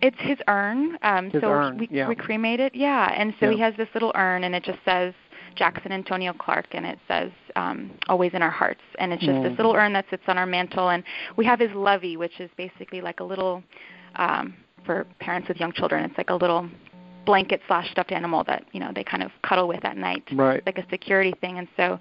It's 0.01 0.17
his 0.19 0.37
urn. 0.47 0.97
Um, 1.01 1.29
his 1.29 1.41
so 1.41 1.49
urn, 1.49 1.77
we, 1.77 1.89
yeah. 1.91 2.07
we 2.07 2.15
cremate 2.15 2.59
it, 2.59 2.73
yeah. 2.75 3.13
And 3.15 3.33
so 3.39 3.47
yeah. 3.47 3.55
he 3.55 3.59
has 3.61 3.73
this 3.77 3.87
little 3.93 4.11
urn, 4.15 4.43
and 4.43 4.55
it 4.55 4.63
just 4.63 4.79
says 4.85 5.13
Jackson 5.59 5.91
Antonio 5.91 6.31
Clark, 6.31 6.67
and 6.71 6.85
it 6.85 6.97
says 7.07 7.31
um, 7.57 7.91
"Always 8.07 8.31
in 8.33 8.41
Our 8.41 8.49
Hearts," 8.49 8.79
and 8.97 9.11
it's 9.11 9.21
just 9.21 9.37
mm. 9.37 9.43
this 9.43 9.57
little 9.57 9.73
urn 9.73 9.91
that 9.93 10.05
sits 10.09 10.23
on 10.27 10.37
our 10.37 10.45
mantle, 10.45 10.89
and 10.89 11.03
we 11.35 11.45
have 11.45 11.59
his 11.59 11.71
lovey, 11.75 12.15
which 12.15 12.39
is 12.39 12.49
basically 12.55 13.01
like 13.01 13.19
a 13.19 13.23
little 13.25 13.61
um, 14.15 14.55
for 14.85 15.05
parents 15.19 15.49
with 15.49 15.57
young 15.57 15.73
children. 15.73 16.05
It's 16.05 16.17
like 16.17 16.29
a 16.29 16.35
little 16.35 16.69
blanket 17.25 17.61
slash 17.67 17.91
stuffed 17.91 18.13
animal 18.13 18.45
that 18.45 18.63
you 18.71 18.79
know 18.79 18.91
they 18.95 19.03
kind 19.03 19.21
of 19.21 19.31
cuddle 19.43 19.67
with 19.67 19.83
at 19.83 19.97
night, 19.97 20.23
right. 20.31 20.63
like 20.65 20.77
a 20.77 20.85
security 20.89 21.33
thing. 21.41 21.57
And 21.57 21.67
so, 21.75 21.99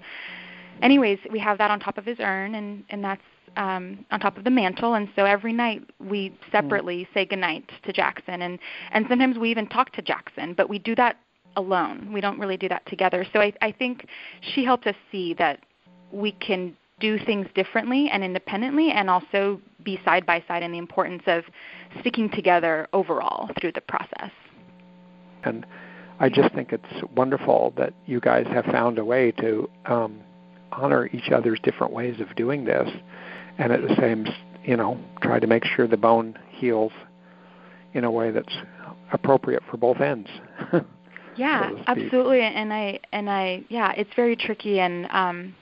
anyways, 0.81 1.19
we 1.29 1.37
have 1.39 1.57
that 1.57 1.69
on 1.69 1.81
top 1.81 1.97
of 1.97 2.05
his 2.05 2.17
urn, 2.21 2.55
and 2.55 2.85
and 2.89 3.03
that's 3.03 3.21
um, 3.57 4.05
on 4.09 4.21
top 4.21 4.37
of 4.37 4.45
the 4.45 4.49
mantle. 4.49 4.93
And 4.93 5.09
so 5.17 5.25
every 5.25 5.51
night 5.51 5.83
we 5.99 6.33
separately 6.49 7.01
mm. 7.01 7.13
say 7.13 7.25
goodnight 7.25 7.69
to 7.83 7.91
Jackson, 7.91 8.41
and 8.41 8.57
and 8.91 9.05
sometimes 9.09 9.37
we 9.37 9.51
even 9.51 9.67
talk 9.67 9.91
to 9.93 10.01
Jackson, 10.01 10.53
but 10.53 10.69
we 10.69 10.79
do 10.79 10.95
that 10.95 11.17
alone. 11.59 12.11
We 12.11 12.21
don't 12.21 12.39
really 12.39 12.57
do 12.57 12.67
that 12.69 12.85
together. 12.87 13.25
So 13.31 13.39
I, 13.39 13.53
I 13.61 13.71
think 13.71 14.07
she 14.53 14.65
helped 14.65 14.87
us 14.87 14.95
see 15.11 15.35
that 15.35 15.59
we 16.11 16.31
can 16.31 16.75
do 16.99 17.17
things 17.25 17.47
differently 17.55 18.09
and 18.11 18.23
independently 18.23 18.91
and 18.91 19.09
also 19.09 19.61
be 19.83 19.99
side 20.03 20.25
by 20.25 20.43
side 20.47 20.63
in 20.63 20.71
the 20.71 20.77
importance 20.77 21.23
of 21.27 21.43
sticking 21.99 22.29
together 22.29 22.87
overall 22.93 23.49
through 23.59 23.71
the 23.71 23.81
process. 23.81 24.31
And 25.43 25.65
I 26.19 26.29
just 26.29 26.53
think 26.53 26.73
it's 26.73 27.13
wonderful 27.15 27.73
that 27.77 27.93
you 28.05 28.19
guys 28.19 28.45
have 28.47 28.65
found 28.65 28.97
a 28.99 29.05
way 29.05 29.31
to 29.33 29.69
um, 29.85 30.19
honor 30.71 31.09
each 31.13 31.29
other's 31.31 31.59
different 31.63 31.93
ways 31.93 32.19
of 32.19 32.35
doing 32.35 32.65
this 32.65 32.89
and 33.57 33.71
at 33.71 33.81
the 33.81 33.95
same, 33.99 34.25
you 34.65 34.75
know, 34.75 34.99
try 35.21 35.39
to 35.39 35.47
make 35.47 35.63
sure 35.65 35.87
the 35.87 35.97
bone 35.97 36.37
heals 36.49 36.91
in 37.93 38.03
a 38.03 38.11
way 38.11 38.31
that's 38.31 38.55
appropriate 39.13 39.63
for 39.69 39.77
both 39.77 40.01
ends. 40.01 40.29
yeah, 41.39 41.69
so 41.69 41.83
absolutely. 41.87 42.41
And 42.41 42.73
I 42.73 42.99
and 43.11 43.29
I 43.29 43.63
yeah, 43.69 43.93
it's 43.93 44.09
very 44.15 44.35
tricky 44.35 44.79
and 44.79 45.07
um 45.11 45.55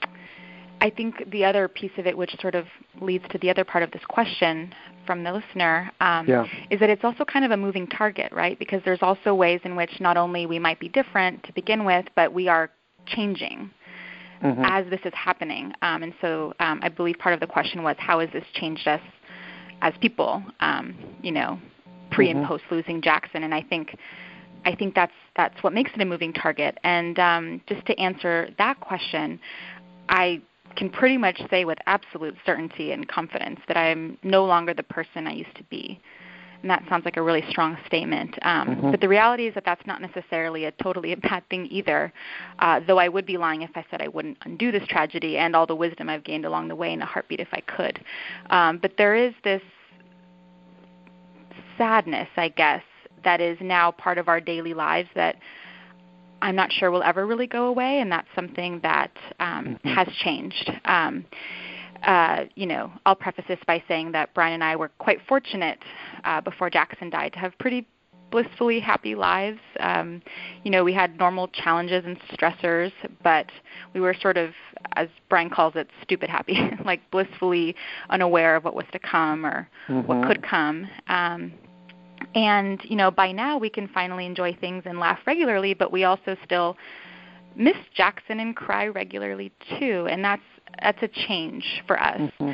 I 0.80 0.90
think 0.90 1.30
the 1.30 1.44
other 1.44 1.68
piece 1.68 1.90
of 1.98 2.06
it, 2.06 2.16
which 2.16 2.34
sort 2.40 2.54
of 2.54 2.66
leads 3.00 3.24
to 3.30 3.38
the 3.38 3.50
other 3.50 3.64
part 3.64 3.82
of 3.82 3.90
this 3.90 4.02
question 4.08 4.72
from 5.06 5.24
the 5.24 5.32
listener, 5.32 5.90
um, 6.00 6.26
yeah. 6.26 6.46
is 6.70 6.78
that 6.80 6.90
it's 6.90 7.04
also 7.04 7.24
kind 7.24 7.44
of 7.44 7.50
a 7.50 7.56
moving 7.56 7.86
target, 7.86 8.30
right? 8.32 8.58
Because 8.58 8.80
there's 8.84 9.02
also 9.02 9.34
ways 9.34 9.60
in 9.64 9.74
which 9.74 9.90
not 10.00 10.16
only 10.16 10.46
we 10.46 10.58
might 10.58 10.78
be 10.78 10.88
different 10.88 11.42
to 11.44 11.52
begin 11.52 11.84
with, 11.84 12.06
but 12.14 12.32
we 12.32 12.48
are 12.48 12.70
changing 13.06 13.70
mm-hmm. 14.42 14.62
as 14.64 14.88
this 14.90 15.00
is 15.04 15.12
happening. 15.14 15.72
Um, 15.82 16.02
and 16.02 16.14
so 16.20 16.52
um, 16.60 16.80
I 16.82 16.88
believe 16.88 17.18
part 17.18 17.34
of 17.34 17.40
the 17.40 17.46
question 17.46 17.82
was, 17.82 17.96
how 17.98 18.20
has 18.20 18.28
this 18.32 18.44
changed 18.54 18.86
us 18.86 19.00
as 19.82 19.94
people? 20.00 20.42
Um, 20.60 20.94
you 21.22 21.32
know, 21.32 21.58
pre 22.10 22.28
mm-hmm. 22.28 22.38
and 22.38 22.46
post 22.46 22.64
losing 22.70 23.02
Jackson, 23.02 23.44
and 23.44 23.54
I 23.54 23.62
think. 23.62 23.96
I 24.64 24.74
think 24.74 24.96
that's 24.96 25.12
that's 25.38 25.62
what 25.62 25.72
makes 25.72 25.92
it 25.94 26.02
a 26.02 26.04
moving 26.04 26.32
target. 26.34 26.76
And 26.82 27.18
um, 27.18 27.60
just 27.66 27.86
to 27.86 27.98
answer 27.98 28.50
that 28.58 28.80
question, 28.80 29.40
I 30.08 30.42
can 30.76 30.90
pretty 30.90 31.16
much 31.16 31.40
say 31.48 31.64
with 31.64 31.78
absolute 31.86 32.34
certainty 32.44 32.90
and 32.92 33.08
confidence 33.08 33.60
that 33.68 33.76
I'm 33.76 34.18
no 34.22 34.44
longer 34.44 34.74
the 34.74 34.82
person 34.82 35.26
I 35.26 35.32
used 35.32 35.54
to 35.56 35.62
be. 35.64 36.00
And 36.60 36.68
that 36.68 36.82
sounds 36.88 37.04
like 37.04 37.16
a 37.16 37.22
really 37.22 37.44
strong 37.50 37.78
statement. 37.86 38.36
Um, 38.42 38.68
mm-hmm. 38.68 38.90
But 38.90 39.00
the 39.00 39.08
reality 39.08 39.46
is 39.46 39.54
that 39.54 39.64
that's 39.64 39.86
not 39.86 40.02
necessarily 40.02 40.64
a 40.64 40.72
totally 40.72 41.12
a 41.14 41.16
bad 41.16 41.48
thing 41.48 41.68
either. 41.70 42.12
Uh, 42.58 42.80
though 42.84 42.98
I 42.98 43.08
would 43.08 43.24
be 43.24 43.36
lying 43.36 43.62
if 43.62 43.70
I 43.76 43.84
said 43.92 44.02
I 44.02 44.08
wouldn't 44.08 44.38
undo 44.44 44.72
this 44.72 44.86
tragedy 44.88 45.38
and 45.38 45.54
all 45.54 45.66
the 45.66 45.76
wisdom 45.76 46.08
I've 46.08 46.24
gained 46.24 46.46
along 46.46 46.66
the 46.66 46.76
way 46.76 46.92
in 46.92 47.00
a 47.00 47.06
heartbeat 47.06 47.38
if 47.38 47.48
I 47.52 47.60
could. 47.60 48.04
Um, 48.50 48.78
but 48.78 48.94
there 48.98 49.14
is 49.14 49.34
this 49.44 49.62
sadness, 51.76 52.28
I 52.36 52.48
guess, 52.48 52.82
that 53.24 53.40
is 53.40 53.58
now 53.60 53.90
part 53.90 54.18
of 54.18 54.28
our 54.28 54.40
daily 54.40 54.74
lives 54.74 55.08
that 55.14 55.36
I'm 56.40 56.54
not 56.54 56.72
sure 56.72 56.90
will 56.90 57.02
ever 57.02 57.26
really 57.26 57.46
go 57.46 57.66
away, 57.66 58.00
and 58.00 58.10
that's 58.10 58.28
something 58.34 58.80
that 58.82 59.10
um, 59.40 59.66
mm-hmm. 59.66 59.88
has 59.88 60.08
changed. 60.22 60.70
Um, 60.84 61.24
uh, 62.04 62.44
you 62.54 62.66
know, 62.66 62.92
I'll 63.06 63.16
preface 63.16 63.44
this 63.48 63.58
by 63.66 63.82
saying 63.88 64.12
that 64.12 64.32
Brian 64.34 64.54
and 64.54 64.64
I 64.64 64.76
were 64.76 64.90
quite 64.98 65.18
fortunate 65.28 65.78
uh, 66.24 66.40
before 66.40 66.70
Jackson 66.70 67.10
died 67.10 67.32
to 67.32 67.38
have 67.40 67.58
pretty 67.58 67.86
blissfully 68.30 68.78
happy 68.78 69.14
lives. 69.14 69.58
Um, 69.80 70.22
you 70.62 70.70
know, 70.70 70.84
we 70.84 70.92
had 70.92 71.18
normal 71.18 71.48
challenges 71.48 72.04
and 72.04 72.18
stressors, 72.32 72.92
but 73.22 73.50
we 73.94 74.00
were 74.00 74.14
sort 74.20 74.36
of, 74.36 74.50
as 74.96 75.08
Brian 75.28 75.50
calls 75.50 75.74
it, 75.76 75.88
stupid 76.02 76.28
happy, 76.28 76.58
like 76.84 77.00
blissfully 77.10 77.74
unaware 78.10 78.56
of 78.56 78.64
what 78.64 78.74
was 78.74 78.86
to 78.92 78.98
come 78.98 79.44
or 79.44 79.68
mm-hmm. 79.88 80.06
what 80.06 80.26
could 80.26 80.42
come. 80.42 80.86
Um, 81.08 81.52
and 82.34 82.80
you 82.84 82.96
know 82.96 83.10
by 83.10 83.32
now 83.32 83.58
we 83.58 83.70
can 83.70 83.88
finally 83.88 84.26
enjoy 84.26 84.54
things 84.60 84.82
and 84.86 84.98
laugh 84.98 85.18
regularly 85.26 85.74
but 85.74 85.92
we 85.92 86.04
also 86.04 86.36
still 86.44 86.76
miss 87.58 87.76
jackson 87.94 88.40
and 88.40 88.56
cry 88.56 88.86
regularly 88.86 89.52
too. 89.78 90.06
And 90.10 90.24
that's 90.24 90.42
that's 90.82 91.02
a 91.02 91.08
change 91.08 91.82
for 91.86 92.00
us. 92.00 92.20
Mm-hmm. 92.20 92.50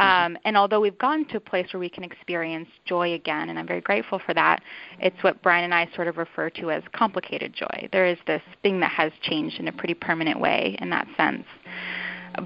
um, 0.00 0.38
and 0.44 0.56
although 0.56 0.80
we've 0.80 0.98
gone 0.98 1.26
to 1.26 1.36
a 1.36 1.40
place 1.40 1.66
where 1.72 1.80
we 1.80 1.88
can 1.88 2.02
experience 2.02 2.68
joy 2.84 3.12
again 3.14 3.50
and 3.50 3.58
i'm 3.58 3.66
very 3.66 3.80
grateful 3.80 4.20
for 4.24 4.34
that 4.34 4.62
it's 5.00 5.22
what 5.22 5.40
brian 5.42 5.64
and 5.64 5.74
i 5.74 5.88
sort 5.94 6.08
of 6.08 6.16
refer 6.16 6.50
to 6.50 6.70
as 6.70 6.82
complicated 6.92 7.52
joy. 7.52 7.88
There 7.92 8.06
is 8.06 8.18
this 8.26 8.42
thing 8.62 8.80
that 8.80 8.90
has 8.90 9.12
changed 9.22 9.60
in 9.60 9.68
a 9.68 9.72
pretty 9.72 9.94
permanent 9.94 10.40
way 10.40 10.76
in 10.80 10.90
that 10.90 11.06
sense. 11.16 11.44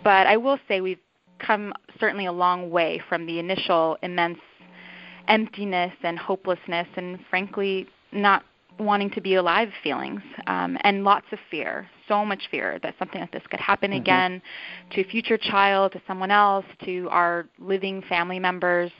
But 0.04 0.26
i 0.26 0.36
will 0.36 0.58
say 0.68 0.80
we've 0.80 0.98
come 1.38 1.72
certainly 1.98 2.26
a 2.26 2.32
long 2.32 2.70
way 2.70 3.02
from 3.08 3.26
the 3.26 3.38
initial 3.38 3.96
immense 4.02 4.38
emptiness 5.28 5.92
and 6.02 6.18
hopelessness 6.18 6.88
and 6.96 7.18
frankly 7.30 7.86
not 8.12 8.44
wanting 8.78 9.10
to 9.10 9.20
be 9.20 9.34
alive 9.34 9.68
feelings 9.82 10.22
um, 10.46 10.76
and 10.82 11.04
lots 11.04 11.26
of 11.32 11.38
fear 11.50 11.88
so 12.08 12.24
much 12.24 12.42
fear 12.50 12.78
that 12.82 12.94
something 12.98 13.20
like 13.20 13.30
this 13.32 13.42
could 13.50 13.60
happen 13.60 13.90
mm-hmm. 13.90 14.00
again 14.00 14.42
to 14.90 15.00
a 15.02 15.04
future 15.04 15.36
child 15.36 15.92
to 15.92 16.00
someone 16.06 16.30
else 16.30 16.64
to 16.84 17.08
our 17.10 17.46
living 17.58 18.02
family 18.08 18.38
members 18.38 18.90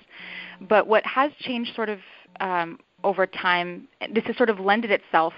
but 0.69 0.87
what 0.87 1.05
has 1.07 1.33
changed 1.41 1.75
sort 1.75 1.89
of 1.89 1.99
um, 2.41 2.79
over 3.05 3.27
time 3.27 3.89
this 4.13 4.25
has 4.25 4.37
sort 4.37 4.51
of 4.51 4.61
lended 4.61 4.91
itself 4.91 5.33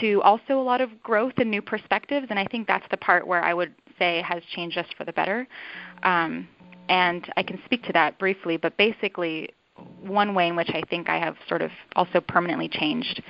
to 0.00 0.22
also 0.22 0.58
a 0.58 0.62
lot 0.62 0.80
of 0.80 1.02
growth 1.02 1.34
and 1.36 1.50
new 1.50 1.62
perspectives 1.62 2.26
and 2.30 2.38
i 2.38 2.46
think 2.46 2.66
that's 2.66 2.86
the 2.90 2.96
part 2.96 3.26
where 3.26 3.42
i 3.42 3.52
would 3.52 3.74
say 3.98 4.22
has 4.22 4.42
changed 4.54 4.78
us 4.78 4.86
for 4.96 5.04
the 5.04 5.12
better 5.12 5.46
um, 6.02 6.48
and 6.88 7.30
i 7.36 7.42
can 7.42 7.60
speak 7.64 7.82
to 7.82 7.92
that 7.92 8.18
briefly 8.18 8.56
but 8.56 8.76
basically 8.76 9.48
one 10.00 10.34
way 10.34 10.48
in 10.48 10.56
which 10.56 10.70
I 10.70 10.82
think 10.88 11.08
I 11.08 11.18
have 11.18 11.36
sort 11.48 11.62
of 11.62 11.70
also 11.96 12.20
permanently 12.20 12.68
changed 12.68 13.22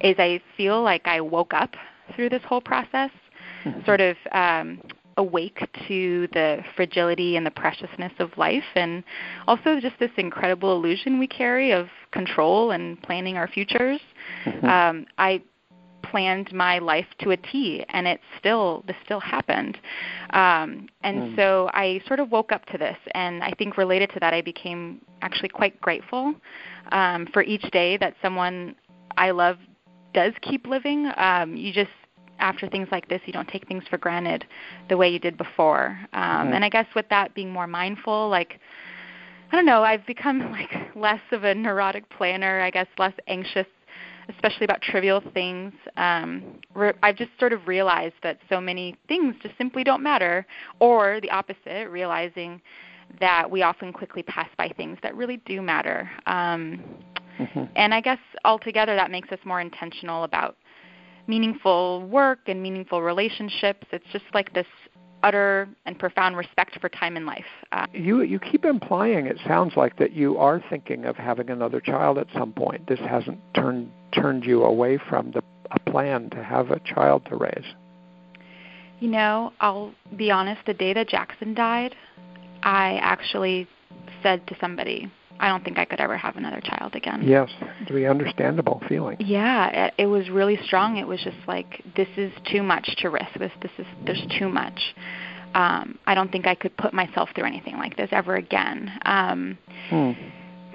is 0.00 0.16
I 0.18 0.40
feel 0.56 0.82
like 0.82 1.06
I 1.06 1.20
woke 1.20 1.52
up 1.52 1.74
through 2.14 2.30
this 2.30 2.42
whole 2.44 2.60
process, 2.60 3.10
mm-hmm. 3.64 3.84
sort 3.84 4.00
of 4.00 4.16
um, 4.32 4.80
awake 5.16 5.58
to 5.88 6.28
the 6.32 6.64
fragility 6.74 7.36
and 7.36 7.44
the 7.44 7.50
preciousness 7.50 8.12
of 8.18 8.36
life, 8.38 8.64
and 8.74 9.04
also 9.46 9.80
just 9.80 9.98
this 9.98 10.10
incredible 10.16 10.72
illusion 10.72 11.18
we 11.18 11.26
carry 11.26 11.72
of 11.72 11.88
control 12.12 12.70
and 12.70 13.00
planning 13.02 13.36
our 13.36 13.48
futures. 13.48 14.00
Mm-hmm. 14.44 14.66
Um, 14.66 15.06
I 15.18 15.42
planned 16.02 16.52
my 16.52 16.78
life 16.78 17.06
to 17.20 17.30
a 17.30 17.36
T, 17.36 17.84
and 17.90 18.06
it 18.06 18.20
still 18.38 18.84
this 18.86 18.96
still 19.04 19.20
happened. 19.20 19.78
Um, 20.30 20.88
and 21.02 21.18
mm. 21.18 21.36
so 21.36 21.70
I 21.72 22.00
sort 22.06 22.20
of 22.20 22.30
woke 22.30 22.52
up 22.52 22.66
to 22.66 22.78
this, 22.78 22.96
and 23.12 23.42
I 23.42 23.52
think 23.52 23.76
related 23.76 24.10
to 24.14 24.20
that, 24.20 24.34
I 24.34 24.40
became 24.40 25.00
actually 25.22 25.48
quite 25.48 25.80
grateful 25.80 26.34
um, 26.92 27.26
for 27.32 27.42
each 27.42 27.68
day 27.70 27.96
that 27.98 28.14
someone 28.22 28.74
I 29.16 29.30
love 29.30 29.58
does 30.12 30.32
keep 30.42 30.66
living. 30.66 31.10
Um, 31.16 31.56
you 31.56 31.72
just 31.72 31.90
after 32.38 32.66
things 32.68 32.88
like 32.90 33.08
this, 33.08 33.20
you 33.26 33.32
don't 33.32 33.48
take 33.48 33.68
things 33.68 33.84
for 33.88 33.98
granted 33.98 34.46
the 34.88 34.96
way 34.96 35.08
you 35.08 35.18
did 35.18 35.36
before. 35.36 35.98
Um, 36.12 36.22
mm-hmm. 36.22 36.52
And 36.54 36.64
I 36.64 36.68
guess 36.68 36.86
with 36.94 37.08
that, 37.10 37.34
being 37.34 37.50
more 37.50 37.66
mindful, 37.66 38.28
like 38.28 38.58
I 39.52 39.56
don't 39.56 39.66
know, 39.66 39.82
I've 39.82 40.06
become 40.06 40.50
like 40.52 40.94
less 40.94 41.20
of 41.32 41.44
a 41.44 41.54
neurotic 41.54 42.08
planner. 42.10 42.60
I 42.60 42.70
guess 42.70 42.86
less 42.98 43.14
anxious 43.26 43.66
especially 44.34 44.64
about 44.64 44.82
trivial 44.82 45.22
things. 45.34 45.72
Um, 45.96 46.58
re- 46.74 46.92
I've 47.02 47.16
just 47.16 47.30
sort 47.38 47.52
of 47.52 47.66
realized 47.68 48.14
that 48.22 48.38
so 48.48 48.60
many 48.60 48.96
things 49.08 49.34
just 49.42 49.56
simply 49.58 49.84
don't 49.84 50.02
matter, 50.02 50.46
or 50.78 51.20
the 51.20 51.30
opposite, 51.30 51.88
realizing 51.90 52.60
that 53.18 53.50
we 53.50 53.62
often 53.62 53.92
quickly 53.92 54.22
pass 54.22 54.48
by 54.56 54.68
things 54.76 54.98
that 55.02 55.16
really 55.16 55.38
do 55.38 55.60
matter. 55.60 56.10
Um, 56.26 56.82
mm-hmm. 57.38 57.64
And 57.76 57.92
I 57.92 58.00
guess 58.00 58.18
altogether 58.44 58.94
that 58.94 59.10
makes 59.10 59.30
us 59.32 59.38
more 59.44 59.60
intentional 59.60 60.24
about 60.24 60.56
meaningful 61.26 62.06
work 62.06 62.40
and 62.46 62.62
meaningful 62.62 63.02
relationships. 63.02 63.86
It's 63.92 64.04
just 64.12 64.24
like 64.34 64.52
this 64.52 64.66
utter 65.22 65.68
and 65.86 65.98
profound 65.98 66.36
respect 66.36 66.78
for 66.80 66.88
time 66.88 67.16
and 67.16 67.26
life. 67.26 67.44
Uh, 67.72 67.86
you 67.92 68.22
you 68.22 68.38
keep 68.38 68.64
implying 68.64 69.26
it 69.26 69.36
sounds 69.46 69.74
like 69.76 69.96
that 69.98 70.12
you 70.12 70.38
are 70.38 70.62
thinking 70.70 71.04
of 71.04 71.16
having 71.16 71.50
another 71.50 71.80
child 71.80 72.18
at 72.18 72.26
some 72.34 72.52
point. 72.52 72.86
This 72.86 73.00
hasn't 73.00 73.38
turned 73.54 73.90
turned 74.12 74.44
you 74.44 74.64
away 74.64 74.98
from 75.08 75.32
the 75.32 75.42
a 75.70 75.90
plan 75.90 76.30
to 76.30 76.42
have 76.42 76.70
a 76.70 76.80
child 76.80 77.24
to 77.26 77.36
raise. 77.36 77.74
You 78.98 79.08
know, 79.08 79.52
I'll 79.60 79.92
be 80.16 80.30
honest. 80.30 80.60
The 80.66 80.74
day 80.74 80.92
that 80.92 81.08
Jackson 81.08 81.54
died, 81.54 81.94
I 82.62 82.98
actually 83.00 83.66
said 84.22 84.46
to 84.48 84.56
somebody, 84.60 85.10
I 85.40 85.48
don't 85.48 85.64
think 85.64 85.78
I 85.78 85.86
could 85.86 86.00
ever 86.00 86.16
have 86.16 86.36
another 86.36 86.60
child 86.60 86.94
again. 86.94 87.22
Yes, 87.22 87.50
the 87.90 88.06
understandable 88.06 88.82
feeling. 88.88 89.16
Yeah, 89.20 89.86
it, 89.86 89.94
it 89.98 90.06
was 90.06 90.28
really 90.28 90.58
strong. 90.64 90.98
It 90.98 91.06
was 91.06 91.20
just 91.20 91.38
like 91.48 91.82
this 91.96 92.08
is 92.16 92.30
too 92.52 92.62
much 92.62 92.94
to 92.98 93.08
risk. 93.08 93.32
This 93.38 93.52
this 93.62 93.72
is 93.78 93.86
there's 94.04 94.24
too 94.38 94.48
much. 94.48 94.78
Um, 95.54 95.98
I 96.06 96.14
don't 96.14 96.30
think 96.30 96.46
I 96.46 96.54
could 96.54 96.76
put 96.76 96.92
myself 96.92 97.30
through 97.34 97.46
anything 97.46 97.76
like 97.76 97.96
this 97.96 98.10
ever 98.12 98.36
again. 98.36 98.92
Um, 99.04 99.58
hmm. 99.88 100.12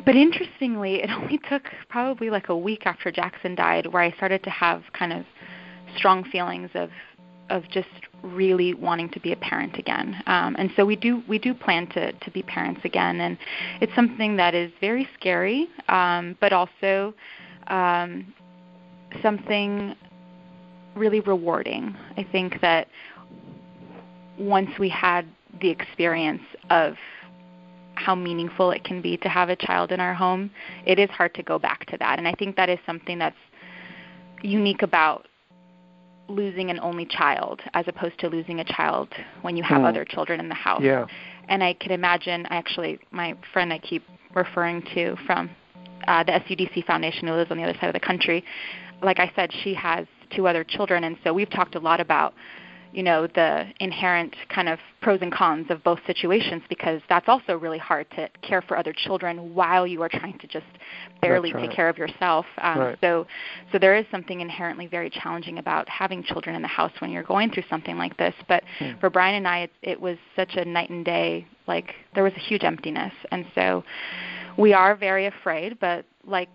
But 0.03 0.15
interestingly, 0.15 0.95
it 0.95 1.09
only 1.15 1.39
took 1.49 1.63
probably 1.87 2.29
like 2.29 2.49
a 2.49 2.57
week 2.57 2.85
after 2.85 3.11
Jackson 3.11 3.55
died 3.55 3.87
where 3.87 4.01
I 4.01 4.11
started 4.13 4.43
to 4.43 4.49
have 4.49 4.81
kind 4.97 5.13
of 5.13 5.25
strong 5.95 6.23
feelings 6.25 6.69
of 6.73 6.89
of 7.49 7.63
just 7.69 7.87
really 8.23 8.73
wanting 8.73 9.09
to 9.09 9.19
be 9.19 9.31
a 9.31 9.35
parent 9.35 9.77
again. 9.77 10.21
Um, 10.25 10.55
and 10.57 10.71
so 10.75 10.85
we 10.85 10.95
do 10.95 11.21
we 11.27 11.37
do 11.37 11.53
plan 11.53 11.87
to 11.87 12.11
to 12.11 12.31
be 12.31 12.41
parents 12.43 12.81
again, 12.83 13.21
and 13.21 13.37
it's 13.81 13.93
something 13.95 14.35
that 14.37 14.55
is 14.55 14.71
very 14.81 15.07
scary, 15.19 15.67
um, 15.89 16.35
but 16.41 16.53
also 16.53 17.13
um, 17.67 18.33
something 19.21 19.95
really 20.95 21.19
rewarding. 21.21 21.95
I 22.17 22.25
think 22.31 22.61
that 22.61 22.87
once 24.37 24.69
we 24.79 24.89
had 24.89 25.25
the 25.61 25.69
experience 25.69 26.41
of 26.69 26.95
how 27.95 28.15
meaningful 28.15 28.71
it 28.71 28.83
can 28.83 29.01
be 29.01 29.17
to 29.17 29.29
have 29.29 29.49
a 29.49 29.55
child 29.55 29.91
in 29.91 29.99
our 29.99 30.13
home, 30.13 30.51
it 30.85 30.99
is 30.99 31.09
hard 31.09 31.33
to 31.35 31.43
go 31.43 31.57
back 31.57 31.85
to 31.87 31.97
that. 31.97 32.19
And 32.19 32.27
I 32.27 32.33
think 32.33 32.55
that 32.57 32.69
is 32.69 32.79
something 32.85 33.17
that's 33.17 33.37
unique 34.41 34.81
about 34.81 35.27
losing 36.27 36.69
an 36.69 36.79
only 36.79 37.05
child 37.05 37.61
as 37.73 37.87
opposed 37.87 38.19
to 38.19 38.29
losing 38.29 38.59
a 38.59 38.63
child 38.63 39.09
when 39.41 39.55
you 39.55 39.63
have 39.63 39.81
mm. 39.81 39.87
other 39.87 40.05
children 40.05 40.39
in 40.39 40.49
the 40.49 40.55
house. 40.55 40.81
Yeah. 40.81 41.05
And 41.47 41.63
I 41.63 41.73
can 41.73 41.91
imagine 41.91 42.45
actually 42.49 42.99
my 43.11 43.35
friend 43.53 43.71
I 43.71 43.79
keep 43.79 44.03
referring 44.33 44.81
to 44.95 45.15
from 45.25 45.49
uh, 46.07 46.23
the 46.23 46.31
SUDC 46.33 46.85
Foundation 46.85 47.27
who 47.27 47.33
lives 47.33 47.51
on 47.51 47.57
the 47.57 47.63
other 47.63 47.77
side 47.79 47.87
of 47.87 47.93
the 47.93 47.99
country, 47.99 48.43
like 49.01 49.19
I 49.19 49.31
said, 49.35 49.51
she 49.63 49.73
has 49.75 50.07
two 50.35 50.47
other 50.47 50.63
children 50.63 51.03
and 51.03 51.17
so 51.23 51.33
we've 51.33 51.49
talked 51.49 51.75
a 51.75 51.79
lot 51.79 51.99
about 51.99 52.33
you 52.95 53.03
know 53.03 53.27
the 53.27 53.65
inherent 53.81 54.33
kind 54.47 54.69
of 54.69 54.79
pros 55.01 55.19
and 55.21 55.31
cons 55.31 55.65
of 55.69 55.83
both 55.83 55.99
situations 56.07 56.63
because 56.69 57.01
that's 57.09 57.27
also 57.27 57.57
really 57.57 57.77
hard 57.77 58.09
to 58.11 58.29
care 58.41 58.61
for 58.61 58.77
other 58.77 58.93
children 58.93 59.53
while 59.53 59.85
you 59.85 60.01
are 60.01 60.07
trying 60.07 60.39
to 60.39 60.47
just 60.47 60.65
barely 61.21 61.51
right. 61.51 61.67
take 61.67 61.75
care 61.75 61.89
of 61.89 61.97
yourself. 61.97 62.45
Um, 62.57 62.79
right. 62.79 62.97
So, 63.01 63.27
so 63.73 63.79
there 63.79 63.95
is 63.97 64.05
something 64.11 64.39
inherently 64.39 64.87
very 64.87 65.09
challenging 65.09 65.57
about 65.57 65.89
having 65.89 66.23
children 66.23 66.55
in 66.55 66.61
the 66.61 66.69
house 66.69 66.93
when 66.99 67.11
you're 67.11 67.23
going 67.23 67.51
through 67.51 67.63
something 67.69 67.97
like 67.97 68.15
this. 68.15 68.33
But 68.47 68.63
hmm. 68.79 68.91
for 69.01 69.09
Brian 69.09 69.35
and 69.35 69.47
I, 69.47 69.59
it, 69.59 69.71
it 69.81 70.01
was 70.01 70.17
such 70.37 70.55
a 70.55 70.63
night 70.63 70.89
and 70.89 71.03
day. 71.03 71.45
Like 71.67 71.95
there 72.13 72.23
was 72.23 72.33
a 72.33 72.39
huge 72.39 72.63
emptiness, 72.63 73.13
and 73.29 73.45
so 73.55 73.83
we 74.57 74.71
are 74.71 74.95
very 74.95 75.25
afraid. 75.25 75.79
But 75.81 76.05
like 76.25 76.47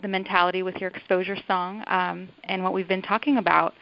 the 0.00 0.08
mentality 0.08 0.62
with 0.62 0.76
your 0.76 0.90
exposure 0.90 1.36
song 1.48 1.82
um, 1.88 2.28
and 2.44 2.62
what 2.62 2.72
we've 2.72 2.86
been 2.86 3.02
talking 3.02 3.38
about, 3.38 3.74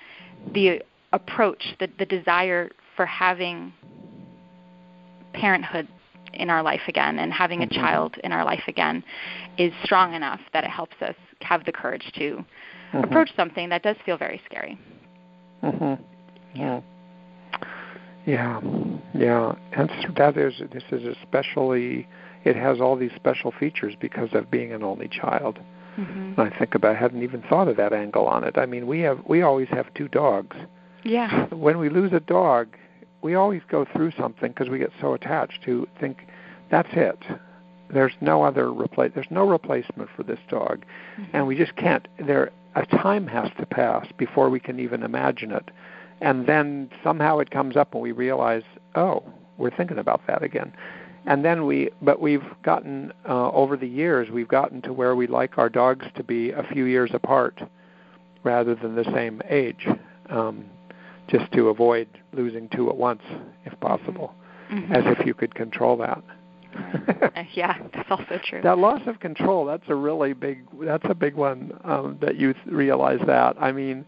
the 0.54 0.80
approach, 1.16 1.74
the, 1.80 1.88
the 1.98 2.06
desire 2.06 2.70
for 2.94 3.06
having 3.06 3.72
parenthood 5.32 5.88
in 6.32 6.50
our 6.50 6.62
life 6.62 6.82
again 6.86 7.18
and 7.18 7.32
having 7.32 7.62
a 7.62 7.66
mm-hmm. 7.66 7.80
child 7.80 8.16
in 8.22 8.32
our 8.32 8.44
life 8.44 8.62
again 8.68 9.02
is 9.58 9.72
strong 9.82 10.14
enough 10.14 10.40
that 10.52 10.64
it 10.64 10.70
helps 10.70 10.96
us 11.00 11.14
have 11.40 11.64
the 11.64 11.72
courage 11.72 12.12
to 12.14 12.44
mm-hmm. 12.92 12.98
approach 12.98 13.30
something 13.36 13.68
that 13.68 13.82
does 13.82 13.96
feel 14.04 14.16
very 14.16 14.40
scary. 14.44 14.78
Mhm. 15.62 15.98
Yeah. 16.54 16.80
Yeah. 18.26 18.60
Yeah. 19.14 19.54
And 19.72 19.90
that 20.16 20.36
is 20.36 20.54
this 20.72 20.82
is 20.90 21.16
especially 21.22 22.06
it 22.44 22.56
has 22.56 22.80
all 22.80 22.96
these 22.96 23.12
special 23.16 23.52
features 23.52 23.94
because 24.00 24.30
of 24.32 24.50
being 24.50 24.72
an 24.72 24.82
only 24.82 25.08
child. 25.08 25.58
Mm-hmm. 25.98 26.38
I 26.40 26.50
think 26.58 26.74
about 26.74 26.94
I 26.96 26.98
hadn't 26.98 27.22
even 27.22 27.42
thought 27.42 27.68
of 27.68 27.76
that 27.78 27.92
angle 27.92 28.26
on 28.26 28.44
it. 28.44 28.58
I 28.58 28.66
mean, 28.66 28.86
we 28.86 29.00
have 29.00 29.20
we 29.26 29.42
always 29.42 29.68
have 29.68 29.92
two 29.94 30.08
dogs 30.08 30.56
yeah. 31.06 31.46
When 31.46 31.78
we 31.78 31.88
lose 31.88 32.12
a 32.12 32.20
dog, 32.20 32.76
we 33.22 33.34
always 33.34 33.62
go 33.68 33.84
through 33.84 34.12
something 34.18 34.52
because 34.52 34.68
we 34.68 34.78
get 34.78 34.92
so 35.00 35.14
attached 35.14 35.62
to 35.64 35.88
think 35.98 36.26
that's 36.70 36.88
it. 36.92 37.18
There's 37.88 38.14
no 38.20 38.42
other 38.42 38.72
replace. 38.72 39.12
There's 39.14 39.30
no 39.30 39.48
replacement 39.48 40.10
for 40.16 40.22
this 40.22 40.40
dog, 40.48 40.84
mm-hmm. 41.18 41.36
and 41.36 41.46
we 41.46 41.56
just 41.56 41.76
can't. 41.76 42.08
There, 42.18 42.50
a 42.74 42.84
time 42.86 43.26
has 43.28 43.50
to 43.58 43.66
pass 43.66 44.06
before 44.16 44.50
we 44.50 44.60
can 44.60 44.80
even 44.80 45.02
imagine 45.02 45.52
it, 45.52 45.70
and 46.20 46.46
then 46.46 46.90
somehow 47.04 47.38
it 47.38 47.50
comes 47.50 47.76
up 47.76 47.94
and 47.94 48.02
we 48.02 48.12
realize, 48.12 48.64
oh, 48.96 49.22
we're 49.56 49.74
thinking 49.74 49.98
about 49.98 50.26
that 50.26 50.42
again, 50.42 50.72
and 51.26 51.44
then 51.44 51.64
we. 51.64 51.90
But 52.02 52.20
we've 52.20 52.44
gotten 52.64 53.12
uh, 53.28 53.50
over 53.52 53.76
the 53.76 53.88
years, 53.88 54.30
we've 54.30 54.48
gotten 54.48 54.82
to 54.82 54.92
where 54.92 55.14
we 55.14 55.28
like 55.28 55.56
our 55.56 55.68
dogs 55.68 56.06
to 56.16 56.24
be 56.24 56.50
a 56.50 56.64
few 56.64 56.84
years 56.86 57.10
apart, 57.14 57.62
rather 58.42 58.74
than 58.74 58.96
the 58.96 59.04
same 59.14 59.40
age. 59.48 59.86
Um, 60.28 60.64
just 61.28 61.50
to 61.52 61.68
avoid 61.68 62.08
losing 62.32 62.68
two 62.68 62.88
at 62.88 62.96
once, 62.96 63.22
if 63.64 63.78
possible, 63.80 64.34
mm-hmm. 64.70 64.92
as 64.92 65.04
if 65.06 65.26
you 65.26 65.34
could 65.34 65.54
control 65.54 65.96
that. 65.98 66.22
Uh, 67.36 67.42
yeah, 67.54 67.78
that's 67.94 68.10
also 68.10 68.38
true. 68.44 68.60
That 68.62 68.78
loss 68.78 69.00
of 69.06 69.20
control, 69.20 69.64
that's 69.64 69.84
a 69.88 69.94
really 69.94 70.32
big, 70.32 70.66
that's 70.82 71.06
a 71.08 71.14
big 71.14 71.34
one 71.34 71.78
um, 71.84 72.18
that 72.20 72.36
you 72.36 72.54
realize 72.66 73.20
that. 73.26 73.56
I 73.60 73.72
mean, 73.72 74.04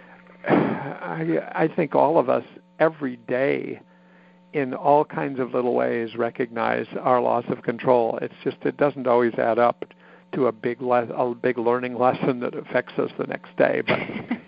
I, 0.48 1.38
I 1.52 1.68
think 1.74 1.94
all 1.94 2.18
of 2.18 2.28
us 2.28 2.44
every 2.78 3.16
day 3.16 3.80
in 4.52 4.74
all 4.74 5.04
kinds 5.04 5.38
of 5.38 5.54
little 5.54 5.74
ways 5.74 6.16
recognize 6.16 6.86
our 7.00 7.20
loss 7.20 7.44
of 7.48 7.62
control. 7.62 8.18
It's 8.20 8.34
just, 8.42 8.58
it 8.62 8.76
doesn't 8.76 9.06
always 9.06 9.34
add 9.34 9.58
up 9.58 9.84
to 10.32 10.46
a 10.46 10.52
big 10.52 10.80
le- 10.80 11.08
a 11.08 11.34
big 11.34 11.58
learning 11.58 11.98
lesson 11.98 12.40
that 12.40 12.54
affects 12.54 12.98
us 12.98 13.10
the 13.18 13.26
next 13.26 13.56
day. 13.56 13.82
But 13.86 13.98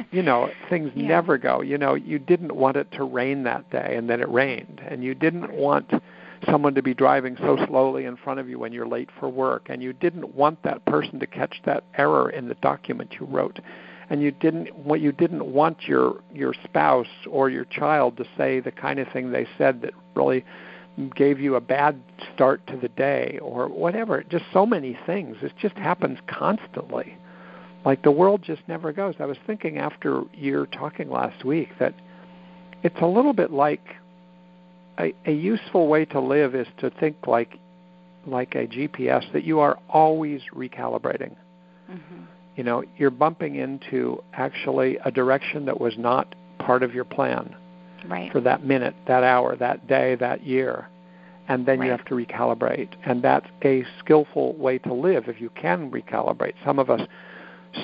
you 0.12 0.22
know, 0.22 0.50
things 0.68 0.90
yeah. 0.94 1.08
never 1.08 1.38
go. 1.38 1.60
You 1.60 1.78
know, 1.78 1.94
you 1.94 2.18
didn't 2.18 2.54
want 2.54 2.76
it 2.76 2.90
to 2.92 3.04
rain 3.04 3.44
that 3.44 3.70
day, 3.70 3.94
and 3.96 4.08
then 4.08 4.20
it 4.20 4.28
rained, 4.28 4.80
and 4.86 5.02
you 5.02 5.14
didn't 5.14 5.52
want 5.52 5.90
someone 6.48 6.74
to 6.74 6.82
be 6.82 6.94
driving 6.94 7.36
so 7.38 7.56
slowly 7.66 8.04
in 8.04 8.16
front 8.16 8.40
of 8.40 8.48
you 8.48 8.58
when 8.58 8.72
you're 8.72 8.86
late 8.86 9.08
for 9.18 9.28
work, 9.28 9.66
and 9.68 9.82
you 9.82 9.92
didn't 9.92 10.34
want 10.34 10.62
that 10.64 10.84
person 10.86 11.20
to 11.20 11.26
catch 11.26 11.60
that 11.64 11.84
error 11.96 12.30
in 12.30 12.48
the 12.48 12.54
document 12.56 13.14
you 13.18 13.26
wrote. 13.26 13.60
And 14.10 14.20
you 14.20 14.30
didn't 14.30 14.74
what 14.76 15.00
you 15.00 15.12
didn't 15.12 15.46
want 15.46 15.84
your 15.84 16.20
your 16.32 16.54
spouse 16.64 17.06
or 17.30 17.48
your 17.48 17.64
child 17.64 18.16
to 18.18 18.24
say 18.36 18.60
the 18.60 18.72
kind 18.72 18.98
of 18.98 19.08
thing 19.08 19.30
they 19.30 19.46
said 19.56 19.80
that 19.82 19.94
really 20.14 20.44
gave 21.14 21.40
you 21.40 21.54
a 21.54 21.60
bad 21.60 22.00
start 22.34 22.66
to 22.66 22.76
the 22.76 22.88
day 22.88 23.38
or 23.40 23.68
whatever. 23.68 24.22
Just 24.22 24.44
so 24.52 24.66
many 24.66 24.98
things. 25.06 25.36
It 25.42 25.52
just 25.60 25.76
happens 25.76 26.18
constantly. 26.26 27.16
Like 27.84 28.02
the 28.02 28.10
world 28.10 28.42
just 28.42 28.62
never 28.68 28.92
goes. 28.92 29.14
I 29.18 29.26
was 29.26 29.38
thinking 29.46 29.78
after 29.78 30.22
your 30.34 30.66
talking 30.66 31.10
last 31.10 31.44
week 31.44 31.70
that 31.80 31.94
it's 32.82 33.00
a 33.00 33.06
little 33.06 33.32
bit 33.32 33.50
like 33.50 33.84
a, 34.98 35.14
a 35.26 35.32
useful 35.32 35.88
way 35.88 36.04
to 36.06 36.20
live 36.20 36.54
is 36.54 36.66
to 36.78 36.90
think 36.90 37.16
like 37.26 37.58
like 38.24 38.54
a 38.54 38.66
GPS 38.68 39.30
that 39.32 39.42
you 39.42 39.58
are 39.58 39.78
always 39.88 40.42
recalibrating. 40.54 41.34
Mm-hmm. 41.90 42.24
You 42.54 42.64
know, 42.64 42.84
you're 42.96 43.10
bumping 43.10 43.56
into 43.56 44.22
actually 44.32 44.98
a 45.04 45.10
direction 45.10 45.64
that 45.66 45.80
was 45.80 45.94
not 45.98 46.34
part 46.58 46.84
of 46.84 46.94
your 46.94 47.04
plan 47.04 47.56
right. 48.08 48.30
for 48.30 48.40
that 48.40 48.64
minute, 48.64 48.94
that 49.06 49.24
hour, 49.24 49.56
that 49.56 49.86
day, 49.88 50.14
that 50.16 50.44
year. 50.46 50.88
And 51.52 51.66
then 51.66 51.80
right. 51.80 51.86
you 51.86 51.90
have 51.90 52.04
to 52.06 52.14
recalibrate. 52.14 52.88
And 53.04 53.22
that's 53.22 53.46
a 53.62 53.84
skillful 53.98 54.54
way 54.56 54.78
to 54.78 54.94
live 54.94 55.28
if 55.28 55.38
you 55.38 55.50
can 55.50 55.90
recalibrate. 55.90 56.54
Some 56.64 56.78
of 56.78 56.88
us 56.88 57.02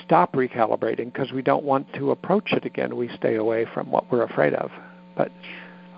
stop 0.03 0.32
recalibrating 0.32 1.12
because 1.12 1.32
we 1.32 1.43
don't 1.43 1.65
want 1.65 1.93
to 1.93 2.11
approach 2.11 2.53
it 2.53 2.65
again. 2.65 2.97
We 2.97 3.11
stay 3.15 3.35
away 3.35 3.66
from 3.74 3.90
what 3.90 4.11
we're 4.11 4.23
afraid 4.23 4.55
of. 4.55 4.70
But 5.19 5.31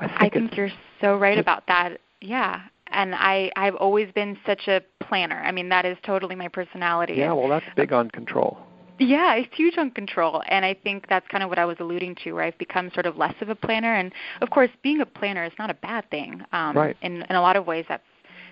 I 0.00 0.08
think, 0.08 0.20
I 0.20 0.28
think 0.30 0.56
you're 0.56 0.72
so 1.00 1.16
right 1.16 1.38
about 1.38 1.62
that. 1.68 2.00
Yeah. 2.20 2.62
And 2.88 3.14
I, 3.14 3.52
I've 3.54 3.76
always 3.76 4.10
been 4.12 4.36
such 4.44 4.66
a 4.66 4.80
planner. 5.00 5.40
I 5.40 5.52
mean, 5.52 5.68
that 5.68 5.84
is 5.84 5.96
totally 6.04 6.34
my 6.34 6.48
personality. 6.48 7.14
Yeah, 7.14 7.34
well, 7.34 7.48
that's 7.48 7.66
big 7.76 7.92
on 7.92 8.10
control. 8.10 8.58
Yeah, 9.00 9.34
it's 9.34 9.54
huge 9.56 9.78
on 9.78 9.90
control. 9.90 10.42
And 10.48 10.64
I 10.64 10.74
think 10.74 11.06
that's 11.08 11.26
kind 11.28 11.42
of 11.42 11.48
what 11.48 11.58
I 11.58 11.64
was 11.64 11.78
alluding 11.80 12.16
to, 12.24 12.32
where 12.32 12.44
I've 12.44 12.58
become 12.58 12.90
sort 12.92 13.06
of 13.06 13.16
less 13.16 13.34
of 13.40 13.48
a 13.48 13.54
planner. 13.54 13.94
And 13.94 14.12
of 14.42 14.50
course, 14.50 14.70
being 14.82 15.00
a 15.00 15.06
planner 15.06 15.42
is 15.42 15.52
not 15.58 15.70
a 15.70 15.74
bad 15.74 16.08
thing. 16.10 16.42
Um, 16.52 16.76
right. 16.76 16.96
In, 17.00 17.22
in 17.22 17.34
a 17.34 17.40
lot 17.40 17.56
of 17.56 17.66
ways, 17.66 17.86
that's 17.88 18.02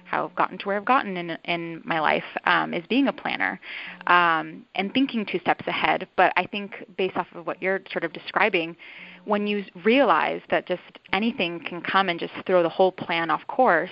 how 0.07 0.25
I've 0.25 0.35
gotten 0.35 0.57
to 0.57 0.65
where 0.65 0.79
I've 0.79 0.87
gotten 0.87 1.19
in 1.19 1.37
in 1.45 1.83
my 1.85 2.01
life 2.01 2.25
um, 2.45 2.73
is 2.73 2.83
being 2.89 3.09
a 3.09 3.13
planner 3.13 3.61
um, 4.07 4.65
and 4.75 4.93
thinking 4.95 5.27
two 5.27 5.39
steps 5.41 5.67
ahead. 5.67 6.09
But 6.17 6.33
I 6.35 6.47
think 6.47 6.83
based 6.97 7.19
off 7.19 7.27
of 7.35 7.47
what 7.47 7.61
you're 7.61 7.81
sort 7.93 8.05
of 8.05 8.15
describing, 8.15 8.75
when 9.27 9.47
you 9.47 9.65
realize 9.85 10.41
that 10.49 10.67
just 10.67 10.81
anything 11.13 11.61
can 11.61 11.83
come 11.83 12.09
and 12.09 12.19
just 12.19 12.33
throw 12.47 12.63
the 12.63 12.71
whole 12.71 12.91
plan 12.91 13.31
off 13.31 13.47
course, 13.49 13.91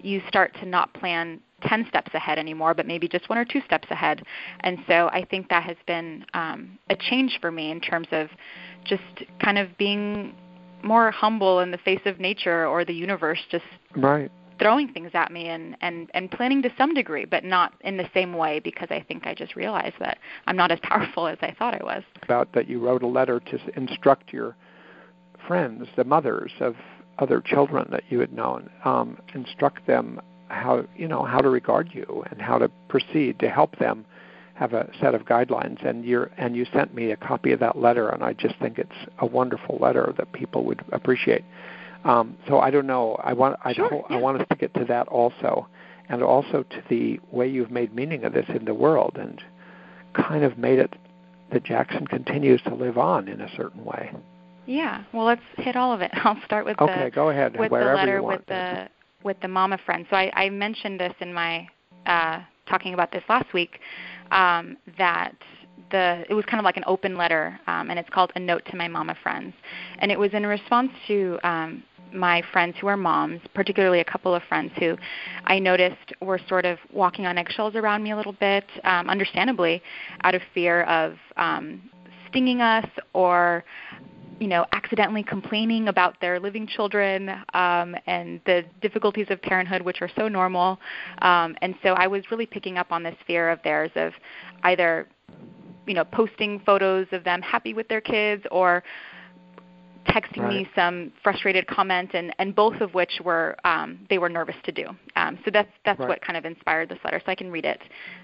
you 0.00 0.22
start 0.28 0.54
to 0.60 0.66
not 0.66 0.94
plan 0.94 1.40
10 1.62 1.86
steps 1.88 2.12
ahead 2.14 2.38
anymore, 2.38 2.74
but 2.74 2.86
maybe 2.86 3.08
just 3.08 3.28
one 3.28 3.38
or 3.38 3.44
two 3.44 3.60
steps 3.66 3.88
ahead. 3.90 4.22
And 4.60 4.78
so 4.86 5.08
I 5.12 5.24
think 5.24 5.48
that 5.48 5.62
has 5.64 5.76
been 5.86 6.24
um, 6.34 6.78
a 6.88 6.96
change 6.96 7.38
for 7.40 7.50
me 7.50 7.70
in 7.70 7.80
terms 7.80 8.08
of 8.12 8.28
just 8.84 9.02
kind 9.42 9.58
of 9.58 9.76
being 9.78 10.34
more 10.82 11.10
humble 11.10 11.60
in 11.60 11.70
the 11.70 11.78
face 11.78 12.00
of 12.06 12.20
nature 12.20 12.66
or 12.66 12.84
the 12.84 12.94
universe, 12.94 13.40
just 13.50 13.64
right. 13.96 14.30
throwing 14.58 14.92
things 14.92 15.10
at 15.14 15.30
me 15.30 15.48
and 15.48 15.76
and 15.80 16.10
and 16.14 16.30
planning 16.30 16.62
to 16.62 16.70
some 16.78 16.94
degree, 16.94 17.24
but 17.24 17.44
not 17.44 17.74
in 17.82 17.96
the 17.96 18.08
same 18.14 18.32
way 18.32 18.60
because 18.60 18.88
I 18.90 19.04
think 19.06 19.26
I 19.26 19.34
just 19.34 19.56
realized 19.56 19.96
that 20.00 20.18
I'm 20.46 20.56
not 20.56 20.70
as 20.70 20.78
powerful 20.82 21.26
as 21.26 21.38
I 21.42 21.54
thought 21.58 21.74
I 21.74 21.84
was. 21.84 22.02
About 22.22 22.52
that, 22.54 22.68
you 22.68 22.80
wrote 22.80 23.02
a 23.02 23.06
letter 23.06 23.40
to 23.40 23.58
instruct 23.76 24.32
your 24.32 24.56
friends, 25.46 25.88
the 25.96 26.04
mothers 26.04 26.52
of 26.60 26.76
other 27.18 27.40
children 27.40 27.86
that 27.90 28.04
you 28.08 28.20
had 28.20 28.32
known, 28.32 28.70
um, 28.84 29.18
instruct 29.34 29.86
them 29.86 30.20
how 30.50 30.84
you 30.96 31.08
know 31.08 31.24
how 31.24 31.38
to 31.40 31.48
regard 31.48 31.90
you 31.92 32.24
and 32.30 32.40
how 32.40 32.58
to 32.58 32.68
proceed 32.88 33.38
to 33.40 33.48
help 33.48 33.78
them 33.78 34.04
have 34.54 34.74
a 34.74 34.90
set 35.00 35.14
of 35.14 35.22
guidelines 35.24 35.84
and 35.86 36.04
you 36.04 36.28
and 36.36 36.54
you 36.54 36.66
sent 36.72 36.94
me 36.94 37.12
a 37.12 37.16
copy 37.16 37.52
of 37.52 37.60
that 37.60 37.78
letter 37.78 38.08
and 38.10 38.22
I 38.22 38.34
just 38.34 38.56
think 38.58 38.78
it's 38.78 38.90
a 39.18 39.26
wonderful 39.26 39.78
letter 39.80 40.12
that 40.18 40.32
people 40.32 40.64
would 40.64 40.84
appreciate. 40.92 41.44
Um, 42.04 42.36
so 42.48 42.60
I 42.60 42.70
don't 42.70 42.86
know. 42.86 43.14
I 43.22 43.32
want 43.32 43.56
I, 43.64 43.72
sure, 43.72 44.04
yeah. 44.10 44.16
I 44.16 44.20
want 44.20 44.40
us 44.40 44.46
to 44.50 44.56
get 44.56 44.72
to 44.74 44.84
that 44.86 45.08
also, 45.08 45.68
and 46.08 46.22
also 46.22 46.62
to 46.62 46.82
the 46.88 47.20
way 47.30 47.48
you've 47.48 47.70
made 47.70 47.94
meaning 47.94 48.24
of 48.24 48.32
this 48.32 48.46
in 48.48 48.64
the 48.64 48.74
world 48.74 49.16
and 49.18 49.42
kind 50.14 50.44
of 50.44 50.58
made 50.58 50.78
it 50.78 50.94
that 51.52 51.64
Jackson 51.64 52.06
continues 52.06 52.60
to 52.62 52.74
live 52.74 52.96
on 52.96 53.28
in 53.28 53.40
a 53.40 53.48
certain 53.56 53.84
way. 53.84 54.12
Yeah. 54.66 55.04
Well, 55.12 55.26
let's 55.26 55.42
hit 55.56 55.76
all 55.76 55.92
of 55.92 56.00
it. 56.00 56.10
I'll 56.14 56.40
start 56.44 56.64
with 56.64 56.80
okay, 56.80 57.04
the 57.04 57.10
go 57.10 57.30
ahead. 57.30 57.58
with 57.58 57.70
Wherever 57.70 57.90
the 57.90 57.96
letter 57.96 58.16
you 58.16 58.22
want. 58.22 58.40
with 58.40 58.46
the 58.46 58.88
with 59.22 59.38
the 59.40 59.48
mama 59.48 59.78
friend. 59.84 60.06
So 60.10 60.16
I, 60.16 60.30
I 60.34 60.50
mentioned 60.50 61.00
this 61.00 61.14
in 61.20 61.32
my 61.32 61.68
uh, 62.06 62.40
talking 62.68 62.94
about 62.94 63.12
this 63.12 63.22
last 63.28 63.52
week 63.52 63.80
um, 64.30 64.76
that 64.98 65.34
the 65.90 66.24
it 66.28 66.34
was 66.34 66.44
kind 66.44 66.60
of 66.60 66.64
like 66.64 66.76
an 66.76 66.84
open 66.86 67.16
letter, 67.16 67.58
um, 67.66 67.90
and 67.90 67.98
it's 67.98 68.08
called 68.10 68.32
a 68.36 68.40
note 68.40 68.62
to 68.70 68.76
my 68.76 68.88
mama 68.88 69.16
friends, 69.22 69.54
and 69.98 70.10
it 70.10 70.18
was 70.18 70.32
in 70.32 70.46
response 70.46 70.90
to 71.08 71.38
um, 71.42 71.82
my 72.12 72.42
friends 72.52 72.76
who 72.80 72.86
are 72.86 72.96
moms, 72.96 73.40
particularly 73.54 74.00
a 74.00 74.04
couple 74.04 74.34
of 74.34 74.42
friends 74.44 74.72
who 74.78 74.96
I 75.44 75.58
noticed 75.58 76.12
were 76.20 76.40
sort 76.48 76.64
of 76.64 76.78
walking 76.92 77.26
on 77.26 77.38
eggshells 77.38 77.74
around 77.74 78.02
me 78.02 78.12
a 78.12 78.16
little 78.16 78.32
bit, 78.32 78.64
um, 78.84 79.08
understandably, 79.08 79.82
out 80.24 80.34
of 80.34 80.42
fear 80.54 80.82
of 80.84 81.14
um, 81.36 81.82
stinging 82.28 82.60
us 82.60 82.86
or 83.12 83.64
you 84.40 84.48
know, 84.48 84.64
accidentally 84.72 85.22
complaining 85.22 85.88
about 85.88 86.18
their 86.20 86.40
living 86.40 86.66
children 86.66 87.28
um, 87.52 87.94
and 88.06 88.40
the 88.46 88.64
difficulties 88.80 89.26
of 89.28 89.40
parenthood, 89.42 89.82
which 89.82 90.00
are 90.00 90.10
so 90.16 90.28
normal. 90.28 90.80
Um, 91.20 91.54
and 91.60 91.74
so 91.82 91.90
I 91.90 92.06
was 92.06 92.24
really 92.30 92.46
picking 92.46 92.78
up 92.78 92.90
on 92.90 93.02
this 93.02 93.14
fear 93.26 93.50
of 93.50 93.62
theirs 93.62 93.90
of 93.96 94.12
either, 94.62 95.06
you 95.86 95.92
know, 95.92 96.04
posting 96.04 96.58
photos 96.60 97.06
of 97.12 97.22
them 97.22 97.42
happy 97.42 97.74
with 97.74 97.86
their 97.88 98.00
kids 98.00 98.42
or 98.50 98.82
texting 100.08 100.38
right. 100.38 100.48
me 100.54 100.68
some 100.74 101.12
frustrated 101.22 101.66
comment 101.66 102.10
and, 102.14 102.34
and 102.38 102.54
both 102.54 102.80
of 102.80 102.94
which 102.94 103.20
were 103.22 103.54
um, 103.64 104.06
they 104.08 104.16
were 104.16 104.30
nervous 104.30 104.56
to 104.64 104.72
do 104.72 104.86
um, 105.16 105.38
so 105.44 105.50
that's 105.52 105.68
that's 105.84 106.00
right. 106.00 106.08
what 106.08 106.22
kind 106.22 106.38
of 106.38 106.46
inspired 106.46 106.88
this 106.88 106.98
letter 107.04 107.20
so 107.24 107.30
i 107.30 107.34
can 107.34 107.50
read 107.50 107.66
it 107.66 107.80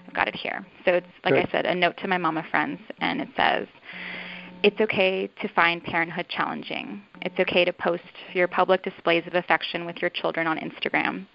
i've 0.07 0.13
got 0.13 0.27
it 0.27 0.35
here 0.35 0.65
so 0.85 0.93
it's 0.93 1.07
like 1.23 1.35
Good. 1.35 1.47
i 1.47 1.51
said 1.51 1.65
a 1.67 1.75
note 1.75 1.95
to 1.97 2.07
my 2.07 2.17
mama 2.17 2.43
friends 2.49 2.79
and 2.99 3.21
it 3.21 3.29
says 3.37 3.67
it's 4.63 4.79
okay 4.81 5.27
to 5.41 5.47
find 5.49 5.83
parenthood 5.83 6.27
challenging. 6.29 7.03
It's 7.21 7.39
okay 7.39 7.63
to 7.65 7.73
post 7.73 8.03
your 8.33 8.47
public 8.47 8.83
displays 8.83 9.23
of 9.27 9.35
affection 9.35 9.85
with 9.85 9.97
your 9.97 10.09
children 10.09 10.47
on 10.47 10.57
Instagram. 10.57 11.27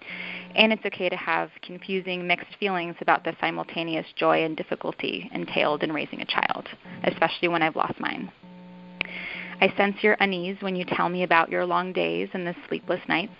And 0.55 0.73
it's 0.73 0.85
okay 0.85 1.09
to 1.09 1.15
have 1.15 1.49
confusing, 1.61 2.27
mixed 2.27 2.55
feelings 2.59 2.95
about 2.99 3.23
the 3.23 3.35
simultaneous 3.39 4.05
joy 4.15 4.43
and 4.43 4.57
difficulty 4.57 5.29
entailed 5.33 5.83
in 5.83 5.93
raising 5.93 6.21
a 6.21 6.25
child, 6.25 6.67
especially 7.05 7.47
when 7.47 7.61
I've 7.63 7.75
lost 7.75 7.99
mine. 7.99 8.31
I 9.61 9.73
sense 9.77 9.95
your 10.01 10.17
unease 10.19 10.57
when 10.59 10.75
you 10.75 10.83
tell 10.85 11.07
me 11.07 11.23
about 11.23 11.49
your 11.49 11.65
long 11.65 11.93
days 11.93 12.29
and 12.33 12.45
the 12.45 12.55
sleepless 12.67 13.01
nights. 13.07 13.33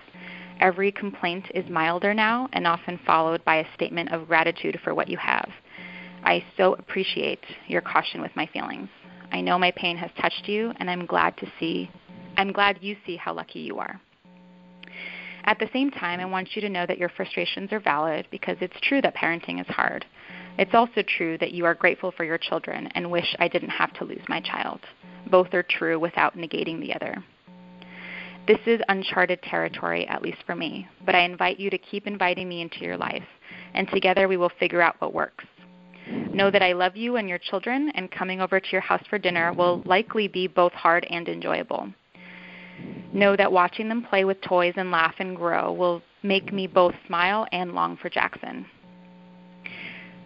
Every 0.59 0.91
complaint 0.91 1.47
is 1.53 1.69
milder 1.69 2.13
now 2.13 2.47
and 2.53 2.65
often 2.65 2.99
followed 3.05 3.43
by 3.43 3.57
a 3.57 3.73
statement 3.73 4.13
of 4.13 4.27
gratitude 4.27 4.79
for 4.83 4.93
what 4.93 5.09
you 5.09 5.17
have. 5.17 5.49
I 6.23 6.43
so 6.55 6.73
appreciate 6.75 7.43
your 7.67 7.81
caution 7.81 8.21
with 8.21 8.31
my 8.35 8.47
feelings. 8.53 8.87
I 9.33 9.41
know 9.41 9.57
my 9.57 9.71
pain 9.71 9.97
has 9.97 10.11
touched 10.21 10.47
you, 10.47 10.71
and 10.77 10.89
I'm 10.89 11.07
glad 11.07 11.35
to 11.37 11.51
see. 11.59 11.89
I'm 12.37 12.51
glad 12.51 12.77
you 12.81 12.95
see 13.05 13.17
how 13.17 13.33
lucky 13.33 13.59
you 13.59 13.79
are. 13.79 13.99
At 15.45 15.57
the 15.57 15.69
same 15.73 15.89
time, 15.89 16.19
I 16.19 16.25
want 16.25 16.55
you 16.55 16.61
to 16.61 16.69
know 16.69 16.85
that 16.85 16.99
your 16.99 17.09
frustrations 17.09 17.73
are 17.73 17.79
valid 17.79 18.27
because 18.29 18.57
it's 18.61 18.79
true 18.83 19.01
that 19.01 19.15
parenting 19.15 19.59
is 19.59 19.67
hard. 19.67 20.05
It's 20.59 20.75
also 20.75 21.01
true 21.01 21.39
that 21.39 21.51
you 21.51 21.65
are 21.65 21.73
grateful 21.73 22.11
for 22.11 22.23
your 22.23 22.37
children 22.37 22.87
and 22.93 23.09
wish 23.09 23.35
I 23.39 23.47
didn't 23.47 23.69
have 23.69 23.91
to 23.93 24.05
lose 24.05 24.21
my 24.29 24.39
child. 24.39 24.81
Both 25.31 25.53
are 25.55 25.63
true 25.63 25.99
without 25.99 26.37
negating 26.37 26.79
the 26.79 26.93
other. 26.93 27.23
This 28.45 28.59
is 28.67 28.81
uncharted 28.87 29.41
territory, 29.41 30.07
at 30.07 30.21
least 30.21 30.43
for 30.45 30.55
me, 30.55 30.87
but 31.05 31.15
I 31.15 31.21
invite 31.21 31.59
you 31.59 31.71
to 31.71 31.77
keep 31.77 32.05
inviting 32.05 32.47
me 32.47 32.61
into 32.61 32.81
your 32.81 32.97
life, 32.97 33.23
and 33.73 33.87
together 33.87 34.27
we 34.27 34.37
will 34.37 34.51
figure 34.59 34.81
out 34.81 34.95
what 34.99 35.13
works. 35.13 35.45
Know 36.07 36.49
that 36.51 36.63
I 36.63 36.73
love 36.73 36.95
you 36.95 37.15
and 37.15 37.29
your 37.29 37.37
children, 37.37 37.91
and 37.95 38.11
coming 38.11 38.41
over 38.41 38.59
to 38.59 38.71
your 38.71 38.81
house 38.81 39.03
for 39.09 39.17
dinner 39.17 39.53
will 39.53 39.81
likely 39.85 40.27
be 40.27 40.47
both 40.47 40.73
hard 40.73 41.05
and 41.09 41.27
enjoyable. 41.29 41.89
Know 43.13 43.35
that 43.35 43.51
watching 43.51 43.87
them 43.87 44.03
play 44.03 44.25
with 44.25 44.41
toys 44.41 44.73
and 44.75 44.89
laugh 44.89 45.15
and 45.19 45.35
grow 45.35 45.71
will 45.71 46.01
make 46.23 46.51
me 46.51 46.65
both 46.65 46.95
smile 47.05 47.45
and 47.51 47.73
long 47.73 47.97
for 47.97 48.09
Jackson. 48.09 48.65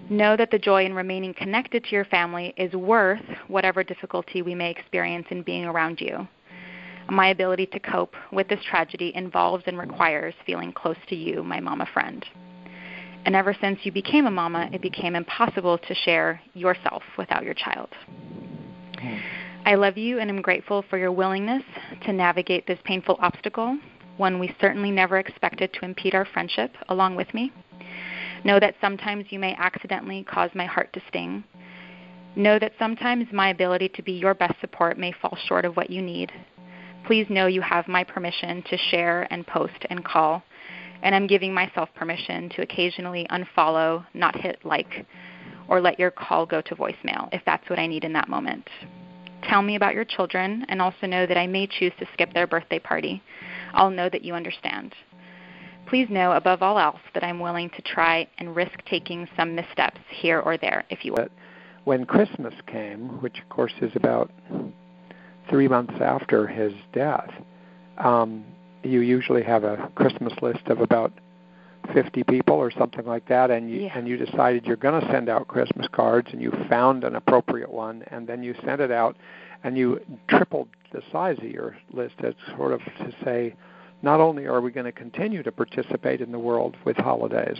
Know 0.09 0.37
that 0.37 0.51
the 0.51 0.59
joy 0.59 0.85
in 0.85 0.93
remaining 0.93 1.33
connected 1.33 1.83
to 1.83 1.91
your 1.91 2.05
family 2.05 2.53
is 2.55 2.73
worth 2.73 3.25
whatever 3.49 3.83
difficulty 3.83 4.41
we 4.41 4.55
may 4.55 4.71
experience 4.71 5.27
in 5.31 5.41
being 5.41 5.65
around 5.65 5.99
you. 5.99 6.25
My 7.09 7.27
ability 7.29 7.65
to 7.67 7.79
cope 7.79 8.15
with 8.31 8.47
this 8.47 8.63
tragedy 8.69 9.11
involves 9.15 9.65
and 9.67 9.77
requires 9.77 10.33
feeling 10.45 10.71
close 10.71 10.97
to 11.09 11.15
you, 11.15 11.43
my 11.43 11.59
mama 11.59 11.87
friend. 11.93 12.25
And 13.25 13.35
ever 13.35 13.55
since 13.59 13.79
you 13.83 13.91
became 13.91 14.25
a 14.25 14.31
mama, 14.31 14.69
it 14.71 14.81
became 14.81 15.15
impossible 15.15 15.77
to 15.77 15.95
share 15.95 16.41
yourself 16.53 17.03
without 17.17 17.43
your 17.43 17.53
child. 17.53 17.89
Hmm. 18.99 19.17
I 19.65 19.75
love 19.75 19.97
you 19.97 20.19
and 20.19 20.29
am 20.29 20.41
grateful 20.41 20.85
for 20.89 20.97
your 20.97 21.11
willingness 21.11 21.63
to 22.05 22.13
navigate 22.13 22.65
this 22.65 22.79
painful 22.85 23.17
obstacle, 23.19 23.77
one 24.15 24.39
we 24.39 24.55
certainly 24.61 24.91
never 24.91 25.17
expected 25.17 25.73
to 25.73 25.85
impede 25.85 26.15
our 26.15 26.25
friendship, 26.25 26.71
along 26.87 27.15
with 27.15 27.33
me. 27.33 27.51
Know 28.45 28.61
that 28.61 28.75
sometimes 28.79 29.25
you 29.29 29.39
may 29.39 29.55
accidentally 29.55 30.23
cause 30.23 30.51
my 30.55 30.65
heart 30.65 30.93
to 30.93 31.01
sting. 31.09 31.43
Know 32.37 32.59
that 32.59 32.73
sometimes 32.79 33.27
my 33.33 33.49
ability 33.49 33.89
to 33.89 34.03
be 34.03 34.13
your 34.13 34.33
best 34.33 34.53
support 34.61 34.97
may 34.97 35.11
fall 35.11 35.37
short 35.47 35.65
of 35.65 35.75
what 35.75 35.89
you 35.89 36.01
need. 36.01 36.31
Please 37.05 37.25
know 37.29 37.47
you 37.47 37.61
have 37.61 37.87
my 37.87 38.03
permission 38.03 38.63
to 38.69 38.77
share 38.77 39.27
and 39.31 39.45
post 39.47 39.85
and 39.89 40.05
call 40.05 40.43
and 41.01 41.13
I'm 41.13 41.27
giving 41.27 41.53
myself 41.53 41.89
permission 41.95 42.49
to 42.49 42.61
occasionally 42.61 43.27
unfollow, 43.29 44.05
not 44.13 44.35
hit 44.39 44.59
like, 44.63 45.05
or 45.67 45.81
let 45.81 45.99
your 45.99 46.11
call 46.11 46.45
go 46.45 46.61
to 46.61 46.75
voicemail 46.75 47.29
if 47.31 47.41
that's 47.45 47.69
what 47.69 47.79
I 47.79 47.87
need 47.87 48.03
in 48.03 48.13
that 48.13 48.29
moment. 48.29 48.67
Tell 49.43 49.61
me 49.61 49.75
about 49.75 49.93
your 49.93 50.05
children 50.05 50.65
and 50.69 50.81
also 50.81 51.07
know 51.07 51.25
that 51.25 51.37
I 51.37 51.47
may 51.47 51.67
choose 51.67 51.93
to 51.99 52.07
skip 52.13 52.33
their 52.33 52.47
birthday 52.47 52.79
party. 52.79 53.21
I'll 53.73 53.91
know 53.91 54.09
that 54.09 54.23
you 54.23 54.33
understand. 54.33 54.93
Please 55.87 56.07
know 56.09 56.33
above 56.33 56.61
all 56.61 56.77
else 56.79 56.99
that 57.13 57.23
I'm 57.23 57.39
willing 57.39 57.69
to 57.69 57.81
try 57.81 58.27
and 58.39 58.55
risk 58.55 58.77
taking 58.89 59.27
some 59.37 59.55
missteps 59.55 60.01
here 60.09 60.39
or 60.39 60.57
there 60.57 60.83
if 60.89 61.05
you 61.05 61.13
will. 61.13 61.29
When 61.85 62.05
Christmas 62.05 62.53
came, 62.65 63.21
which 63.21 63.39
of 63.39 63.47
course 63.47 63.73
is 63.81 63.91
about 63.95 64.29
three 65.49 65.69
months 65.69 65.93
after 66.01 66.45
his 66.45 66.73
death, 66.91 67.31
um, 67.97 68.43
you 68.83 69.01
usually 69.01 69.43
have 69.43 69.63
a 69.63 69.91
Christmas 69.95 70.33
list 70.41 70.67
of 70.67 70.81
about 70.81 71.11
50 71.93 72.23
people 72.23 72.55
or 72.55 72.71
something 72.71 73.05
like 73.05 73.27
that 73.29 73.49
and 73.49 73.69
you 73.69 73.81
yeah. 73.81 73.97
and 73.97 74.07
you 74.07 74.17
decided 74.17 74.65
you're 74.65 74.75
going 74.75 74.99
to 74.99 75.07
send 75.11 75.29
out 75.29 75.47
Christmas 75.47 75.87
cards 75.91 76.27
and 76.31 76.41
you 76.41 76.51
found 76.69 77.03
an 77.03 77.15
appropriate 77.15 77.71
one 77.71 78.03
and 78.07 78.27
then 78.27 78.43
you 78.43 78.53
sent 78.65 78.81
it 78.81 78.91
out 78.91 79.15
and 79.63 79.77
you 79.77 79.99
tripled 80.27 80.67
the 80.91 81.01
size 81.11 81.37
of 81.37 81.45
your 81.45 81.77
list 81.93 82.15
as 82.23 82.33
sort 82.55 82.73
of 82.73 82.79
to 82.79 83.13
say 83.23 83.55
not 84.01 84.19
only 84.19 84.45
are 84.45 84.61
we 84.61 84.71
going 84.71 84.85
to 84.85 84.91
continue 84.91 85.43
to 85.43 85.51
participate 85.51 86.21
in 86.21 86.31
the 86.31 86.39
world 86.39 86.75
with 86.85 86.97
holidays 86.97 87.57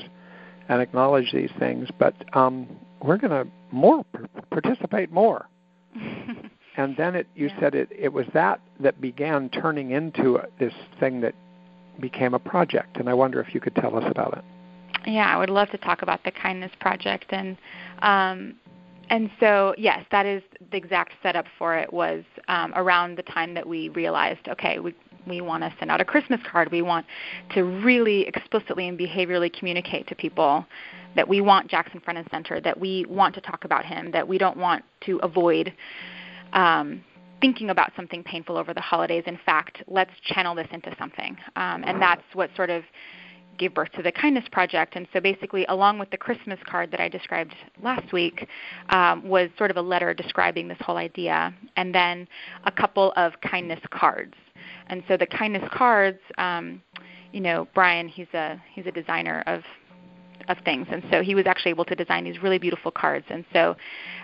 and 0.70 0.82
acknowledge 0.82 1.32
these 1.32 1.52
things 1.58 1.88
but 1.98 2.16
um 2.36 2.68
we're 3.02 3.18
going 3.18 3.32
to 3.32 3.50
more 3.72 4.06
participate 4.50 5.12
more 5.12 5.48
and 6.78 6.96
then 6.96 7.16
it 7.16 7.28
you 7.36 7.48
yeah. 7.48 7.60
said 7.60 7.76
it 7.76 7.90
it 7.92 8.14
was 8.14 8.26
that 8.34 8.62
that 8.80 9.02
began 9.02 9.50
turning 9.50 9.92
into 9.92 10.40
this 10.60 10.74
thing 11.00 11.22
that 11.22 11.34
became 12.00 12.34
a 12.34 12.40
project. 12.40 12.98
And 12.98 13.10
i 13.10 13.14
wonder 13.14 13.42
if 13.42 13.54
you 13.54 13.60
could 13.60 13.76
tell 13.76 13.98
us 13.98 14.06
about 14.10 14.38
it. 14.38 14.44
Yeah 15.06 15.34
i 15.34 15.38
would 15.38 15.50
love 15.50 15.70
to 15.72 15.78
talk 15.78 16.02
about 16.04 16.24
the 16.24 16.32
kindness 16.32 16.72
project. 16.80 17.26
And 17.32 17.58
um 18.02 18.56
and 19.10 19.30
so 19.40 19.74
yes 19.78 20.06
that 20.12 20.26
is 20.26 20.44
the 20.72 20.78
exact 20.78 21.14
setup 21.24 21.46
for 21.58 21.76
it 21.76 21.92
was 21.92 22.24
um, 22.48 22.74
around 22.76 23.18
the 23.18 23.24
time 23.24 23.54
that 23.56 23.68
we 23.68 23.90
realized 23.90 24.48
okay 24.48 24.80
we 24.80 24.96
we 25.26 25.42
want 25.42 25.62
to 25.62 25.74
send 25.78 25.92
out 25.92 26.00
a 26.00 26.06
christmas 26.06 26.40
card. 26.50 26.72
We 26.72 26.82
want 26.84 27.06
to 27.54 27.64
really 27.64 28.22
explicitly 28.28 28.88
and 28.88 28.98
behaviorally 28.98 29.52
communicate 29.52 30.08
to 30.08 30.16
people 30.16 30.66
that 31.16 31.28
we 31.28 31.42
want 31.42 31.68
jackson 31.72 32.00
front 32.00 32.20
and 32.20 32.28
center 32.30 32.62
that 32.62 32.80
we 32.80 33.06
want 33.10 33.34
to 33.34 33.42
talk 33.42 33.66
about 33.66 33.86
him 33.86 34.12
that 34.12 34.28
we 34.28 34.38
don't 34.38 34.58
want 34.58 34.84
to 35.02 35.18
avoid 35.24 35.74
um, 36.54 37.04
thinking 37.42 37.70
about 37.70 37.92
something 37.96 38.24
painful 38.24 38.58
over 38.58 38.74
the 38.74 38.82
holidays. 38.82 39.24
In 39.28 39.40
fact, 39.46 39.84
let's 39.88 40.12
channel 40.24 40.56
this 40.56 40.68
into 40.72 40.96
something. 40.98 41.38
Um, 41.56 41.84
and 41.86 42.02
that's 42.02 42.24
what 42.34 42.50
sort 42.56 42.70
of 42.70 42.84
gave 43.58 43.74
birth 43.74 43.92
to 43.94 44.04
the 44.04 44.12
Kindness 44.12 44.46
Project. 44.52 44.96
And 44.96 45.08
so 45.14 45.20
basically, 45.20 45.66
along 45.68 46.00
with 46.00 46.10
the 46.12 46.18
Christmas 46.18 46.60
card 46.66 46.92
that 46.92 47.00
I 47.00 47.10
described 47.10 47.56
last 47.82 48.14
week, 48.14 48.48
um, 48.90 49.28
was 49.28 49.50
sort 49.58 49.72
of 49.72 49.78
a 49.78 49.82
letter 49.82 50.14
describing 50.14 50.68
this 50.68 50.78
whole 50.82 50.98
idea, 50.98 51.54
and 51.76 51.94
then 51.94 52.28
a 52.66 52.72
couple 52.72 53.14
of 53.16 53.34
kindness 53.42 53.80
cards. 53.90 54.36
And 54.88 55.04
so 55.08 55.18
the 55.18 55.26
kindness 55.26 55.68
cards, 55.74 56.20
um, 56.38 56.82
you 57.32 57.42
know, 57.42 57.68
Brian, 57.74 58.08
he's 58.08 58.28
a 58.34 58.62
he's 58.74 58.86
a 58.86 58.92
designer 58.92 59.44
of 59.48 59.62
of 60.48 60.58
things. 60.66 60.88
And 60.92 61.04
so 61.12 61.22
he 61.22 61.36
was 61.36 61.46
actually 61.46 61.72
able 61.72 61.86
to 61.86 61.96
design 61.96 62.24
these 62.24 62.42
really 62.42 62.58
beautiful 62.58 62.92
cards. 62.92 63.26
And 63.30 63.44
so 63.54 63.76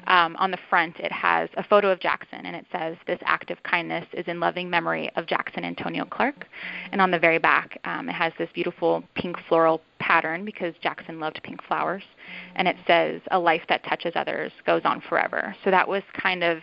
um, 0.08 0.36
on 0.38 0.52
the 0.52 0.58
front, 0.70 1.00
it 1.00 1.12
has 1.12 1.50
a 1.58 1.64
photo 1.64 1.92
of 1.92 2.00
Jackson, 2.00 2.46
and 2.46 2.56
it 2.56 2.66
says, 2.72 2.98
This 3.08 3.20
act 3.26 3.52
of 3.52 3.62
kindness 3.64 4.06
is 4.14 4.26
in 4.28 4.40
loving 4.40 4.70
memory 4.70 5.10
of 5.16 5.28
Jackson 5.28 5.64
Antonio 5.64 6.06
Clark. 6.06 6.46
And 6.92 7.02
on 7.02 7.12
the 7.12 7.20
very 7.20 7.40
back, 7.40 7.80
um, 7.86 8.10
it 8.10 8.14
has 8.14 8.34
this 8.38 8.50
beautiful 8.54 9.04
pink 9.16 9.38
floral 9.48 9.82
pattern 10.00 10.46
because 10.46 10.74
Jackson 10.82 11.20
loved 11.20 11.40
pink 11.44 11.64
flowers. 11.64 12.04
And 12.56 12.68
it 12.68 12.78
says, 12.88 13.22
A 13.32 13.40
life 13.40 13.64
that 13.70 13.84
touches 13.84 14.14
others 14.16 14.52
goes 14.66 14.82
on 14.86 15.02
forever. 15.02 15.56
So 15.64 15.72
that 15.72 15.88
was 15.88 16.04
kind 16.14 16.44
of 16.44 16.60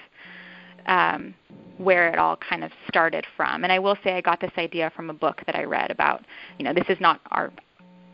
um, 0.87 1.35
where 1.79 2.13
it 2.13 2.19
all 2.19 2.37
kind 2.37 2.65
of 2.65 2.71
started 2.89 3.27
from. 3.37 3.65
And 3.65 3.73
I 3.73 3.79
will 3.79 3.97
say 4.05 4.13
I 4.13 4.21
got 4.21 4.41
this 4.41 4.53
idea 4.59 4.93
from 4.95 5.11
a 5.11 5.15
book 5.15 5.43
that 5.47 5.55
I 5.55 5.65
read 5.65 5.91
about, 5.91 6.25
you 6.59 6.65
know, 6.65 6.75
this 6.75 6.85
is 6.89 6.99
not 7.01 7.21
our 7.31 7.51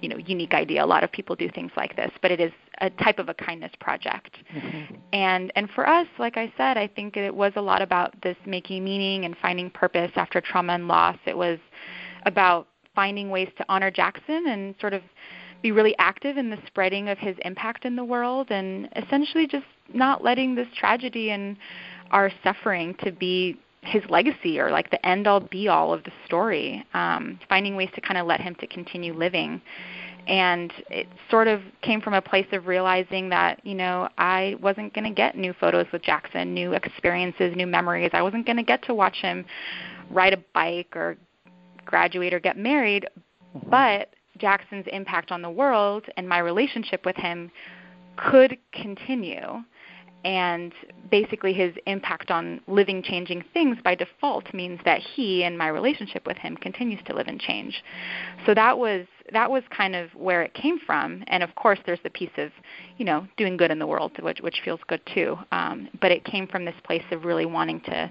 you 0.01 0.09
know 0.09 0.17
unique 0.19 0.55
idea. 0.55 0.85
A 0.85 0.87
lot 0.87 1.05
of 1.05 1.13
people 1.13 1.37
do 1.37 1.51
things 1.51 1.73
like 1.77 1.97
this, 1.97 2.11
but 2.23 2.31
it 2.31 2.41
is 2.41 2.53
a 2.81 2.91
type 2.91 3.19
of 3.19 3.29
a 3.29 3.35
kindness 3.35 3.73
project. 3.81 4.37
Mm-hmm. 4.55 4.95
And 5.13 5.53
and 5.57 5.71
for 5.71 5.89
us, 5.89 6.07
like 6.19 6.37
I 6.37 6.53
said, 6.57 6.77
I 6.77 6.87
think 6.87 7.17
it 7.17 7.35
was 7.35 7.53
a 7.57 7.63
lot 7.63 7.83
about 7.83 8.15
this 8.23 8.37
making 8.47 8.85
meaning 8.85 9.25
and 9.25 9.37
finding 9.41 9.71
purpose 9.71 10.13
after 10.17 10.41
trauma 10.41 10.75
and 10.75 10.89
loss. 10.89 11.17
It 11.27 11.37
was 11.37 11.59
about 12.25 12.69
finding 12.95 13.31
ways 13.31 13.49
to 13.59 13.65
honor 13.69 13.91
Jackson 13.91 14.47
and 14.49 14.75
sort 14.81 14.95
of 14.95 15.03
be 15.63 15.73
really 15.73 15.95
active 15.99 16.37
in 16.37 16.51
the 16.51 16.59
spreading 16.67 17.09
of 17.09 17.19
his 17.19 17.37
impact 17.45 17.85
in 17.85 17.97
the 17.97 18.05
world 18.05 18.51
and 18.51 18.89
essentially 18.97 19.47
just 19.47 19.67
not 19.93 20.23
letting 20.23 20.55
this 20.55 20.69
tragedy 20.79 21.31
and 21.31 21.57
our 22.11 22.31
suffering 22.45 22.95
to 23.03 23.11
be 23.11 23.57
his 23.83 24.03
legacy 24.09 24.59
or 24.59 24.71
like 24.71 24.91
the 24.91 25.07
end 25.07 25.27
all 25.27 25.41
be 25.41 25.69
all 25.69 25.93
of 25.93 26.03
the 26.05 26.13
story 26.25 26.85
um, 26.95 27.39
finding 27.49 27.77
ways 27.77 27.91
to 27.95 28.01
kind 28.01 28.19
of 28.19 28.27
let 28.27 28.41
him 28.41 28.55
to 28.57 28.67
continue 28.67 29.15
living. 29.15 29.61
And 30.27 30.73
it 30.91 31.07
sort 31.31 31.47
of 31.47 31.61
came 31.83 32.01
from 32.01 32.15
a 32.15 32.21
place 32.21 32.49
of 32.51 32.67
realizing 32.67 33.29
that 33.29 33.65
you 33.65 33.75
know 33.75 34.09
i 34.19 34.57
wasn't 34.61 34.93
going 34.93 35.05
to 35.05 35.15
get 35.15 35.37
new 35.37 35.53
photos 35.53 35.87
with 35.93 36.03
jackson 36.03 36.53
new 36.53 36.73
experiences 36.73 37.55
new 37.55 37.67
memories. 37.67 38.11
I 38.13 38.23
wasn't 38.23 38.45
going 38.45 38.57
to 38.57 38.65
get 38.65 38.83
to 38.85 38.95
watch 38.95 39.19
him 39.19 39.45
ride 40.11 40.33
a 40.33 40.43
bike 40.53 40.97
or 40.97 41.17
graduate 41.85 42.35
or 42.35 42.41
get 42.41 42.57
married. 42.59 43.07
But 43.71 44.11
jackson's 44.39 44.87
impact 44.93 45.31
on 45.31 45.43
the 45.43 45.51
world 45.51 46.05
and 46.17 46.29
my 46.29 46.39
relationship 46.39 47.07
with 47.07 47.17
him 47.17 47.51
could 48.17 48.59
continue 48.73 49.63
and 50.27 50.73
basically 51.09 51.53
his 51.53 51.73
impact 51.87 52.33
on 52.33 52.61
living 52.67 53.01
changing 53.01 53.45
things 53.55 53.79
by 53.85 53.95
default 53.95 54.53
means 54.53 54.81
that 54.85 55.01
he 55.01 55.45
and 55.45 55.57
my 55.57 55.69
relationship 55.69 56.27
with 56.27 56.37
him 56.37 56.57
continues 56.57 56.99
to 57.07 57.15
live 57.15 57.29
and 57.29 57.39
change. 57.39 57.85
So 58.45 58.53
that 58.53 58.77
was 58.77 59.07
that 59.33 59.49
was 59.49 59.63
kind 59.71 59.95
of 59.95 60.11
where 60.17 60.43
it 60.43 60.53
came 60.53 60.81
from. 60.81 61.23
And 61.29 61.45
of 61.45 61.55
course 61.55 61.79
there's 61.87 62.01
the 62.03 62.11
piece 62.11 62.37
of 62.39 62.51
you 62.99 63.05
know 63.05 63.29
doing 63.37 63.57
good 63.57 63.71
in 63.71 63.79
the 63.79 63.87
world 63.87 64.21
which 64.21 64.41
which 64.41 64.63
feels 64.65 64.81
good 64.89 65.01
too. 65.15 65.39
Um, 65.53 65.89
but 66.01 66.11
it 66.11 66.25
came 66.25 66.49
from 66.49 66.65
this 66.65 66.75
place 66.83 67.05
of 67.13 67.25
really 67.25 67.47
wanting 67.47 67.81
to 67.83 68.11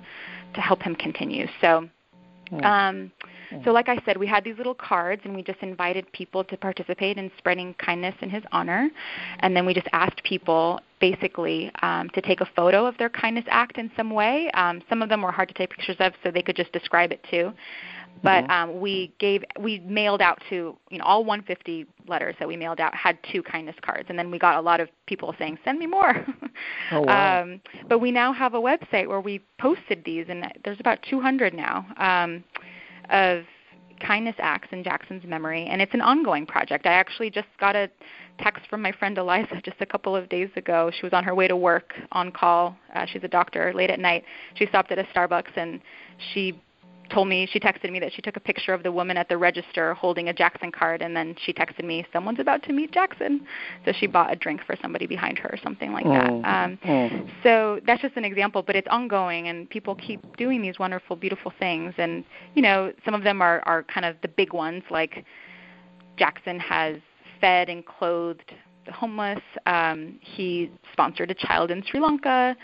to 0.54 0.62
help 0.62 0.82
him 0.82 0.96
continue. 0.96 1.48
So 1.60 1.90
um, 2.64 3.12
so, 3.64 3.72
like 3.72 3.90
I 3.90 3.98
said, 4.06 4.18
we 4.18 4.28
had 4.28 4.44
these 4.44 4.58
little 4.58 4.76
cards, 4.76 5.22
and 5.26 5.36
we 5.36 5.44
just 5.44 5.60
invited 5.62 6.12
people 6.12 6.44
to 6.44 6.58
participate 6.58 7.18
in 7.18 7.32
spreading 7.38 7.74
kindness 7.76 8.16
in 8.22 8.30
his 8.30 8.44
honor. 8.52 8.90
And 9.40 9.56
then 9.56 9.66
we 9.66 9.74
just 9.74 9.88
asked 9.94 10.24
people 10.24 10.80
basically 11.00 11.72
um, 11.82 12.10
to 12.12 12.22
take 12.22 12.42
a 12.42 12.50
photo 12.56 12.86
of 12.86 12.98
their 12.98 13.10
kindness 13.10 13.46
act 13.50 13.78
in 13.78 13.92
some 13.98 14.10
way. 14.10 14.50
Um, 14.54 14.82
some 14.90 15.02
of 15.02 15.10
them 15.10 15.22
were 15.22 15.32
hard 15.32 15.50
to 15.50 15.54
take 15.54 15.70
pictures 15.72 15.98
of, 16.00 16.14
so 16.24 16.32
they 16.32 16.42
could 16.42 16.56
just 16.56 16.72
describe 16.72 17.12
it 17.12 17.26
too. 17.30 17.54
But 18.24 18.46
mm-hmm. 18.46 18.70
um, 18.72 18.82
we 18.82 19.14
gave 19.20 19.44
we 19.60 19.80
mailed 19.82 20.22
out 20.22 20.42
to 20.50 20.78
you 20.90 20.98
know 20.98 21.04
all 21.04 21.26
150 21.26 21.86
letters 22.08 22.36
that 22.40 22.48
we 22.48 22.56
mailed 22.56 22.80
out 22.80 22.96
had 22.96 23.18
two 23.32 23.44
kindness 23.44 23.76
cards, 23.82 24.06
and 24.10 24.18
then 24.18 24.32
we 24.32 24.40
got 24.40 24.58
a 24.58 24.62
lot 24.62 24.80
of 24.80 24.90
people 25.06 25.36
saying 25.38 25.58
send 25.66 25.80
me 25.80 25.86
more. 25.86 26.26
oh, 26.92 27.02
wow. 27.02 27.42
um, 27.42 27.62
but 27.90 28.00
we 28.00 28.12
now 28.12 28.32
have 28.32 28.54
a 28.54 28.60
website 28.60 29.08
where 29.08 29.22
we 29.22 29.42
posted 29.60 30.04
these, 30.06 30.26
and 30.30 30.46
there's 30.64 30.80
about 30.80 31.00
200 31.10 31.54
now. 31.54 31.86
Um, 31.98 32.44
of 33.10 33.44
kindness 34.00 34.36
acts 34.40 34.68
in 34.72 34.84
Jackson's 34.84 35.24
memory, 35.26 35.66
and 35.66 35.82
it's 35.82 35.94
an 35.94 36.02
ongoing 36.02 36.46
project. 36.46 36.86
I 36.86 36.94
actually 36.94 37.30
just 37.30 37.48
got 37.60 37.76
a 37.76 37.90
text 38.40 38.68
from 38.70 38.82
my 38.82 38.92
friend 38.92 39.18
Eliza 39.18 39.62
just 39.64 39.78
a 39.80 39.86
couple 39.86 40.16
of 40.16 40.30
days 40.30 40.50
ago. 40.56 40.92
She 40.94 41.06
was 41.06 41.14
on 41.14 41.24
her 41.24 41.34
way 41.34 41.48
to 41.48 41.56
work 41.56 41.94
on 42.12 42.32
call. 42.32 42.78
Uh, 42.94 43.06
she's 43.06 43.24
a 43.24 43.28
doctor 43.28 43.74
late 43.74 43.90
at 43.90 44.00
night. 44.00 44.24
She 44.56 44.66
stopped 44.68 44.92
at 44.92 45.00
a 45.00 45.04
Starbucks 45.06 45.56
and 45.56 45.80
she 46.34 46.60
told 47.10 47.28
me 47.28 47.48
she 47.52 47.60
texted 47.60 47.92
me 47.92 48.00
that 48.00 48.14
she 48.14 48.22
took 48.22 48.36
a 48.36 48.40
picture 48.40 48.74
of 48.74 48.84
the 48.84 48.92
woman 48.92 49.18
at 49.18 49.30
the 49.30 49.38
register 49.38 49.94
holding 49.94 50.30
a 50.30 50.34
Jackson 50.34 50.72
card 50.72 51.02
and 51.02 51.16
then 51.16 51.36
she 51.46 51.54
texted 51.54 51.84
me 51.84 52.06
someone's 52.12 52.40
about 52.40 52.64
to 52.64 52.74
meet 52.74 52.92
Jackson 52.92 53.46
so 53.86 53.92
she 53.92 54.08
bought 54.08 54.32
a 54.32 54.36
drink 54.36 54.62
for 54.66 54.76
somebody 54.82 55.06
behind 55.06 55.38
her 55.38 55.50
or 55.50 55.58
something 55.64 55.92
like 55.92 56.06
that 56.06 56.30
mm. 56.30 56.46
um 56.46 56.78
mm. 56.84 57.30
so 57.44 57.80
that's 57.86 58.02
just 58.02 58.16
an 58.18 58.26
example 58.26 58.62
but 58.62 58.76
it's 58.76 58.88
ongoing 58.90 59.48
and 59.48 59.70
people 59.70 59.96
keep 59.96 60.36
doing 60.38 60.62
these 60.62 60.80
wonderful 60.80 61.16
beautiful 61.16 61.52
things 61.60 61.94
and 61.98 62.24
you 62.54 62.62
know 62.62 62.92
some 63.04 63.14
of 63.14 63.24
them 63.24 63.42
are 63.42 63.62
are 63.66 63.84
kind 63.84 64.06
of 64.06 64.16
the 64.22 64.28
big 64.28 64.54
ones 64.54 64.84
like 64.90 65.26
Jackson 66.18 66.60
has 66.60 66.98
fed 67.42 67.70
and 67.70 67.86
clothed 67.86 68.52
the 68.86 68.92
homeless 68.92 69.42
um 69.66 70.20
he 70.22 70.72
sponsored 70.92 71.32
a 71.32 71.36
child 71.36 71.72
in 71.72 71.84
Sri 71.84 72.00
Lanka 72.00 72.56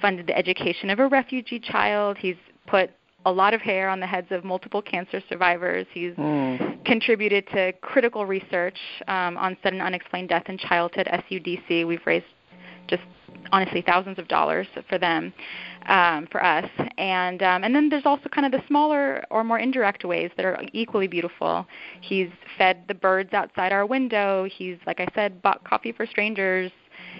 funded 0.00 0.26
the 0.26 0.36
education 0.36 0.90
of 0.90 0.98
a 0.98 1.06
refugee 1.06 1.60
child 1.60 2.16
he's 2.18 2.36
put 2.66 2.90
a 3.24 3.32
lot 3.32 3.54
of 3.54 3.60
hair 3.60 3.88
on 3.88 4.00
the 4.00 4.06
heads 4.06 4.28
of 4.30 4.44
multiple 4.44 4.82
cancer 4.82 5.22
survivors. 5.28 5.86
He's 5.92 6.14
mm. 6.14 6.84
contributed 6.84 7.46
to 7.48 7.72
critical 7.80 8.26
research 8.26 8.78
um, 9.08 9.36
on 9.36 9.56
sudden 9.62 9.80
unexplained 9.80 10.28
death 10.28 10.44
in 10.46 10.58
childhood, 10.58 11.08
SUDC. 11.10 11.86
We've 11.86 12.04
raised 12.06 12.26
just 12.88 13.02
honestly 13.50 13.82
thousands 13.82 14.18
of 14.18 14.28
dollars 14.28 14.66
for 14.88 14.98
them, 14.98 15.32
um, 15.86 16.26
for 16.30 16.44
us. 16.44 16.68
And 16.98 17.42
um, 17.42 17.64
and 17.64 17.74
then 17.74 17.88
there's 17.88 18.06
also 18.06 18.28
kind 18.28 18.46
of 18.46 18.52
the 18.52 18.66
smaller 18.66 19.24
or 19.30 19.44
more 19.44 19.58
indirect 19.58 20.04
ways 20.04 20.30
that 20.36 20.44
are 20.44 20.62
equally 20.72 21.06
beautiful. 21.06 21.66
He's 22.00 22.28
fed 22.58 22.84
the 22.88 22.94
birds 22.94 23.32
outside 23.32 23.72
our 23.72 23.86
window. 23.86 24.48
He's, 24.52 24.76
like 24.86 25.00
I 25.00 25.06
said, 25.14 25.42
bought 25.42 25.64
coffee 25.64 25.92
for 25.92 26.06
strangers. 26.06 26.70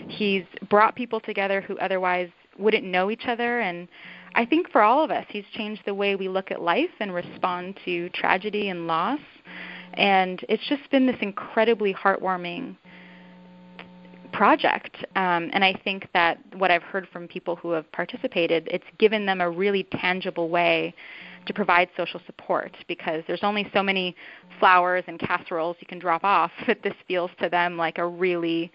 He's 0.08 0.44
brought 0.68 0.94
people 0.94 1.20
together 1.20 1.60
who 1.60 1.76
otherwise 1.78 2.30
wouldn't 2.58 2.84
know 2.84 3.10
each 3.10 3.24
other 3.26 3.60
and 3.60 3.88
I 4.34 4.46
think 4.46 4.70
for 4.70 4.82
all 4.82 5.04
of 5.04 5.10
us, 5.10 5.26
he's 5.28 5.44
changed 5.52 5.82
the 5.84 5.94
way 5.94 6.16
we 6.16 6.28
look 6.28 6.50
at 6.50 6.62
life 6.62 6.90
and 7.00 7.12
respond 7.14 7.78
to 7.84 8.08
tragedy 8.10 8.68
and 8.68 8.86
loss. 8.86 9.20
And 9.94 10.42
it's 10.48 10.66
just 10.68 10.90
been 10.90 11.06
this 11.06 11.16
incredibly 11.20 11.92
heartwarming 11.92 12.76
project. 14.32 14.96
Um, 15.16 15.50
and 15.52 15.62
I 15.62 15.74
think 15.84 16.08
that 16.14 16.38
what 16.56 16.70
I've 16.70 16.82
heard 16.82 17.06
from 17.12 17.28
people 17.28 17.56
who 17.56 17.72
have 17.72 17.90
participated, 17.92 18.68
it's 18.70 18.84
given 18.98 19.26
them 19.26 19.40
a 19.40 19.50
really 19.50 19.84
tangible 19.84 20.48
way 20.48 20.94
to 21.46 21.52
provide 21.52 21.88
social 21.96 22.20
support 22.24 22.74
because 22.88 23.22
there's 23.26 23.42
only 23.42 23.68
so 23.74 23.82
many 23.82 24.16
flowers 24.58 25.04
and 25.08 25.18
casseroles 25.18 25.76
you 25.80 25.86
can 25.86 25.98
drop 25.98 26.24
off 26.24 26.50
that 26.66 26.82
this 26.82 26.94
feels 27.08 27.30
to 27.40 27.48
them 27.48 27.76
like 27.76 27.98
a 27.98 28.06
really 28.06 28.70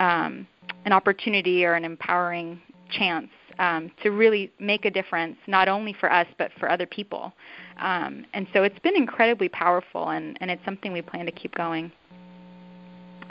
um, 0.00 0.46
an 0.84 0.92
opportunity 0.92 1.64
or 1.64 1.74
an 1.74 1.84
empowering 1.84 2.60
chance 2.90 3.30
um, 3.58 3.90
to 4.02 4.10
really 4.10 4.52
make 4.58 4.84
a 4.84 4.90
difference, 4.90 5.36
not 5.46 5.68
only 5.68 5.92
for 5.92 6.10
us 6.10 6.26
but 6.38 6.50
for 6.58 6.70
other 6.70 6.86
people. 6.86 7.32
Um, 7.78 8.24
and 8.32 8.46
so 8.52 8.62
it's 8.62 8.78
been 8.80 8.96
incredibly 8.96 9.48
powerful, 9.48 10.10
and, 10.10 10.36
and 10.40 10.50
it's 10.50 10.64
something 10.64 10.92
we 10.92 11.02
plan 11.02 11.26
to 11.26 11.32
keep 11.32 11.54
going. 11.54 11.92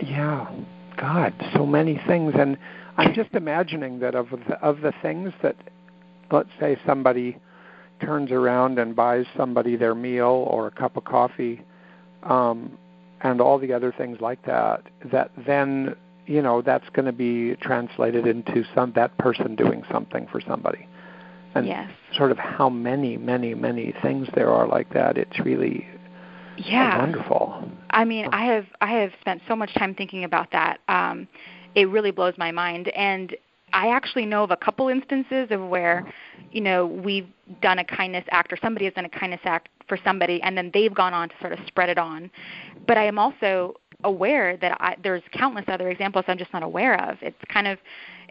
Yeah, 0.03 0.47
God, 0.97 1.33
so 1.53 1.65
many 1.65 2.01
things, 2.07 2.33
and 2.37 2.57
I'm 2.97 3.13
just 3.13 3.33
imagining 3.33 3.99
that 3.99 4.15
of 4.15 4.29
the, 4.47 4.55
of 4.61 4.81
the 4.81 4.93
things 5.01 5.33
that, 5.41 5.55
let's 6.31 6.49
say, 6.59 6.77
somebody 6.85 7.37
turns 8.01 8.31
around 8.31 8.77
and 8.77 8.95
buys 8.95 9.25
somebody 9.37 9.75
their 9.75 9.95
meal 9.95 10.47
or 10.49 10.67
a 10.67 10.71
cup 10.71 10.97
of 10.97 11.05
coffee, 11.05 11.61
um, 12.23 12.77
and 13.21 13.41
all 13.41 13.57
the 13.57 13.73
other 13.73 13.93
things 13.97 14.19
like 14.21 14.45
that, 14.45 14.83
that 15.11 15.31
then 15.47 15.95
you 16.25 16.41
know 16.41 16.61
that's 16.61 16.87
going 16.89 17.05
to 17.05 17.11
be 17.11 17.55
translated 17.57 18.27
into 18.27 18.63
some 18.73 18.91
that 18.95 19.17
person 19.17 19.55
doing 19.55 19.83
something 19.91 20.27
for 20.31 20.41
somebody. 20.41 20.87
And 21.53 21.67
yes. 21.67 21.89
sort 22.17 22.31
of 22.31 22.37
how 22.37 22.69
many 22.69 23.17
many 23.17 23.53
many 23.53 23.93
things 24.01 24.27
there 24.35 24.51
are 24.51 24.67
like 24.67 24.93
that 24.93 25.17
it's 25.17 25.39
really 25.39 25.87
yeah. 26.57 26.97
wonderful. 26.97 27.69
I 27.89 28.03
mean 28.03 28.27
i 28.31 28.45
have 28.45 28.65
i 28.81 28.91
have 28.99 29.11
spent 29.21 29.41
so 29.47 29.55
much 29.55 29.73
time 29.75 29.95
thinking 29.95 30.23
about 30.23 30.51
that. 30.51 30.79
Um 30.89 31.27
it 31.75 31.89
really 31.89 32.11
blows 32.11 32.33
my 32.37 32.51
mind. 32.51 32.87
And 32.89 33.35
I 33.73 33.89
actually 33.89 34.25
know 34.25 34.43
of 34.43 34.51
a 34.51 34.57
couple 34.57 34.87
instances 34.87 35.47
of 35.51 35.61
where, 35.67 36.11
you 36.51 36.61
know, 36.61 36.85
we've 36.85 37.27
done 37.61 37.79
a 37.79 37.83
kindness 37.83 38.23
act 38.31 38.53
or 38.53 38.57
somebody 38.61 38.85
has 38.85 38.93
done 38.93 39.05
a 39.05 39.09
kindness 39.09 39.41
act 39.43 39.67
for 39.87 39.99
somebody 40.03 40.41
and 40.41 40.57
then 40.57 40.71
they've 40.73 40.93
gone 40.93 41.13
on 41.13 41.29
to 41.29 41.35
sort 41.41 41.51
of 41.51 41.59
spread 41.67 41.89
it 41.89 41.97
on. 41.97 42.31
But 42.87 42.97
I 42.97 43.05
am 43.05 43.19
also 43.19 43.75
aware 44.03 44.57
that 44.57 44.77
I, 44.79 44.95
there's 45.03 45.23
countless 45.33 45.65
other 45.67 45.89
examples 45.89 46.25
I'm 46.27 46.37
just 46.37 46.53
not 46.53 46.63
aware 46.63 47.01
of. 47.09 47.17
It's 47.21 47.37
kind 47.49 47.67
of 47.67 47.79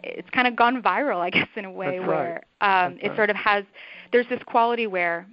it's 0.03 0.29
kind 0.29 0.47
of 0.47 0.55
gone 0.55 0.81
viral, 0.81 1.19
I 1.19 1.29
guess, 1.31 1.47
in 1.55 1.65
a 1.65 1.71
way 1.71 1.97
That's 1.97 2.07
where 2.07 2.43
right. 2.61 2.85
um, 2.85 2.93
That's 2.93 3.05
it 3.05 3.09
right. 3.09 3.17
sort 3.17 3.29
of 3.29 3.35
has. 3.35 3.63
There's 4.11 4.27
this 4.29 4.41
quality 4.45 4.87
where 4.87 5.27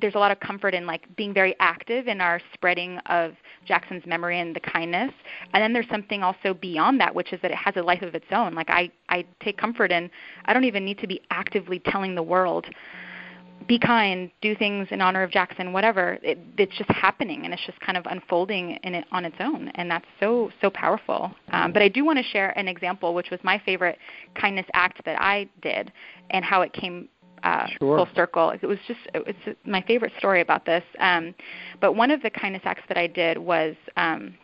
there's 0.00 0.14
a 0.14 0.18
lot 0.18 0.30
of 0.30 0.40
comfort 0.40 0.74
in 0.74 0.86
like 0.86 1.04
being 1.16 1.32
very 1.32 1.54
active 1.60 2.08
in 2.08 2.20
our 2.20 2.40
spreading 2.52 2.98
of 3.06 3.32
Jackson's 3.64 4.04
memory 4.06 4.40
and 4.40 4.54
the 4.54 4.60
kindness. 4.60 5.12
And 5.52 5.62
then 5.62 5.72
there's 5.72 5.88
something 5.88 6.22
also 6.22 6.54
beyond 6.54 7.00
that, 7.00 7.14
which 7.14 7.32
is 7.32 7.40
that 7.42 7.50
it 7.50 7.56
has 7.56 7.76
a 7.76 7.82
life 7.82 8.02
of 8.02 8.14
its 8.14 8.26
own. 8.32 8.54
Like 8.54 8.70
I, 8.70 8.90
I 9.08 9.24
take 9.40 9.56
comfort 9.56 9.92
in 9.92 10.10
I 10.46 10.52
don't 10.52 10.64
even 10.64 10.84
need 10.84 10.98
to 10.98 11.06
be 11.06 11.20
actively 11.30 11.78
telling 11.78 12.14
the 12.14 12.22
world 12.22 12.66
be 13.66 13.78
kind, 13.78 14.30
do 14.42 14.54
things 14.54 14.88
in 14.90 15.00
honor 15.00 15.22
of 15.22 15.30
Jackson, 15.30 15.72
whatever. 15.72 16.18
It, 16.22 16.38
it's 16.58 16.76
just 16.76 16.90
happening, 16.90 17.44
and 17.44 17.54
it's 17.54 17.64
just 17.64 17.80
kind 17.80 17.96
of 17.96 18.04
unfolding 18.06 18.72
in 18.82 18.94
it 18.94 19.06
on 19.10 19.24
its 19.24 19.36
own, 19.40 19.68
and 19.74 19.90
that's 19.90 20.04
so 20.20 20.50
so 20.60 20.70
powerful. 20.70 21.32
Um, 21.50 21.72
but 21.72 21.80
I 21.80 21.88
do 21.88 22.04
want 22.04 22.18
to 22.18 22.24
share 22.24 22.56
an 22.58 22.68
example, 22.68 23.14
which 23.14 23.30
was 23.30 23.40
my 23.42 23.60
favorite 23.64 23.98
kindness 24.34 24.66
act 24.74 25.04
that 25.06 25.20
I 25.20 25.48
did, 25.62 25.92
and 26.30 26.44
how 26.44 26.60
it 26.62 26.72
came 26.72 27.08
uh, 27.42 27.66
Sure. 27.78 27.98
full 27.98 28.08
circle. 28.14 28.50
It 28.50 28.66
was 28.66 28.78
just 28.86 29.00
it's 29.14 29.58
my 29.64 29.82
favorite 29.82 30.12
story 30.18 30.40
about 30.40 30.64
this. 30.64 30.82
Um, 30.98 31.34
but 31.80 31.92
one 31.92 32.10
of 32.10 32.22
the 32.22 32.30
kindness 32.30 32.62
acts 32.64 32.82
that 32.88 32.96
I 32.96 33.06
did 33.06 33.38
was, 33.38 33.76
um, 33.96 34.34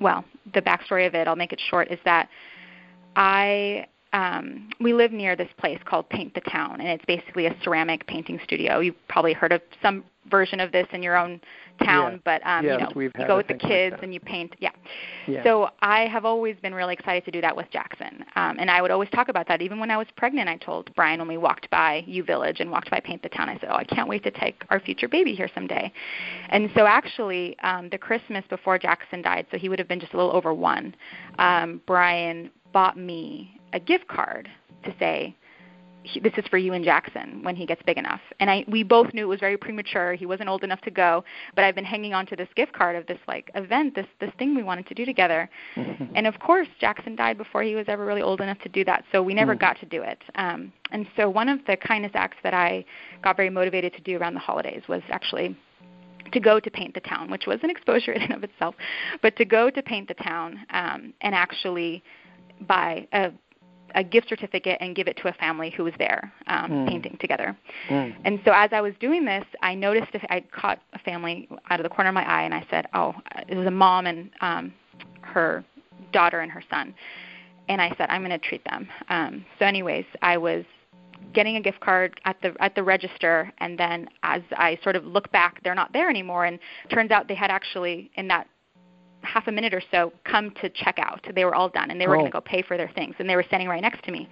well, 0.00 0.24
the 0.54 0.62
backstory 0.62 1.06
of 1.06 1.14
it. 1.14 1.28
I'll 1.28 1.36
make 1.36 1.52
it 1.52 1.60
short. 1.70 1.90
Is 1.90 1.98
that 2.04 2.28
I 3.16 3.86
um, 4.12 4.68
we 4.80 4.92
live 4.92 5.12
near 5.12 5.36
this 5.36 5.48
place 5.58 5.78
called 5.84 6.08
Paint 6.08 6.34
the 6.34 6.40
Town, 6.42 6.80
and 6.80 6.88
it's 6.88 7.04
basically 7.04 7.46
a 7.46 7.56
ceramic 7.62 8.06
painting 8.06 8.40
studio. 8.44 8.80
You've 8.80 8.96
probably 9.08 9.32
heard 9.32 9.52
of 9.52 9.62
some 9.82 10.04
version 10.30 10.60
of 10.60 10.72
this 10.72 10.86
in 10.92 11.02
your 11.02 11.16
own 11.16 11.40
town, 11.82 12.12
Yeah. 12.12 12.18
but 12.24 12.46
um, 12.46 12.64
you 12.64 12.76
know, 12.76 12.90
you 12.94 13.10
go 13.26 13.38
with 13.38 13.48
the 13.48 13.54
thing 13.54 13.62
like 13.62 13.70
kids 13.70 13.96
and 14.02 14.12
you 14.12 14.20
paint. 14.20 14.54
Yeah. 14.58 14.70
Yeah. 15.26 15.42
So 15.44 15.70
I 15.80 16.06
have 16.06 16.24
always 16.24 16.56
been 16.56 16.74
really 16.74 16.92
excited 16.92 17.24
to 17.24 17.30
do 17.30 17.40
that 17.40 17.56
with 17.56 17.70
Jackson, 17.70 18.24
um, 18.36 18.56
and 18.58 18.70
I 18.70 18.82
would 18.82 18.90
always 18.90 19.08
talk 19.10 19.28
about 19.28 19.48
that. 19.48 19.62
Even 19.62 19.78
when 19.78 19.90
I 19.90 19.96
was 19.96 20.06
pregnant, 20.16 20.48
I 20.48 20.56
told 20.56 20.94
Brian 20.94 21.20
when 21.20 21.28
we 21.28 21.38
walked 21.38 21.70
by 21.70 22.04
U 22.06 22.22
Village 22.22 22.60
and 22.60 22.70
walked 22.70 22.90
by 22.90 23.00
Paint 23.00 23.22
the 23.22 23.28
Town, 23.30 23.48
I 23.48 23.54
said, 23.58 23.68
"Oh, 23.70 23.76
I 23.76 23.84
can't 23.84 24.08
wait 24.08 24.22
to 24.24 24.30
take 24.30 24.62
our 24.70 24.80
future 24.80 25.08
baby 25.08 25.34
here 25.34 25.48
someday." 25.54 25.92
And 26.50 26.70
so 26.74 26.86
actually, 26.86 27.58
um, 27.60 27.88
the 27.90 27.98
Christmas 27.98 28.44
before 28.50 28.78
Jackson 28.78 29.22
died, 29.22 29.46
so 29.50 29.56
he 29.56 29.68
would 29.68 29.78
have 29.78 29.88
been 29.88 30.00
just 30.00 30.12
a 30.12 30.16
little 30.16 30.34
over 30.34 30.52
one. 30.52 30.94
Um, 31.38 31.80
Brian 31.86 32.50
bought 32.72 32.96
me 32.96 33.59
a 33.72 33.80
gift 33.80 34.08
card 34.08 34.48
to 34.84 34.94
say, 34.98 35.34
this 36.22 36.32
is 36.38 36.44
for 36.48 36.56
you 36.56 36.72
and 36.72 36.82
Jackson 36.82 37.42
when 37.42 37.54
he 37.54 37.66
gets 37.66 37.82
big 37.82 37.98
enough. 37.98 38.20
And 38.40 38.50
I 38.50 38.64
we 38.66 38.82
both 38.82 39.12
knew 39.12 39.24
it 39.24 39.28
was 39.28 39.38
very 39.38 39.58
premature. 39.58 40.14
He 40.14 40.24
wasn't 40.24 40.48
old 40.48 40.64
enough 40.64 40.80
to 40.82 40.90
go, 40.90 41.22
but 41.54 41.62
I've 41.62 41.74
been 41.74 41.84
hanging 41.84 42.14
on 42.14 42.24
to 42.26 42.36
this 42.36 42.48
gift 42.56 42.72
card 42.72 42.96
of 42.96 43.06
this 43.06 43.18
like 43.28 43.50
event, 43.54 43.94
this 43.94 44.06
this 44.18 44.30
thing 44.38 44.54
we 44.54 44.62
wanted 44.62 44.86
to 44.86 44.94
do 44.94 45.04
together. 45.04 45.48
And 46.14 46.26
of 46.26 46.40
course, 46.40 46.68
Jackson 46.80 47.14
died 47.16 47.38
before 47.38 47.62
he 47.62 47.74
was 47.74 47.84
ever 47.86 48.04
really 48.04 48.22
old 48.22 48.40
enough 48.40 48.58
to 48.60 48.68
do 48.68 48.84
that, 48.84 49.04
so 49.12 49.22
we 49.22 49.34
never 49.34 49.54
Mm. 49.54 49.60
got 49.60 49.78
to 49.80 49.86
do 49.86 50.02
it. 50.02 50.18
Um, 50.34 50.72
and 50.90 51.06
so 51.16 51.28
one 51.28 51.48
of 51.48 51.60
the 51.66 51.76
kindness 51.76 52.12
acts 52.14 52.38
that 52.42 52.54
I 52.54 52.84
got 53.22 53.36
very 53.36 53.50
motivated 53.50 53.92
to 53.94 54.00
do 54.00 54.16
around 54.16 54.34
the 54.34 54.40
holidays 54.40 54.82
was 54.88 55.02
actually 55.10 55.56
to 56.32 56.40
go 56.40 56.58
to 56.60 56.70
paint 56.70 56.94
the 56.94 57.00
town, 57.00 57.30
which 57.30 57.46
was 57.46 57.58
an 57.62 57.70
exposure 57.70 58.12
in 58.18 58.22
and 58.22 58.32
of 58.32 58.42
itself, 58.42 58.74
but 59.22 59.36
to 59.36 59.44
go 59.44 59.70
to 59.70 59.82
paint 59.82 60.08
the 60.08 60.14
town 60.14 60.58
um, 60.70 61.12
and 61.20 61.34
actually 61.34 62.02
buy 62.66 63.06
a 63.12 63.30
a 63.94 64.04
gift 64.04 64.28
certificate 64.28 64.78
and 64.80 64.94
give 64.94 65.08
it 65.08 65.16
to 65.18 65.28
a 65.28 65.32
family 65.34 65.70
who 65.70 65.84
was 65.84 65.94
there 65.98 66.32
um, 66.46 66.70
Mm. 66.70 66.88
painting 66.88 67.16
together. 67.20 67.56
Mm. 67.88 68.14
And 68.24 68.40
so 68.44 68.52
as 68.52 68.70
I 68.72 68.80
was 68.80 68.94
doing 69.00 69.24
this, 69.24 69.44
I 69.62 69.74
noticed 69.74 70.10
if 70.14 70.22
I 70.30 70.40
caught 70.52 70.80
a 70.92 70.98
family 70.98 71.48
out 71.70 71.80
of 71.80 71.84
the 71.84 71.90
corner 71.90 72.08
of 72.10 72.14
my 72.14 72.28
eye, 72.28 72.42
and 72.42 72.54
I 72.54 72.64
said, 72.70 72.86
"Oh, 72.94 73.14
it 73.48 73.56
was 73.56 73.66
a 73.66 73.70
mom 73.70 74.06
and 74.06 74.30
um, 74.40 74.72
her 75.22 75.64
daughter 76.12 76.40
and 76.40 76.50
her 76.50 76.62
son." 76.70 76.94
And 77.68 77.80
I 77.80 77.88
said, 77.96 78.10
"I'm 78.10 78.22
going 78.22 78.30
to 78.30 78.38
treat 78.38 78.64
them." 78.64 78.88
Um, 79.08 79.44
so, 79.58 79.64
anyways, 79.66 80.04
I 80.22 80.36
was 80.36 80.64
getting 81.32 81.56
a 81.56 81.60
gift 81.60 81.80
card 81.80 82.20
at 82.24 82.40
the 82.42 82.54
at 82.60 82.74
the 82.74 82.82
register, 82.82 83.52
and 83.58 83.78
then 83.78 84.08
as 84.22 84.42
I 84.52 84.78
sort 84.82 84.96
of 84.96 85.04
look 85.04 85.30
back, 85.32 85.62
they're 85.62 85.74
not 85.74 85.92
there 85.92 86.08
anymore, 86.08 86.44
and 86.44 86.58
turns 86.90 87.10
out 87.10 87.28
they 87.28 87.34
had 87.34 87.50
actually 87.50 88.10
in 88.14 88.28
that 88.28 88.46
half 89.22 89.46
a 89.48 89.52
minute 89.52 89.74
or 89.74 89.82
so 89.90 90.12
come 90.24 90.50
to 90.62 90.68
check 90.70 90.98
out. 90.98 91.26
They 91.34 91.44
were 91.44 91.54
all 91.54 91.68
done, 91.68 91.90
and 91.90 92.00
they 92.00 92.06
were 92.06 92.14
Oh. 92.14 92.18
going 92.20 92.26
to 92.26 92.32
go 92.32 92.40
pay 92.40 92.62
for 92.62 92.76
their 92.76 92.88
things, 92.88 93.14
and 93.18 93.28
they 93.28 93.36
were 93.36 93.42
standing 93.42 93.68
right 93.68 93.82
next 93.82 94.02
to 94.04 94.12
me. 94.12 94.28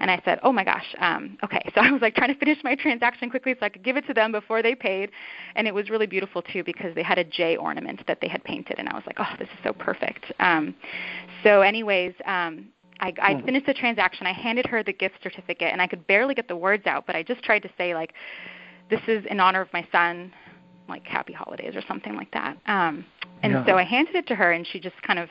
And 0.00 0.10
I 0.10 0.20
said, 0.24 0.38
"Oh 0.42 0.52
my 0.52 0.64
gosh, 0.64 0.94
um, 0.98 1.38
okay." 1.44 1.62
So 1.74 1.82
I 1.82 1.90
was 1.90 2.02
like 2.02 2.14
trying 2.14 2.32
to 2.32 2.38
finish 2.38 2.58
my 2.64 2.74
transaction 2.74 3.30
quickly 3.30 3.54
so 3.58 3.66
I 3.66 3.68
could 3.68 3.82
give 3.84 3.96
it 3.96 4.06
to 4.06 4.14
them 4.14 4.32
before 4.32 4.62
they 4.62 4.74
paid, 4.74 5.10
and 5.54 5.68
it 5.68 5.74
was 5.74 5.90
really 5.90 6.06
beautiful 6.06 6.42
too 6.42 6.64
because 6.64 6.94
they 6.94 7.02
had 7.02 7.18
a 7.18 7.24
J 7.24 7.56
ornament 7.56 8.04
that 8.06 8.20
they 8.20 8.28
had 8.28 8.42
painted, 8.44 8.78
and 8.78 8.88
I 8.88 8.94
was 8.94 9.04
like, 9.06 9.16
"Oh, 9.18 9.34
this 9.38 9.48
is 9.48 9.58
so 9.62 9.72
perfect." 9.72 10.32
Um, 10.40 10.74
so, 11.42 11.60
anyways. 11.62 12.14
Um, 12.24 12.68
I, 13.00 13.12
I 13.22 13.34
Hmm. 13.34 13.44
finished 13.46 13.66
the 13.66 13.74
transaction. 13.74 14.26
I 14.26 14.32
handed 14.32 14.66
her 14.66 14.82
the 14.82 14.92
gift 14.92 15.22
certificate, 15.22 15.68
and 15.72 15.80
I 15.80 15.86
could 15.86 16.04
barely 16.08 16.34
get 16.34 16.48
the 16.48 16.56
words 16.56 16.84
out, 16.86 17.06
but 17.06 17.14
I 17.14 17.22
just 17.22 17.44
tried 17.44 17.60
to 17.62 17.70
say 17.78 17.94
like, 17.94 18.12
"This 18.90 19.00
is 19.06 19.24
in 19.26 19.38
honor 19.38 19.60
of 19.60 19.72
my 19.72 19.86
son, 19.92 20.32
like 20.88 21.06
Happy 21.06 21.32
Holidays" 21.32 21.74
or 21.76 21.82
something 21.86 22.14
like 22.16 22.30
that. 22.32 22.56
Um, 22.66 23.04
and 23.42 23.52
Yeah. 23.52 23.66
so 23.66 23.76
I 23.76 23.84
handed 23.84 24.14
it 24.14 24.26
to 24.28 24.34
her, 24.34 24.52
and 24.52 24.66
she 24.66 24.80
just 24.80 25.00
kind 25.02 25.18
of 25.18 25.28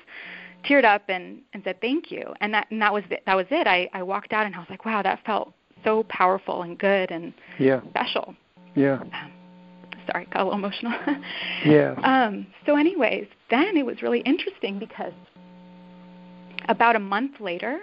teared 0.66 0.86
up 0.86 1.04
and, 1.10 1.42
and 1.54 1.64
said 1.64 1.80
thank 1.82 2.12
you. 2.12 2.34
And 2.42 2.54
that 2.54 2.68
and 2.72 2.82
that 2.82 2.94
was 2.94 3.04
it. 3.10 3.24
That 3.26 3.36
was 3.36 3.48
it. 3.52 3.68
I, 3.68 3.90
I 3.94 4.04
walked 4.04 4.34
out, 4.34 4.46
and 4.46 4.56
I 4.56 4.60
was 4.60 4.68
like, 4.70 4.86
"Wow, 4.86 5.02
that 5.02 5.26
felt 5.26 5.54
so 5.84 6.04
powerful 6.10 6.64
and 6.64 6.78
good 6.78 7.12
and 7.12 7.34
Yeah. 7.60 7.82
special." 7.90 8.36
Yeah. 8.76 9.00
Um, 9.02 9.32
Sorry, 10.12 10.26
got 10.32 10.42
a 10.42 10.44
little 10.46 10.58
emotional. 10.60 10.94
yeah. 11.66 11.94
Um, 12.04 12.48
so, 12.66 12.78
anyways, 12.78 13.28
then 13.50 13.76
it 13.76 13.86
was 13.86 14.02
really 14.02 14.22
interesting 14.22 14.80
because 14.80 15.12
about 16.70 16.96
a 16.96 17.00
month 17.00 17.42
later, 17.42 17.80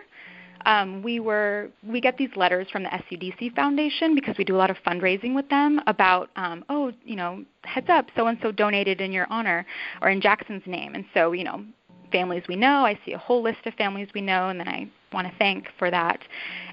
um, 0.66 1.02
we 1.02 1.20
were 1.20 1.68
we 1.86 2.00
get 2.00 2.16
these 2.16 2.30
letters 2.36 2.68
from 2.70 2.82
the 2.82 2.88
SUDC 2.88 3.54
Foundation 3.54 4.14
because 4.14 4.36
we 4.38 4.44
do 4.44 4.56
a 4.56 4.58
lot 4.58 4.70
of 4.70 4.76
fundraising 4.86 5.34
with 5.34 5.48
them 5.48 5.80
about 5.86 6.30
um, 6.36 6.64
oh 6.68 6.92
you 7.04 7.16
know 7.16 7.44
heads 7.64 7.88
up 7.88 8.06
so 8.16 8.26
and 8.26 8.38
so 8.42 8.50
donated 8.50 9.00
in 9.00 9.12
your 9.12 9.26
honor 9.30 9.66
or 10.02 10.08
in 10.10 10.20
Jackson's 10.20 10.62
name. 10.66 10.94
And 10.94 11.04
so 11.12 11.32
you 11.32 11.44
know 11.44 11.64
families 12.12 12.44
we 12.48 12.56
know 12.56 12.84
I 12.84 12.98
see 13.04 13.12
a 13.12 13.18
whole 13.18 13.42
list 13.42 13.66
of 13.66 13.74
families 13.74 14.08
we 14.14 14.20
know 14.20 14.48
and 14.48 14.58
then 14.58 14.68
I 14.68 14.88
want 15.12 15.26
to 15.26 15.32
thank 15.38 15.68
for 15.78 15.90
that. 15.90 16.20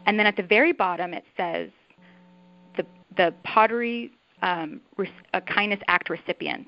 And 0.06 0.18
then 0.18 0.26
at 0.26 0.36
the 0.36 0.44
very 0.44 0.72
bottom 0.72 1.14
it 1.14 1.26
says 1.36 1.70
the 2.78 2.86
the 3.18 3.34
pottery 3.44 4.12
um, 4.42 4.82
a 5.34 5.42
kindness 5.42 5.80
act 5.88 6.10
recipient 6.10 6.68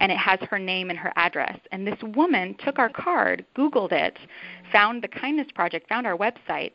and 0.00 0.10
it 0.10 0.18
has 0.18 0.38
her 0.50 0.58
name 0.58 0.90
and 0.90 0.98
her 0.98 1.12
address. 1.16 1.58
And 1.72 1.86
this 1.86 1.98
woman 2.02 2.56
took 2.64 2.78
our 2.78 2.88
card, 2.88 3.44
Googled 3.56 3.92
it, 3.92 4.18
found 4.72 5.02
the 5.02 5.08
Kindness 5.08 5.48
Project, 5.54 5.88
found 5.88 6.06
our 6.06 6.16
website, 6.16 6.72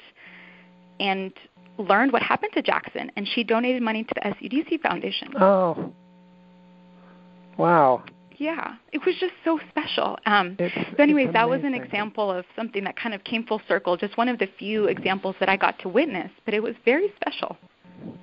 and 0.99 1.33
learned 1.77 2.13
what 2.13 2.21
happened 2.21 2.53
to 2.53 2.61
Jackson. 2.61 3.11
And 3.17 3.27
she 3.27 3.43
donated 3.43 3.81
money 3.81 4.03
to 4.03 4.13
the 4.15 4.21
SUDC 4.29 4.81
Foundation. 4.81 5.33
Oh. 5.39 5.91
Wow. 7.57 8.03
Yeah, 8.37 8.75
it 8.91 8.99
was 9.05 9.15
just 9.17 9.33
so 9.45 9.59
special. 9.69 10.17
Um, 10.25 10.57
It's, 10.59 10.75
so, 10.75 11.01
anyways, 11.01 11.31
that 11.31 11.47
was 11.47 11.61
an 11.63 11.73
example 11.73 12.29
of 12.29 12.43
something 12.53 12.83
that 12.83 12.97
kind 12.97 13.15
of 13.15 13.23
came 13.23 13.45
full 13.45 13.61
circle. 13.67 13.95
Just 13.95 14.17
one 14.17 14.27
of 14.27 14.39
the 14.39 14.47
few 14.59 14.85
examples 14.85 15.35
that 15.39 15.47
I 15.47 15.55
got 15.55 15.79
to 15.79 15.89
witness, 15.89 16.29
but 16.43 16.53
it 16.53 16.61
was 16.61 16.75
very 16.83 17.13
special. 17.15 17.57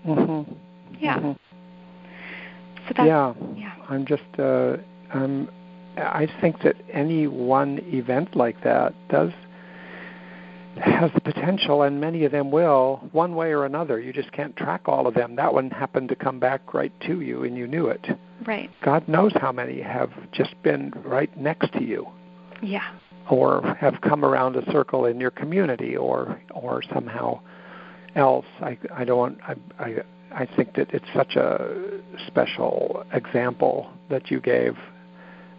Mhm. 0.07 0.55
Yeah. 1.01 1.19
Mhm. 1.19 1.39
So 2.87 2.95
that's 2.95 3.07
Yeah. 3.07 3.33
yeah. 3.57 3.73
I'm 3.89 4.05
just 4.05 4.39
uh 4.39 4.77
um 5.13 5.49
I 5.97 6.27
think 6.41 6.63
that 6.63 6.77
any 6.91 7.27
one 7.27 7.79
event 7.85 8.35
like 8.35 8.63
that 8.65 8.95
does 9.11 9.31
has 10.81 11.11
the 11.13 11.21
potential 11.21 11.83
and 11.83 12.01
many 12.01 12.25
of 12.25 12.33
them 12.33 12.51
will 12.51 13.07
one 13.13 13.35
way 13.35 13.53
or 13.53 13.67
another. 13.67 14.01
You 14.01 14.11
just 14.11 14.33
can't 14.33 14.57
track 14.57 14.83
all 14.87 15.07
of 15.07 15.13
them. 15.13 15.37
That 15.37 15.53
one 15.53 15.71
happened 15.71 16.09
to 16.09 16.17
come 16.17 16.41
back 16.41 16.73
right 16.73 16.93
to 17.03 17.21
you 17.21 17.45
and 17.45 17.59
you 17.59 17.67
knew 17.67 17.89
it. 17.89 18.07
Right. 18.47 18.71
god 18.83 19.07
knows 19.07 19.33
how 19.37 19.53
many 19.53 19.81
have 19.83 20.11
just 20.33 20.61
been 20.63 20.93
right 21.05 21.35
next 21.39 21.73
to 21.75 21.83
you. 21.85 22.09
Yeah. 22.63 22.89
or 23.31 23.77
have 23.81 24.01
come 24.01 24.25
around 24.25 24.57
a 24.57 24.65
circle 24.73 25.05
in 25.07 25.21
your 25.21 25.31
community 25.31 25.97
or 25.97 26.41
or 26.55 26.83
somehow 26.93 27.41
else. 28.15 28.47
I 28.61 28.79
i 28.95 29.05
don't 29.05 29.19
want 29.19 29.39
i 29.43 29.55
i 29.79 29.89
i 30.43 30.47
think 30.57 30.75
that 30.75 30.89
it's 30.93 31.11
such 31.15 31.37
a 31.37 32.01
special 32.27 33.05
example 33.13 33.91
that 34.11 34.31
you 34.31 34.41
gave 34.41 34.75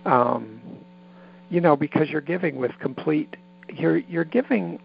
um 0.05 0.61
you 1.49 1.61
know 1.61 1.75
because 1.75 2.09
you're 2.09 2.21
giving 2.21 2.55
with 2.57 2.71
complete 2.79 3.35
you're 3.69 3.97
you're 3.97 4.25
giving 4.25 4.79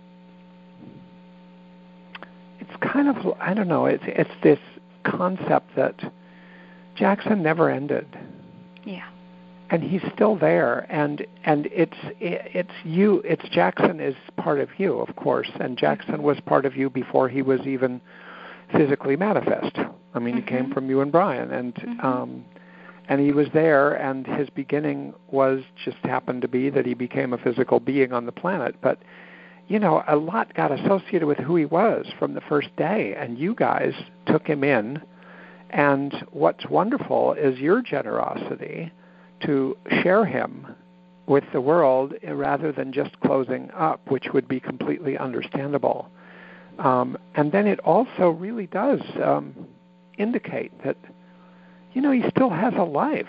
it's 2.60 2.70
kind 2.80 3.08
of 3.08 3.16
i 3.40 3.54
don't 3.54 3.68
know 3.68 3.86
it's 3.86 4.04
it's 4.06 4.30
this 4.42 4.58
concept 5.04 5.74
that 5.76 5.94
jackson 6.94 7.42
never 7.42 7.70
ended 7.70 8.06
Yeah. 8.84 9.06
and 9.70 9.82
he's 9.82 10.02
still 10.14 10.36
there 10.36 10.86
and 10.90 11.26
and 11.44 11.66
it's 11.72 11.96
it's 12.20 12.72
you 12.84 13.22
it's 13.24 13.46
Jackson 13.50 14.00
is 14.00 14.14
part 14.36 14.60
of 14.60 14.68
you 14.78 14.98
of 14.98 15.14
course 15.16 15.50
and 15.60 15.76
Jackson 15.78 16.22
was 16.22 16.38
part 16.40 16.64
of 16.66 16.76
you 16.76 16.90
before 16.90 17.28
he 17.28 17.42
was 17.42 17.60
even 17.66 18.00
physically 18.72 19.16
manifest 19.16 19.76
I 20.14 20.18
mean 20.18 20.36
he 20.36 20.42
came 20.42 20.66
Mhm. 20.66 20.74
from 20.74 20.90
you 20.90 21.00
and 21.00 21.10
Brian 21.12 21.50
and 21.52 21.74
Mhm. 21.74 22.04
um 22.04 22.44
and 23.08 23.20
he 23.20 23.32
was 23.32 23.48
there 23.54 23.94
and 23.94 24.26
his 24.26 24.50
beginning 24.50 25.14
was 25.30 25.62
just 25.82 25.96
happened 26.04 26.42
to 26.42 26.48
be 26.48 26.68
that 26.70 26.84
he 26.84 26.94
became 26.94 27.32
a 27.32 27.38
physical 27.38 27.80
being 27.80 28.12
on 28.12 28.26
the 28.26 28.32
planet. 28.32 28.76
But 28.82 28.98
you 29.66 29.78
know 29.78 30.04
a 30.06 30.16
lot 30.16 30.54
got 30.54 30.70
associated 30.70 31.26
with 31.26 31.38
who 31.38 31.56
he 31.56 31.64
was 31.64 32.06
from 32.18 32.34
the 32.34 32.42
first 32.42 32.74
day 32.76 33.14
and 33.18 33.38
you 33.38 33.54
guys 33.54 33.94
took 34.26 34.46
him 34.46 34.62
in. 34.62 35.00
And 35.70 36.14
what's 36.30 36.66
wonderful 36.68 37.32
is 37.32 37.58
your 37.58 37.82
generosity 37.82 38.92
to 39.44 39.76
share 40.02 40.24
him 40.24 40.66
with 41.26 41.44
the 41.52 41.60
world 41.60 42.14
rather 42.26 42.72
than 42.72 42.92
just 42.92 43.18
closing 43.20 43.70
up 43.72 44.00
which 44.10 44.28
would 44.32 44.48
be 44.48 44.60
completely 44.60 45.16
understandable. 45.16 46.10
Um, 46.78 47.18
and 47.34 47.52
then 47.52 47.66
it 47.66 47.80
also 47.80 48.30
really 48.30 48.66
does 48.66 49.00
um, 49.22 49.66
indicate 50.16 50.72
that 50.84 50.96
you 51.98 52.02
know, 52.02 52.12
he 52.12 52.22
still 52.30 52.50
has 52.50 52.74
a 52.78 52.84
life. 52.84 53.28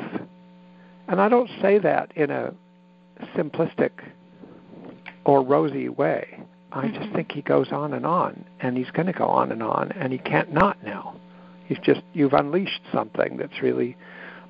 And 1.08 1.20
I 1.20 1.28
don't 1.28 1.50
say 1.60 1.80
that 1.80 2.16
in 2.16 2.30
a 2.30 2.54
simplistic 3.36 3.90
or 5.26 5.42
rosy 5.42 5.90
way. 5.90 6.40
I 6.72 6.86
mm-hmm. 6.86 7.02
just 7.02 7.16
think 7.16 7.32
he 7.32 7.42
goes 7.42 7.72
on 7.72 7.94
and 7.94 8.06
on, 8.06 8.46
and 8.60 8.78
he's 8.78 8.92
going 8.92 9.08
to 9.08 9.12
go 9.12 9.26
on 9.26 9.52
and 9.52 9.64
on, 9.64 9.92
and 9.94 10.14
he 10.14 10.20
can't 10.20 10.54
not 10.54 10.84
now. 10.84 11.16
He's 11.66 11.80
just 11.80 12.02
you've 12.14 12.34
unleashed 12.34 12.82
something 12.94 13.38
that's 13.38 13.60
really 13.60 13.98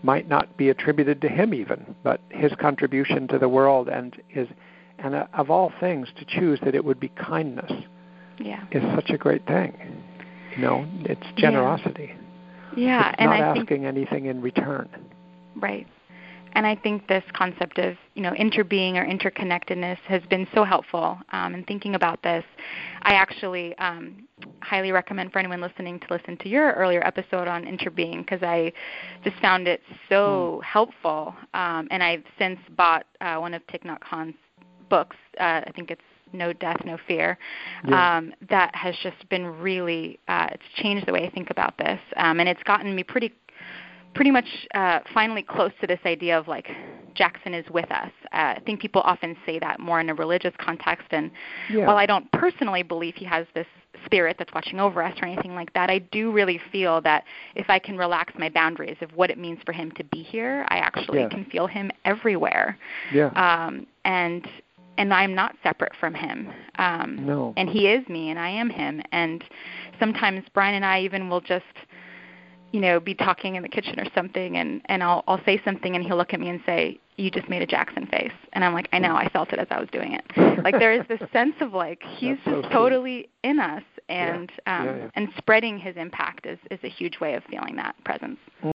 might 0.04 0.28
not 0.28 0.58
be 0.58 0.68
attributed 0.68 1.22
to 1.22 1.30
him 1.30 1.54
even, 1.54 1.96
but 2.04 2.20
his 2.28 2.52
contribution 2.60 3.26
to 3.30 3.40
the 3.40 3.48
world 3.48 3.88
and 3.88 4.22
his 4.28 4.50
and 4.98 5.16
uh, 5.16 5.28
of 5.34 5.50
all 5.50 5.72
things 5.80 6.10
to 6.18 6.26
choose 6.26 6.60
that 6.66 6.76
it 6.76 6.84
would 6.84 7.00
be 7.00 7.08
kindness. 7.08 7.72
Yeah. 8.38 8.66
Is 8.74 8.84
such 8.96 9.12
a 9.12 9.18
great 9.18 9.48
thing. 9.48 10.04
You 10.58 10.62
know, 10.62 10.86
it's 11.06 11.26
generosity. 11.38 12.12
Yeah. 12.14 12.19
Yeah, 12.76 13.10
it's 13.10 13.16
and 13.20 13.30
not 13.32 13.40
I 13.40 13.44
asking 13.44 13.66
think, 13.66 13.86
anything 13.86 14.26
in 14.26 14.42
return. 14.42 14.90
Right. 15.56 15.88
And 16.54 16.66
I 16.66 16.76
think 16.76 17.08
this 17.08 17.24
concept 17.34 17.78
of 17.78 17.96
you 18.16 18.24
know 18.24 18.32
interbeing 18.32 18.96
or 18.96 19.06
interconnectedness 19.06 19.98
has 20.08 20.22
been 20.30 20.48
so 20.54 20.64
helpful 20.64 21.18
um, 21.32 21.54
in 21.54 21.64
thinking 21.66 21.96
about 21.96 22.22
this. 22.24 22.44
I 23.04 23.14
actually 23.14 23.78
um, 23.78 24.28
highly 24.62 24.92
recommend 24.92 25.32
for 25.32 25.40
anyone 25.40 25.62
listening 25.62 26.00
to 26.00 26.08
listen 26.10 26.38
to 26.38 26.50
your 26.50 26.74
earlier 26.74 27.06
episode 27.06 27.48
on 27.48 27.66
interbeing 27.66 28.26
because 28.26 28.42
I 28.42 28.74
just 29.24 29.38
found 29.38 29.68
it 29.68 29.82
so 30.10 30.60
mm. 30.60 30.64
helpful. 30.64 31.36
Um, 31.54 31.88
and 31.92 32.02
I've 32.02 32.24
since 32.38 32.60
bought 32.76 33.06
uh, 33.22 33.38
one 33.38 33.54
of 33.54 33.62
Thich 33.68 33.84
Nhat 33.84 34.02
Hanh's 34.02 34.36
books. 34.90 35.18
Uh, 35.40 35.62
I 35.66 35.72
think 35.76 35.92
it's 35.92 36.02
no 36.34 36.54
death, 36.54 36.78
no 36.86 36.98
fear. 37.08 37.38
Yeah. 37.88 38.18
Um, 38.18 38.34
that 38.50 38.74
has 38.76 38.96
just 39.02 39.28
been 39.30 39.46
really 39.46 40.20
uh, 40.28 40.48
it's 40.52 40.64
changed 40.76 41.08
the 41.08 41.14
way 41.14 41.26
I 41.26 41.30
think 41.30 41.50
about 41.50 41.78
this, 41.78 42.00
um, 42.18 42.40
and 42.40 42.48
it's 42.48 42.64
gotten 42.64 42.96
me 42.96 43.04
pretty 43.04 43.34
pretty 44.16 44.32
much 44.32 44.48
uh, 44.74 45.00
finally 45.14 45.44
close 45.44 45.72
to 45.82 45.88
this 45.88 46.00
idea 46.06 46.38
of 46.38 46.48
like 46.48 46.68
Jackson 47.14 47.54
is 47.54 47.66
with 47.70 47.92
us. 47.92 48.12
Uh, 48.34 48.56
I 48.58 48.62
think 48.66 48.80
people 48.80 49.02
often 49.02 49.36
say 49.46 49.60
that 49.60 49.80
more 49.80 50.00
in 50.00 50.10
a 50.10 50.16
religious 50.16 50.54
context, 50.58 51.08
and 51.12 51.32
yeah. 51.70 51.86
while 51.86 51.98
I 51.98 52.06
don't 52.06 52.32
personally 52.32 52.84
believe 52.84 53.16
he 53.16 53.26
has 53.26 53.46
this 53.54 53.68
spirit 54.06 54.38
that's 54.40 54.54
watching 54.54 54.80
over 54.80 55.04
us 55.04 55.14
or 55.22 55.26
anything 55.28 55.56
like 55.56 55.74
that, 55.74 55.90
I 55.90 56.00
do 56.00 56.32
really 56.32 56.60
feel 56.72 57.02
that 57.02 57.26
if 57.56 57.70
I 57.70 57.80
can 57.80 57.98
relax 57.98 58.34
my 58.38 58.50
boundaries 58.50 58.98
of 59.02 59.12
what 59.16 59.30
it 59.30 59.38
means 59.38 59.60
for 59.66 59.74
him 59.74 59.92
to 59.92 60.04
be 60.06 60.24
here, 60.24 60.66
I 60.70 60.78
actually 60.78 61.20
yes. 61.20 61.32
can 61.32 61.46
feel 61.46 61.68
him 61.68 61.92
everywhere. 62.06 62.78
Yeah. 63.14 63.30
Um, 63.30 63.86
and 64.06 64.48
and 65.00 65.14
I'm 65.14 65.34
not 65.34 65.56
separate 65.64 65.94
from 65.98 66.14
him. 66.14 66.50
Um, 66.78 67.26
no. 67.26 67.54
And 67.56 67.70
he 67.70 67.88
is 67.88 68.08
me, 68.10 68.30
and 68.30 68.38
I 68.38 68.50
am 68.50 68.70
him. 68.70 69.02
And 69.14 69.44
sometimes 69.98 70.44
Brian 70.54 70.76
and 70.76 70.86
I 70.86 71.00
even 71.00 71.30
will 71.30 71.40
just, 71.40 71.64
you 72.74 72.82
know, 72.82 73.00
be 73.00 73.16
talking 73.16 73.56
in 73.56 73.64
the 73.64 73.70
kitchen 73.70 73.98
or 73.98 74.06
something, 74.14 74.58
and 74.58 74.82
and 74.86 75.02
I'll 75.02 75.24
I'll 75.26 75.44
say 75.46 75.60
something, 75.64 75.96
and 75.96 76.04
he'll 76.06 76.18
look 76.18 76.34
at 76.34 76.40
me 76.42 76.50
and 76.50 76.60
say, 76.66 77.00
"You 77.16 77.32
just 77.32 77.48
made 77.50 77.62
a 77.62 77.66
Jackson 77.66 78.08
face," 78.08 78.34
and 78.52 78.66
I'm 78.66 78.74
like, 78.74 78.90
"I 78.92 79.00
know, 79.00 79.16
I 79.16 79.30
felt 79.30 79.54
it 79.54 79.60
as 79.60 79.68
I 79.72 79.80
was 79.80 79.88
doing 79.90 80.12
it." 80.12 80.26
like 80.66 80.78
there 80.78 80.92
is 80.92 81.08
this 81.08 81.22
sense 81.32 81.56
of 81.62 81.74
like 81.74 82.04
he's 82.04 82.38
just 82.44 82.70
totally 82.70 83.30
in 83.46 83.58
us, 83.58 83.84
and 84.10 84.52
yeah. 84.68 84.80
um, 84.80 84.86
Yeah, 84.86 84.98
yeah. 84.98 85.10
and 85.16 85.30
spreading 85.38 85.78
his 85.80 85.96
impact 85.96 86.46
is 86.46 86.60
is 86.70 86.80
a 86.84 86.90
huge 86.90 87.22
way 87.22 87.36
of 87.36 87.44
feeling 87.46 87.78
that 87.78 87.96
presence. 88.04 88.38